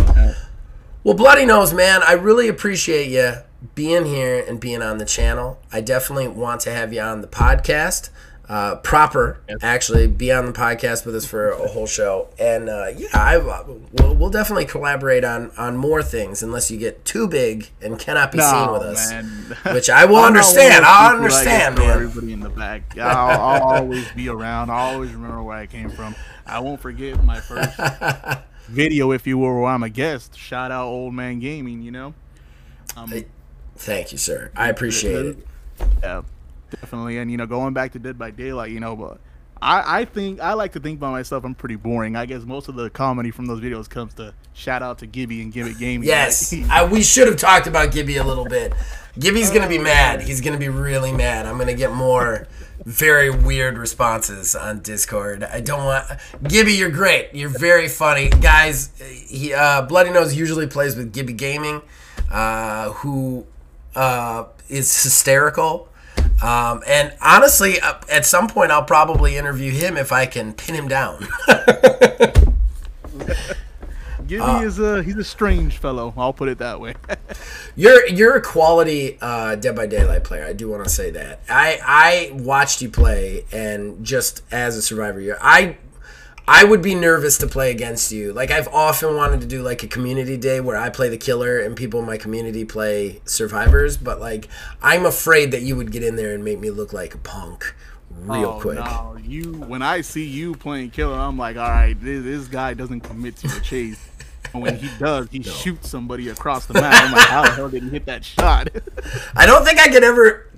well, 1.02 1.14
Bloody 1.14 1.46
Nose, 1.46 1.72
man, 1.72 2.02
I 2.02 2.12
really 2.12 2.48
appreciate 2.48 3.10
you 3.10 3.34
being 3.74 4.04
here 4.04 4.44
and 4.46 4.60
being 4.60 4.82
on 4.82 4.98
the 4.98 5.04
channel. 5.04 5.58
I 5.72 5.80
definitely 5.80 6.28
want 6.28 6.60
to 6.62 6.72
have 6.72 6.92
you 6.92 7.00
on 7.00 7.20
the 7.20 7.28
podcast. 7.28 8.10
Uh, 8.48 8.76
proper, 8.76 9.40
actually, 9.60 10.06
be 10.06 10.30
on 10.30 10.46
the 10.46 10.52
podcast 10.52 11.04
with 11.04 11.16
us 11.16 11.26
for 11.26 11.50
a 11.50 11.66
whole 11.66 11.86
show. 11.86 12.28
And 12.38 12.68
uh, 12.68 12.92
yeah, 12.96 13.08
I, 13.12 13.38
we'll, 13.38 14.14
we'll, 14.14 14.30
definitely 14.30 14.66
collaborate 14.66 15.24
on, 15.24 15.50
on 15.58 15.76
more 15.76 16.00
things 16.00 16.44
unless 16.44 16.70
you 16.70 16.78
get 16.78 17.04
too 17.04 17.26
big 17.26 17.70
and 17.82 17.98
cannot 17.98 18.30
be 18.30 18.38
no, 18.38 18.44
seen 18.48 18.72
with 18.72 18.82
us. 18.82 19.10
Man. 19.10 19.26
Which 19.74 19.90
I 19.90 20.04
will 20.04 20.16
understand. 20.24 20.84
I'll 20.84 21.16
understand, 21.16 21.76
man. 21.76 21.90
Everybody 21.90 22.34
in 22.34 22.40
the 22.40 22.50
back. 22.50 22.96
I'll, 22.96 23.40
I'll 23.40 23.62
always 23.62 24.08
be 24.12 24.28
around. 24.28 24.70
I'll 24.70 24.94
always 24.94 25.12
remember 25.12 25.42
where 25.42 25.56
I 25.56 25.66
came 25.66 25.90
from. 25.90 26.14
I 26.46 26.60
won't 26.60 26.80
forget 26.80 27.24
my 27.24 27.40
first 27.40 27.76
video, 28.66 29.12
if 29.12 29.26
you 29.26 29.38
will, 29.38 29.54
where 29.54 29.66
I'm 29.66 29.82
a 29.82 29.90
guest. 29.90 30.38
Shout 30.38 30.70
out 30.70 30.86
Old 30.86 31.14
Man 31.14 31.38
Gaming, 31.38 31.82
you 31.82 31.90
know. 31.90 32.14
Um, 32.96 33.08
hey, 33.08 33.26
thank 33.76 34.12
you, 34.12 34.18
sir. 34.18 34.50
I 34.56 34.68
appreciate 34.68 35.26
it. 35.26 35.46
Yeah, 36.02 36.22
definitely. 36.70 37.18
And 37.18 37.30
you 37.30 37.36
know, 37.36 37.46
going 37.46 37.74
back 37.74 37.92
to 37.92 37.98
Dead 37.98 38.18
by 38.18 38.30
Daylight, 38.30 38.70
you 38.70 38.80
know, 38.80 38.96
but 38.96 39.20
I, 39.60 40.00
I 40.00 40.04
think 40.04 40.40
I 40.40 40.52
like 40.52 40.72
to 40.72 40.80
think 40.80 41.00
by 41.00 41.10
myself 41.10 41.44
I'm 41.44 41.54
pretty 41.54 41.76
boring. 41.76 42.16
I 42.16 42.26
guess 42.26 42.44
most 42.44 42.68
of 42.68 42.74
the 42.74 42.90
comedy 42.90 43.30
from 43.30 43.46
those 43.46 43.60
videos 43.60 43.88
comes 43.88 44.14
to 44.14 44.34
shout 44.52 44.82
out 44.82 44.98
to 44.98 45.06
Gibby 45.06 45.42
and 45.42 45.52
Gimmick 45.52 45.78
Gaming. 45.78 46.06
Yes, 46.06 46.54
I, 46.70 46.84
we 46.84 47.02
should 47.02 47.26
have 47.26 47.36
talked 47.36 47.66
about 47.66 47.92
Gibby 47.92 48.16
a 48.16 48.24
little 48.24 48.44
bit. 48.44 48.74
Gibby's 49.18 49.50
gonna 49.50 49.68
be 49.68 49.78
mad. 49.78 50.22
He's 50.22 50.40
gonna 50.40 50.58
be 50.58 50.68
really 50.68 51.12
mad. 51.12 51.46
I'm 51.46 51.58
gonna 51.58 51.74
get 51.74 51.92
more 51.92 52.46
very 52.86 53.30
weird 53.30 53.76
responses 53.76 54.54
on 54.54 54.78
Discord. 54.78 55.42
I 55.42 55.60
don't 55.60 55.84
want 55.84 56.06
Gibby. 56.44 56.74
You're 56.74 56.88
great. 56.88 57.30
You're 57.34 57.48
very 57.48 57.88
funny, 57.88 58.30
guys. 58.30 58.90
He 59.00 59.52
uh, 59.52 59.82
Bloody 59.82 60.10
Nose 60.10 60.34
usually 60.34 60.68
plays 60.68 60.94
with 60.94 61.12
Gibby 61.12 61.32
Gaming, 61.32 61.82
uh, 62.30 62.90
who 62.92 63.44
uh, 63.96 64.44
is 64.68 65.02
hysterical. 65.02 65.88
Um, 66.40 66.82
and 66.86 67.12
honestly, 67.20 67.80
uh, 67.80 67.94
at 68.08 68.24
some 68.24 68.46
point, 68.46 68.70
I'll 68.70 68.84
probably 68.84 69.36
interview 69.36 69.72
him 69.72 69.96
if 69.96 70.12
I 70.12 70.26
can 70.26 70.52
pin 70.52 70.76
him 70.76 70.86
down. 70.86 71.26
Gibby 74.26 74.42
uh, 74.42 74.62
is 74.62 74.78
a 74.78 75.02
he's 75.02 75.16
a 75.16 75.24
strange 75.24 75.78
fellow. 75.78 76.12
I'll 76.16 76.32
put 76.32 76.48
it 76.48 76.58
that 76.58 76.80
way. 76.80 76.94
you're 77.76 78.06
you're 78.08 78.36
a 78.36 78.42
quality 78.42 79.18
uh, 79.20 79.56
Dead 79.56 79.76
by 79.76 79.86
Daylight 79.86 80.24
player. 80.24 80.44
I 80.44 80.52
do 80.52 80.68
want 80.68 80.84
to 80.84 80.90
say 80.90 81.10
that. 81.12 81.40
I 81.48 81.78
I 81.84 82.30
watched 82.32 82.82
you 82.82 82.90
play, 82.90 83.44
and 83.52 84.04
just 84.04 84.42
as 84.52 84.76
a 84.76 84.82
survivor, 84.82 85.20
you 85.20 85.36
I 85.40 85.76
I 86.48 86.64
would 86.64 86.80
be 86.80 86.94
nervous 86.94 87.38
to 87.38 87.46
play 87.46 87.70
against 87.70 88.12
you. 88.12 88.32
Like 88.32 88.50
I've 88.50 88.68
often 88.68 89.16
wanted 89.16 89.40
to 89.40 89.46
do 89.46 89.62
like 89.62 89.82
a 89.82 89.88
community 89.88 90.36
day 90.36 90.60
where 90.60 90.76
I 90.76 90.90
play 90.90 91.08
the 91.08 91.18
killer 91.18 91.58
and 91.58 91.76
people 91.76 92.00
in 92.00 92.06
my 92.06 92.16
community 92.16 92.64
play 92.64 93.20
survivors, 93.24 93.96
but 93.96 94.20
like 94.20 94.48
I'm 94.80 95.04
afraid 95.04 95.50
that 95.52 95.62
you 95.62 95.76
would 95.76 95.90
get 95.90 96.02
in 96.02 96.16
there 96.16 96.34
and 96.34 96.44
make 96.44 96.60
me 96.60 96.70
look 96.70 96.92
like 96.92 97.14
a 97.14 97.18
punk 97.18 97.74
real 98.10 98.54
oh, 98.56 98.60
quick. 98.60 98.78
No, 98.78 99.16
you 99.22 99.52
when 99.52 99.82
I 99.82 100.00
see 100.00 100.24
you 100.24 100.54
playing 100.54 100.90
killer, 100.90 101.18
I'm 101.18 101.36
like, 101.36 101.56
all 101.56 101.68
right, 101.68 102.00
this, 102.00 102.22
this 102.22 102.48
guy 102.48 102.74
doesn't 102.74 103.00
commit 103.00 103.36
to 103.38 103.48
the 103.48 103.60
chase. 103.60 104.08
And 104.56 104.62
when 104.62 104.76
he 104.76 104.90
does, 104.98 105.28
he 105.30 105.38
no. 105.38 105.50
shoots 105.50 105.88
somebody 105.88 106.28
across 106.28 106.66
the 106.66 106.74
map. 106.74 107.04
I'm 107.04 107.12
like, 107.12 107.28
how 107.28 107.42
the 107.42 107.50
hell 107.50 107.68
did 107.68 107.82
he 107.84 107.88
hit 107.90 108.06
that 108.06 108.24
shot? 108.24 108.68
I 109.36 109.46
don't 109.46 109.64
think 109.64 109.78
I 109.78 109.88
could 109.88 110.04
ever 110.04 110.50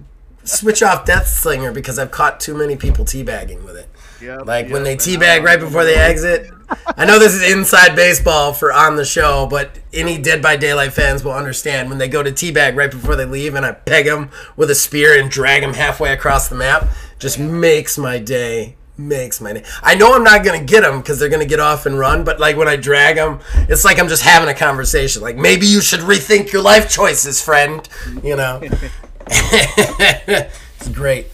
switch 0.44 0.82
off 0.82 1.04
Death 1.04 1.26
Slinger 1.26 1.72
because 1.72 1.98
I've 1.98 2.10
caught 2.10 2.40
too 2.40 2.56
many 2.56 2.76
people 2.76 3.04
teabagging 3.04 3.64
with 3.64 3.76
it. 3.76 3.88
Yep, 4.20 4.46
like 4.46 4.64
yep, 4.66 4.72
when 4.72 4.82
they 4.82 4.96
teabag 4.96 5.44
right 5.44 5.60
before 5.60 5.84
they 5.84 5.94
exit. 5.94 6.50
I 6.96 7.04
know 7.06 7.18
this 7.18 7.34
is 7.34 7.52
inside 7.52 7.94
baseball 7.94 8.52
for 8.52 8.72
on 8.72 8.96
the 8.96 9.04
show, 9.04 9.46
but 9.48 9.78
any 9.92 10.20
Dead 10.20 10.42
by 10.42 10.56
Daylight 10.56 10.92
fans 10.92 11.24
will 11.24 11.32
understand 11.32 11.88
when 11.88 11.98
they 11.98 12.08
go 12.08 12.22
to 12.22 12.30
teabag 12.30 12.76
right 12.76 12.90
before 12.90 13.16
they 13.16 13.24
leave, 13.24 13.54
and 13.54 13.64
I 13.64 13.72
peg 13.72 14.06
them 14.06 14.30
with 14.56 14.70
a 14.70 14.74
spear 14.74 15.18
and 15.18 15.30
drag 15.30 15.62
them 15.62 15.74
halfway 15.74 16.12
across 16.12 16.48
the 16.48 16.56
map. 16.56 16.88
just 17.18 17.38
makes 17.38 17.96
my 17.96 18.18
day. 18.18 18.76
Makes 19.00 19.40
my 19.40 19.52
day. 19.52 19.62
I 19.80 19.94
know 19.94 20.12
I'm 20.12 20.24
not 20.24 20.44
gonna 20.44 20.64
get 20.64 20.80
them 20.80 20.98
because 20.98 21.20
they're 21.20 21.28
gonna 21.28 21.46
get 21.46 21.60
off 21.60 21.86
and 21.86 21.96
run. 21.96 22.24
But 22.24 22.40
like 22.40 22.56
when 22.56 22.66
I 22.66 22.74
drag 22.74 23.14
them, 23.14 23.38
it's 23.68 23.84
like 23.84 23.96
I'm 24.00 24.08
just 24.08 24.24
having 24.24 24.48
a 24.48 24.54
conversation. 24.54 25.22
Like 25.22 25.36
maybe 25.36 25.66
you 25.66 25.80
should 25.80 26.00
rethink 26.00 26.50
your 26.50 26.62
life 26.62 26.90
choices, 26.90 27.40
friend. 27.40 27.88
You 28.24 28.34
know. 28.34 28.60
it's 29.28 30.88
great. 30.88 31.28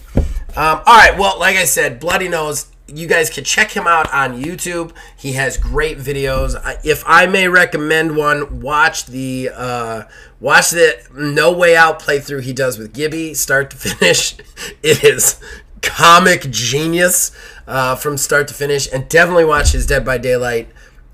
Um, 0.55 0.81
all 0.85 0.95
right. 0.95 1.17
Well, 1.17 1.39
like 1.39 1.55
I 1.55 1.65
said, 1.65 1.99
Bloody 1.99 2.27
Nose. 2.27 2.67
You 2.87 3.07
guys 3.07 3.31
can 3.31 3.43
check 3.43 3.71
him 3.71 3.87
out 3.87 4.13
on 4.13 4.43
YouTube. 4.43 4.91
He 5.17 5.31
has 5.31 5.57
great 5.57 5.97
videos. 5.97 6.55
If 6.85 7.03
I 7.07 7.25
may 7.25 7.47
recommend 7.47 8.15
one, 8.15 8.61
watch 8.61 9.07
the 9.07 9.49
uh, 9.51 10.03
watch 10.39 10.69
the 10.69 10.99
No 11.15 11.51
Way 11.51 11.75
Out 11.75 11.99
playthrough 11.99 12.43
he 12.43 12.53
does 12.53 12.77
with 12.77 12.93
Gibby, 12.93 13.33
start 13.33 13.71
to 13.71 13.77
finish. 13.77 14.35
It 14.83 15.03
is 15.03 15.41
comic 15.81 16.41
genius 16.51 17.31
uh, 17.67 17.95
from 17.95 18.17
start 18.17 18.47
to 18.49 18.53
finish, 18.53 18.91
and 18.91 19.07
definitely 19.09 19.45
watch 19.45 19.71
his 19.71 19.85
Dead 19.85 20.05
by 20.05 20.17
Daylight. 20.17 20.69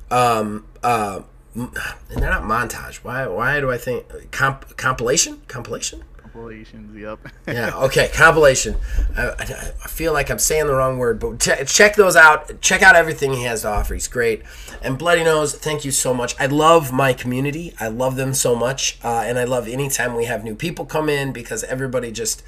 Um, 0.10 0.68
uh, 0.84 1.22
and 1.54 1.72
they're 2.10 2.30
not 2.30 2.44
montage. 2.44 2.98
Why? 2.98 3.28
Why 3.28 3.60
do 3.60 3.72
I 3.72 3.78
think 3.78 4.32
comp- 4.32 4.78
compilation? 4.78 5.42
Compilation? 5.48 6.04
Compilations, 6.18 6.98
yep. 6.98 7.20
yeah 7.48 7.76
okay 7.76 8.10
compilation 8.14 8.78
I, 9.18 9.32
I, 9.32 9.44
I 9.84 9.88
feel 9.90 10.14
like 10.14 10.30
i'm 10.30 10.40
saying 10.40 10.68
the 10.68 10.74
wrong 10.74 10.98
word 10.98 11.20
but 11.20 11.42
ch- 11.42 11.68
check 11.70 11.96
those 11.98 12.16
out 12.16 12.62
check 12.62 12.82
out 12.82 12.96
everything 12.96 13.34
he 13.34 13.44
has 13.44 13.64
to 13.64 13.68
offer 13.68 13.96
he's 13.96 14.08
great 14.08 14.42
and 14.82 14.98
bloody 14.98 15.26
nose 15.26 15.54
thank 15.54 15.84
you 15.84 15.92
so 15.92 16.14
much 16.14 16.34
i 16.40 16.46
love 16.46 16.94
my 16.94 17.12
community 17.12 17.74
i 17.82 17.90
love 17.90 18.16
them 18.16 18.34
so 18.34 18.56
much 18.56 18.98
uh, 19.04 19.24
and 19.26 19.38
i 19.38 19.44
love 19.44 19.68
anytime 19.68 20.16
we 20.16 20.24
have 20.24 20.46
new 20.46 20.56
people 20.56 20.86
come 20.86 21.10
in 21.10 21.34
because 21.34 21.66
everybody 21.66 22.14
just 22.14 22.44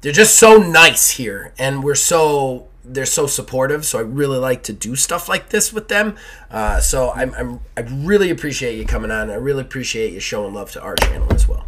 they're 0.00 0.12
just 0.12 0.36
so 0.36 0.56
nice 0.56 1.10
here 1.10 1.52
and 1.58 1.82
we're 1.82 1.96
so 1.96 2.68
they're 2.84 3.06
so 3.06 3.26
supportive 3.26 3.84
so 3.84 3.98
i 3.98 4.02
really 4.02 4.38
like 4.38 4.62
to 4.62 4.72
do 4.72 4.94
stuff 4.94 5.28
like 5.28 5.48
this 5.48 5.72
with 5.72 5.88
them 5.88 6.16
uh, 6.50 6.80
so 6.80 7.10
I'm, 7.12 7.34
I'm 7.34 7.60
i 7.76 7.80
really 7.80 8.30
appreciate 8.30 8.76
you 8.76 8.84
coming 8.84 9.10
on 9.10 9.30
i 9.30 9.34
really 9.34 9.62
appreciate 9.62 10.12
you 10.12 10.20
showing 10.20 10.54
love 10.54 10.70
to 10.72 10.82
our 10.82 10.94
channel 10.96 11.32
as 11.32 11.48
well 11.48 11.66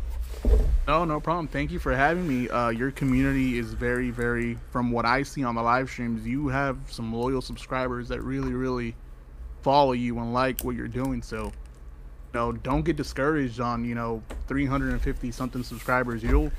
No, 0.86 1.04
no 1.04 1.18
problem. 1.18 1.48
Thank 1.48 1.72
you 1.72 1.80
for 1.80 1.96
having 1.96 2.28
me. 2.28 2.48
Uh, 2.48 2.68
your 2.68 2.92
community 2.92 3.58
is 3.58 3.72
very, 3.72 4.10
very, 4.10 4.56
from 4.70 4.92
what 4.92 5.04
I 5.04 5.24
see 5.24 5.42
on 5.42 5.56
the 5.56 5.62
live 5.62 5.90
streams, 5.90 6.24
you 6.24 6.46
have 6.46 6.78
some 6.88 7.12
loyal 7.12 7.42
subscribers 7.42 8.06
that 8.08 8.22
really, 8.22 8.52
really 8.52 8.94
follow 9.62 9.92
you 9.92 10.16
and 10.20 10.32
like 10.32 10.62
what 10.62 10.76
you're 10.76 10.86
doing. 10.86 11.22
So, 11.22 11.46
you 11.46 11.52
know, 12.34 12.52
don't 12.52 12.84
get 12.84 12.94
discouraged 12.94 13.58
on, 13.60 13.84
you 13.84 13.96
know, 13.96 14.22
350 14.46 15.32
something 15.32 15.64
subscribers. 15.64 16.22
You'll, 16.22 16.52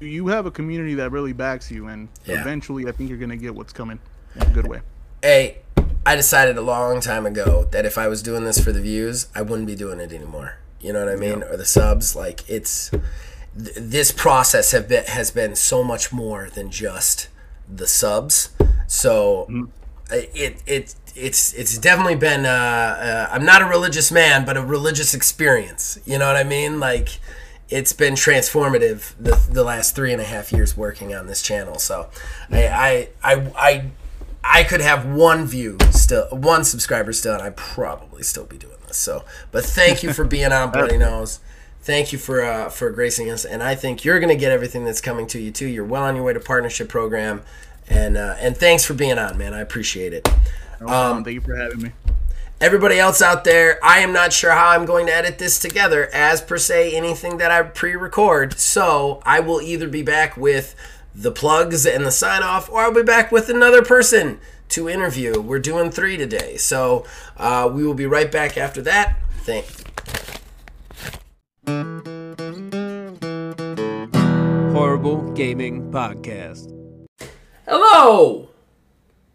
you 0.00 0.28
have 0.28 0.46
a 0.46 0.50
community 0.50 0.94
that 0.94 1.10
really 1.12 1.32
backs 1.32 1.70
you, 1.70 1.86
and 1.88 2.08
Yeah. 2.24 2.40
eventually, 2.40 2.88
I 2.88 2.92
think 2.92 3.10
you're 3.10 3.18
gonna 3.18 3.36
get 3.36 3.54
what's 3.54 3.72
coming 3.72 3.98
in 4.36 4.42
a 4.42 4.46
good 4.50 4.66
way. 4.66 4.80
Hey, 5.22 5.58
I 6.06 6.16
decided 6.16 6.56
a 6.56 6.62
long 6.62 7.00
time 7.00 7.26
ago 7.26 7.68
that 7.72 7.84
if 7.84 7.98
I 7.98 8.08
was 8.08 8.22
doing 8.22 8.44
this 8.44 8.58
for 8.58 8.72
the 8.72 8.80
views, 8.80 9.26
I 9.34 9.42
wouldn't 9.42 9.66
be 9.66 9.74
doing 9.74 10.00
it 10.00 10.12
anymore. 10.12 10.54
You 10.80 10.92
know 10.94 11.04
what 11.04 11.12
I 11.12 11.16
mean? 11.16 11.42
Or 11.42 11.56
the 11.56 11.66
subs. 11.66 12.16
Like 12.16 12.48
it's 12.48 12.90
th- 12.90 13.76
this 13.76 14.10
process 14.12 14.72
have 14.72 14.88
been 14.88 15.04
has 15.04 15.30
been 15.30 15.54
so 15.54 15.84
much 15.84 16.10
more 16.12 16.48
than 16.54 16.70
just 16.70 17.28
the 17.68 17.86
subs. 17.86 18.48
So 18.86 19.46
uh, 20.10 20.16
it 20.34 20.62
it 20.66 20.94
it's 21.14 21.52
it's 21.52 21.76
definitely 21.76 22.14
been. 22.16 22.46
Uh, 22.46 22.48
uh, 22.48 23.34
I'm 23.34 23.44
not 23.44 23.60
a 23.60 23.66
religious 23.66 24.10
man, 24.10 24.46
but 24.46 24.56
a 24.56 24.62
religious 24.62 25.12
experience. 25.12 25.98
You 26.06 26.18
know 26.18 26.26
what 26.26 26.36
I 26.36 26.44
mean? 26.44 26.80
Like 26.80 27.20
it's 27.70 27.92
been 27.92 28.14
transformative 28.14 29.14
the, 29.18 29.40
the 29.50 29.62
last 29.62 29.94
three 29.94 30.12
and 30.12 30.20
a 30.20 30.24
half 30.24 30.52
years 30.52 30.76
working 30.76 31.14
on 31.14 31.26
this 31.26 31.40
channel. 31.42 31.78
So 31.78 32.10
I 32.50 32.66
I 32.66 33.08
I, 33.22 33.52
I 33.56 33.90
I 34.42 34.64
could 34.64 34.80
have 34.80 35.06
one 35.06 35.46
view 35.46 35.78
still, 35.90 36.26
one 36.30 36.64
subscriber 36.64 37.12
still, 37.12 37.34
and 37.34 37.42
I'd 37.42 37.56
probably 37.56 38.22
still 38.22 38.44
be 38.44 38.58
doing 38.58 38.76
this. 38.86 38.96
So, 38.96 39.24
but 39.52 39.64
thank 39.64 40.02
you 40.02 40.12
for 40.12 40.24
being 40.24 40.52
on 40.52 40.70
Bloody 40.72 40.98
Nose. 40.98 41.40
Thank 41.82 42.12
you 42.12 42.18
for 42.18 42.42
uh, 42.42 42.68
for 42.68 42.90
gracing 42.90 43.30
us, 43.30 43.44
and 43.44 43.62
I 43.62 43.74
think 43.74 44.04
you're 44.04 44.20
gonna 44.20 44.36
get 44.36 44.52
everything 44.52 44.84
that's 44.84 45.00
coming 45.00 45.26
to 45.28 45.40
you 45.40 45.50
too. 45.50 45.66
You're 45.66 45.84
well 45.84 46.02
on 46.02 46.16
your 46.16 46.24
way 46.24 46.32
to 46.32 46.40
partnership 46.40 46.88
program, 46.88 47.42
and 47.88 48.16
uh, 48.16 48.36
and 48.38 48.56
thanks 48.56 48.84
for 48.84 48.94
being 48.94 49.18
on, 49.18 49.38
man. 49.38 49.54
I 49.54 49.60
appreciate 49.60 50.12
it. 50.12 50.28
No 50.80 50.86
problem. 50.86 51.24
Thank 51.24 51.34
you 51.34 51.40
for 51.40 51.56
having 51.56 51.82
me. 51.82 51.92
Everybody 52.60 52.98
else 52.98 53.22
out 53.22 53.44
there, 53.44 53.82
I 53.82 54.00
am 54.00 54.12
not 54.12 54.34
sure 54.34 54.50
how 54.50 54.68
I'm 54.68 54.84
going 54.84 55.06
to 55.06 55.14
edit 55.14 55.38
this 55.38 55.58
together 55.58 56.10
as 56.12 56.42
per 56.42 56.58
se 56.58 56.94
anything 56.94 57.38
that 57.38 57.50
I 57.50 57.62
pre-record. 57.62 58.58
So 58.58 59.22
I 59.24 59.40
will 59.40 59.62
either 59.62 59.88
be 59.88 60.02
back 60.02 60.36
with 60.36 60.74
the 61.14 61.32
plugs 61.32 61.86
and 61.86 62.04
the 62.04 62.10
sign 62.10 62.42
off, 62.42 62.68
or 62.68 62.82
I'll 62.82 62.92
be 62.92 63.02
back 63.02 63.32
with 63.32 63.48
another 63.48 63.80
person 63.82 64.40
to 64.68 64.90
interview. 64.90 65.40
We're 65.40 65.58
doing 65.58 65.90
three 65.90 66.18
today, 66.18 66.58
so 66.58 67.06
uh, 67.38 67.70
we 67.72 67.82
will 67.86 67.94
be 67.94 68.04
right 68.04 68.30
back 68.30 68.58
after 68.58 68.82
that. 68.82 69.16
Thank. 69.38 69.64
Horrible 74.74 75.32
Gaming 75.32 75.90
Podcast. 75.90 76.70
Hello. 77.66 78.50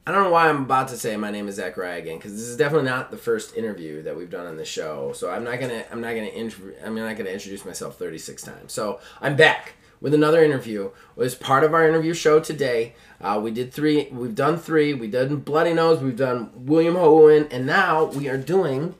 I 0.07 0.11
don't 0.11 0.25
know 0.25 0.29
why 0.29 0.49
I'm 0.49 0.63
about 0.63 0.89
to 0.89 0.97
say 0.97 1.17
my 1.17 1.31
name 1.31 1.47
is 1.47 1.55
Zachariah 1.55 1.97
again 1.97 2.17
because 2.17 2.33
this 2.33 2.43
is 2.43 2.57
definitely 2.57 2.87
not 2.87 3.09
the 3.09 3.17
first 3.17 3.57
interview 3.57 4.03
that 4.03 4.15
we've 4.15 4.29
done 4.29 4.45
on 4.45 4.55
the 4.55 4.65
show. 4.65 5.13
So 5.13 5.31
I'm 5.31 5.43
not 5.43 5.59
gonna 5.59 5.83
I'm 5.91 5.99
not 5.99 6.09
gonna 6.09 6.27
intro, 6.27 6.73
I'm 6.83 6.93
not 6.93 7.17
gonna 7.17 7.31
introduce 7.31 7.65
myself 7.65 7.97
36 7.97 8.43
times. 8.43 8.71
So 8.71 8.99
I'm 9.19 9.35
back 9.35 9.73
with 10.01 10.13
another 10.13 10.43
interview. 10.43 10.85
It 10.85 11.19
was 11.19 11.33
part 11.33 11.63
of 11.63 11.73
our 11.73 11.87
interview 11.87 12.13
show 12.13 12.39
today. 12.39 12.93
Uh, 13.19 13.39
we 13.43 13.49
did 13.49 13.73
three. 13.73 14.07
We've 14.11 14.35
done 14.35 14.59
three. 14.59 14.93
We 14.93 15.07
done 15.07 15.37
Bloody 15.37 15.73
Nose. 15.73 15.99
We've 15.99 16.15
done 16.15 16.51
William 16.53 16.93
Hohen, 16.93 17.47
and 17.49 17.65
now 17.65 18.05
we 18.05 18.29
are 18.29 18.37
doing 18.37 18.93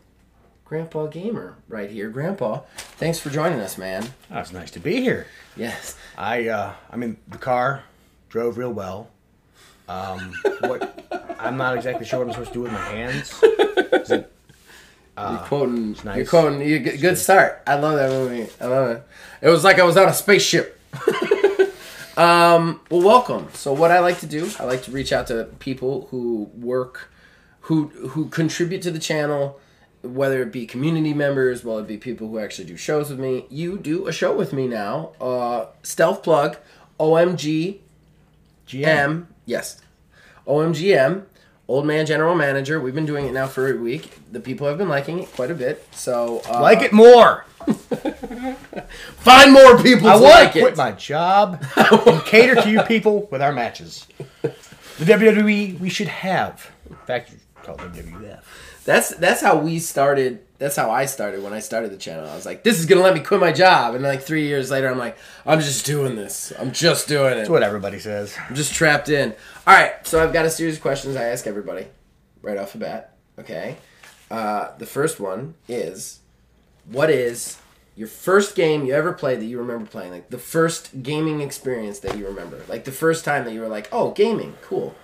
Grandpa 0.64 1.06
Gamer 1.06 1.57
right 1.68 1.91
here. 1.91 2.10
Grandpa, 2.10 2.61
thanks 2.98 3.19
for 3.19 3.30
joining 3.30 3.60
us, 3.60 3.77
man. 3.77 4.07
Oh, 4.32 4.40
it's 4.40 4.52
nice 4.52 4.72
to 4.72 4.80
be 4.80 5.02
here. 5.02 5.27
Yes. 5.56 5.95
I 6.18 6.48
uh, 6.48 6.73
I'm 6.90 7.03
in 7.03 7.18
the 7.27 7.38
car, 7.38 7.84
drove 8.30 8.57
real 8.57 8.73
well. 8.73 9.10
Um, 9.88 10.34
what 10.62 11.38
I'm 11.40 11.57
not 11.57 11.76
exactly 11.76 12.06
sure 12.06 12.20
what 12.20 12.28
I'm 12.28 12.34
supposed 12.34 12.49
to 12.49 12.53
do 12.56 12.62
with 12.62 12.72
my 12.72 12.80
hands. 12.82 13.40
It- 13.44 14.32
You're 15.18 15.38
quoting. 15.45 15.95
nice. 16.03 16.18
You're 16.18 16.26
quoting. 16.26 16.60
You 16.62 16.80
good 16.80 16.99
good 16.99 17.18
start. 17.18 17.62
I 17.66 17.76
love 17.76 17.95
that 17.95 18.10
movie. 18.10 18.49
I 18.60 18.66
love 18.66 18.90
it. 18.98 19.03
It 19.41 19.49
was 19.49 19.64
like 19.64 19.80
I 19.80 19.84
was 19.84 19.95
on 19.95 20.10
a 20.10 20.14
spaceship. 20.14 20.78
um. 22.18 22.82
Well, 22.90 23.02
welcome. 23.02 23.48
So, 23.53 23.72
what 23.74 23.91
I 23.91 23.99
like 23.99 24.20
to 24.20 24.26
do, 24.26 24.49
I 24.60 24.66
like 24.66 24.84
to 24.84 24.91
reach 24.91 25.14
out 25.14 25.28
to 25.28 25.45
people 25.60 26.07
who 26.12 26.49
work, 26.57 27.10
who 27.62 27.88
who 28.10 28.28
contribute 28.28 28.82
to 28.82 28.91
the 28.91 28.99
channel, 28.99 29.57
whether 30.02 30.41
it 30.41 30.52
be 30.52 30.66
community 30.66 31.14
members, 31.14 31.64
whether 31.64 31.82
it 31.82 31.88
be 31.88 31.98
people 31.98 32.28
who 32.28 32.38
actually 32.40 32.66
do 32.66 32.76
shows 32.76 33.10
with 33.10 33.20
me. 33.20 33.45
You 33.49 33.78
do 33.78 34.07
a 34.07 34.12
show 34.12 34.36
with 34.36 34.52
me 34.52 34.68
now. 34.68 35.12
Uh, 35.22 35.68
stealth 35.82 36.24
plug, 36.24 36.57
OMG 36.99 37.80
GM. 38.68 39.28
Yes. 39.46 39.82
OMGM, 40.48 41.24
Old 41.68 41.86
Man 41.86 42.06
General 42.06 42.36
Manager. 42.36 42.80
We've 42.80 42.94
been 42.96 43.06
doing 43.06 43.26
it 43.28 43.32
now 43.34 43.48
for 43.48 43.72
a 43.72 43.78
week. 43.78 44.20
The 44.32 44.40
people 44.40 44.68
have 44.68 44.78
been 44.78 44.90
liking 44.90 45.20
it 45.24 45.32
quite 45.34 45.52
a 45.52 45.56
bit. 45.56 45.86
So 45.92 46.42
uh, 46.50 46.62
Like 46.62 46.82
it 46.82 46.94
more. 46.94 47.46
Find 49.18 49.52
more 49.52 49.82
people 49.82 50.08
I 50.08 50.14
to 50.18 50.22
want 50.22 50.34
like 50.44 50.54
to 50.54 50.60
quit 50.60 50.74
it. 50.74 50.78
my 50.78 50.92
job 50.92 51.64
and 51.76 52.22
cater 52.26 52.56
to 52.62 52.70
you 52.70 52.82
people 52.84 53.28
with 53.32 53.42
our 53.42 53.52
matches. 53.52 54.06
The 54.42 55.06
WWE 55.06 55.80
we 55.80 55.90
should 55.90 56.08
have. 56.08 56.72
In 56.90 56.96
fact, 57.08 57.32
you 57.32 57.38
call 57.64 57.78
WWF. 57.78 58.42
That's 58.86 59.10
that's 59.16 59.41
how 59.41 59.57
we 59.57 59.80
started. 59.80 60.41
That's 60.60 60.76
how 60.76 60.91
I 60.91 61.06
started 61.06 61.44
when 61.44 61.53
I 61.53 61.60
started 61.60 61.91
the 61.91 61.98
channel. 61.98 62.30
I 62.30 62.36
was 62.36 62.45
like, 62.45 62.64
this 62.64 62.80
is 62.80 62.86
gonna 62.86 63.02
let 63.02 63.16
me 63.16 63.20
quit 63.20 63.41
my 63.41 63.52
job, 63.52 63.95
and 63.95 64.03
like 64.03 64.22
three 64.22 64.48
years 64.48 64.72
later, 64.72 64.90
I'm 64.90 64.98
like, 64.99 65.18
I'm 65.45 65.60
just 65.60 65.86
doing 65.86 66.16
this. 66.16 66.53
I'm 66.57 66.72
just 66.72 67.07
doing 67.07 67.34
it. 67.34 67.36
That's 67.38 67.49
what 67.49 67.64
everybody 67.64 67.99
says. 67.99 68.38
I'm 68.48 68.56
just 68.56 68.74
trapped 68.74 69.10
in. 69.10 69.34
All 69.68 69.74
right, 69.74 70.06
so 70.07 70.24
I've 70.24 70.32
got 70.32 70.45
a 70.45 70.49
series 70.52 70.76
of 70.76 70.82
questions 70.82 71.16
I 71.16 71.24
ask 71.24 71.48
everybody 71.48 71.88
right 72.41 72.57
off 72.57 72.74
the 72.74 72.78
bat. 72.78 73.16
Okay, 73.40 73.78
uh, 74.30 74.78
the 74.78 74.86
first 74.86 75.20
one 75.20 75.56
is, 75.68 76.20
what 76.90 77.10
is 77.10 77.57
your 77.95 78.07
first 78.07 78.56
game 78.56 78.86
you 78.86 78.94
ever 78.94 79.14
played 79.14 79.40
that 79.40 79.45
you 79.45 79.57
remember 79.57 79.88
playing? 79.88 80.12
Like 80.12 80.30
the 80.30 80.38
first 80.38 81.02
gaming 81.02 81.41
experience 81.41 81.99
that 81.99 82.18
you 82.18 82.28
remember, 82.28 82.62
like 82.70 82.86
the 82.86 82.91
first 82.91 83.26
time 83.26 83.45
that 83.45 83.53
you 83.53 83.62
were 83.62 83.68
like, 83.68 83.90
oh, 83.91 84.12
gaming, 84.12 84.56
cool. 84.62 84.95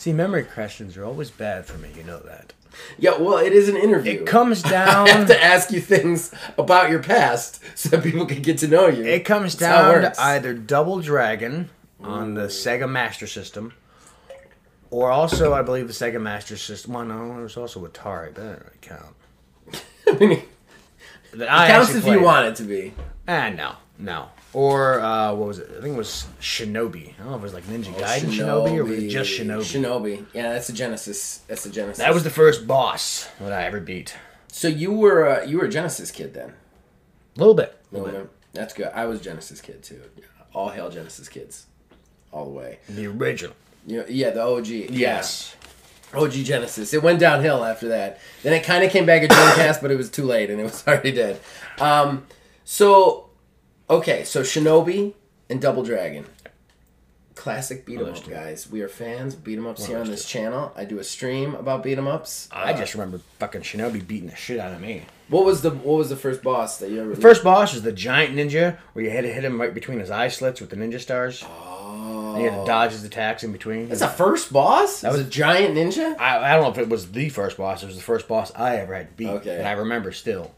See, 0.00 0.14
memory 0.14 0.44
questions 0.44 0.96
are 0.96 1.04
always 1.04 1.30
bad 1.30 1.66
for 1.66 1.76
me. 1.76 1.90
You 1.94 2.04
know 2.04 2.20
that. 2.20 2.54
Yeah, 2.98 3.18
well, 3.18 3.36
it 3.36 3.52
is 3.52 3.68
an 3.68 3.76
interview. 3.76 4.12
It 4.12 4.26
comes 4.26 4.62
down. 4.78 5.06
I 5.06 5.10
have 5.10 5.26
to 5.26 5.44
ask 5.44 5.70
you 5.70 5.82
things 5.82 6.32
about 6.56 6.88
your 6.88 7.02
past 7.02 7.60
so 7.76 7.90
that 7.90 8.02
people 8.02 8.24
can 8.24 8.40
get 8.40 8.56
to 8.60 8.66
know 8.66 8.86
you. 8.86 9.04
It 9.04 9.26
comes 9.26 9.54
That's 9.56 9.70
how 9.70 9.90
it 9.90 10.00
down 10.00 10.12
to 10.14 10.22
either 10.22 10.54
Double 10.54 11.02
Dragon 11.02 11.68
on 12.02 12.32
the 12.32 12.46
Sega 12.46 12.88
Master 12.88 13.26
System, 13.26 13.74
or 14.90 15.10
also 15.10 15.52
I 15.52 15.60
believe 15.60 15.86
the 15.86 15.92
Sega 15.92 16.18
Master 16.18 16.56
System. 16.56 16.94
Well, 16.94 17.04
no, 17.04 17.34
there 17.34 17.42
was 17.42 17.58
also 17.58 17.86
Atari, 17.86 18.32
but 18.32 18.36
that 18.36 18.42
doesn't 18.42 18.64
really 18.64 18.78
count. 18.80 19.84
I 20.08 20.12
mean, 20.12 20.42
it 21.34 21.42
I 21.42 21.66
counts 21.66 21.94
if 21.94 22.06
you 22.06 22.22
want 22.22 22.46
it 22.46 22.56
to 22.56 22.62
be. 22.62 22.94
Ah, 23.28 23.50
no, 23.50 23.74
no. 23.98 24.30
Or 24.52 25.00
uh, 25.00 25.32
what 25.34 25.46
was 25.46 25.58
it? 25.60 25.68
I 25.78 25.80
think 25.80 25.94
it 25.94 25.98
was 25.98 26.26
Shinobi. 26.40 27.14
I 27.14 27.22
don't 27.22 27.26
know 27.30 27.34
if 27.34 27.40
it 27.40 27.42
was 27.44 27.54
like 27.54 27.64
Ninja 27.64 27.92
Gaiden 27.94 28.30
Shinobi, 28.32 28.78
or 28.78 28.84
was 28.84 28.98
it 29.02 29.08
just 29.08 29.30
Shinobi? 29.30 29.60
Shinobi. 29.60 30.26
Yeah, 30.34 30.52
that's 30.52 30.68
a 30.68 30.72
Genesis. 30.72 31.38
That's 31.46 31.64
a 31.66 31.70
Genesis. 31.70 31.98
That 31.98 32.12
was 32.12 32.24
the 32.24 32.30
first 32.30 32.66
boss 32.66 33.28
that 33.38 33.52
I 33.52 33.64
ever 33.64 33.78
beat. 33.78 34.14
So 34.48 34.66
you 34.66 34.92
were 34.92 35.28
uh, 35.28 35.44
you 35.44 35.58
were 35.58 35.66
a 35.66 35.70
Genesis 35.70 36.10
kid 36.10 36.34
then. 36.34 36.54
A 37.36 37.38
little 37.38 37.54
bit. 37.54 37.78
A 37.92 37.94
No, 37.94 38.02
little 38.02 38.20
bit. 38.22 38.30
no, 38.54 38.60
That's 38.60 38.74
good. 38.74 38.90
I 38.92 39.06
was 39.06 39.20
Genesis 39.20 39.60
kid 39.60 39.84
too. 39.84 40.00
All 40.52 40.70
hail 40.70 40.90
Genesis 40.90 41.28
kids, 41.28 41.66
all 42.32 42.44
the 42.46 42.50
way. 42.50 42.80
The 42.88 43.06
original. 43.06 43.54
You 43.86 43.98
know, 43.98 44.04
yeah, 44.08 44.30
the 44.30 44.42
OG. 44.42 44.66
Yeah. 44.66 44.86
Yes. 44.90 45.54
OG 46.12 46.32
Genesis. 46.32 46.92
It 46.92 47.04
went 47.04 47.20
downhill 47.20 47.64
after 47.64 47.86
that. 47.90 48.18
Then 48.42 48.52
it 48.52 48.64
kind 48.64 48.82
of 48.84 48.90
came 48.90 49.06
back 49.06 49.22
at 49.22 49.30
Dreamcast, 49.30 49.80
but 49.80 49.92
it 49.92 49.96
was 49.96 50.10
too 50.10 50.24
late 50.24 50.50
and 50.50 50.58
it 50.60 50.64
was 50.64 50.84
already 50.88 51.12
dead. 51.12 51.38
Um, 51.78 52.26
so, 52.64 53.29
okay, 53.90 54.24
so 54.24 54.42
Shinobi 54.42 55.14
and 55.48 55.60
Double 55.60 55.82
Dragon. 55.82 56.24
Classic 57.34 57.86
beat 57.86 57.98
'em 57.98 58.06
up, 58.06 58.28
guys. 58.28 58.70
We 58.70 58.82
are 58.82 58.88
fans 58.88 59.32
of 59.32 59.42
beat 59.42 59.56
'em 59.56 59.66
ups 59.66 59.86
here 59.86 59.98
on 59.98 60.10
this 60.10 60.26
channel. 60.26 60.72
I 60.76 60.84
do 60.84 60.98
a 60.98 61.04
stream 61.04 61.54
about 61.54 61.82
beat 61.82 61.96
'em 61.96 62.06
ups. 62.06 62.48
I 62.52 62.72
uh, 62.72 62.76
just 62.76 62.92
remember 62.92 63.20
fucking 63.38 63.62
Shinobi 63.62 64.06
beating 64.06 64.28
the 64.28 64.36
shit 64.36 64.60
out 64.60 64.74
of 64.74 64.80
me. 64.80 65.04
What 65.28 65.46
was 65.46 65.62
the 65.62 65.70
What 65.70 65.96
was 65.96 66.10
the 66.10 66.16
first 66.16 66.42
boss 66.42 66.76
that 66.78 66.90
you 66.90 67.00
ever? 67.00 67.14
The 67.14 67.20
first 67.20 67.42
boss 67.42 67.72
is 67.72 67.80
the 67.82 67.92
giant 67.92 68.36
ninja, 68.36 68.76
where 68.92 69.04
you 69.04 69.10
had 69.10 69.22
to 69.24 69.32
hit 69.32 69.42
him 69.44 69.58
right 69.58 69.72
between 69.72 70.00
his 70.00 70.10
eye 70.10 70.28
slits 70.28 70.60
with 70.60 70.68
the 70.68 70.76
ninja 70.76 71.00
stars. 71.00 71.42
Oh, 71.46 72.32
And 72.34 72.42
you 72.42 72.50
had 72.50 72.56
to 72.56 72.62
oh. 72.62 72.66
dodge 72.66 72.92
his 72.92 73.04
attacks 73.04 73.42
in 73.42 73.52
between. 73.52 73.88
that's 73.88 74.00
the 74.02 74.08
first 74.08 74.52
boss. 74.52 75.00
That 75.00 75.12
was 75.12 75.18
was- 75.20 75.28
a 75.28 75.30
giant 75.30 75.76
ninja. 75.76 76.18
I, 76.18 76.38
I 76.52 76.54
don't 76.56 76.64
know 76.64 76.70
if 76.70 76.78
it 76.78 76.90
was 76.90 77.12
the 77.12 77.30
first 77.30 77.56
boss. 77.56 77.82
It 77.82 77.86
was 77.86 77.96
the 77.96 78.02
first 78.02 78.28
boss 78.28 78.52
I 78.54 78.76
ever 78.76 78.92
had 78.94 79.08
to 79.08 79.14
beat. 79.16 79.28
Okay. 79.28 79.56
That 79.56 79.66
I 79.66 79.72
remember 79.72 80.12
still. 80.12 80.50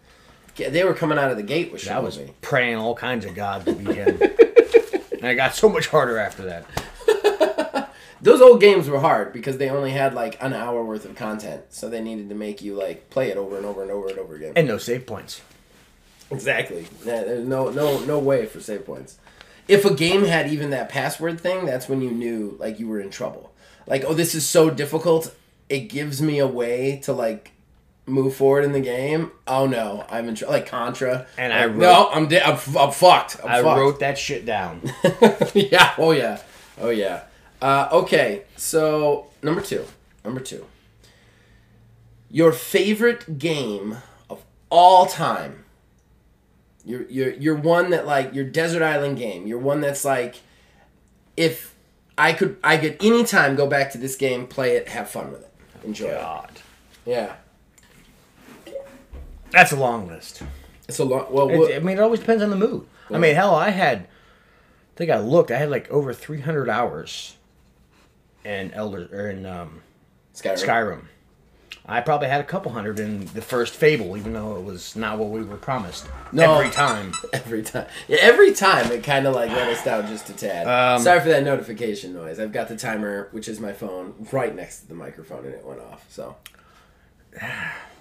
They 0.56 0.84
were 0.84 0.94
coming 0.94 1.18
out 1.18 1.30
of 1.30 1.36
the 1.36 1.42
gate 1.42 1.72
with 1.72 1.88
I 1.90 1.98
was 1.98 2.18
praying 2.40 2.76
all 2.76 2.94
kinds 2.94 3.24
of 3.24 3.34
gods 3.34 3.64
to 3.64 3.72
beat 3.72 3.94
him. 3.94 4.20
and 5.12 5.24
it 5.30 5.34
got 5.36 5.54
so 5.54 5.68
much 5.68 5.88
harder 5.88 6.18
after 6.18 6.44
that. 6.44 7.88
Those 8.22 8.40
old 8.40 8.60
games 8.60 8.88
were 8.88 9.00
hard 9.00 9.32
because 9.32 9.58
they 9.58 9.68
only 9.68 9.90
had 9.90 10.14
like 10.14 10.40
an 10.42 10.52
hour 10.52 10.84
worth 10.84 11.04
of 11.04 11.16
content, 11.16 11.64
so 11.70 11.88
they 11.88 12.00
needed 12.00 12.28
to 12.28 12.34
make 12.34 12.62
you 12.62 12.74
like 12.74 13.10
play 13.10 13.30
it 13.30 13.36
over 13.36 13.56
and 13.56 13.66
over 13.66 13.82
and 13.82 13.90
over 13.90 14.08
and 14.08 14.18
over 14.18 14.34
again. 14.36 14.52
And 14.54 14.68
no 14.68 14.78
save 14.78 15.06
points. 15.06 15.40
Exactly. 16.30 16.86
Yeah, 17.04 17.24
there's 17.24 17.46
no 17.46 17.70
no 17.70 17.98
no 18.04 18.18
way 18.18 18.46
for 18.46 18.60
save 18.60 18.86
points. 18.86 19.18
If 19.68 19.84
a 19.84 19.94
game 19.94 20.24
had 20.24 20.48
even 20.50 20.70
that 20.70 20.88
password 20.88 21.40
thing, 21.40 21.66
that's 21.66 21.88
when 21.88 22.00
you 22.02 22.10
knew 22.10 22.56
like 22.60 22.78
you 22.78 22.88
were 22.88 23.00
in 23.00 23.10
trouble. 23.10 23.52
Like, 23.86 24.04
oh, 24.04 24.14
this 24.14 24.34
is 24.34 24.46
so 24.46 24.70
difficult. 24.70 25.34
It 25.68 25.88
gives 25.88 26.20
me 26.22 26.38
a 26.38 26.46
way 26.46 27.00
to 27.04 27.12
like 27.12 27.51
move 28.06 28.34
forward 28.34 28.64
in 28.64 28.72
the 28.72 28.80
game. 28.80 29.30
Oh 29.46 29.66
no, 29.66 30.04
I'm 30.10 30.28
in 30.28 30.34
trouble. 30.34 30.54
Like 30.54 30.66
Contra. 30.66 31.26
And 31.38 31.52
I 31.52 31.66
Like, 31.66 31.70
wrote- 31.76 31.80
no, 31.80 32.08
I'm 32.12 32.28
de- 32.28 32.44
I'm, 32.46 32.58
I'm 32.76 32.90
fucked. 32.92 33.36
I'm 33.42 33.50
I 33.50 33.62
fucked. 33.62 33.78
wrote 33.78 34.00
that 34.00 34.18
shit 34.18 34.44
down. 34.44 34.82
yeah. 35.54 35.94
Oh 35.98 36.10
yeah. 36.12 36.40
Oh 36.80 36.90
yeah. 36.90 37.22
Uh, 37.60 37.88
okay. 37.92 38.42
So 38.56 39.26
number 39.42 39.60
two. 39.60 39.84
Number 40.24 40.40
two. 40.40 40.66
Your 42.30 42.52
favorite 42.52 43.38
game 43.38 43.98
of 44.30 44.42
all 44.70 45.06
time. 45.06 45.64
Your 46.84 47.02
your 47.08 47.30
your 47.34 47.54
one 47.54 47.90
that 47.90 48.06
like 48.06 48.34
your 48.34 48.44
desert 48.44 48.82
island 48.82 49.16
game. 49.18 49.46
Your 49.46 49.58
one 49.58 49.80
that's 49.80 50.04
like, 50.04 50.40
if 51.36 51.74
I 52.18 52.32
could 52.32 52.56
I 52.64 52.76
could 52.78 52.96
anytime 53.04 53.54
go 53.54 53.66
back 53.68 53.92
to 53.92 53.98
this 53.98 54.16
game, 54.16 54.46
play 54.48 54.76
it, 54.76 54.88
have 54.88 55.08
fun 55.08 55.30
with 55.30 55.42
it, 55.42 55.50
enjoy 55.84 56.10
God. 56.10 56.50
it. 56.56 56.62
Yeah. 57.10 57.34
That's 59.52 59.72
a 59.72 59.76
long 59.76 60.08
list. 60.08 60.42
It's 60.88 60.98
a 60.98 61.04
lot. 61.04 61.32
Well, 61.32 61.48
what, 61.48 61.74
I 61.74 61.78
mean, 61.78 61.98
it 61.98 62.00
always 62.00 62.20
depends 62.20 62.42
on 62.42 62.50
the 62.50 62.56
mood. 62.56 62.86
I 63.10 63.18
mean, 63.18 63.34
hell, 63.34 63.54
I 63.54 63.70
had, 63.70 63.98
I 63.98 64.96
think 64.96 65.10
I 65.10 65.18
looked, 65.18 65.50
I 65.50 65.58
had 65.58 65.70
like 65.70 65.90
over 65.90 66.14
300 66.14 66.68
hours 66.68 67.36
in 68.44 68.72
Elder, 68.72 69.08
or 69.12 69.30
in 69.30 69.44
um, 69.44 69.82
Skyrim. 70.34 70.66
Skyrim. 70.66 71.02
I 71.84 72.00
probably 72.00 72.28
had 72.28 72.40
a 72.40 72.44
couple 72.44 72.70
hundred 72.72 73.00
in 73.00 73.26
the 73.26 73.42
first 73.42 73.74
Fable, 73.74 74.16
even 74.16 74.32
though 74.32 74.56
it 74.56 74.62
was 74.62 74.94
not 74.94 75.18
what 75.18 75.30
we 75.30 75.42
were 75.42 75.56
promised 75.56 76.06
No. 76.30 76.54
every 76.54 76.70
time. 76.70 77.12
Every 77.32 77.62
time. 77.62 77.86
Yeah, 78.06 78.18
every 78.20 78.52
time 78.52 78.92
it 78.92 79.02
kind 79.02 79.26
of 79.26 79.34
like 79.34 79.50
let 79.50 79.68
us 79.68 79.84
down 79.84 80.06
just 80.06 80.30
a 80.30 80.32
tad. 80.32 80.66
Um, 80.68 81.02
Sorry 81.02 81.20
for 81.20 81.28
that 81.28 81.42
notification 81.42 82.12
noise. 82.12 82.38
I've 82.38 82.52
got 82.52 82.68
the 82.68 82.76
timer, 82.76 83.28
which 83.32 83.48
is 83.48 83.58
my 83.58 83.72
phone, 83.72 84.14
right 84.30 84.54
next 84.54 84.82
to 84.82 84.88
the 84.88 84.94
microphone, 84.94 85.44
and 85.44 85.54
it 85.54 85.64
went 85.64 85.80
off. 85.80 86.06
So. 86.08 86.36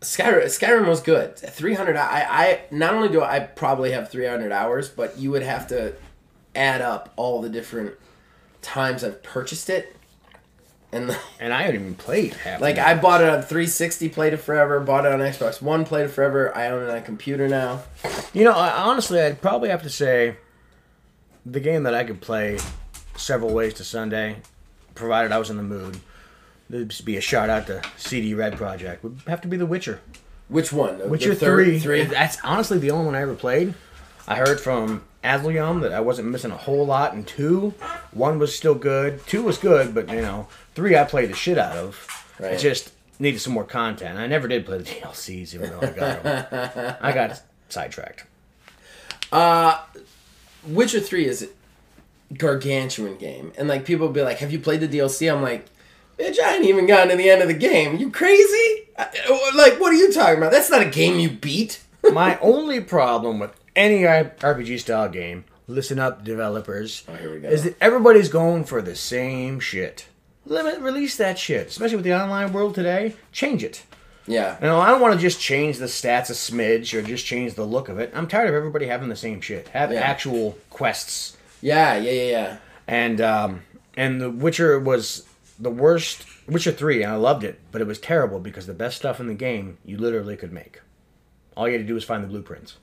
Skyrim, 0.00 0.44
Skyrim 0.44 0.86
was 0.86 1.00
good. 1.00 1.36
300 1.36 1.96
I 1.96 2.26
I 2.28 2.60
not 2.70 2.94
only 2.94 3.08
do 3.08 3.22
I 3.22 3.40
probably 3.40 3.92
have 3.92 4.10
300 4.10 4.52
hours, 4.52 4.88
but 4.88 5.18
you 5.18 5.30
would 5.32 5.42
have 5.42 5.66
to 5.68 5.94
add 6.54 6.80
up 6.80 7.12
all 7.16 7.40
the 7.40 7.48
different 7.48 7.94
times 8.62 9.02
I've 9.02 9.22
purchased 9.22 9.68
it. 9.68 9.96
And 10.92 11.16
And 11.40 11.52
I 11.52 11.62
haven't 11.62 11.80
even 11.80 11.94
played 11.94 12.34
half. 12.34 12.60
like 12.60 12.78
I 12.78 12.94
bought 12.94 13.20
it 13.22 13.28
on 13.28 13.42
360, 13.42 14.08
played 14.10 14.32
it 14.32 14.38
forever. 14.38 14.78
Bought 14.80 15.04
it 15.04 15.12
on 15.12 15.18
Xbox 15.20 15.60
One, 15.60 15.84
played 15.84 16.04
it 16.06 16.08
forever. 16.10 16.56
I 16.56 16.68
own 16.68 16.82
it 16.84 16.90
on 16.90 16.96
a 16.96 17.02
computer 17.02 17.48
now. 17.48 17.82
You 18.32 18.44
know, 18.44 18.52
I, 18.52 18.70
honestly, 18.70 19.20
I'd 19.20 19.42
probably 19.42 19.68
have 19.68 19.82
to 19.82 19.90
say 19.90 20.36
the 21.44 21.60
game 21.60 21.82
that 21.82 21.94
I 21.94 22.04
could 22.04 22.20
play 22.20 22.58
several 23.16 23.52
ways 23.52 23.74
to 23.74 23.84
Sunday, 23.84 24.36
provided 24.94 25.32
I 25.32 25.38
was 25.38 25.50
in 25.50 25.56
the 25.56 25.62
mood. 25.62 25.98
There'd 26.70 26.90
just 26.90 27.04
be 27.04 27.16
a 27.16 27.20
shout 27.20 27.48
out 27.50 27.66
to 27.68 27.82
CD 27.96 28.34
Red 28.34 28.56
Project. 28.56 29.02
Would 29.02 29.20
have 29.26 29.40
to 29.42 29.48
be 29.48 29.56
The 29.56 29.66
Witcher. 29.66 30.00
Which 30.48 30.72
one? 30.72 30.98
The- 30.98 31.04
the 31.04 31.10
Witcher 31.10 31.34
third- 31.34 31.64
three. 31.66 31.78
Three. 31.78 32.02
That's 32.04 32.38
honestly 32.44 32.78
the 32.78 32.90
only 32.90 33.06
one 33.06 33.14
I 33.14 33.22
ever 33.22 33.34
played. 33.34 33.74
I 34.26 34.36
heard 34.36 34.60
from 34.60 35.02
Aslium 35.24 35.80
that 35.82 35.92
I 35.92 36.00
wasn't 36.00 36.28
missing 36.28 36.50
a 36.50 36.56
whole 36.56 36.84
lot 36.86 37.14
in 37.14 37.24
two. 37.24 37.74
One 38.12 38.38
was 38.38 38.54
still 38.54 38.74
good. 38.74 39.26
Two 39.26 39.42
was 39.42 39.56
good, 39.58 39.94
but 39.94 40.10
you 40.10 40.20
know, 40.20 40.46
three 40.74 40.96
I 40.96 41.04
played 41.04 41.30
the 41.30 41.34
shit 41.34 41.56
out 41.58 41.76
of. 41.76 42.06
Right. 42.38 42.52
It 42.54 42.58
just 42.58 42.92
needed 43.18 43.40
some 43.40 43.52
more 43.54 43.64
content. 43.64 44.18
I 44.18 44.26
never 44.26 44.46
did 44.46 44.64
play 44.66 44.78
the 44.78 44.84
DLCs, 44.90 45.54
even 45.54 45.70
though 45.70 45.80
I 45.80 45.86
got 45.90 46.22
them. 46.22 46.96
I 47.00 47.12
got 47.12 47.42
sidetracked. 47.70 48.24
Uh, 49.32 49.80
Witcher 50.66 51.00
three 51.00 51.26
is 51.26 51.42
a 52.30 52.34
gargantuan 52.34 53.16
game, 53.16 53.52
and 53.58 53.68
like 53.68 53.84
people 53.84 54.06
will 54.06 54.14
be 54.14 54.22
like, 54.22 54.38
"Have 54.38 54.52
you 54.52 54.58
played 54.60 54.80
the 54.80 54.88
DLC?" 54.88 55.32
I'm 55.32 55.42
like, 55.42 55.66
"Bitch, 56.18 56.38
I 56.40 56.56
ain't 56.56 56.64
even 56.64 56.86
gotten 56.86 57.08
to 57.10 57.16
the 57.16 57.30
end 57.30 57.42
of 57.42 57.48
the 57.48 57.54
game. 57.54 57.96
You 57.96 58.10
crazy? 58.10 58.88
I- 58.98 59.50
Like, 59.54 59.78
what 59.80 59.92
are 59.92 59.96
you 59.96 60.12
talking 60.12 60.38
about? 60.38 60.52
That's 60.52 60.70
not 60.70 60.82
a 60.82 60.90
game 60.90 61.18
you 61.18 61.30
beat." 61.30 61.80
My 62.12 62.38
only 62.40 62.80
problem 62.80 63.38
with 63.38 63.52
any 63.76 64.02
RPG 64.02 64.80
style 64.80 65.08
game, 65.08 65.44
listen 65.66 65.98
up, 65.98 66.24
developers, 66.24 67.02
Oh, 67.08 67.14
here 67.14 67.32
we 67.32 67.40
go. 67.40 67.48
is 67.48 67.64
that 67.64 67.76
everybody's 67.80 68.28
going 68.28 68.64
for 68.64 68.80
the 68.82 68.94
same 68.96 69.60
shit. 69.60 70.06
Limit, 70.46 70.80
release 70.80 71.16
that 71.16 71.38
shit, 71.38 71.66
especially 71.68 71.96
with 71.96 72.04
the 72.04 72.14
online 72.18 72.52
world 72.52 72.74
today. 72.74 73.14
Change 73.32 73.62
it. 73.62 73.82
Yeah, 74.26 74.56
You 74.60 74.66
know, 74.66 74.78
I 74.80 74.88
don't 74.88 75.00
want 75.00 75.14
to 75.14 75.20
just 75.20 75.40
change 75.40 75.78
the 75.78 75.86
stats 75.86 76.28
a 76.28 76.34
smidge 76.34 76.92
or 76.92 77.00
just 77.02 77.24
change 77.24 77.54
the 77.54 77.64
look 77.64 77.88
of 77.88 77.98
it. 77.98 78.12
I'm 78.14 78.26
tired 78.28 78.48
of 78.48 78.54
everybody 78.54 78.86
having 78.86 79.08
the 79.08 79.16
same 79.16 79.40
shit. 79.40 79.68
Have 79.68 79.90
Yeah. 79.92 80.00
actual 80.00 80.58
quests. 80.70 81.36
yeah, 81.62 81.96
yeah, 81.96 82.10
yeah, 82.12 82.30
yeah. 82.30 82.56
And 82.86 83.20
um, 83.22 83.62
and 83.96 84.20
The 84.20 84.30
Witcher 84.30 84.78
was 84.78 85.24
the 85.58 85.70
worst. 85.70 86.24
Witcher 86.46 86.72
three, 86.72 87.02
and 87.02 87.12
I 87.12 87.16
loved 87.16 87.44
it, 87.44 87.60
but 87.72 87.80
it 87.80 87.86
was 87.86 87.98
terrible 87.98 88.38
because 88.40 88.66
the 88.66 88.72
best 88.74 88.96
stuff 88.96 89.20
in 89.20 89.26
the 89.26 89.34
game 89.34 89.78
you 89.84 89.98
literally 89.98 90.36
could 90.36 90.52
make. 90.52 90.80
All 91.56 91.66
you 91.66 91.72
had 91.74 91.82
to 91.82 91.86
do 91.86 91.94
was 91.94 92.04
find 92.04 92.22
the 92.24 92.28
blueprints. 92.28 92.76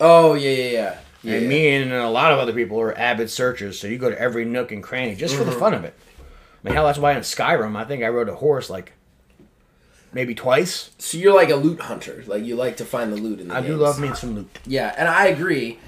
Oh 0.00 0.34
yeah, 0.34 0.50
yeah, 0.50 0.64
yeah. 0.70 0.98
yeah 1.22 1.34
And 1.34 1.42
yeah. 1.44 1.48
me 1.48 1.68
and 1.76 1.92
a 1.92 2.08
lot 2.10 2.32
of 2.32 2.38
other 2.38 2.52
people 2.52 2.80
are 2.80 2.96
avid 2.96 3.30
searchers, 3.30 3.78
so 3.78 3.86
you 3.86 3.98
go 3.98 4.10
to 4.10 4.20
every 4.20 4.44
nook 4.44 4.72
and 4.72 4.82
cranny 4.82 5.14
just 5.14 5.34
for 5.36 5.44
the 5.44 5.50
Mm-hmm. 5.50 5.60
fun 5.60 5.74
of 5.74 5.84
it. 5.84 5.94
I 6.18 6.68
mean, 6.68 6.74
hell, 6.74 6.86
that's 6.86 6.98
why 6.98 7.12
in 7.12 7.20
Skyrim, 7.20 7.76
I 7.76 7.84
think 7.84 8.02
I 8.02 8.08
rode 8.08 8.28
a 8.28 8.34
horse 8.34 8.68
like 8.68 8.92
maybe 10.12 10.34
twice. 10.34 10.90
So 10.98 11.16
you're 11.16 11.34
like 11.34 11.50
a 11.50 11.56
loot 11.56 11.80
hunter. 11.80 12.22
Like 12.26 12.44
you 12.44 12.56
like 12.56 12.76
to 12.78 12.84
find 12.84 13.12
the 13.12 13.16
loot 13.16 13.40
in 13.40 13.48
the 13.48 13.54
game. 13.54 13.64
I 13.64 13.66
do 13.66 13.76
love 13.76 13.98
me 13.98 14.12
some 14.14 14.34
loot. 14.34 14.58
Yeah, 14.66 14.94
and 14.98 15.08
I 15.08 15.26
agree. 15.26 15.78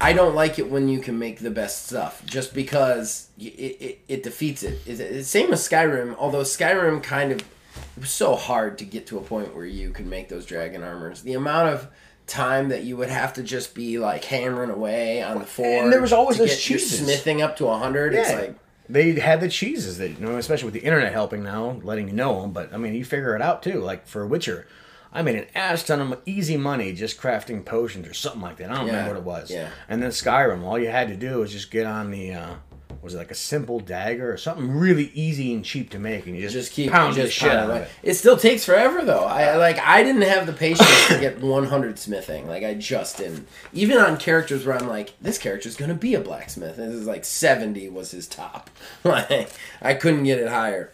I 0.00 0.12
don't 0.12 0.34
like 0.34 0.58
it 0.58 0.70
when 0.70 0.88
you 0.88 1.00
can 1.00 1.18
make 1.18 1.40
the 1.40 1.50
best 1.50 1.86
stuff, 1.86 2.24
just 2.24 2.54
because 2.54 3.28
it, 3.38 3.42
it, 3.44 3.98
it 4.08 4.22
defeats 4.22 4.62
it. 4.62 4.78
It's 4.86 5.00
it's 5.00 5.28
same 5.28 5.52
as 5.52 5.68
Skyrim, 5.68 6.14
although 6.18 6.42
Skyrim 6.42 7.02
kind 7.02 7.32
of 7.32 7.40
it 7.40 8.00
was 8.00 8.10
so 8.10 8.36
hard 8.36 8.78
to 8.78 8.84
get 8.84 9.06
to 9.08 9.18
a 9.18 9.20
point 9.20 9.54
where 9.54 9.66
you 9.66 9.90
could 9.90 10.06
make 10.06 10.28
those 10.28 10.46
dragon 10.46 10.82
armors. 10.82 11.22
The 11.22 11.34
amount 11.34 11.74
of 11.74 11.88
time 12.26 12.68
that 12.68 12.84
you 12.84 12.96
would 12.96 13.08
have 13.08 13.32
to 13.34 13.42
just 13.42 13.74
be 13.74 13.98
like 13.98 14.22
hammering 14.24 14.70
away 14.70 15.22
on 15.22 15.38
the 15.40 15.46
forge. 15.46 15.82
And 15.82 15.92
there 15.92 16.00
was 16.00 16.12
always 16.12 16.38
those 16.38 16.60
cheeses. 16.60 17.00
smithing 17.00 17.42
up 17.42 17.56
to 17.56 17.68
hundred. 17.68 18.14
It's 18.14 18.30
Yeah. 18.30 18.36
like 18.36 18.54
They 18.88 19.12
had 19.18 19.40
the 19.40 19.48
cheeses 19.48 19.98
that 19.98 20.10
you 20.10 20.26
know, 20.26 20.36
especially 20.36 20.66
with 20.66 20.74
the 20.74 20.80
internet 20.80 21.12
helping 21.12 21.42
now, 21.42 21.80
letting 21.82 22.06
you 22.06 22.14
know 22.14 22.42
them. 22.42 22.52
But 22.52 22.72
I 22.72 22.76
mean, 22.76 22.94
you 22.94 23.04
figure 23.04 23.34
it 23.34 23.42
out 23.42 23.62
too. 23.62 23.80
Like 23.80 24.06
for 24.06 24.26
Witcher, 24.26 24.66
I 25.12 25.22
made 25.22 25.36
an 25.36 25.46
ass 25.54 25.84
ton 25.84 26.00
of 26.00 26.20
easy 26.26 26.56
money 26.56 26.92
just 26.92 27.20
crafting 27.20 27.64
potions 27.64 28.06
or 28.06 28.14
something 28.14 28.42
like 28.42 28.56
that. 28.58 28.70
I 28.70 28.74
don't 28.76 28.86
Yeah, 28.86 28.92
remember 29.06 29.14
what 29.14 29.18
it 29.20 29.24
was. 29.42 29.50
yeah. 29.50 29.70
And 29.88 30.02
then 30.02 30.10
Skyrim, 30.10 30.62
all 30.64 30.78
you 30.78 30.88
had 30.88 31.08
to 31.08 31.16
do 31.16 31.38
was 31.38 31.50
just 31.52 31.70
get 31.70 31.86
on 31.86 32.10
the 32.10 32.34
uh, 32.34 32.54
was 33.00 33.14
it 33.14 33.18
like 33.18 33.30
a 33.30 33.34
simple 33.34 33.78
dagger 33.78 34.30
or 34.32 34.36
something 34.36 34.70
really 34.72 35.12
easy 35.14 35.54
and 35.54 35.64
cheap 35.64 35.88
to 35.90 35.98
make, 36.00 36.26
and 36.26 36.34
you 36.34 36.42
just, 36.42 36.54
just 36.54 36.72
keep 36.72 36.90
pound 36.90 37.14
just 37.14 37.26
the 37.28 37.30
shit 37.32 37.52
out 37.52 37.70
of 37.70 37.76
it. 37.76 37.88
It 38.02 38.14
still 38.14 38.36
takes 38.36 38.64
forever 38.64 39.04
though. 39.04 39.24
I 39.24 39.56
like 39.56 39.78
I 39.78 40.02
didn't 40.02 40.22
have 40.22 40.46
the 40.46 40.52
patience 40.52 41.06
to 41.08 41.18
get 41.20 41.40
100 41.40 41.98
smithing. 41.98 42.48
Like 42.48 42.64
I 42.64 42.74
just 42.74 43.16
didn't. 43.18 43.46
Even 43.72 43.98
on 43.98 44.16
characters 44.16 44.66
where 44.66 44.76
I'm 44.76 44.88
like, 44.88 45.14
this 45.20 45.38
character's 45.38 45.76
gonna 45.76 45.94
be 45.94 46.14
a 46.14 46.20
blacksmith. 46.20 46.76
And 46.78 46.90
this 46.92 47.00
is 47.00 47.06
like 47.06 47.24
70 47.24 47.88
was 47.88 48.10
his 48.10 48.26
top. 48.26 48.68
Like 49.04 49.50
I 49.80 49.94
couldn't 49.94 50.24
get 50.24 50.38
it 50.40 50.48
higher. 50.48 50.92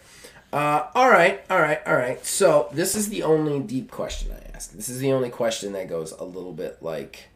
Uh, 0.55 0.87
all 0.95 1.09
right, 1.09 1.43
all 1.49 1.59
right, 1.59 1.81
all 1.85 1.97
right. 1.97 2.25
So 2.25 2.69
this 2.71 2.95
is 2.95 3.09
the 3.09 3.23
only 3.23 3.59
deep 3.59 3.91
question 3.91 4.31
I 4.31 4.55
ask. 4.55 4.71
This 4.71 4.87
is 4.87 4.99
the 4.99 5.11
only 5.11 5.29
question 5.29 5.73
that 5.73 5.89
goes 5.89 6.13
a 6.13 6.23
little 6.23 6.53
bit 6.53 6.77
like, 6.81 7.27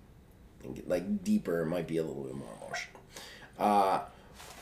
like 0.88 1.22
deeper. 1.22 1.66
Might 1.66 1.86
be 1.86 1.98
a 1.98 2.04
little 2.04 2.24
bit 2.24 2.36
more 2.36 2.48
emotional. 2.62 3.02
Uh, 3.60 4.00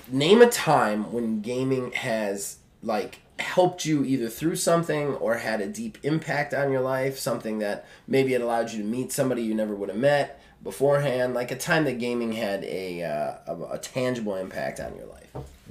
name 0.07 0.41
a 0.41 0.49
time 0.49 1.11
when 1.11 1.41
gaming 1.41 1.91
has 1.91 2.57
like 2.81 3.19
helped 3.37 3.85
you 3.85 4.03
either 4.03 4.27
through 4.27 4.55
something 4.55 5.13
or 5.17 5.35
had 5.35 5.61
a 5.61 5.67
deep 5.67 5.99
impact 6.01 6.51
on 6.55 6.71
your 6.71 6.81
life 6.81 7.19
something 7.19 7.59
that 7.59 7.85
maybe 8.07 8.33
it 8.33 8.41
allowed 8.41 8.71
you 8.71 8.81
to 8.81 8.87
meet 8.87 9.11
somebody 9.11 9.43
you 9.43 9.53
never 9.53 9.75
would 9.75 9.89
have 9.89 9.97
met 9.97 10.41
beforehand 10.63 11.35
like 11.35 11.51
a 11.51 11.55
time 11.55 11.85
that 11.85 11.99
gaming 11.99 12.31
had 12.31 12.63
a 12.63 13.03
uh, 13.03 13.53
a, 13.53 13.73
a 13.73 13.77
tangible 13.77 14.35
impact 14.35 14.79
on 14.79 14.95
your 14.95 15.05
life 15.05 15.17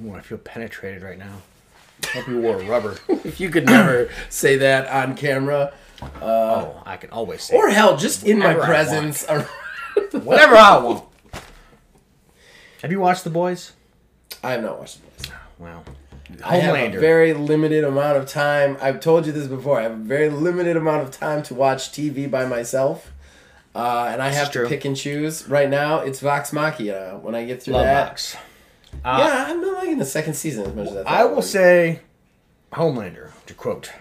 Ooh, 0.05 0.15
I 0.15 0.21
feel 0.21 0.39
penetrated 0.39 1.03
right 1.03 1.19
now. 1.19 1.43
Hope 2.09 2.29
you 2.29 2.41
wore 2.41 2.59
rubber. 2.59 2.97
if 3.09 3.41
you 3.41 3.51
could 3.51 3.67
never 3.67 4.09
say 4.29 4.57
that 4.57 4.89
on 4.89 5.17
camera 5.17 5.73
oh, 6.23 6.83
I 6.85 6.97
can 6.97 7.11
always 7.11 7.43
say 7.43 7.57
or 7.57 7.69
hell 7.71 7.97
just 7.97 8.25
in 8.25 8.39
my 8.39 8.47
Whatever 8.47 8.63
I 8.63 8.67
presence 8.67 9.25
or- 9.25 9.49
whatever 10.21 10.57
I 10.57 10.79
want. 10.79 11.05
Have 12.83 12.93
you 12.93 13.01
watched 13.01 13.25
The 13.25 13.31
Boys? 13.31 13.73
i 14.43 14.53
have 14.53 14.63
not 14.63 14.79
watched 14.79 15.01
the 15.01 15.07
boys 15.07 15.33
Wow. 15.59 15.83
I 16.45 16.57
have 16.57 16.75
a 16.95 16.99
very 16.99 17.33
limited 17.33 17.85
amount 17.85 18.19
of 18.19 18.29
time. 18.29 18.77
I've 18.81 19.01
told 19.01 19.27
you 19.27 19.33
this 19.33 19.47
before. 19.47 19.79
I 19.79 19.85
have 19.85 19.93
a 19.93 19.97
very 19.97 20.29
limited 20.29 20.77
amount 20.77 21.03
of 21.03 21.11
time 21.11 21.43
to 21.45 21.55
watch 21.55 21.93
TV 21.93 22.31
by 22.31 22.45
myself, 22.45 23.13
uh, 23.75 24.09
and 24.13 24.21
I 24.21 24.31
have 24.31 24.51
to 24.53 24.67
pick 24.67 24.85
and 24.85 24.97
choose. 24.97 25.49
Right 25.49 25.71
now, 25.71 26.01
it's 26.01 26.21
Vox 26.21 26.53
Machina. 26.53 27.19
When 27.23 27.35
I 27.35 27.45
get 27.45 27.63
through 27.63 27.75
Love 27.75 27.85
that, 27.85 28.37
box. 29.03 29.25
yeah, 29.25 29.47
I'm 29.49 29.61
not 29.61 29.75
liking 29.75 29.99
the 29.99 30.05
second 30.05 30.35
season 30.35 30.67
as 30.67 30.75
much 30.75 30.89
as 30.89 30.97
I. 30.97 31.03
thought 31.05 31.13
I 31.13 31.25
will 31.25 31.43
say, 31.43 32.01
Homelander, 32.73 33.31
to 33.47 33.55
quote, 33.55 33.93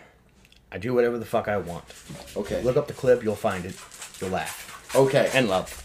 I 0.72 0.78
do 0.78 0.94
whatever 0.94 1.18
the 1.18 1.26
fuck 1.26 1.48
I 1.48 1.58
want. 1.58 1.84
okay, 2.36 2.62
Look 2.64 2.78
up 2.78 2.88
the 2.88 2.94
clip, 2.94 3.24
you'll 3.24 3.36
find 3.36 3.66
it. 3.66 3.76
You'll 4.20 4.32
laugh. 4.32 4.92
okay, 4.96 5.30
And 5.34 5.48
love. 5.50 5.84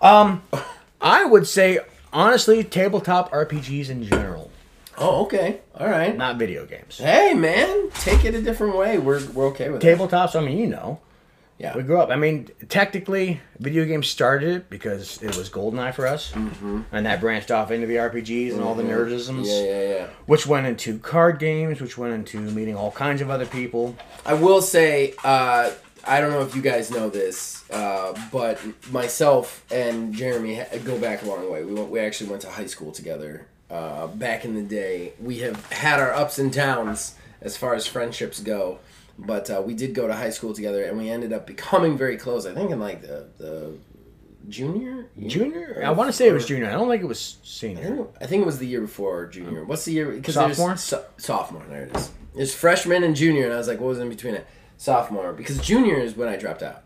Um, 0.00 0.42
I 1.00 1.24
would 1.24 1.46
say, 1.46 1.80
honestly, 2.12 2.62
tabletop 2.64 3.30
RPGs 3.32 3.90
in 3.90 4.04
general, 4.04 4.50
oh, 4.96 5.24
okay, 5.24 5.60
all 5.74 5.88
right. 5.88 6.16
not 6.16 6.36
video 6.38 6.64
games. 6.66 6.98
Hey, 6.98 7.34
man, 7.34 7.90
take 7.94 8.24
it 8.24 8.34
a 8.34 8.40
different 8.42 8.76
way. 8.76 8.98
We're 8.98 9.24
we're 9.32 9.46
okay 9.48 9.68
with 9.70 9.82
it. 9.84 9.98
Tabletops, 9.98 10.36
I 10.36 10.44
mean, 10.44 10.58
you 10.58 10.66
know. 10.68 11.00
Yeah, 11.58 11.76
We 11.76 11.82
grew 11.82 12.00
up. 12.00 12.10
I 12.10 12.16
mean, 12.16 12.48
technically, 12.68 13.40
video 13.58 13.84
games 13.84 14.06
started 14.06 14.48
it 14.48 14.70
because 14.70 15.20
it 15.22 15.36
was 15.36 15.50
GoldenEye 15.50 15.92
for 15.92 16.06
us, 16.06 16.30
mm-hmm. 16.30 16.82
and 16.92 17.04
that 17.04 17.20
branched 17.20 17.50
off 17.50 17.72
into 17.72 17.88
the 17.88 17.96
RPGs 17.96 18.52
and 18.52 18.62
all 18.62 18.76
the 18.76 18.84
nerdisms, 18.84 19.46
yeah, 19.46 19.62
yeah, 19.62 19.94
yeah. 19.94 20.06
which 20.26 20.46
went 20.46 20.68
into 20.68 21.00
card 21.00 21.40
games, 21.40 21.80
which 21.80 21.98
went 21.98 22.14
into 22.14 22.38
meeting 22.38 22.76
all 22.76 22.92
kinds 22.92 23.20
of 23.20 23.28
other 23.28 23.46
people. 23.46 23.96
I 24.24 24.34
will 24.34 24.62
say, 24.62 25.14
uh, 25.24 25.72
I 26.04 26.20
don't 26.20 26.30
know 26.30 26.42
if 26.42 26.54
you 26.54 26.62
guys 26.62 26.92
know 26.92 27.10
this, 27.10 27.68
uh, 27.70 28.16
but 28.30 28.60
myself 28.92 29.64
and 29.72 30.14
Jeremy 30.14 30.62
go 30.84 30.98
back 30.98 31.22
a 31.22 31.26
long 31.26 31.50
way. 31.50 31.64
We 31.64 31.74
went, 31.74 31.90
we 31.90 31.98
actually 31.98 32.30
went 32.30 32.42
to 32.42 32.50
high 32.50 32.66
school 32.66 32.92
together 32.92 33.48
uh, 33.68 34.06
back 34.06 34.44
in 34.44 34.54
the 34.54 34.62
day. 34.62 35.12
We 35.20 35.38
have 35.38 35.66
had 35.72 35.98
our 35.98 36.14
ups 36.14 36.38
and 36.38 36.52
downs 36.52 37.16
as 37.40 37.56
far 37.56 37.74
as 37.74 37.86
friendships 37.86 38.40
go, 38.40 38.78
but 39.18 39.50
uh, 39.50 39.60
we 39.64 39.74
did 39.74 39.94
go 39.94 40.06
to 40.06 40.14
high 40.14 40.30
school 40.30 40.54
together, 40.54 40.84
and 40.84 40.96
we 40.96 41.10
ended 41.10 41.32
up 41.32 41.46
becoming 41.46 41.98
very 41.98 42.16
close. 42.16 42.46
I 42.46 42.54
think 42.54 42.70
in 42.70 42.78
like 42.80 43.02
the, 43.02 43.26
the 43.38 43.74
junior 44.48 45.08
year? 45.16 45.28
Junior? 45.28 45.82
I 45.84 45.90
want 45.90 46.08
to 46.08 46.12
say 46.12 46.28
it 46.28 46.32
was 46.32 46.46
junior. 46.46 46.68
I 46.68 46.72
don't 46.72 46.88
think 46.88 47.02
it 47.02 47.06
was 47.06 47.36
I 47.42 47.46
senior. 47.46 47.82
think, 47.82 48.08
I 48.20 48.26
think 48.26 48.42
it 48.42 48.46
was 48.46 48.58
the 48.58 48.66
year 48.66 48.80
before 48.80 49.26
junior. 49.26 49.64
What's 49.64 49.84
the 49.84 49.92
year? 49.92 50.10
Because 50.12 50.34
Sophomore? 50.34 50.76
So, 50.76 51.04
sophomore. 51.16 51.64
There 51.68 51.84
it 51.84 51.96
is. 51.96 52.10
It's 52.34 52.54
freshman 52.54 53.02
and 53.02 53.16
junior, 53.16 53.44
and 53.44 53.52
I 53.52 53.58
was 53.58 53.66
like, 53.68 53.80
what 53.80 53.88
was 53.88 53.98
in 53.98 54.08
between 54.08 54.34
it? 54.34 54.46
Sophomore, 54.76 55.32
because 55.32 55.58
junior 55.58 55.96
is 55.96 56.16
when 56.16 56.28
I 56.28 56.36
dropped 56.36 56.62
out. 56.62 56.84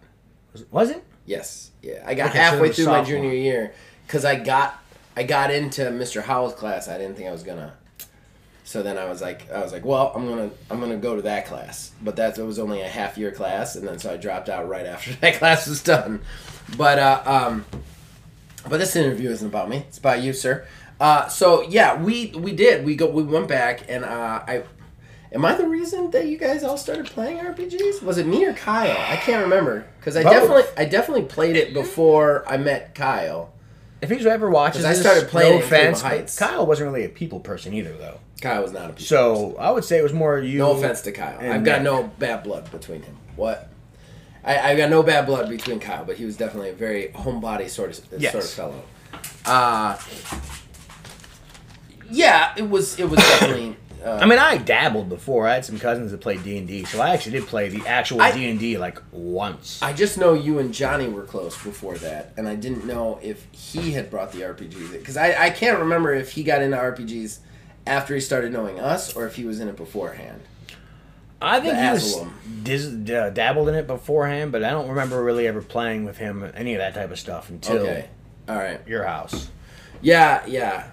Was 0.71 0.91
it? 0.91 1.05
Yes. 1.27 1.71
Yeah. 1.83 2.03
I 2.07 2.15
got 2.15 2.31
Okay, 2.31 2.39
halfway 2.39 2.69
was 2.69 2.77
through 2.77 2.87
my 2.87 3.05
junior 3.05 3.33
year 3.33 3.73
because 4.07 4.25
I 4.25 4.37
got 4.37 4.79
I 5.17 5.25
got 5.25 5.51
into 5.51 5.83
Mr. 5.83 6.23
Howell's 6.23 6.55
class. 6.55 6.89
I 6.89 6.97
didn't 6.99 7.17
think 7.17 7.29
I 7.29 7.33
was 7.33 7.43
gonna. 7.43 7.75
So 8.73 8.83
then 8.83 8.97
I 8.97 9.05
was 9.05 9.21
like, 9.21 9.53
I 9.53 9.63
was 9.63 9.71
like, 9.71 9.85
well, 9.85 10.13
I'm 10.15 10.27
gonna 10.27 10.51
I'm 10.71 10.81
gonna 10.81 10.97
go 10.97 11.15
to 11.15 11.21
that 11.23 11.45
class, 11.45 11.93
but 12.01 12.17
that 12.17 12.39
was 12.39 12.59
only 12.59 12.81
a 12.81 12.89
half 12.89 13.19
year 13.19 13.31
class, 13.31 13.77
and 13.77 13.87
then 13.87 13.99
so 13.99 14.15
I 14.15 14.17
dropped 14.17 14.49
out 14.49 14.67
right 14.67 14.87
after 14.87 15.13
that 15.21 15.35
class 15.35 15.67
was 15.67 15.83
done. 15.83 16.23
But 16.79 16.99
uh, 16.99 17.23
um, 17.27 17.67
but 18.67 18.79
this 18.79 18.97
interview 18.97 19.29
isn't 19.29 19.47
about 19.47 19.69
me. 19.69 19.85
It's 19.89 19.99
about 19.99 20.23
you, 20.23 20.33
sir. 20.33 20.67
Uh, 20.99 21.29
so 21.29 21.61
yeah, 21.69 22.03
we 22.03 22.29
we 22.29 22.55
did. 22.55 22.87
We 22.87 22.97
go. 22.97 23.11
We 23.11 23.23
went 23.23 23.47
back, 23.47 23.91
and 23.91 24.07
uh, 24.07 24.43
I. 24.49 24.65
Am 25.35 25.45
I 25.45 25.55
the 25.55 25.69
reason 25.69 26.11
that 26.13 26.27
you 26.27 26.39
guys 26.39 26.65
all 26.65 26.79
started 26.79 27.07
playing 27.07 27.39
RPGs? 27.41 28.03
Was 28.03 28.17
it 28.17 28.27
me 28.27 28.47
or 28.47 28.55
Kyle? 28.55 28.97
I 28.99 29.17
can't 29.17 29.43
remember 29.43 29.87
because 29.99 30.17
I 30.17 30.23
Both. 30.23 30.33
definitely 30.33 30.65
I 30.79 30.85
definitely 30.87 31.25
played 31.25 31.57
it 31.57 31.75
before 31.75 32.49
I 32.49 32.57
met 32.57 32.95
Kyle. 32.95 33.53
If 34.03 34.11
he's 34.11 34.27
ever 34.27 34.51
watches 34.51 34.83
'Cause 34.83 34.85
I 34.85 34.93
this, 34.95 35.01
started 35.01 35.29
playing 35.29 35.53
no 35.53 35.59
in 35.59 35.63
offense, 35.65 36.01
Heights. 36.03 36.37
Kyle 36.39 36.67
wasn't 36.67 36.91
really 36.91 37.05
a 37.05 37.09
people 37.09 37.41
person 37.41 37.73
either, 37.73 37.93
though. 37.97 38.19
Kyle 38.41 38.61
was 38.63 38.73
not 38.73 38.87
a 38.87 38.89
people. 38.89 39.05
So 39.07 39.57
I 39.59 39.71
would 39.71 39.85
say 39.85 39.99
it 39.99 40.03
was 40.03 40.13
more 40.13 40.39
you. 40.41 40.59
no 40.59 40.73
offense 40.73 41.01
to 41.03 41.13
Kyle. 41.13 41.39
and 41.41 41.53
I've 41.53 41.65
got 41.65 41.83
Nick. 41.83 41.85
no 41.85 42.11
bad 42.19 42.43
blood 42.43 42.71
between 42.73 43.03
him. 43.03 43.17
What? 43.37 43.69
I, 44.45 44.59
I've 44.73 44.77
got 44.77 44.91
no 44.91 45.05
bad 45.05 45.27
blood 45.27 45.49
between 45.49 45.79
Kyle, 45.79 46.05
but 46.05 46.17
he 46.17 46.25
was 46.25 46.37
definitely 46.37 46.71
a 46.71 46.75
very 46.75 47.13
homebody 47.15 47.71
sort 47.71 47.91
of 47.97 48.21
Yes. 48.21 48.33
sort 48.33 48.45
of 48.45 48.51
fellow. 48.51 48.83
Uh 49.47 49.97
yeah, 52.11 52.53
it 52.57 52.69
was 52.69 52.99
it 52.99 53.09
was 53.09 53.19
definitely. 53.21 53.77
Uh, 54.05 54.19
I 54.21 54.27
mean, 54.27 54.39
I 54.39 54.57
dabbled 54.57 55.09
before. 55.09 55.47
I 55.47 55.55
had 55.55 55.65
some 55.65 55.79
cousins 55.79 56.11
that 56.11 56.21
played 56.21 56.43
D 56.43 56.59
and 56.59 56.67
D, 56.67 56.85
so 56.85 57.01
I 57.01 57.11
actually 57.11 57.39
did 57.39 57.47
play 57.49 57.69
the 57.69 57.87
actual 57.87 58.19
D 58.33 58.49
and 58.49 58.59
D 58.59 58.77
like 58.79 58.99
once. 59.13 59.81
I 59.83 59.93
just 59.93 60.19
know 60.19 60.35
you 60.35 60.59
and 60.59 60.75
Johnny 60.75 61.09
were 61.09 61.23
close 61.23 61.61
before 61.63 61.97
that, 61.99 62.33
and 62.37 62.49
I 62.49 62.55
didn't 62.57 62.85
know 62.87 63.19
if 63.23 63.47
he 63.53 63.93
had 63.93 64.11
brought 64.11 64.33
the 64.33 64.41
RPGs 64.41 64.93
because 64.93 65.17
I, 65.17 65.47
I 65.47 65.51
can't 65.51 65.79
remember 65.79 66.13
if 66.13 66.33
he 66.33 66.43
got 66.43 66.63
into 66.63 66.77
RPGs 66.77 67.39
after 67.87 68.15
he 68.15 68.21
started 68.21 68.53
knowing 68.53 68.81
us 68.81 69.15
or 69.15 69.27
if 69.27 69.37
he 69.37 69.45
was 69.45 69.61
in 69.61 69.69
it 69.69 69.77
beforehand. 69.77 70.41
I 71.41 71.59
think 71.61 71.75
the 71.75 71.85
he 71.85 71.91
was 71.91 72.23
dis- 72.63 73.11
uh, 73.11 73.31
dabbled 73.31 73.69
in 73.69 73.75
it 73.75 73.87
beforehand, 73.89 74.53
but 74.53 74.63
I 74.63 74.71
don't 74.71 74.89
remember 74.89 75.23
really 75.23 75.47
ever 75.49 75.61
playing 75.61 76.05
with 76.05 76.17
him 76.19 76.49
any 76.55 76.75
of 76.75 76.79
that 76.79 76.95
type 76.95 77.11
of 77.11 77.19
stuff 77.19 77.51
until 77.51 77.79
Okay, 77.83 78.09
all 78.49 78.57
right, 78.57 78.81
your 78.87 79.05
house. 79.05 79.49
yeah, 80.01 80.45
yeah, 80.47 80.89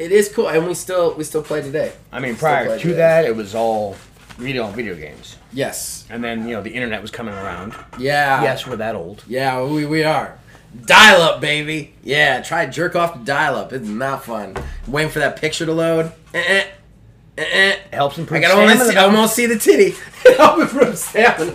it 0.00 0.12
is 0.12 0.28
cool, 0.28 0.48
and 0.48 0.66
we 0.66 0.74
still 0.74 1.14
we 1.14 1.24
still 1.24 1.42
play 1.42 1.60
today. 1.62 1.92
I 2.10 2.20
mean, 2.20 2.36
prior 2.36 2.66
to 2.66 2.78
today. 2.78 2.96
that, 2.96 3.24
it 3.26 3.36
was 3.36 3.54
all 3.54 3.96
video 4.38 4.66
video 4.68 4.94
games, 4.94 5.36
Yes, 5.52 6.06
and 6.10 6.24
then 6.24 6.46
you 6.48 6.54
know 6.54 6.62
the 6.62 6.70
internet 6.70 7.02
was 7.02 7.10
coming 7.10 7.34
around. 7.34 7.74
yeah, 7.98 8.42
yes, 8.42 8.66
we're 8.66 8.76
that 8.76 8.94
old. 8.94 9.22
yeah, 9.28 9.62
we 9.62 9.84
we 9.86 10.02
are. 10.04 10.38
Dial 10.86 11.20
up, 11.20 11.40
baby. 11.40 11.94
Yeah, 12.04 12.40
try 12.42 12.64
jerk 12.66 12.94
off 12.96 13.14
to 13.14 13.18
dial 13.24 13.56
up. 13.56 13.72
It's 13.72 13.88
not 13.88 14.24
fun. 14.24 14.56
Waiting 14.86 15.10
for 15.10 15.18
that 15.18 15.34
picture 15.36 15.66
to 15.66 15.72
load. 15.72 16.12
Eh-eh. 16.32 16.64
Eh-eh. 17.38 17.70
It 17.72 17.80
helps 17.92 18.16
I 18.18 18.20
improve 18.22 18.42
can 18.42 18.52
only 18.52 18.74
stamina, 18.74 18.92
see, 18.92 18.98
almost 18.98 19.34
see 19.34 19.46
the 19.46 19.58
titty. 19.58 19.96
Help 20.36 20.60
improve 20.60 20.96
stamina. 20.96 21.52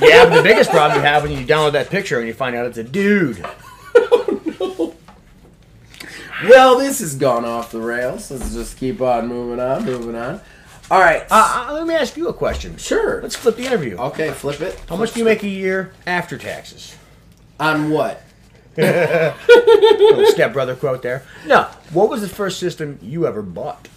Yeah, 0.00 0.24
but 0.24 0.36
the 0.36 0.42
biggest 0.42 0.70
problem 0.76 0.98
you 0.98 1.04
have 1.06 1.22
when 1.24 1.32
you 1.32 1.44
download 1.44 1.72
that 1.72 1.90
picture 1.90 2.18
and 2.18 2.26
you 2.26 2.32
find 2.32 2.56
out 2.56 2.64
it's 2.66 2.78
a 2.78 2.84
dude. 2.84 3.44
Well, 6.44 6.78
this 6.78 7.00
has 7.00 7.14
gone 7.16 7.44
off 7.44 7.72
the 7.72 7.80
rails. 7.80 8.30
Let's 8.30 8.52
just 8.54 8.76
keep 8.78 9.00
on 9.00 9.26
moving 9.26 9.58
on, 9.60 9.84
moving 9.84 10.14
on. 10.14 10.40
All 10.90 11.00
right. 11.00 11.22
Uh, 11.30 11.66
uh, 11.68 11.72
let 11.74 11.86
me 11.86 11.94
ask 11.94 12.16
you 12.16 12.28
a 12.28 12.32
question. 12.32 12.76
sure. 12.76 13.20
Let's 13.22 13.34
flip 13.36 13.56
the 13.56 13.66
interview. 13.66 13.96
Okay, 13.96 14.30
flip 14.30 14.60
it. 14.60 14.80
How 14.88 14.96
much 14.96 15.12
do 15.12 15.18
you 15.18 15.24
make 15.24 15.42
a 15.42 15.48
year 15.48 15.92
after 16.06 16.38
taxes? 16.38 16.96
On 17.60 17.90
what? 17.90 18.22
Little 18.76 20.26
stepbrother 20.26 20.76
quote 20.76 21.02
there. 21.02 21.24
No. 21.46 21.64
What 21.92 22.08
was 22.08 22.20
the 22.20 22.28
first 22.28 22.60
system 22.60 22.98
you 23.02 23.26
ever 23.26 23.42
bought? 23.42 23.88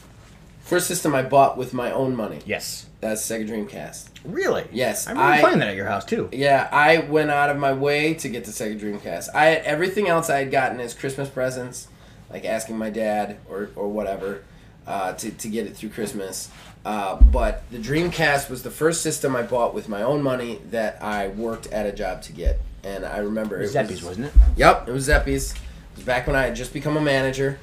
First 0.63 0.87
system 0.87 1.13
I 1.13 1.21
bought 1.21 1.57
with 1.57 1.73
my 1.73 1.91
own 1.91 2.15
money. 2.15 2.39
Yes. 2.45 2.87
That's 3.01 3.21
Sega 3.21 3.47
Dreamcast. 3.47 4.07
Really? 4.23 4.67
Yes, 4.71 5.07
I 5.07 5.11
remember 5.11 5.33
I- 5.33 5.39
playing 5.41 5.59
that 5.59 5.67
at 5.69 5.75
your 5.75 5.87
house 5.87 6.05
too. 6.05 6.29
Yeah, 6.31 6.67
I 6.71 6.99
went 6.99 7.29
out 7.31 7.49
of 7.49 7.57
my 7.57 7.73
way 7.73 8.13
to 8.15 8.29
get 8.29 8.45
the 8.45 8.51
Sega 8.51 8.79
Dreamcast. 8.79 9.29
I 9.35 9.45
had 9.45 9.63
everything 9.63 10.07
else 10.07 10.29
I 10.29 10.39
had 10.39 10.51
gotten 10.51 10.79
as 10.79 10.93
Christmas 10.93 11.27
presents, 11.29 11.87
like 12.31 12.45
asking 12.45 12.77
my 12.77 12.89
dad 12.89 13.37
or, 13.49 13.69
or 13.75 13.87
whatever 13.89 14.43
uh, 14.87 15.13
to, 15.13 15.31
to 15.31 15.47
get 15.49 15.65
it 15.67 15.75
through 15.75 15.89
Christmas. 15.89 16.49
Uh, 16.83 17.15
but 17.21 17.63
the 17.71 17.77
Dreamcast 17.77 18.49
was 18.49 18.63
the 18.63 18.71
first 18.71 19.01
system 19.01 19.35
I 19.35 19.43
bought 19.43 19.73
with 19.73 19.87
my 19.87 20.01
own 20.01 20.23
money 20.23 20.59
that 20.71 21.01
I 21.03 21.27
worked 21.27 21.67
at 21.67 21.85
a 21.85 21.91
job 21.91 22.21
to 22.23 22.33
get. 22.33 22.59
And 22.83 23.05
I 23.05 23.17
remember 23.19 23.61
it 23.61 23.69
Zeppies, 23.71 23.89
was, 23.89 24.03
wasn't 24.03 24.27
it? 24.27 24.33
Yep, 24.57 24.87
it 24.87 24.91
was 24.91 25.07
Zeppies. 25.07 25.53
It 25.53 25.59
was 25.97 26.05
back 26.05 26.25
when 26.25 26.35
I 26.35 26.43
had 26.45 26.55
just 26.55 26.73
become 26.73 26.97
a 26.97 27.01
manager. 27.01 27.59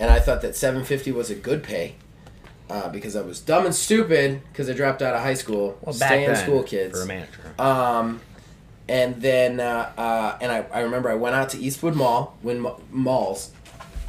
and 0.00 0.10
I 0.10 0.18
thought 0.18 0.42
that 0.42 0.56
750 0.56 1.12
was 1.12 1.30
a 1.30 1.34
good 1.36 1.62
pay. 1.62 1.94
Uh, 2.68 2.88
because 2.88 3.14
I 3.14 3.20
was 3.22 3.38
dumb 3.38 3.64
and 3.64 3.72
stupid 3.72 4.40
because 4.50 4.68
I 4.68 4.72
dropped 4.72 5.00
out 5.00 5.14
of 5.14 5.20
high 5.20 5.34
school, 5.34 5.78
Well, 5.82 5.96
back 5.96 6.08
staying 6.08 6.26
then, 6.26 6.36
school 6.36 6.64
kids. 6.64 6.98
for 6.98 7.04
a 7.04 7.06
manager. 7.06 7.54
Um, 7.60 8.20
and 8.88 9.22
then 9.22 9.60
uh, 9.60 9.92
uh, 9.96 10.36
and 10.40 10.50
I, 10.50 10.66
I 10.72 10.80
remember 10.80 11.08
I 11.08 11.14
went 11.14 11.36
out 11.36 11.50
to 11.50 11.58
Eastwood 11.58 11.94
Mall 11.94 12.36
when 12.42 12.58
ma- 12.58 12.76
malls. 12.90 13.52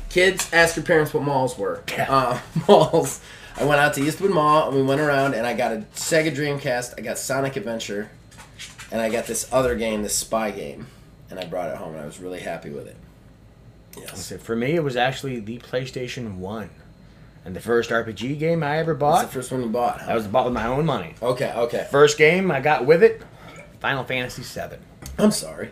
Kids, 0.10 0.52
ask 0.54 0.76
your 0.76 0.86
parents 0.86 1.14
what 1.14 1.24
malls 1.24 1.58
were. 1.58 1.84
Uh, 1.98 2.40
malls. 2.68 3.22
I 3.60 3.66
went 3.66 3.82
out 3.82 3.94
to 3.96 4.02
Eastwood 4.02 4.32
Mall 4.32 4.68
and 4.68 4.78
we 4.78 4.84
went 4.84 5.02
around 5.02 5.34
and 5.34 5.46
I 5.46 5.54
got 5.54 5.74
a 5.74 5.78
Sega 5.96 6.34
Dreamcast. 6.34 6.94
I 6.98 7.02
got 7.02 7.18
Sonic 7.18 7.56
Adventure, 7.56 8.10
and 8.92 9.02
I 9.02 9.10
got 9.10 9.26
this 9.26 9.52
other 9.52 9.76
game, 9.76 10.04
this 10.04 10.16
spy 10.16 10.52
game, 10.52 10.88
and 11.30 11.40
I 11.40 11.46
brought 11.46 11.70
it 11.70 11.78
home 11.78 11.94
and 11.94 12.02
I 12.02 12.06
was 12.06 12.20
really 12.20 12.40
happy 12.40 12.70
with 12.70 12.88
it. 12.88 12.96
Yes. 13.98 14.32
For 14.42 14.56
me, 14.56 14.76
it 14.76 14.84
was 14.84 14.96
actually 14.96 15.40
the 15.40 15.58
PlayStation 15.58 16.36
One, 16.36 16.70
and 17.44 17.56
the 17.56 17.60
first 17.60 17.90
RPG 17.90 18.38
game 18.38 18.62
I 18.62 18.78
ever 18.78 18.94
bought. 18.94 19.24
the 19.24 19.28
first 19.32 19.52
one 19.52 19.64
you 19.64 19.70
bought? 19.70 20.02
I 20.04 20.14
was 20.14 20.28
bought 20.28 20.46
with 20.46 20.54
my 20.54 20.68
own 20.68 20.86
money. 20.86 21.16
Okay, 21.22 21.52
okay. 21.52 21.88
First 21.90 22.20
game 22.20 22.52
I 22.52 22.62
got 22.62 22.86
with 22.86 23.02
it, 23.02 23.24
Final 23.80 24.04
Fantasy 24.04 24.44
VII. 24.44 24.78
I'm 25.18 25.32
sorry. 25.32 25.72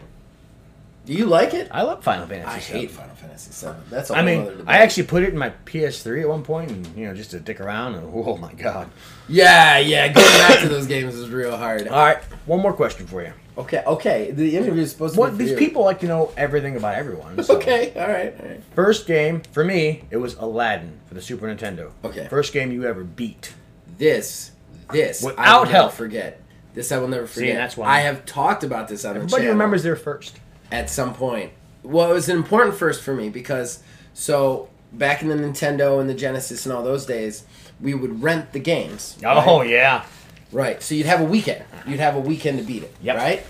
Do 1.06 1.14
you 1.14 1.26
like 1.28 1.54
it? 1.54 1.68
I 1.72 1.84
love 1.84 2.04
Final 2.04 2.26
Fantasy. 2.28 2.50
I 2.50 2.60
VII. 2.60 2.80
hate 2.80 2.92
Final 2.92 3.16
Fantasy 3.16 3.66
VII. 3.68 3.74
That's 3.90 4.10
a 4.10 4.16
I 4.16 4.24
mean. 4.24 4.64
I 4.66 4.80
actually 4.80 5.04
put 5.08 5.24
it 5.24 5.30
in 5.30 5.38
my 5.38 5.52
PS3 5.66 6.22
at 6.24 6.30
one 6.30 6.44
point, 6.44 6.72
and 6.72 6.88
you 6.98 7.06
know, 7.08 7.14
just 7.14 7.32
to 7.32 7.40
dick 7.40 7.62
around. 7.62 7.96
And 7.96 8.12
oh 8.14 8.38
my 8.38 8.54
god! 8.54 8.90
Yeah, 9.30 9.78
yeah. 9.78 10.08
Going 10.12 10.26
back 10.26 10.60
to 10.62 10.70
those 10.70 10.88
games 10.88 11.14
is 11.16 11.30
real 11.30 11.56
hard. 11.56 11.88
All 11.88 12.04
right, 12.06 12.22
one 12.46 12.60
more 12.62 12.74
question 12.74 13.06
for 13.08 13.22
you. 13.22 13.34
Okay, 13.58 13.84
okay. 13.88 14.32
The 14.32 14.58
interview 14.58 14.82
is 14.82 14.92
supposed 14.92 15.14
to 15.14 15.20
What 15.20 15.38
be. 15.38 15.46
these 15.46 15.58
people 15.58 15.84
like 15.86 16.00
to 16.02 16.08
know 16.08 16.32
everything 16.36 16.76
about 16.76 16.96
everyone. 16.96 17.42
so- 17.42 17.56
Okay, 17.56 17.94
all 17.96 18.06
right, 18.08 18.36
all 18.38 18.48
right. 18.50 18.62
First 18.74 19.08
game 19.08 19.44
for 19.54 19.64
me, 19.64 20.04
it 20.12 20.18
was 20.18 20.34
Aladdin 20.36 21.00
for 21.08 21.14
the 21.14 21.22
Super 21.22 21.48
Nintendo. 21.48 21.92
Okay. 22.04 22.28
First 22.30 22.52
game 22.52 22.72
you 22.74 22.84
ever 22.86 23.06
beat. 23.06 23.54
This, 23.98 24.52
this, 24.92 25.24
I 25.24 25.28
Without 25.28 25.68
help. 25.70 25.94
forget. 25.94 26.42
This 26.74 26.92
I 26.92 26.98
will 26.98 27.08
never 27.08 27.28
forget. 27.28 27.56
that's 27.56 27.78
why- 27.78 27.88
I 27.88 28.00
have 28.02 28.26
talked 28.26 28.66
about 28.66 28.90
this 28.90 29.06
on 29.06 29.14
the 29.14 29.22
Everybody 29.22 29.48
remembers 29.48 29.84
their 29.84 29.96
first. 29.96 30.38
At 30.72 30.90
some 30.90 31.14
point. 31.14 31.52
Well, 31.84 32.10
it 32.10 32.14
was 32.14 32.30
an 32.30 32.36
important 32.38 32.76
first 32.76 33.04
for 33.04 33.14
me 33.14 33.30
because 33.30 33.82
so 34.14 34.70
back 34.92 35.22
in 35.22 35.30
the 35.30 35.36
Nintendo 35.36 36.00
and 36.00 36.10
the 36.10 36.14
Genesis 36.14 36.66
and 36.66 36.74
all 36.74 36.84
those 36.84 37.06
days, 37.06 37.44
we 37.82 37.94
would 37.94 38.22
rent 38.24 38.54
the 38.54 38.60
games. 38.60 39.18
Oh 39.24 39.60
right? 39.60 39.70
yeah. 39.70 40.06
Right. 40.52 40.82
So 40.82 40.96
you'd 40.96 41.06
have 41.08 41.22
a 41.22 41.26
weekend. 41.26 41.64
You'd 41.86 42.00
have 42.00 42.16
a 42.16 42.20
weekend 42.20 42.60
to 42.60 42.64
beat 42.64 42.84
it. 42.84 42.96
Yep. 43.02 43.16
Right. 43.18 43.46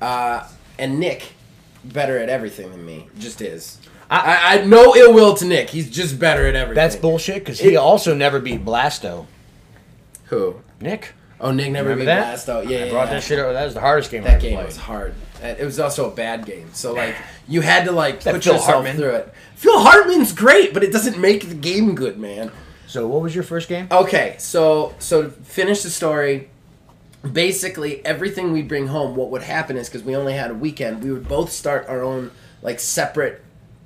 Uh, 0.00 0.48
and 0.78 0.98
Nick, 0.98 1.32
better 1.84 2.18
at 2.18 2.28
everything 2.28 2.70
than 2.70 2.84
me, 2.86 3.06
just 3.18 3.40
is. 3.42 3.78
I- 4.10 4.18
I, 4.56 4.58
I 4.62 4.64
no 4.64 4.96
ill 4.96 5.12
will 5.12 5.34
to 5.34 5.44
Nick. 5.44 5.68
He's 5.70 5.90
just 5.90 6.18
better 6.18 6.46
at 6.46 6.54
everything. 6.56 6.76
That's 6.76 6.96
bullshit 6.96 7.40
because 7.44 7.60
he 7.60 7.74
It- 7.74 7.76
also 7.76 8.14
never 8.14 8.40
beat 8.40 8.64
Blasto. 8.64 9.26
Who? 10.26 10.56
Nick. 10.80 11.12
Oh, 11.40 11.50
Nick 11.52 11.70
never 11.72 11.90
Remember 11.90 12.02
beat 12.02 12.06
that? 12.06 12.20
Blast 12.22 12.48
out. 12.48 12.68
Yeah, 12.68 12.78
I 12.78 12.84
yeah, 12.84 12.90
brought 12.90 13.08
yeah. 13.08 13.14
that 13.14 13.22
shit 13.22 13.38
over. 13.38 13.52
That 13.52 13.64
was 13.64 13.74
the 13.74 13.80
hardest 13.80 14.10
game 14.10 14.22
I 14.22 14.26
That 14.26 14.32
ever 14.34 14.40
game 14.40 14.54
played. 14.56 14.66
was 14.66 14.76
hard. 14.76 15.14
It 15.42 15.64
was 15.64 15.78
also 15.78 16.10
a 16.10 16.14
bad 16.14 16.44
game. 16.46 16.70
So 16.72 16.92
like 16.94 17.14
you 17.46 17.60
had 17.60 17.84
to 17.84 17.92
like 17.92 18.22
That 18.24 18.34
put 18.34 18.42
Phil 18.44 18.54
yourself 18.54 18.72
Hartman. 18.74 18.96
through 18.96 19.10
it. 19.14 19.32
Phil 19.54 19.78
Hartman's 19.78 20.32
great, 20.32 20.74
but 20.74 20.82
it 20.82 20.92
doesn't 20.92 21.16
make 21.18 21.48
the 21.48 21.54
game 21.54 21.94
good, 21.94 22.18
man. 22.18 22.50
So 22.88 23.06
what 23.06 23.22
was 23.22 23.34
your 23.34 23.44
first 23.44 23.68
game? 23.68 23.86
Okay, 23.90 24.34
so 24.38 24.94
so 24.98 25.22
to 25.24 25.30
finish 25.30 25.82
the 25.82 25.90
story, 25.90 26.48
basically 27.30 28.04
everything 28.04 28.52
we 28.52 28.62
bring 28.62 28.88
home, 28.88 29.14
what 29.16 29.30
would 29.30 29.42
happen 29.42 29.76
is 29.76 29.88
because 29.88 30.02
we 30.04 30.16
only 30.16 30.32
had 30.34 30.50
a 30.50 30.54
weekend, 30.54 31.02
we 31.02 31.12
would 31.12 31.28
both 31.28 31.52
start 31.52 31.86
our 31.88 32.02
own 32.02 32.30
like 32.62 32.80
separate 32.80 33.42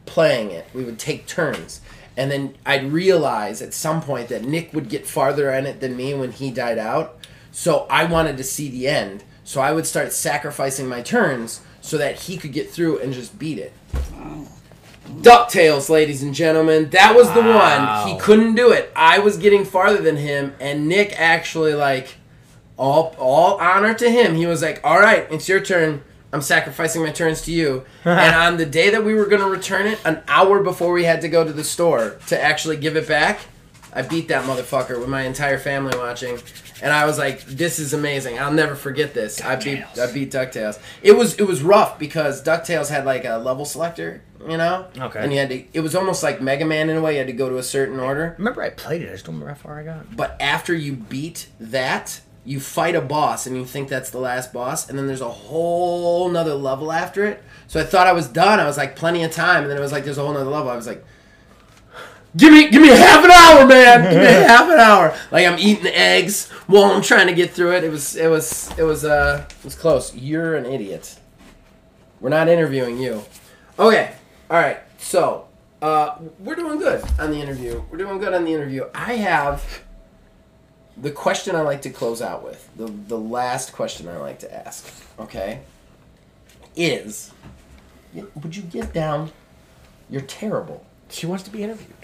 playing 0.07 0.51
it. 0.51 0.67
We 0.75 0.85
would 0.85 0.99
take 0.99 1.27
turns. 1.27 1.81
And 2.17 2.31
then 2.31 2.55
I'd 2.67 2.93
realize 2.93 3.63
at 3.63 3.73
some 3.73 4.03
point 4.03 4.29
that 4.29 4.43
Nick 4.45 4.73
would 4.75 4.89
get 4.89 5.07
farther 5.07 5.51
in 5.51 5.67
it 5.67 5.81
than 5.81 5.97
me 5.97 6.13
when 6.15 6.33
he 6.33 6.51
died 6.51 6.79
out. 6.79 7.19
So 7.53 7.87
I 7.89 8.05
wanted 8.05 8.37
to 8.39 8.45
see 8.45 8.69
the 8.71 8.89
end. 8.89 9.23
So 9.45 9.61
I 9.61 9.73
would 9.73 9.87
start 9.87 10.13
sacrificing 10.13 10.89
my 10.89 11.03
turns 11.03 11.61
so 11.81 11.99
that 11.99 12.21
he 12.23 12.37
could 12.37 12.53
get 12.53 12.71
through 12.71 12.99
and 12.99 13.13
just 13.13 13.39
beat 13.39 13.59
it. 13.59 13.73
DuckTales, 15.21 15.89
ladies 15.89 16.23
and 16.23 16.35
gentlemen. 16.35 16.91
That 16.91 17.15
was 17.15 17.31
the 17.33 17.41
Wow. 17.43 18.05
one. 18.05 18.09
He 18.09 18.19
couldn't 18.19 18.55
do 18.55 18.71
it. 18.73 18.91
I 18.97 19.19
was 19.19 19.37
getting 19.37 19.65
farther 19.65 20.01
than 20.01 20.17
him, 20.17 20.55
and 20.61 20.89
Nick 20.89 21.15
actually 21.19 21.75
like 21.75 22.15
all 22.79 23.15
all 23.19 23.57
honor 23.59 23.95
to 23.95 24.11
him. 24.11 24.35
He 24.37 24.47
was 24.47 24.63
like, 24.63 24.81
"All 24.83 24.99
right, 25.01 25.27
it's 25.31 25.49
your 25.49 25.61
turn. 25.61 26.03
I'm 26.33 26.41
sacrificing 26.41 27.03
my 27.03 27.11
turns 27.11 27.43
to 27.43 27.53
you." 27.53 27.85
and 28.05 28.35
on 28.35 28.57
the 28.57 28.65
day 28.65 28.89
that 28.91 29.05
we 29.05 29.13
were 29.15 29.27
going 29.27 29.43
to 29.43 29.49
return 29.49 29.87
it, 29.87 29.99
an 30.05 30.21
hour 30.29 30.63
before 30.63 30.93
we 30.93 31.05
had 31.05 31.21
to 31.23 31.29
go 31.29 31.45
to 31.45 31.53
the 31.53 31.65
store 31.65 32.17
to 32.29 32.41
actually 32.43 32.77
give 32.79 32.97
it 32.97 33.07
back, 33.07 33.41
I 33.93 34.03
beat 34.03 34.29
that 34.29 34.45
motherfucker 34.45 34.99
with 34.99 35.09
my 35.09 35.23
entire 35.23 35.59
family 35.59 35.97
watching. 35.97 36.39
And 36.81 36.93
I 36.93 37.05
was 37.05 37.19
like, 37.19 37.43
"This 37.45 37.79
is 37.79 37.93
amazing! 37.93 38.39
I'll 38.39 38.53
never 38.53 38.75
forget 38.75 39.15
this." 39.15 39.41
I 39.41 39.57
beat 39.57 39.85
I 39.99 40.11
beat 40.13 40.33
Ducktales. 40.33 40.81
It 41.03 41.13
was 41.13 41.39
it 41.39 41.47
was 41.47 41.63
rough 41.63 41.99
because 41.99 42.43
Ducktales 42.43 42.89
had 42.89 43.05
like 43.05 43.25
a 43.25 43.37
level 43.37 43.65
selector, 43.65 44.23
you 44.49 44.57
know. 44.57 44.87
Okay. 44.99 45.21
And 45.21 45.33
you 45.33 45.39
had 45.39 45.51
to. 45.51 45.65
It 45.73 45.81
was 45.81 45.95
almost 45.95 46.23
like 46.23 46.41
Mega 46.41 46.65
Man 46.65 46.91
in 46.91 46.97
a 46.97 47.01
way. 47.01 47.13
You 47.13 47.19
had 47.19 47.27
to 47.29 47.33
go 47.33 47.49
to 47.49 47.59
a 47.59 47.63
certain 47.63 48.01
order. 48.01 48.35
Remember 48.39 48.63
I 48.63 48.71
played 48.71 49.03
it. 49.03 49.09
I 49.09 49.13
just 49.13 49.27
don't 49.27 49.37
remember 49.37 49.55
how 49.55 49.61
far 49.61 49.79
I 49.79 49.85
got. 49.85 50.17
But 50.17 50.37
after 50.41 50.75
you 50.75 50.95
beat 50.95 51.49
that, 51.61 52.21
you 52.45 52.59
fight 52.59 52.97
a 52.97 53.01
boss 53.01 53.47
and 53.47 53.57
you 53.57 53.65
think 53.65 53.89
that's 53.89 54.11
the 54.11 54.19
last 54.19 54.53
boss, 54.53 54.89
and 54.89 54.99
then 54.99 55.07
there's 55.07 55.21
a 55.21 55.31
whole 55.31 56.29
nother 56.29 56.55
level 56.55 56.91
after 56.91 57.25
it. 57.25 57.43
So 57.69 57.81
I 57.81 57.85
thought 57.85 58.07
I 58.07 58.13
was 58.13 58.27
done. 58.27 58.59
I 58.59 58.67
was 58.67 58.77
like, 58.77 58.97
plenty 58.97 59.23
of 59.23 59.31
time, 59.31 59.63
and 59.63 59.71
then 59.71 59.79
it 59.79 59.81
was 59.81 59.93
like, 59.93 60.05
there's 60.05 60.19
a 60.19 60.23
whole 60.23 60.35
nother 60.35 60.51
level. 60.51 60.71
I 60.71 60.77
was 60.77 60.87
like, 60.87 61.05
give 62.37 62.53
me, 62.53 62.71
give 62.71 62.83
me 62.83 62.89
half 62.89 63.25
an 63.25 63.31
hour, 63.31 63.67
man. 63.67 64.03
Give 64.03 64.21
me 64.21 64.27
a 64.27 64.33
half 64.49 64.69
an 64.71 64.79
hour. 64.79 65.17
Like 65.31 65.47
I'm 65.47 65.59
eating 65.59 65.87
eggs 65.87 66.49
while 66.67 66.85
I'm 66.85 67.03
trying 67.03 67.27
to 67.29 67.35
get 67.35 67.53
through 67.53 67.75
it. 67.77 67.85
It 67.85 67.91
was, 67.91 68.17
it 68.17 68.29
was, 68.29 68.71
it 68.79 68.83
was, 68.85 69.05
uh, 69.05 69.47
it 69.49 69.65
was 69.65 69.75
close. 69.75 70.15
You're 70.15 70.57
an 70.57 70.67
idiot. 70.67 71.19
We're 72.21 72.31
not 72.31 72.49
interviewing 72.49 72.99
you. 72.99 73.23
Okay. 73.79 74.15
All 74.51 74.59
right. 74.59 74.79
So, 74.99 75.49
uh, 75.81 76.17
we're 76.39 76.55
doing 76.55 76.79
good 76.79 77.05
on 77.19 77.31
the 77.33 77.41
interview. 77.41 77.83
We're 77.91 77.99
doing 77.99 78.19
good 78.19 78.33
on 78.33 78.45
the 78.45 78.53
interview. 78.53 78.87
I 78.95 79.15
have 79.17 79.83
the 80.97 81.11
question 81.11 81.57
I 81.57 81.63
like 81.63 81.83
to 81.83 81.91
close 81.91 82.23
out 82.23 82.45
with, 82.45 82.69
the 82.77 82.87
the 82.87 83.19
last 83.19 83.73
question 83.73 84.09
I 84.09 84.19
like 84.19 84.39
to 84.41 84.55
ask, 84.55 84.89
okay, 85.19 85.61
is 86.77 87.33
would 88.15 88.55
you 88.55 88.63
get 88.63 88.93
down? 88.93 89.33
You're 90.11 90.23
terrible. 90.23 90.85
She 91.09 91.27
wants 91.27 91.45
to 91.45 91.51
be 91.51 91.63
interviewed. 91.63 92.02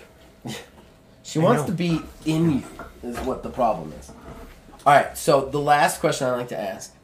She 1.22 1.38
wants 1.38 1.64
to 1.64 1.72
be 1.72 2.00
in 2.24 2.50
you, 2.50 2.62
is 3.02 3.18
what 3.20 3.42
the 3.42 3.50
problem 3.50 3.92
is. 4.00 4.10
All 4.86 4.94
right, 4.94 5.16
so 5.18 5.44
the 5.44 5.60
last 5.60 6.00
question 6.00 6.26
I 6.26 6.36
like 6.36 6.48
to 6.48 6.58
ask 6.58 6.94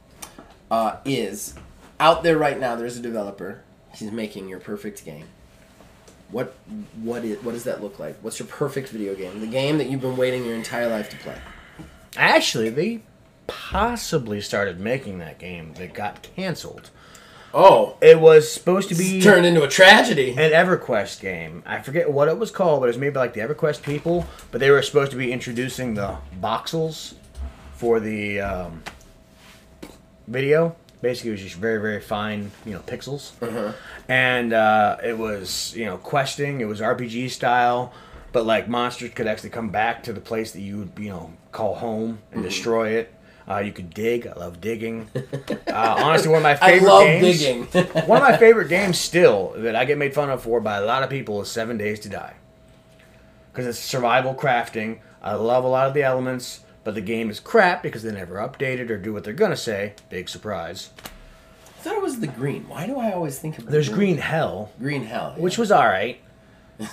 uh, 0.70 0.96
is 1.04 1.54
out 2.00 2.22
there 2.22 2.38
right 2.38 2.58
now, 2.58 2.76
there's 2.76 2.96
a 2.96 3.02
developer. 3.02 3.62
He's 3.94 4.10
making 4.10 4.48
your 4.48 4.60
perfect 4.60 5.04
game. 5.04 5.26
What 6.30 6.54
what 7.02 7.24
is 7.24 7.42
what 7.42 7.52
does 7.52 7.64
that 7.64 7.82
look 7.82 7.98
like? 7.98 8.16
What's 8.22 8.38
your 8.38 8.48
perfect 8.48 8.88
video 8.88 9.14
game? 9.14 9.40
The 9.40 9.46
game 9.46 9.78
that 9.78 9.88
you've 9.88 10.00
been 10.00 10.16
waiting 10.16 10.44
your 10.44 10.54
entire 10.54 10.88
life 10.88 11.10
to 11.10 11.16
play. 11.18 11.36
Actually, 12.16 12.70
they 12.70 13.02
possibly 13.46 14.40
started 14.40 14.80
making 14.80 15.18
that 15.18 15.38
game 15.38 15.74
that 15.74 15.94
got 15.94 16.22
canceled. 16.22 16.90
Oh, 17.56 17.96
It 18.02 18.20
was 18.20 18.50
supposed 18.52 18.88
to 18.88 18.96
be 18.96 19.18
it's 19.18 19.24
turned 19.24 19.46
into 19.46 19.62
a 19.62 19.68
tragedy. 19.68 20.30
an 20.30 20.50
EverQuest 20.50 21.20
game. 21.20 21.62
I 21.64 21.80
forget 21.80 22.10
what 22.10 22.26
it 22.28 22.36
was 22.36 22.50
called, 22.50 22.80
but 22.80 22.86
it 22.86 22.88
was 22.88 22.98
made 22.98 23.14
by 23.14 23.20
like 23.20 23.34
the 23.34 23.40
EverQuest 23.42 23.82
people. 23.82 24.26
But 24.50 24.60
they 24.60 24.70
were 24.70 24.82
supposed 24.82 25.12
to 25.12 25.16
be 25.16 25.30
introducing 25.32 25.94
the 25.94 26.16
voxels 26.42 27.14
for 27.76 28.00
the 28.00 28.40
um, 28.40 28.82
video. 30.26 30.74
Basically, 31.00 31.30
it 31.30 31.34
was 31.34 31.42
just 31.42 31.56
very, 31.56 31.80
very 31.80 32.00
fine, 32.00 32.50
you 32.64 32.72
know, 32.72 32.80
pixels. 32.80 33.32
And 34.08 34.52
uh, 34.52 34.96
it 35.04 35.16
was, 35.16 35.74
you 35.76 35.84
know, 35.84 35.98
questing. 35.98 36.60
It 36.60 36.64
was 36.64 36.80
RPG 36.80 37.30
style, 37.30 37.92
but 38.32 38.46
like 38.46 38.68
monsters 38.68 39.10
could 39.10 39.26
actually 39.26 39.50
come 39.50 39.68
back 39.68 40.02
to 40.04 40.12
the 40.12 40.20
place 40.20 40.52
that 40.52 40.60
you 40.60 40.78
would, 40.78 40.92
you 40.98 41.10
know, 41.10 41.32
call 41.52 41.74
home 41.76 42.18
and 42.32 42.42
destroy 42.42 42.88
it. 42.90 43.14
Uh, 43.48 43.58
you 43.58 43.72
could 43.72 43.92
dig. 43.92 44.26
I 44.26 44.32
love 44.34 44.60
digging. 44.60 45.08
Uh, 45.66 45.96
honestly, 45.98 46.28
one 46.28 46.36
of 46.38 46.42
my 46.44 46.54
favorite 46.54 46.88
I 46.88 46.92
love 46.92 47.02
games. 47.04 47.38
digging. 47.40 47.64
One 48.06 48.22
of 48.22 48.28
my 48.28 48.36
favorite 48.36 48.68
games 48.68 48.96
still 48.96 49.52
that 49.56 49.74
I 49.74 49.84
get 49.84 49.98
made 49.98 50.14
fun 50.14 50.30
of 50.30 50.42
for 50.42 50.60
by 50.60 50.76
a 50.76 50.84
lot 50.84 51.02
of 51.02 51.10
people 51.10 51.42
is 51.42 51.50
Seven 51.50 51.76
Days 51.76 51.98
to 52.00 52.08
Die. 52.08 52.34
Because 53.50 53.66
it's 53.66 53.78
survival 53.80 54.36
crafting. 54.36 55.00
I 55.20 55.34
love 55.34 55.64
a 55.64 55.68
lot 55.68 55.88
of 55.88 55.94
the 55.94 56.04
elements, 56.04 56.60
but 56.84 56.94
the 56.94 57.00
game 57.00 57.28
is 57.28 57.40
crap 57.40 57.82
because 57.82 58.04
they 58.04 58.12
never 58.12 58.36
update 58.36 58.78
it 58.78 58.88
or 58.88 58.98
do 58.98 59.12
what 59.12 59.24
they're 59.24 59.32
gonna 59.32 59.56
say. 59.56 59.94
Big 60.10 60.28
surprise. 60.28 60.90
I 61.66 61.82
thought 61.82 61.96
it 61.96 62.02
was 62.02 62.20
the 62.20 62.28
green. 62.28 62.68
Why 62.68 62.86
do 62.86 63.00
I 63.00 63.10
always 63.12 63.40
think 63.40 63.58
of 63.58 63.64
the 63.66 63.72
There's 63.72 63.88
Green 63.88 64.18
Hell, 64.18 64.70
Green 64.78 65.02
Hell, 65.04 65.34
which 65.36 65.58
was 65.58 65.72
alright. 65.72 66.20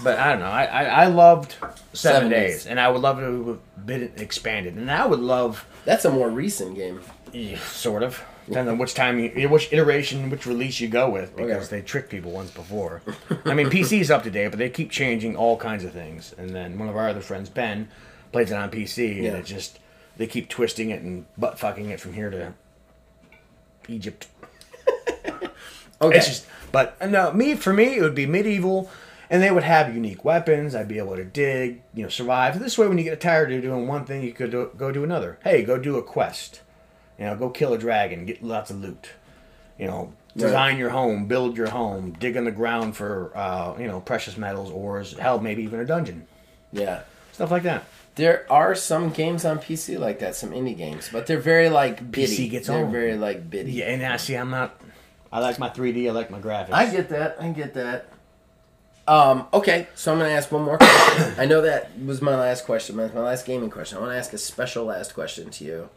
But 0.04 0.20
I 0.20 0.30
don't 0.32 0.40
know. 0.40 0.46
I, 0.46 0.66
I, 0.66 0.84
I 0.84 1.06
loved 1.08 1.52
Seven, 1.54 1.76
Seven 1.94 2.30
days, 2.30 2.54
Days. 2.54 2.68
and 2.68 2.80
I 2.80 2.90
would 2.90 3.02
love 3.02 3.18
to 3.20 3.48
have 3.48 3.86
been 3.86 4.12
expanded. 4.18 4.76
And 4.76 4.92
I 4.92 5.06
would 5.06 5.20
love, 5.20 5.66
that's 5.86 6.06
a 6.06 6.12
more 6.12 6.30
recent 6.30 6.76
game. 6.76 7.02
eh, 7.34 7.58
sort 7.58 8.04
of. 8.04 8.24
Depends 8.48 8.70
on 8.70 8.78
which 8.80 8.94
time 8.96 9.20
you, 9.20 9.48
which 9.50 9.72
iteration, 9.72 10.30
which 10.30 10.46
release 10.46 10.80
you 10.80 10.88
go 10.88 11.10
with, 11.10 11.36
because 11.36 11.68
Okay. 11.68 11.78
they 11.78 11.82
tricked 11.82 12.10
people 12.10 12.32
once 12.32 12.52
before. 12.52 13.02
I 13.46 13.54
mean, 13.54 13.68
PC 13.70 14.02
is 14.02 14.12
up 14.12 14.24
to 14.24 14.32
date, 14.32 14.50
but 14.50 14.60
they 14.60 14.70
keep 14.70 14.92
changing 14.92 15.36
all 15.36 15.58
kinds 15.58 15.84
of 15.86 15.94
things. 15.94 16.34
And 16.38 16.50
then 16.50 16.78
one 16.78 16.90
of 16.90 16.96
our 16.98 17.08
other 17.10 17.22
friends, 17.22 17.50
Ben, 17.50 17.88
plays 18.32 18.52
it 18.52 18.56
on 18.56 18.70
PC, 18.72 19.18
and 19.28 19.38
it 19.38 19.46
just 19.46 19.80
they 20.18 20.28
keep 20.28 20.50
twisting 20.50 20.90
it 20.90 21.02
and 21.02 21.26
butt 21.38 21.60
fucking 21.60 21.90
it 21.90 22.00
from 22.00 22.14
here 22.14 22.30
to 22.30 22.54
Egypt. 23.88 24.28
Okay. 26.04 26.18
It's 26.18 26.28
just, 26.28 26.46
but 26.72 26.98
uh, 27.00 27.06
no, 27.06 27.32
me 27.32 27.54
for 27.54 27.72
me 27.72 27.96
it 27.98 28.02
would 28.02 28.16
be 28.16 28.26
medieval, 28.26 28.90
and 29.32 29.42
they 29.42 29.50
would 29.50 29.64
have 29.64 29.96
unique 29.96 30.26
weapons. 30.26 30.76
I'd 30.76 30.90
be 30.90 30.98
able 30.98 31.16
to 31.16 31.24
dig, 31.24 31.82
you 31.94 32.04
know, 32.04 32.10
survive. 32.10 32.60
This 32.60 32.78
way, 32.78 32.88
when 32.88 32.98
you 32.98 33.06
get 33.06 33.22
tired 33.22 33.52
of 33.52 33.62
doing 33.62 33.88
one 33.88 34.06
thing, 34.06 34.24
you 34.24 34.34
could 34.34 34.52
do, 34.52 34.70
go 34.78 34.92
do 34.92 35.06
another. 35.06 35.40
Hey, 35.42 35.64
go 35.64 35.80
do 35.80 35.96
a 35.96 36.04
quest. 36.04 36.60
You 37.18 37.26
know, 37.26 37.38
go 37.38 37.50
kill 37.50 37.74
a 37.74 37.78
dragon, 37.78 38.26
get 38.26 38.44
lots 38.44 38.70
of 38.70 38.82
loot. 38.82 39.12
You 39.80 39.88
know, 39.88 40.14
design 40.36 40.78
your 40.78 40.90
home, 40.90 41.28
build 41.28 41.56
your 41.56 41.70
home, 41.70 42.12
dig 42.12 42.36
in 42.36 42.44
the 42.44 42.52
ground 42.52 42.98
for 42.98 43.32
uh, 43.36 43.76
you 43.80 43.88
know 43.88 44.02
precious 44.02 44.38
metals, 44.38 44.70
ores, 44.70 45.18
hell, 45.18 45.40
maybe 45.40 45.64
even 45.64 45.80
a 45.80 45.86
dungeon, 45.86 46.28
yeah. 46.74 47.02
stuff 47.32 47.52
like 47.52 47.64
that. 47.64 47.86
There 48.16 48.46
are 48.52 48.76
some 48.76 49.12
games 49.12 49.46
on 49.46 49.60
PC 49.60 49.98
like 49.98 50.20
that, 50.20 50.36
some 50.36 50.52
indie 50.52 50.78
games, 50.78 51.10
but 51.12 51.26
they're 51.26 51.40
very 51.40 51.70
like 51.70 52.12
bitty. 52.12 52.48
PC 52.48 52.52
gets 52.52 52.68
they're 52.68 52.86
on. 52.86 52.92
very 52.92 53.16
like 53.16 53.50
bitty. 53.50 53.72
Yeah, 53.72 53.86
and 53.86 54.04
I 54.04 54.18
see, 54.18 54.36
I'm 54.36 54.52
not. 54.52 54.80
I 55.32 55.40
like 55.40 55.58
my 55.58 55.70
3D. 55.70 56.10
I 56.10 56.12
like 56.12 56.30
my 56.30 56.40
graphics. 56.40 56.74
I 56.74 56.92
get 56.92 57.10
that. 57.10 57.38
I 57.40 57.50
get 57.50 57.74
that. 57.76 58.12
Um, 59.08 59.48
okay, 59.54 59.88
so 59.96 60.12
I'm 60.12 60.20
gonna 60.20 60.32
ask 60.32 60.52
one 60.52 60.64
more 60.64 60.78
question. 60.78 61.34
I 61.40 61.46
know 61.46 61.62
that 61.62 61.98
was 62.00 62.22
my 62.22 62.36
last 62.36 62.66
question, 62.66 62.96
my, 62.96 63.08
my 63.08 63.22
last 63.22 63.46
gaming 63.46 63.70
question. 63.70 63.98
I 63.98 64.02
want 64.02 64.14
to 64.14 64.18
ask 64.18 64.34
a 64.34 64.38
special 64.38 64.86
last 64.86 65.14
question 65.14 65.50
to 65.50 65.64
you 65.64 65.90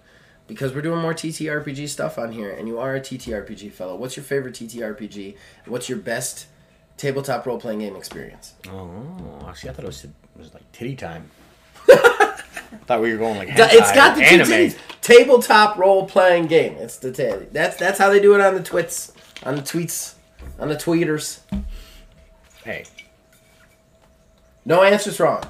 because 0.46 0.74
we're 0.74 0.82
doing 0.82 1.00
more 1.00 1.14
TTRPG 1.14 1.88
stuff 1.88 2.18
on 2.18 2.32
here, 2.32 2.50
and 2.50 2.68
you 2.68 2.78
are 2.78 2.94
a 2.94 3.00
TTRPG 3.00 3.72
fellow. 3.72 3.96
What's 3.96 4.16
your 4.16 4.24
favorite 4.24 4.54
TTRPG? 4.54 5.36
What's 5.66 5.88
your 5.88 5.98
best 5.98 6.46
tabletop 6.96 7.46
role 7.46 7.58
playing 7.58 7.80
game 7.80 7.96
experience? 7.96 8.54
Oh, 8.68 9.52
see, 9.54 9.68
I 9.68 9.72
thought 9.72 9.84
it 9.84 9.88
was, 9.88 10.04
it 10.04 10.10
was 10.36 10.52
like 10.54 10.70
titty 10.72 10.96
time. 10.96 11.30
thought 12.86 13.00
we 13.00 13.12
were 13.12 13.18
going 13.18 13.38
like 13.38 13.48
it's 13.50 13.92
got 13.92 14.16
the 14.16 14.24
anime. 14.24 14.46
titties. 14.46 14.76
tabletop 15.00 15.76
role 15.78 16.06
playing 16.06 16.46
game. 16.46 16.74
It's 16.74 16.96
the 16.98 17.12
titty. 17.12 17.46
that's 17.52 17.76
that's 17.76 17.98
how 17.98 18.10
they 18.10 18.20
do 18.20 18.34
it 18.34 18.40
on 18.40 18.54
the 18.54 18.62
twits, 18.62 19.12
on 19.44 19.56
the 19.56 19.62
tweets, 19.62 20.14
on 20.58 20.68
the 20.68 20.76
tweeters. 20.76 21.40
Hey, 22.64 22.84
No 24.64 24.82
answer's 24.82 25.20
wrong. 25.20 25.42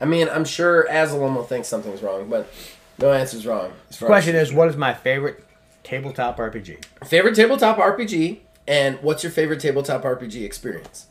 I 0.00 0.04
mean, 0.04 0.28
I'm 0.28 0.44
sure 0.44 0.82
Aslan 0.90 1.34
will 1.34 1.44
think 1.44 1.64
something's 1.64 2.02
wrong, 2.02 2.28
but 2.28 2.52
no 2.98 3.12
answer's 3.12 3.46
wrong. 3.46 3.72
the 3.98 4.06
question 4.06 4.34
is, 4.34 4.52
what 4.52 4.68
is 4.68 4.76
my 4.76 4.92
favorite 4.92 5.44
tabletop 5.82 6.36
RPG? 6.38 6.84
favorite 7.06 7.34
tabletop 7.34 7.78
RPG, 7.78 8.38
and 8.66 8.98
what's 9.02 9.22
your 9.22 9.32
favorite 9.32 9.60
tabletop 9.60 10.02
RPG 10.02 10.44
experience? 10.44 11.06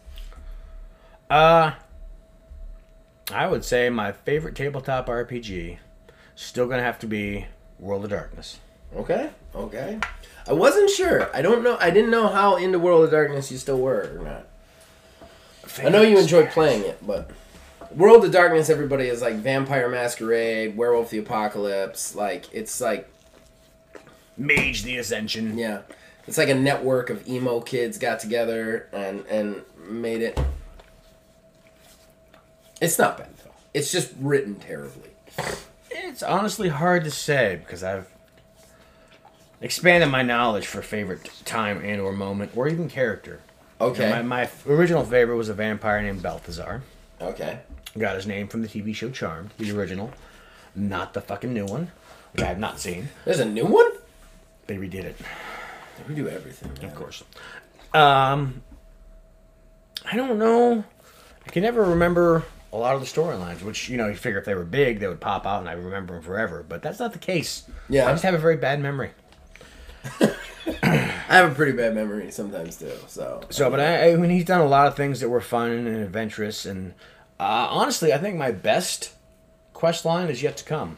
Uh, 1.30 1.72
I 3.32 3.48
would 3.48 3.65
say 3.65 3.90
my 3.90 4.11
favorite 4.11 4.56
tabletop 4.56 5.07
RPG 5.07 5.77
still 6.36 6.68
gonna 6.68 6.84
have 6.84 6.99
to 6.99 7.07
be 7.07 7.48
World 7.80 8.03
of 8.03 8.11
Darkness. 8.11 8.60
Okay, 8.95 9.30
okay. 9.56 9.99
I 10.48 10.53
wasn't 10.53 10.90
sure. 10.91 11.36
I 11.36 11.41
don't 11.41 11.64
know. 11.64 11.77
I 11.80 11.90
didn't 11.90 12.11
know 12.11 12.27
how 12.27 12.56
into 12.56 12.77
World 12.77 13.03
of 13.03 13.11
Darkness 13.11 13.52
you 13.52 13.57
still 13.57 13.80
were 13.80 14.15
or 14.18 14.23
not. 14.23 14.45
I 15.84 15.90
know 15.90 16.03
you 16.03 16.19
enjoy 16.19 16.45
playing 16.45 16.84
it, 16.84 17.06
but 17.06 17.32
World 17.95 18.26
of 18.26 18.31
Darkness, 18.31 18.69
everybody 18.69 19.07
is 19.07 19.22
like 19.22 19.35
Vampire 19.35 19.88
Masquerade, 19.89 20.76
Werewolf 20.76 21.09
the 21.09 21.17
Apocalypse. 21.19 22.15
Like 22.15 22.53
it's 22.53 22.81
like 22.81 23.09
Mage 24.38 24.84
the 24.84 24.97
Ascension. 24.97 25.57
yeah, 25.57 25.81
it's 26.27 26.38
like 26.38 26.49
a 26.49 26.55
network 26.55 27.09
of 27.09 27.27
emo 27.27 27.61
kids 27.61 27.97
got 27.97 28.19
together 28.19 28.88
and 28.91 29.26
and 29.27 29.61
made 29.88 30.22
it. 30.22 30.39
It's 32.81 32.99
not 32.99 33.17
bad 33.17 33.30
though. 33.43 33.51
It's 33.73 33.91
just 33.91 34.11
written 34.19 34.55
terribly. 34.55 35.09
It's 35.89 36.22
honestly 36.23 36.69
hard 36.69 37.03
to 37.05 37.11
say 37.11 37.55
because 37.63 37.84
I've 37.84 38.07
expanded 39.61 40.09
my 40.09 40.22
knowledge 40.22 40.67
for 40.67 40.81
favorite 40.81 41.30
time 41.45 41.81
and 41.84 42.01
or 42.01 42.11
moment 42.11 42.51
or 42.55 42.67
even 42.67 42.89
character. 42.89 43.39
You 43.80 43.88
know, 43.88 43.91
Okay. 43.93 44.09
my, 44.09 44.22
my 44.22 44.49
original 44.67 45.03
favorite 45.03 45.35
was 45.38 45.49
a 45.49 45.53
vampire 45.53 46.01
named 46.01 46.22
Balthazar. 46.22 46.81
Okay. 47.22 47.59
Got 47.97 48.15
his 48.15 48.27
name 48.27 48.47
from 48.47 48.61
the 48.61 48.67
TV 48.67 48.93
show 48.93 49.09
Charmed, 49.09 49.51
the 49.57 49.72
original, 49.72 50.11
not 50.76 51.13
the 51.13 51.22
fucking 51.22 51.53
new 51.53 51.65
one, 51.65 51.91
which 52.34 52.43
I 52.43 52.47
have 52.47 52.59
not 52.59 52.80
seen. 52.80 53.07
There's 53.23 53.39
a 53.39 53.45
new 53.45 53.65
one. 53.65 53.89
They 54.67 54.76
redid 54.76 55.05
it, 55.05 55.15
We 56.07 56.15
do 56.15 56.27
everything. 56.27 56.72
man. 56.81 56.91
of 56.91 56.95
course. 56.95 57.23
Um, 57.93 58.61
I 60.11 60.17
don't 60.17 60.38
know. 60.38 60.84
I 61.47 61.49
can 61.51 61.63
never 61.63 61.84
remember 61.84 62.43
a 62.73 62.77
lot 62.77 62.95
of 62.95 62.99
the 63.01 63.07
storylines, 63.07 63.61
which 63.61 63.88
you 63.88 63.95
know 63.95 64.07
you 64.09 64.15
figure 64.15 64.39
if 64.39 64.45
they 64.45 64.55
were 64.55 64.65
big, 64.65 64.99
they 64.99 65.07
would 65.07 65.22
pop 65.22 65.45
out 65.45 65.61
and 65.61 65.69
I 65.69 65.73
remember 65.73 66.15
them 66.15 66.23
forever. 66.23 66.65
But 66.67 66.81
that's 66.81 66.99
not 66.99 67.13
the 67.13 67.19
case. 67.19 67.63
Yeah. 67.88 68.07
I 68.07 68.11
just 68.11 68.23
have 68.23 68.34
a 68.34 68.38
very 68.39 68.57
bad 68.57 68.81
memory. 68.81 69.11
I 70.84 71.39
have 71.39 71.51
a 71.51 71.55
pretty 71.55 71.72
bad 71.72 71.95
memory 71.95 72.31
sometimes 72.31 72.76
too. 72.77 72.91
So. 73.07 73.41
So, 73.49 73.69
but 73.69 73.80
I, 73.80 74.11
I 74.11 74.15
mean, 74.17 74.31
he's 74.31 74.45
done 74.45 74.59
a 74.61 74.67
lot 74.67 74.88
of 74.88 74.95
things 74.97 75.22
that 75.22 75.30
were 75.30 75.41
fun 75.41 75.72
and 75.72 75.88
adventurous, 75.88 76.65
and 76.65 76.93
uh, 77.40 77.68
honestly, 77.70 78.14
I 78.14 78.18
think 78.18 78.38
my 78.38 78.52
best 78.52 79.14
quest 79.74 80.06
line 80.06 80.30
is 80.30 80.41
yet 80.41 80.57
to 80.57 80.64
come. 80.64 80.98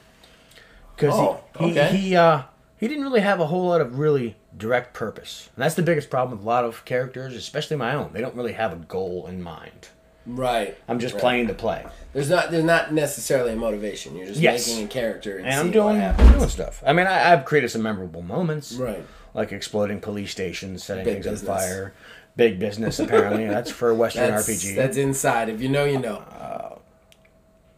Because 0.96 1.14
Oh, 1.16 1.40
he, 1.60 1.66
okay. 1.72 1.90
he, 1.92 1.98
he, 2.10 2.16
uh, 2.16 2.44
he 2.78 2.88
didn't 2.88 3.04
really 3.04 3.22
have 3.22 3.40
a 3.40 3.48
whole 3.48 3.68
lot 3.68 3.82
of 3.82 4.00
really 4.00 4.36
direct 4.56 4.94
purpose, 4.94 5.50
and 5.56 5.64
that's 5.64 5.76
the 5.76 5.84
biggest 5.84 6.10
problem 6.10 6.38
with 6.38 6.46
a 6.46 6.48
lot 6.50 6.64
of 6.64 6.84
characters, 6.86 7.36
especially 7.36 7.78
my 7.78 7.94
own. 7.94 8.12
They 8.14 8.22
don't 8.22 8.36
really 8.36 8.54
have 8.54 8.74
a 8.74 8.78
goal 8.78 9.28
in 9.28 9.42
mind. 9.42 9.90
Right. 10.26 10.78
I'm 10.90 11.00
just 11.00 11.14
right. 11.14 11.22
playing 11.22 11.48
to 11.48 11.54
play, 11.54 11.86
There's 12.12 12.30
not. 12.30 12.52
There's 12.52 12.66
not 12.66 12.94
necessarily 12.94 13.54
a 13.54 13.56
motivation. 13.56 14.16
You're 14.16 14.26
just 14.28 14.42
Yes. 14.42 14.68
making 14.68 14.84
a 14.86 14.88
character 14.90 15.38
and, 15.38 15.48
and 15.48 15.56
I'm 15.60 15.72
doing 15.72 16.02
I'm 16.02 16.34
doing 16.34 16.50
stuff. 16.50 16.84
I 16.86 16.92
mean, 16.92 17.08
I, 17.08 17.32
I've 17.32 17.46
created 17.46 17.70
some 17.70 17.82
memorable 17.82 18.22
moments, 18.22 18.74
Right. 18.74 19.06
like 19.34 19.54
exploding 19.54 20.02
police 20.02 20.32
stations, 20.32 20.84
setting 20.84 21.06
Big 21.06 21.24
things 21.24 21.26
business. 21.28 21.50
on 21.50 21.58
fire. 21.58 21.94
Big 22.38 22.60
business, 22.60 23.00
apparently. 23.00 23.46
that's 23.48 23.72
for 23.72 23.94
Western 23.94 24.32
That's, 24.32 24.48
RPG. 24.48 24.76
that's 24.76 24.96
inside. 24.96 25.50
If 25.50 25.60
you 25.60 25.68
know, 25.70 25.84
you 25.86 26.00
know. 26.00 26.24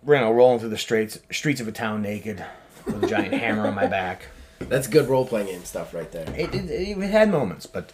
you 0.06 0.14
know, 0.14 0.32
rolling 0.32 0.60
through 0.60 0.70
the 0.70 0.78
streets 0.78 1.18
streets 1.32 1.60
of 1.62 1.68
a 1.68 1.72
town 1.72 2.02
naked 2.02 2.46
with 2.86 3.04
a 3.04 3.08
giant 3.08 3.34
hammer 3.42 3.68
on 3.68 3.74
my 3.76 3.88
back. 3.88 4.28
That's 4.60 4.88
good 4.88 5.08
role 5.08 5.26
playing 5.26 5.48
game 5.48 5.64
stuff 5.66 5.94
right 5.94 6.12
there. 6.12 6.26
It, 6.36 6.54
it, 6.54 6.70
it 6.70 7.10
had 7.10 7.30
moments, 7.32 7.66
but 7.66 7.92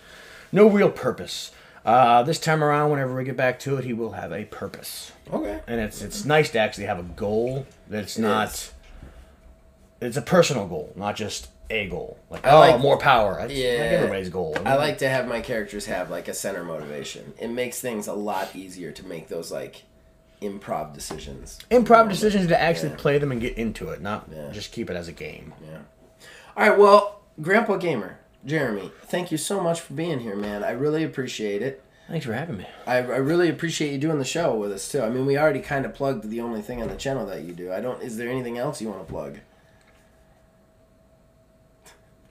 no 0.51 0.67
real 0.67 0.89
purpose. 0.89 1.51
Uh, 1.85 2.23
this 2.23 2.39
time 2.39 2.63
around, 2.63 2.89
whenever 2.89 3.15
we 3.15 3.23
get 3.23 3.37
back 3.37 3.59
to 3.59 3.77
it, 3.77 3.85
he 3.85 3.93
will 3.93 4.13
have 4.13 4.31
a 4.31 4.45
purpose, 4.45 5.11
Okay. 5.31 5.59
and 5.67 5.79
it's 5.79 6.01
it's 6.01 6.25
nice 6.25 6.49
to 6.49 6.57
actually 6.57 6.85
have 6.85 6.97
a 6.97 7.03
goal 7.03 7.67
that's 7.87 8.17
It 8.17 8.23
not. 8.23 8.47
is. 8.51 8.73
It's 10.01 10.17
a 10.17 10.21
personal 10.23 10.67
goal, 10.67 10.91
not 10.95 11.15
just 11.15 11.49
a 11.69 11.87
goal. 11.89 12.17
Like 12.29 12.45
I 12.45 12.51
oh, 12.51 12.59
like- 12.59 12.79
more 12.81 12.97
power. 12.97 13.37
That's 13.39 13.53
Yeah. 13.53 13.69
like 13.71 13.79
everybody's 13.91 14.29
goal. 14.29 14.55
I 14.65 14.75
like 14.75 14.99
to 14.99 15.09
have 15.09 15.27
my 15.27 15.41
characters 15.41 15.85
have 15.87 16.09
like 16.09 16.27
a 16.27 16.33
center 16.33 16.63
motivation. 16.63 17.33
It 17.39 17.49
makes 17.49 17.79
things 17.79 18.07
a 18.07 18.13
lot 18.13 18.55
easier 18.55 18.91
to 18.91 19.05
make 19.05 19.27
those 19.27 19.51
like 19.51 19.83
improv 20.41 20.93
decisions. 20.93 21.59
improv 21.71 22.09
decisions 22.09 22.47
to 22.47 22.61
actually 22.61 22.89
Yeah. 22.89 22.95
play 22.97 23.17
them 23.17 23.31
and 23.31 23.41
get 23.41 23.57
into 23.57 23.89
it, 23.89 24.01
not 24.01 24.27
Yeah. 24.31 24.49
just 24.51 24.71
keep 24.71 24.89
it 24.89 24.95
as 24.95 25.07
a 25.07 25.11
game. 25.13 25.53
Yeah. 25.65 25.79
All 26.57 26.69
right. 26.69 26.77
Well, 26.77 27.21
Grandpa 27.41 27.77
Gamer, 27.77 28.19
Jeremy, 28.45 28.91
thank 29.07 29.31
you 29.31 29.37
so 29.37 29.59
much 29.61 29.81
for 29.81 29.93
being 29.93 30.19
here, 30.19 30.35
man. 30.35 30.63
I 30.63 30.71
really 30.71 31.03
appreciate 31.03 31.61
it. 31.61 31.81
Thanks 32.07 32.25
for 32.25 32.33
having 32.33 32.57
me. 32.57 32.67
I, 32.85 32.97
I 32.97 32.99
really 33.17 33.49
appreciate 33.49 33.91
you 33.91 33.97
doing 33.97 34.19
the 34.19 34.25
show 34.25 34.53
with 34.55 34.71
us 34.71 34.91
too. 34.91 35.01
I 35.01 35.09
mean, 35.09 35.25
we 35.25 35.37
already 35.39 35.59
kind 35.61 35.85
of 35.85 35.95
plugged 35.95 36.29
the 36.29 36.39
only 36.41 36.61
thing 36.61 36.79
on 36.81 36.87
the 36.89 36.95
channel 36.95 37.25
that 37.25 37.41
you 37.41 37.51
do. 37.53 37.73
I 37.73 37.81
don't. 37.81 38.01
Is 38.03 38.17
there 38.17 38.29
anything 38.29 38.59
else 38.59 38.79
you 38.79 38.89
want 38.89 39.07
to 39.07 39.11
plug? 39.11 39.39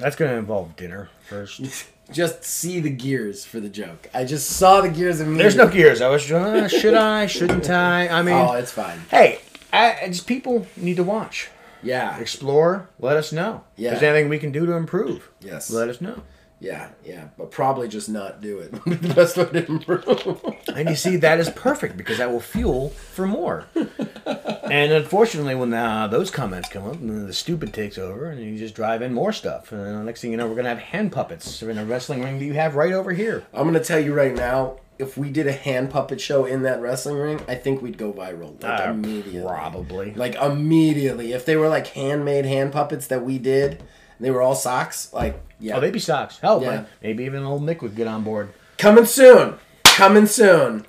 That's 0.05 0.17
going 0.17 0.31
to 0.31 0.37
involve 0.37 0.77
dinner 0.77 1.09
first. 1.31 1.63
Just 2.13 2.45
see 2.45 2.79
the 2.79 2.91
gears 2.91 3.47
for 3.47 3.59
the 3.59 3.71
joke. 3.71 4.11
I 4.13 4.25
just 4.25 4.51
saw 4.51 4.83
the 4.83 4.91
gears. 4.91 5.21
There's 5.21 5.57
no 5.57 5.67
gears. 5.67 6.03
I 6.03 6.09
was 6.11 6.31
uh, 6.31 6.69
should 6.69 6.93
I? 6.93 7.25
Shouldn't 7.25 7.71
I? 7.71 8.09
I 8.09 8.21
mean, 8.21 8.35
Oh, 8.35 8.53
it's 8.53 8.71
fine. 8.71 9.01
hey, 9.11 9.39
I, 9.73 9.97
I 10.03 10.09
just 10.09 10.27
people 10.27 10.67
need 10.77 10.97
to 10.97 11.03
watch, 11.03 11.49
Yeah. 11.83 12.19
explore. 12.19 12.91
Let 13.01 13.17
us 13.17 13.33
know. 13.33 13.65
Yeah. 13.77 13.95
If 13.95 14.01
there's 14.01 14.11
anything 14.15 14.29
we 14.29 14.39
can 14.39 14.53
do 14.53 14.67
to 14.67 14.73
improve, 14.73 15.31
Yes. 15.41 15.71
let 15.71 15.89
us 15.89 16.03
know. 16.03 16.21
Yeah. 16.65 16.89
Yeah. 17.05 17.29
But 17.37 17.51
probably 17.51 17.89
just 17.89 18.09
not 18.09 18.41
do 18.41 18.59
it. 18.59 18.73
the 18.87 19.15
best 19.15 19.37
way 19.37 19.45
to 19.45 19.67
improve. 19.67 20.43
And 20.75 20.89
you 20.89 20.97
see, 20.97 21.17
that 21.17 21.39
is 21.39 21.51
perfect 21.51 21.97
because 21.97 22.19
that 22.19 22.31
will 22.33 22.41
fuel 22.41 22.89
for 22.89 23.27
more. 23.27 23.67
and 23.75 24.93
unfortunately, 24.93 25.55
when 25.55 25.73
uh, 25.75 26.07
those 26.09 26.31
comments 26.31 26.69
come 26.71 26.87
up, 26.87 26.95
and 26.95 27.29
the 27.29 27.33
stupid 27.33 27.75
takes 27.75 27.99
over, 27.99 28.31
and 28.31 28.41
you 28.41 28.57
just 28.59 28.75
drive 28.75 29.03
in 29.03 29.13
more 29.13 29.33
stuff. 29.33 29.73
And 29.73 29.81
the 29.85 30.03
next 30.05 30.21
thing 30.23 30.31
you 30.31 30.37
know, 30.37 30.47
we're 30.49 30.57
gonna 30.57 30.71
have 30.71 30.79
hand 30.79 31.13
puppets 31.13 31.63
in 31.63 31.77
a 31.77 31.85
wrestling 31.85 32.23
ring 32.23 32.39
that 32.39 32.45
you 32.45 32.55
have 32.55 32.75
right 32.77 32.93
over 32.93 33.13
here. 33.13 33.45
I'm 33.53 33.67
gonna 33.67 33.85
tell 33.85 34.01
you 34.01 34.15
right 34.15 34.35
now. 34.35 34.79
If 34.97 35.19
we 35.19 35.29
did 35.31 35.49
a 35.49 35.53
hand 35.53 35.91
puppet 35.91 36.21
show 36.21 36.45
in 36.45 36.63
that 36.63 36.81
wrestling 36.81 37.17
ring, 37.17 37.41
I 37.49 37.57
think 37.57 37.83
we'd 37.83 37.99
go 37.99 38.13
viral 38.13 38.63
like 38.63 38.81
Uh, 38.87 38.91
immediately. 38.93 39.43
Probably. 39.43 40.15
Like 40.15 40.37
immediately. 40.37 41.33
If 41.33 41.45
they 41.45 41.57
were 41.57 41.69
like 41.69 41.89
handmade 41.89 42.45
hand 42.47 42.73
puppets 42.73 43.09
that 43.09 43.25
we 43.25 43.39
did, 43.39 43.83
they 44.21 44.31
were 44.31 44.43
all 44.43 44.55
socks. 44.55 45.13
Like, 45.13 45.41
yeah. 45.61 45.77
Oh, 45.77 45.81
they'd 45.81 45.93
be 45.93 45.99
socks. 45.99 46.39
Hell, 46.39 46.63
Yeah. 46.63 46.69
man. 46.71 46.87
Maybe 47.03 47.25
even 47.25 47.43
old 47.45 47.63
Nick 47.63 47.83
would 47.83 47.97
get 47.97 48.07
on 48.07 48.23
board. 48.23 48.51
Coming 48.79 49.05
soon. 49.07 49.55
Coming 49.85 50.27
soon. 50.27 50.87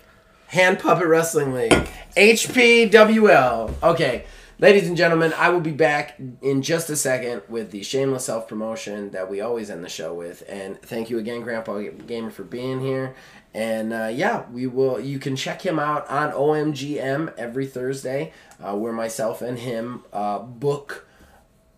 Hand 0.48 0.80
Puppet 0.80 1.08
Wrestling 1.08 1.54
League. 1.54 1.88
HPWL. 2.16 3.74
Okay. 3.84 4.26
Ladies 4.58 4.88
and 4.88 4.96
gentlemen, 4.96 5.34
I 5.38 5.50
will 5.50 5.60
be 5.60 5.72
back 5.74 6.18
in 6.42 6.62
just 6.62 6.90
a 6.90 6.96
second 6.96 7.42
with 7.50 7.72
the 7.72 7.84
shameless 7.84 8.24
self 8.26 8.48
promotion 8.48 9.12
that 9.12 9.30
we 9.30 9.42
always 9.42 9.70
end 9.70 9.84
the 9.84 9.90
show 9.90 10.14
with. 10.14 10.44
And 10.48 10.82
thank 10.82 11.10
you 11.10 11.18
again, 11.20 11.42
Grandpa 11.42 11.82
Gamer, 12.08 12.30
for 12.30 12.44
being 12.44 12.80
here. 12.80 13.16
And 13.54 13.92
uh, 13.92 14.10
yeah, 14.14 14.44
we 14.52 14.66
will. 14.68 14.98
You 15.00 15.20
can 15.20 15.36
check 15.36 15.62
him 15.62 15.78
out 15.78 16.10
on 16.10 16.32
OMGM 16.32 17.34
every 17.38 17.66
Thursday, 17.66 18.32
uh, 18.64 18.76
where 18.76 18.94
myself 18.94 19.42
and 19.42 19.60
him 19.60 20.04
uh, 20.14 20.40
book 20.40 21.06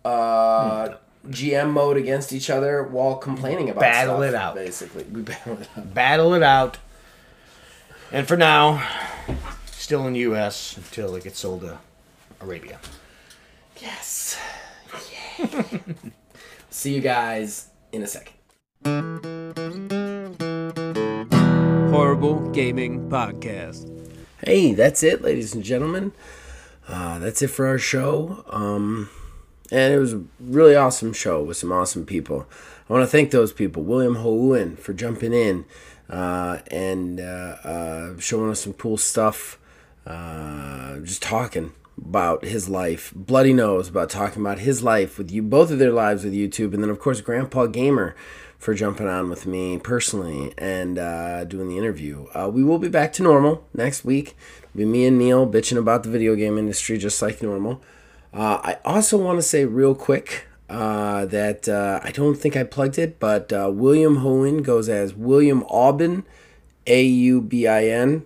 uh, 0.04 0.94
GM 1.26 1.70
mode 1.70 1.96
against 1.96 2.32
each 2.32 2.50
other 2.50 2.82
while 2.82 3.16
complaining 3.16 3.70
about 3.70 3.80
Battle 3.80 4.16
stuff, 4.16 4.28
it 4.28 4.34
out. 4.34 4.54
Basically, 4.54 5.04
we 5.04 5.22
battle 5.22 5.58
it 5.60 5.68
out. 5.76 5.94
Battle 5.94 6.34
it 6.34 6.42
out. 6.42 6.78
And 8.12 8.26
for 8.26 8.36
now, 8.36 8.86
still 9.66 10.06
in 10.06 10.14
the 10.14 10.20
U.S. 10.20 10.76
until 10.76 11.14
it 11.16 11.24
gets 11.24 11.38
sold 11.40 11.60
to 11.62 11.78
Arabia. 12.40 12.78
Yes. 13.80 14.38
Yeah. 15.38 15.68
See 16.70 16.94
you 16.94 17.00
guys 17.00 17.68
in 17.92 18.02
a 18.02 18.06
second. 18.06 18.34
Horrible 21.90 22.50
Gaming 22.50 23.08
Podcast. 23.08 23.90
Hey, 24.44 24.72
that's 24.72 25.02
it, 25.02 25.22
ladies 25.22 25.54
and 25.54 25.64
gentlemen. 25.64 26.12
Uh, 26.86 27.18
that's 27.18 27.42
it 27.42 27.48
for 27.48 27.66
our 27.66 27.78
show. 27.78 28.44
Um, 28.48 29.10
and 29.70 29.94
it 29.94 29.98
was 29.98 30.14
a 30.14 30.22
really 30.40 30.74
awesome 30.74 31.12
show 31.12 31.42
with 31.42 31.56
some 31.56 31.72
awesome 31.72 32.06
people. 32.06 32.46
I 32.88 32.92
want 32.92 33.02
to 33.02 33.10
thank 33.10 33.30
those 33.30 33.52
people, 33.52 33.82
William 33.82 34.16
Houen, 34.16 34.78
for 34.78 34.92
jumping 34.92 35.32
in 35.32 35.66
uh, 36.08 36.58
and 36.70 37.20
uh, 37.20 37.56
uh, 37.62 38.18
showing 38.18 38.50
us 38.50 38.60
some 38.60 38.72
cool 38.72 38.96
stuff. 38.96 39.58
Uh, 40.06 40.98
just 41.00 41.22
talking 41.22 41.72
about 41.98 42.44
his 42.44 42.68
life. 42.68 43.12
Bloody 43.14 43.52
Nose 43.52 43.88
about 43.88 44.08
talking 44.08 44.40
about 44.40 44.60
his 44.60 44.82
life 44.82 45.18
with 45.18 45.30
you, 45.30 45.42
both 45.42 45.70
of 45.70 45.78
their 45.78 45.92
lives 45.92 46.24
with 46.24 46.32
YouTube, 46.32 46.72
and 46.72 46.82
then 46.82 46.90
of 46.90 46.98
course 46.98 47.20
Grandpa 47.20 47.66
Gamer 47.66 48.16
for 48.58 48.74
jumping 48.74 49.06
on 49.06 49.28
with 49.30 49.46
me 49.46 49.78
personally 49.78 50.52
and 50.58 50.98
uh, 50.98 51.44
doing 51.44 51.68
the 51.68 51.78
interview. 51.78 52.26
Uh, 52.34 52.48
we 52.52 52.64
will 52.64 52.78
be 52.78 52.88
back 52.88 53.12
to 53.14 53.22
normal 53.22 53.64
next 53.74 54.04
week. 54.04 54.36
It'll 54.62 54.78
be 54.78 54.84
me 54.84 55.06
and 55.06 55.18
Neil 55.18 55.46
bitching 55.46 55.76
about 55.76 56.02
the 56.02 56.10
video 56.10 56.34
game 56.34 56.58
industry 56.58 56.98
just 56.98 57.20
like 57.22 57.42
normal. 57.42 57.82
Uh, 58.32 58.60
I 58.62 58.76
also 58.84 59.16
want 59.16 59.38
to 59.38 59.42
say 59.42 59.64
real 59.64 59.94
quick 59.94 60.46
uh, 60.68 61.26
that 61.26 61.68
uh, 61.68 62.00
I 62.02 62.10
don't 62.10 62.36
think 62.36 62.56
I 62.56 62.64
plugged 62.64 62.98
it, 62.98 63.18
but 63.18 63.52
uh, 63.52 63.70
William 63.72 64.18
Hohen 64.18 64.62
goes 64.62 64.88
as 64.88 65.14
William 65.14 65.64
Aubin, 65.68 66.24
A 66.86 67.02
U 67.02 67.40
B 67.40 67.66
I 67.66 67.86
N. 67.86 68.24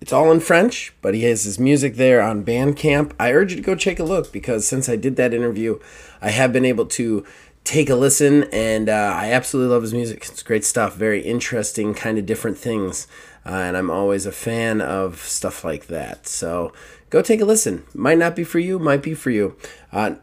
It's 0.00 0.12
all 0.12 0.30
in 0.30 0.40
French, 0.40 0.94
but 1.00 1.14
he 1.14 1.24
has 1.24 1.44
his 1.44 1.58
music 1.58 1.96
there 1.96 2.20
on 2.20 2.44
Bandcamp. 2.44 3.12
I 3.18 3.32
urge 3.32 3.52
you 3.52 3.56
to 3.56 3.62
go 3.62 3.74
take 3.74 3.98
a 3.98 4.04
look 4.04 4.32
because 4.32 4.66
since 4.66 4.88
I 4.88 4.96
did 4.96 5.16
that 5.16 5.34
interview, 5.34 5.78
I 6.20 6.30
have 6.30 6.52
been 6.52 6.64
able 6.64 6.86
to 6.86 7.24
take 7.64 7.90
a 7.90 7.96
listen 7.96 8.44
and 8.52 8.88
uh, 8.88 9.12
I 9.16 9.32
absolutely 9.32 9.72
love 9.72 9.82
his 9.82 9.94
music. 9.94 10.18
It's 10.28 10.42
great 10.42 10.64
stuff, 10.64 10.96
very 10.96 11.22
interesting, 11.22 11.94
kind 11.94 12.18
of 12.18 12.24
different 12.24 12.56
things. 12.58 13.08
Uh, 13.44 13.50
and 13.50 13.76
I'm 13.76 13.90
always 13.90 14.26
a 14.26 14.32
fan 14.32 14.80
of 14.80 15.18
stuff 15.20 15.64
like 15.64 15.86
that. 15.86 16.26
So 16.26 16.72
go 17.10 17.22
take 17.22 17.40
a 17.40 17.44
listen. 17.44 17.84
Might 17.94 18.18
not 18.18 18.36
be 18.36 18.44
for 18.44 18.58
you, 18.58 18.78
might 18.78 19.02
be 19.02 19.14
for 19.14 19.30
you. 19.30 19.56
Uh, 19.92 20.16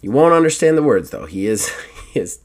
you 0.00 0.10
won't 0.10 0.34
understand 0.34 0.76
the 0.76 0.82
words 0.82 1.10
though. 1.10 1.26
He 1.26 1.46
is, 1.46 1.68
he 2.12 2.20
is. 2.20 2.38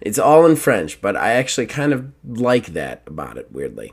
It's 0.00 0.18
all 0.18 0.46
in 0.46 0.56
French, 0.56 1.00
but 1.00 1.16
I 1.16 1.32
actually 1.32 1.66
kind 1.66 1.92
of 1.92 2.12
like 2.24 2.66
that 2.68 3.02
about 3.06 3.38
it. 3.38 3.50
Weirdly, 3.50 3.92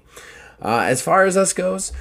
uh, 0.62 0.82
as 0.86 1.02
far 1.02 1.26
as 1.26 1.38
us 1.38 1.54
goes, 1.54 1.92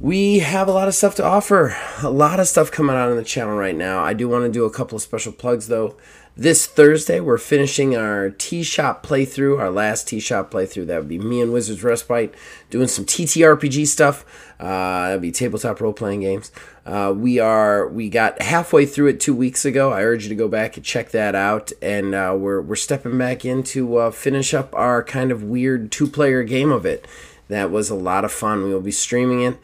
we 0.00 0.40
have 0.40 0.68
a 0.68 0.72
lot 0.72 0.88
of 0.88 0.94
stuff 0.94 1.14
to 1.16 1.24
offer. 1.24 1.76
A 2.02 2.10
lot 2.10 2.40
of 2.40 2.48
stuff 2.48 2.70
coming 2.70 2.96
out 2.96 3.10
on 3.10 3.16
the 3.16 3.24
channel 3.24 3.56
right 3.56 3.76
now. 3.76 4.02
I 4.02 4.14
do 4.14 4.28
want 4.28 4.44
to 4.44 4.50
do 4.50 4.64
a 4.64 4.70
couple 4.70 4.96
of 4.96 5.02
special 5.02 5.32
plugs 5.32 5.68
though. 5.68 5.96
This 6.34 6.64
Thursday, 6.64 7.20
we're 7.20 7.36
finishing 7.36 7.94
our 7.94 8.30
T 8.30 8.62
Shop 8.62 9.04
playthrough, 9.04 9.60
our 9.60 9.70
last 9.70 10.08
T 10.08 10.18
Shop 10.18 10.50
playthrough. 10.50 10.86
That 10.86 10.96
would 10.96 11.08
be 11.08 11.18
me 11.18 11.42
and 11.42 11.52
Wizards 11.52 11.84
Respite 11.84 12.34
doing 12.70 12.88
some 12.88 13.04
TTRPG 13.04 13.86
stuff. 13.86 14.24
Uh, 14.58 15.08
that'd 15.08 15.20
be 15.20 15.30
tabletop 15.30 15.78
role 15.82 15.92
playing 15.92 16.20
games. 16.20 16.50
Uh, 16.86 17.12
we 17.14 17.38
are 17.38 17.86
we 17.86 18.08
got 18.08 18.40
halfway 18.40 18.86
through 18.86 19.08
it 19.08 19.20
two 19.20 19.34
weeks 19.34 19.66
ago. 19.66 19.92
I 19.92 20.04
urge 20.04 20.22
you 20.22 20.30
to 20.30 20.34
go 20.34 20.48
back 20.48 20.78
and 20.78 20.86
check 20.86 21.10
that 21.10 21.34
out. 21.34 21.70
And 21.82 22.14
uh, 22.14 22.34
we're 22.38 22.62
we're 22.62 22.76
stepping 22.76 23.18
back 23.18 23.44
in 23.44 23.62
to 23.64 23.96
uh, 23.96 24.10
finish 24.10 24.54
up 24.54 24.74
our 24.74 25.04
kind 25.04 25.32
of 25.32 25.42
weird 25.42 25.92
two 25.92 26.06
player 26.06 26.42
game 26.44 26.72
of 26.72 26.86
it. 26.86 27.06
That 27.48 27.70
was 27.70 27.90
a 27.90 27.94
lot 27.94 28.24
of 28.24 28.32
fun. 28.32 28.64
We 28.64 28.72
will 28.72 28.80
be 28.80 28.90
streaming 28.90 29.42
it 29.42 29.58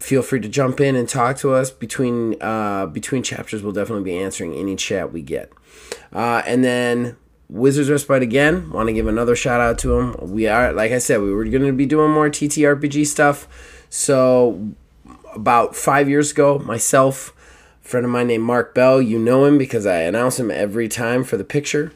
feel 0.00 0.22
free 0.22 0.38
to 0.38 0.48
jump 0.48 0.80
in 0.80 0.96
and 0.96 1.08
talk 1.08 1.38
to 1.38 1.54
us 1.54 1.70
between 1.70 2.40
uh, 2.42 2.86
between 2.86 3.22
chapters. 3.22 3.62
We'll 3.62 3.72
definitely 3.72 4.04
be 4.04 4.18
answering 4.18 4.54
any 4.54 4.76
chat 4.76 5.12
we 5.12 5.22
get. 5.22 5.50
Uh, 6.14 6.42
and 6.46 6.62
then 6.62 7.16
Wizards 7.48 7.90
Respite 7.90 8.22
again. 8.22 8.70
Want 8.70 8.88
to 8.88 8.92
give 8.92 9.06
another 9.06 9.36
shout 9.36 9.60
out 9.60 9.78
to 9.78 9.88
them. 9.88 10.16
We 10.20 10.46
are, 10.46 10.72
like 10.72 10.92
I 10.92 10.98
said, 10.98 11.20
we 11.20 11.32
were 11.32 11.44
going 11.44 11.66
to 11.66 11.72
be 11.72 11.86
doing 11.86 12.10
more 12.10 12.28
TTRPG 12.28 13.06
stuff. 13.06 13.48
So 13.90 14.74
about 15.34 15.76
five 15.76 16.08
years 16.08 16.30
ago, 16.32 16.58
myself, 16.60 17.32
a 17.84 17.88
friend 17.88 18.06
of 18.06 18.12
mine 18.12 18.28
named 18.28 18.44
Mark 18.44 18.74
Bell, 18.74 19.02
you 19.02 19.18
know 19.18 19.44
him 19.44 19.58
because 19.58 19.86
I 19.86 20.02
announce 20.02 20.38
him 20.38 20.50
every 20.50 20.88
time 20.88 21.24
for 21.24 21.36
the 21.36 21.44
picture. 21.44 21.92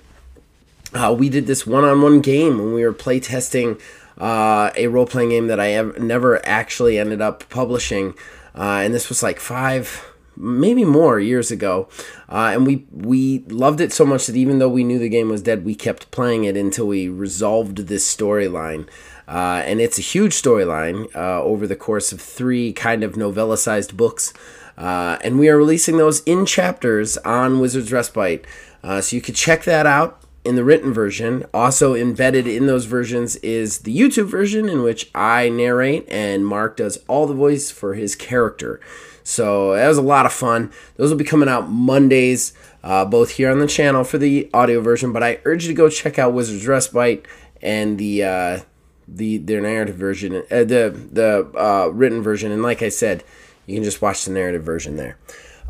Uh, 0.92 1.14
we 1.16 1.28
did 1.28 1.46
this 1.46 1.66
one-on-one 1.66 2.20
game 2.20 2.58
when 2.58 2.72
we 2.72 2.82
were 2.82 2.94
playtesting 2.94 3.80
uh, 4.18 4.70
a 4.74 4.86
role-playing 4.88 5.28
game 5.30 5.46
that 5.46 5.60
I 5.60 5.68
have 5.68 5.98
never 5.98 6.44
actually 6.46 6.98
ended 6.98 7.20
up 7.20 7.48
publishing, 7.50 8.14
uh, 8.54 8.80
and 8.82 8.94
this 8.94 9.08
was 9.08 9.22
like 9.22 9.38
five, 9.38 10.04
maybe 10.38 10.84
more 10.84 11.18
years 11.18 11.50
ago. 11.50 11.88
Uh, 12.28 12.52
and 12.54 12.66
we 12.66 12.86
we 12.92 13.40
loved 13.48 13.80
it 13.80 13.92
so 13.92 14.06
much 14.06 14.26
that 14.26 14.36
even 14.36 14.58
though 14.58 14.68
we 14.68 14.84
knew 14.84 14.98
the 14.98 15.08
game 15.08 15.28
was 15.28 15.42
dead, 15.42 15.64
we 15.64 15.74
kept 15.74 16.10
playing 16.10 16.44
it 16.44 16.56
until 16.56 16.86
we 16.86 17.08
resolved 17.08 17.78
this 17.88 18.16
storyline. 18.16 18.88
Uh, 19.26 19.62
and 19.66 19.80
it's 19.80 19.98
a 19.98 20.02
huge 20.02 20.32
storyline 20.32 21.14
uh, 21.14 21.42
over 21.42 21.66
the 21.66 21.76
course 21.76 22.12
of 22.12 22.20
three 22.20 22.72
kind 22.72 23.04
of 23.04 23.16
novella-sized 23.16 23.94
books. 23.94 24.32
Uh, 24.78 25.18
and 25.22 25.38
we 25.38 25.48
are 25.48 25.58
releasing 25.58 25.98
those 25.98 26.20
in 26.20 26.46
chapters 26.46 27.18
on 27.18 27.60
Wizards 27.60 27.92
Respite. 27.92 28.46
Uh, 28.82 29.00
so 29.00 29.16
you 29.16 29.20
could 29.20 29.34
check 29.34 29.64
that 29.64 29.84
out 29.84 30.22
in 30.44 30.54
the 30.54 30.64
written 30.64 30.94
version. 30.94 31.44
Also 31.52 31.94
embedded 31.94 32.46
in 32.46 32.66
those 32.66 32.86
versions 32.86 33.36
is 33.36 33.80
the 33.80 33.94
YouTube 33.94 34.28
version 34.28 34.66
in 34.68 34.82
which 34.82 35.10
I 35.14 35.50
narrate 35.50 36.08
and 36.08 36.46
Mark 36.46 36.78
does 36.78 36.96
all 37.06 37.26
the 37.26 37.34
voice 37.34 37.70
for 37.70 37.94
his 37.94 38.14
character. 38.14 38.80
So 39.28 39.74
that 39.74 39.86
was 39.86 39.98
a 39.98 40.02
lot 40.02 40.24
of 40.24 40.32
fun. 40.32 40.72
Those 40.96 41.10
will 41.10 41.18
be 41.18 41.24
coming 41.24 41.50
out 41.50 41.68
Mondays, 41.68 42.54
uh, 42.82 43.04
both 43.04 43.32
here 43.32 43.50
on 43.50 43.58
the 43.58 43.66
channel 43.66 44.02
for 44.02 44.16
the 44.16 44.48
audio 44.54 44.80
version. 44.80 45.12
But 45.12 45.22
I 45.22 45.38
urge 45.44 45.64
you 45.64 45.68
to 45.68 45.74
go 45.74 45.90
check 45.90 46.18
out 46.18 46.32
Wizards 46.32 46.66
Respite 46.66 47.26
and 47.60 47.98
the 47.98 48.24
uh, 48.24 48.60
the 49.06 49.36
their 49.36 49.60
narrative 49.60 49.96
version, 49.96 50.34
uh, 50.34 50.64
the 50.64 51.08
the 51.12 51.50
uh, 51.54 51.88
written 51.88 52.22
version. 52.22 52.50
And 52.52 52.62
like 52.62 52.80
I 52.82 52.88
said, 52.88 53.22
you 53.66 53.74
can 53.74 53.84
just 53.84 54.00
watch 54.00 54.24
the 54.24 54.30
narrative 54.32 54.62
version 54.62 54.96
there. 54.96 55.18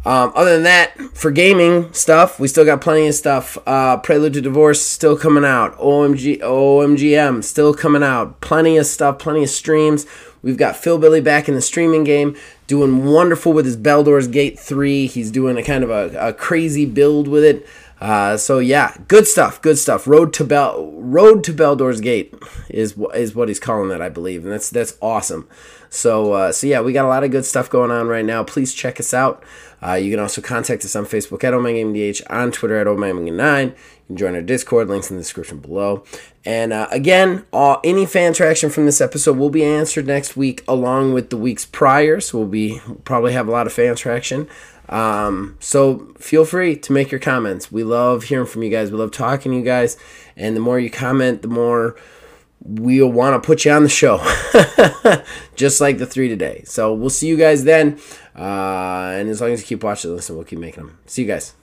Um, 0.06 0.32
other 0.36 0.54
than 0.54 0.62
that, 0.62 0.96
for 1.14 1.32
gaming 1.32 1.92
stuff, 1.92 2.38
we 2.38 2.46
still 2.46 2.64
got 2.64 2.80
plenty 2.80 3.08
of 3.08 3.14
stuff. 3.14 3.58
Uh, 3.66 3.96
Prelude 3.96 4.34
to 4.34 4.40
Divorce 4.40 4.80
still 4.80 5.18
coming 5.18 5.44
out. 5.44 5.76
OMG, 5.78 6.38
OMGM 6.38 7.42
still 7.42 7.74
coming 7.74 8.04
out. 8.04 8.40
Plenty 8.40 8.76
of 8.76 8.86
stuff, 8.86 9.18
plenty 9.18 9.42
of 9.42 9.50
streams. 9.50 10.06
We've 10.42 10.56
got 10.56 10.76
Phil 10.76 10.98
Billy 10.98 11.20
back 11.20 11.48
in 11.48 11.56
the 11.56 11.60
streaming 11.60 12.04
game, 12.04 12.36
doing 12.68 13.04
wonderful 13.04 13.52
with 13.52 13.64
his 13.64 13.76
Baldur's 13.76 14.28
Gate 14.28 14.58
3. 14.58 15.08
He's 15.08 15.32
doing 15.32 15.56
a 15.56 15.62
kind 15.64 15.82
of 15.82 15.90
a, 15.90 16.28
a 16.28 16.32
crazy 16.32 16.86
build 16.86 17.26
with 17.26 17.42
it. 17.42 17.66
Uh, 18.00 18.36
so 18.36 18.60
yeah, 18.60 18.94
good 19.08 19.26
stuff, 19.26 19.60
good 19.60 19.76
stuff. 19.76 20.06
Road 20.06 20.32
to 20.34 20.44
Bel 20.44 20.92
Road 20.92 21.42
to 21.44 21.52
Baldur's 21.52 22.00
Gate 22.00 22.32
is 22.68 22.96
is 23.12 23.34
what 23.34 23.48
he's 23.48 23.58
calling 23.58 23.88
that, 23.88 24.00
I 24.00 24.08
believe, 24.08 24.44
and 24.44 24.52
that's 24.52 24.70
that's 24.70 24.96
awesome. 25.02 25.48
So 25.90 26.32
uh, 26.32 26.52
so 26.52 26.66
yeah, 26.66 26.80
we 26.80 26.92
got 26.92 27.04
a 27.04 27.08
lot 27.08 27.24
of 27.24 27.30
good 27.30 27.44
stuff 27.44 27.70
going 27.70 27.90
on 27.90 28.08
right 28.08 28.24
now. 28.24 28.44
Please 28.44 28.74
check 28.74 29.00
us 29.00 29.14
out. 29.14 29.42
Uh, 29.80 29.94
you 29.94 30.10
can 30.10 30.18
also 30.18 30.40
contact 30.40 30.84
us 30.84 30.96
on 30.96 31.04
Facebook 31.04 31.44
at 31.44 31.54
OmegaMDH, 31.54 32.22
on 32.30 32.50
Twitter 32.50 32.78
at 32.78 32.86
Omega9. 32.86 33.66
You 33.66 33.74
can 34.08 34.16
join 34.16 34.34
our 34.34 34.42
Discord, 34.42 34.88
links 34.88 35.10
in 35.10 35.16
the 35.16 35.22
description 35.22 35.60
below. 35.60 36.04
And 36.44 36.72
uh, 36.72 36.88
again, 36.90 37.46
all, 37.52 37.80
any 37.84 38.04
fan 38.04 38.32
traction 38.32 38.70
from 38.70 38.86
this 38.86 39.00
episode 39.00 39.36
will 39.36 39.50
be 39.50 39.64
answered 39.64 40.06
next 40.06 40.36
week 40.36 40.64
along 40.66 41.12
with 41.14 41.30
the 41.30 41.36
weeks 41.36 41.64
prior. 41.64 42.20
So 42.20 42.38
we'll 42.38 42.48
be 42.48 42.80
probably 43.04 43.32
have 43.34 43.46
a 43.46 43.52
lot 43.52 43.66
of 43.66 43.72
fan 43.72 43.94
traction. 43.94 44.48
Um, 44.88 45.56
so 45.60 46.14
feel 46.18 46.44
free 46.44 46.74
to 46.76 46.92
make 46.92 47.10
your 47.10 47.20
comments. 47.20 47.70
We 47.70 47.84
love 47.84 48.24
hearing 48.24 48.46
from 48.46 48.62
you 48.62 48.70
guys. 48.70 48.90
We 48.90 48.98
love 48.98 49.12
talking 49.12 49.52
to 49.52 49.58
you 49.58 49.64
guys. 49.64 49.96
And 50.36 50.56
the 50.56 50.60
more 50.60 50.80
you 50.80 50.90
comment, 50.90 51.42
the 51.42 51.48
more 51.48 51.94
we'll 52.62 53.10
want 53.10 53.40
to 53.40 53.46
put 53.46 53.64
you 53.64 53.72
on 53.72 53.82
the 53.82 53.88
show. 53.88 54.18
Just 55.56 55.80
like 55.80 55.98
the 55.98 56.06
three 56.06 56.28
today. 56.28 56.62
So 56.64 56.92
we'll 56.94 57.10
see 57.10 57.28
you 57.28 57.36
guys 57.36 57.64
then. 57.64 57.98
Uh, 58.36 59.14
and 59.16 59.28
as 59.28 59.40
long 59.40 59.50
as 59.50 59.60
you 59.60 59.66
keep 59.66 59.82
watching, 59.82 60.14
listen, 60.14 60.36
we'll 60.36 60.44
keep 60.44 60.58
making 60.58 60.84
them. 60.84 60.98
See 61.06 61.22
you 61.22 61.28
guys. 61.28 61.54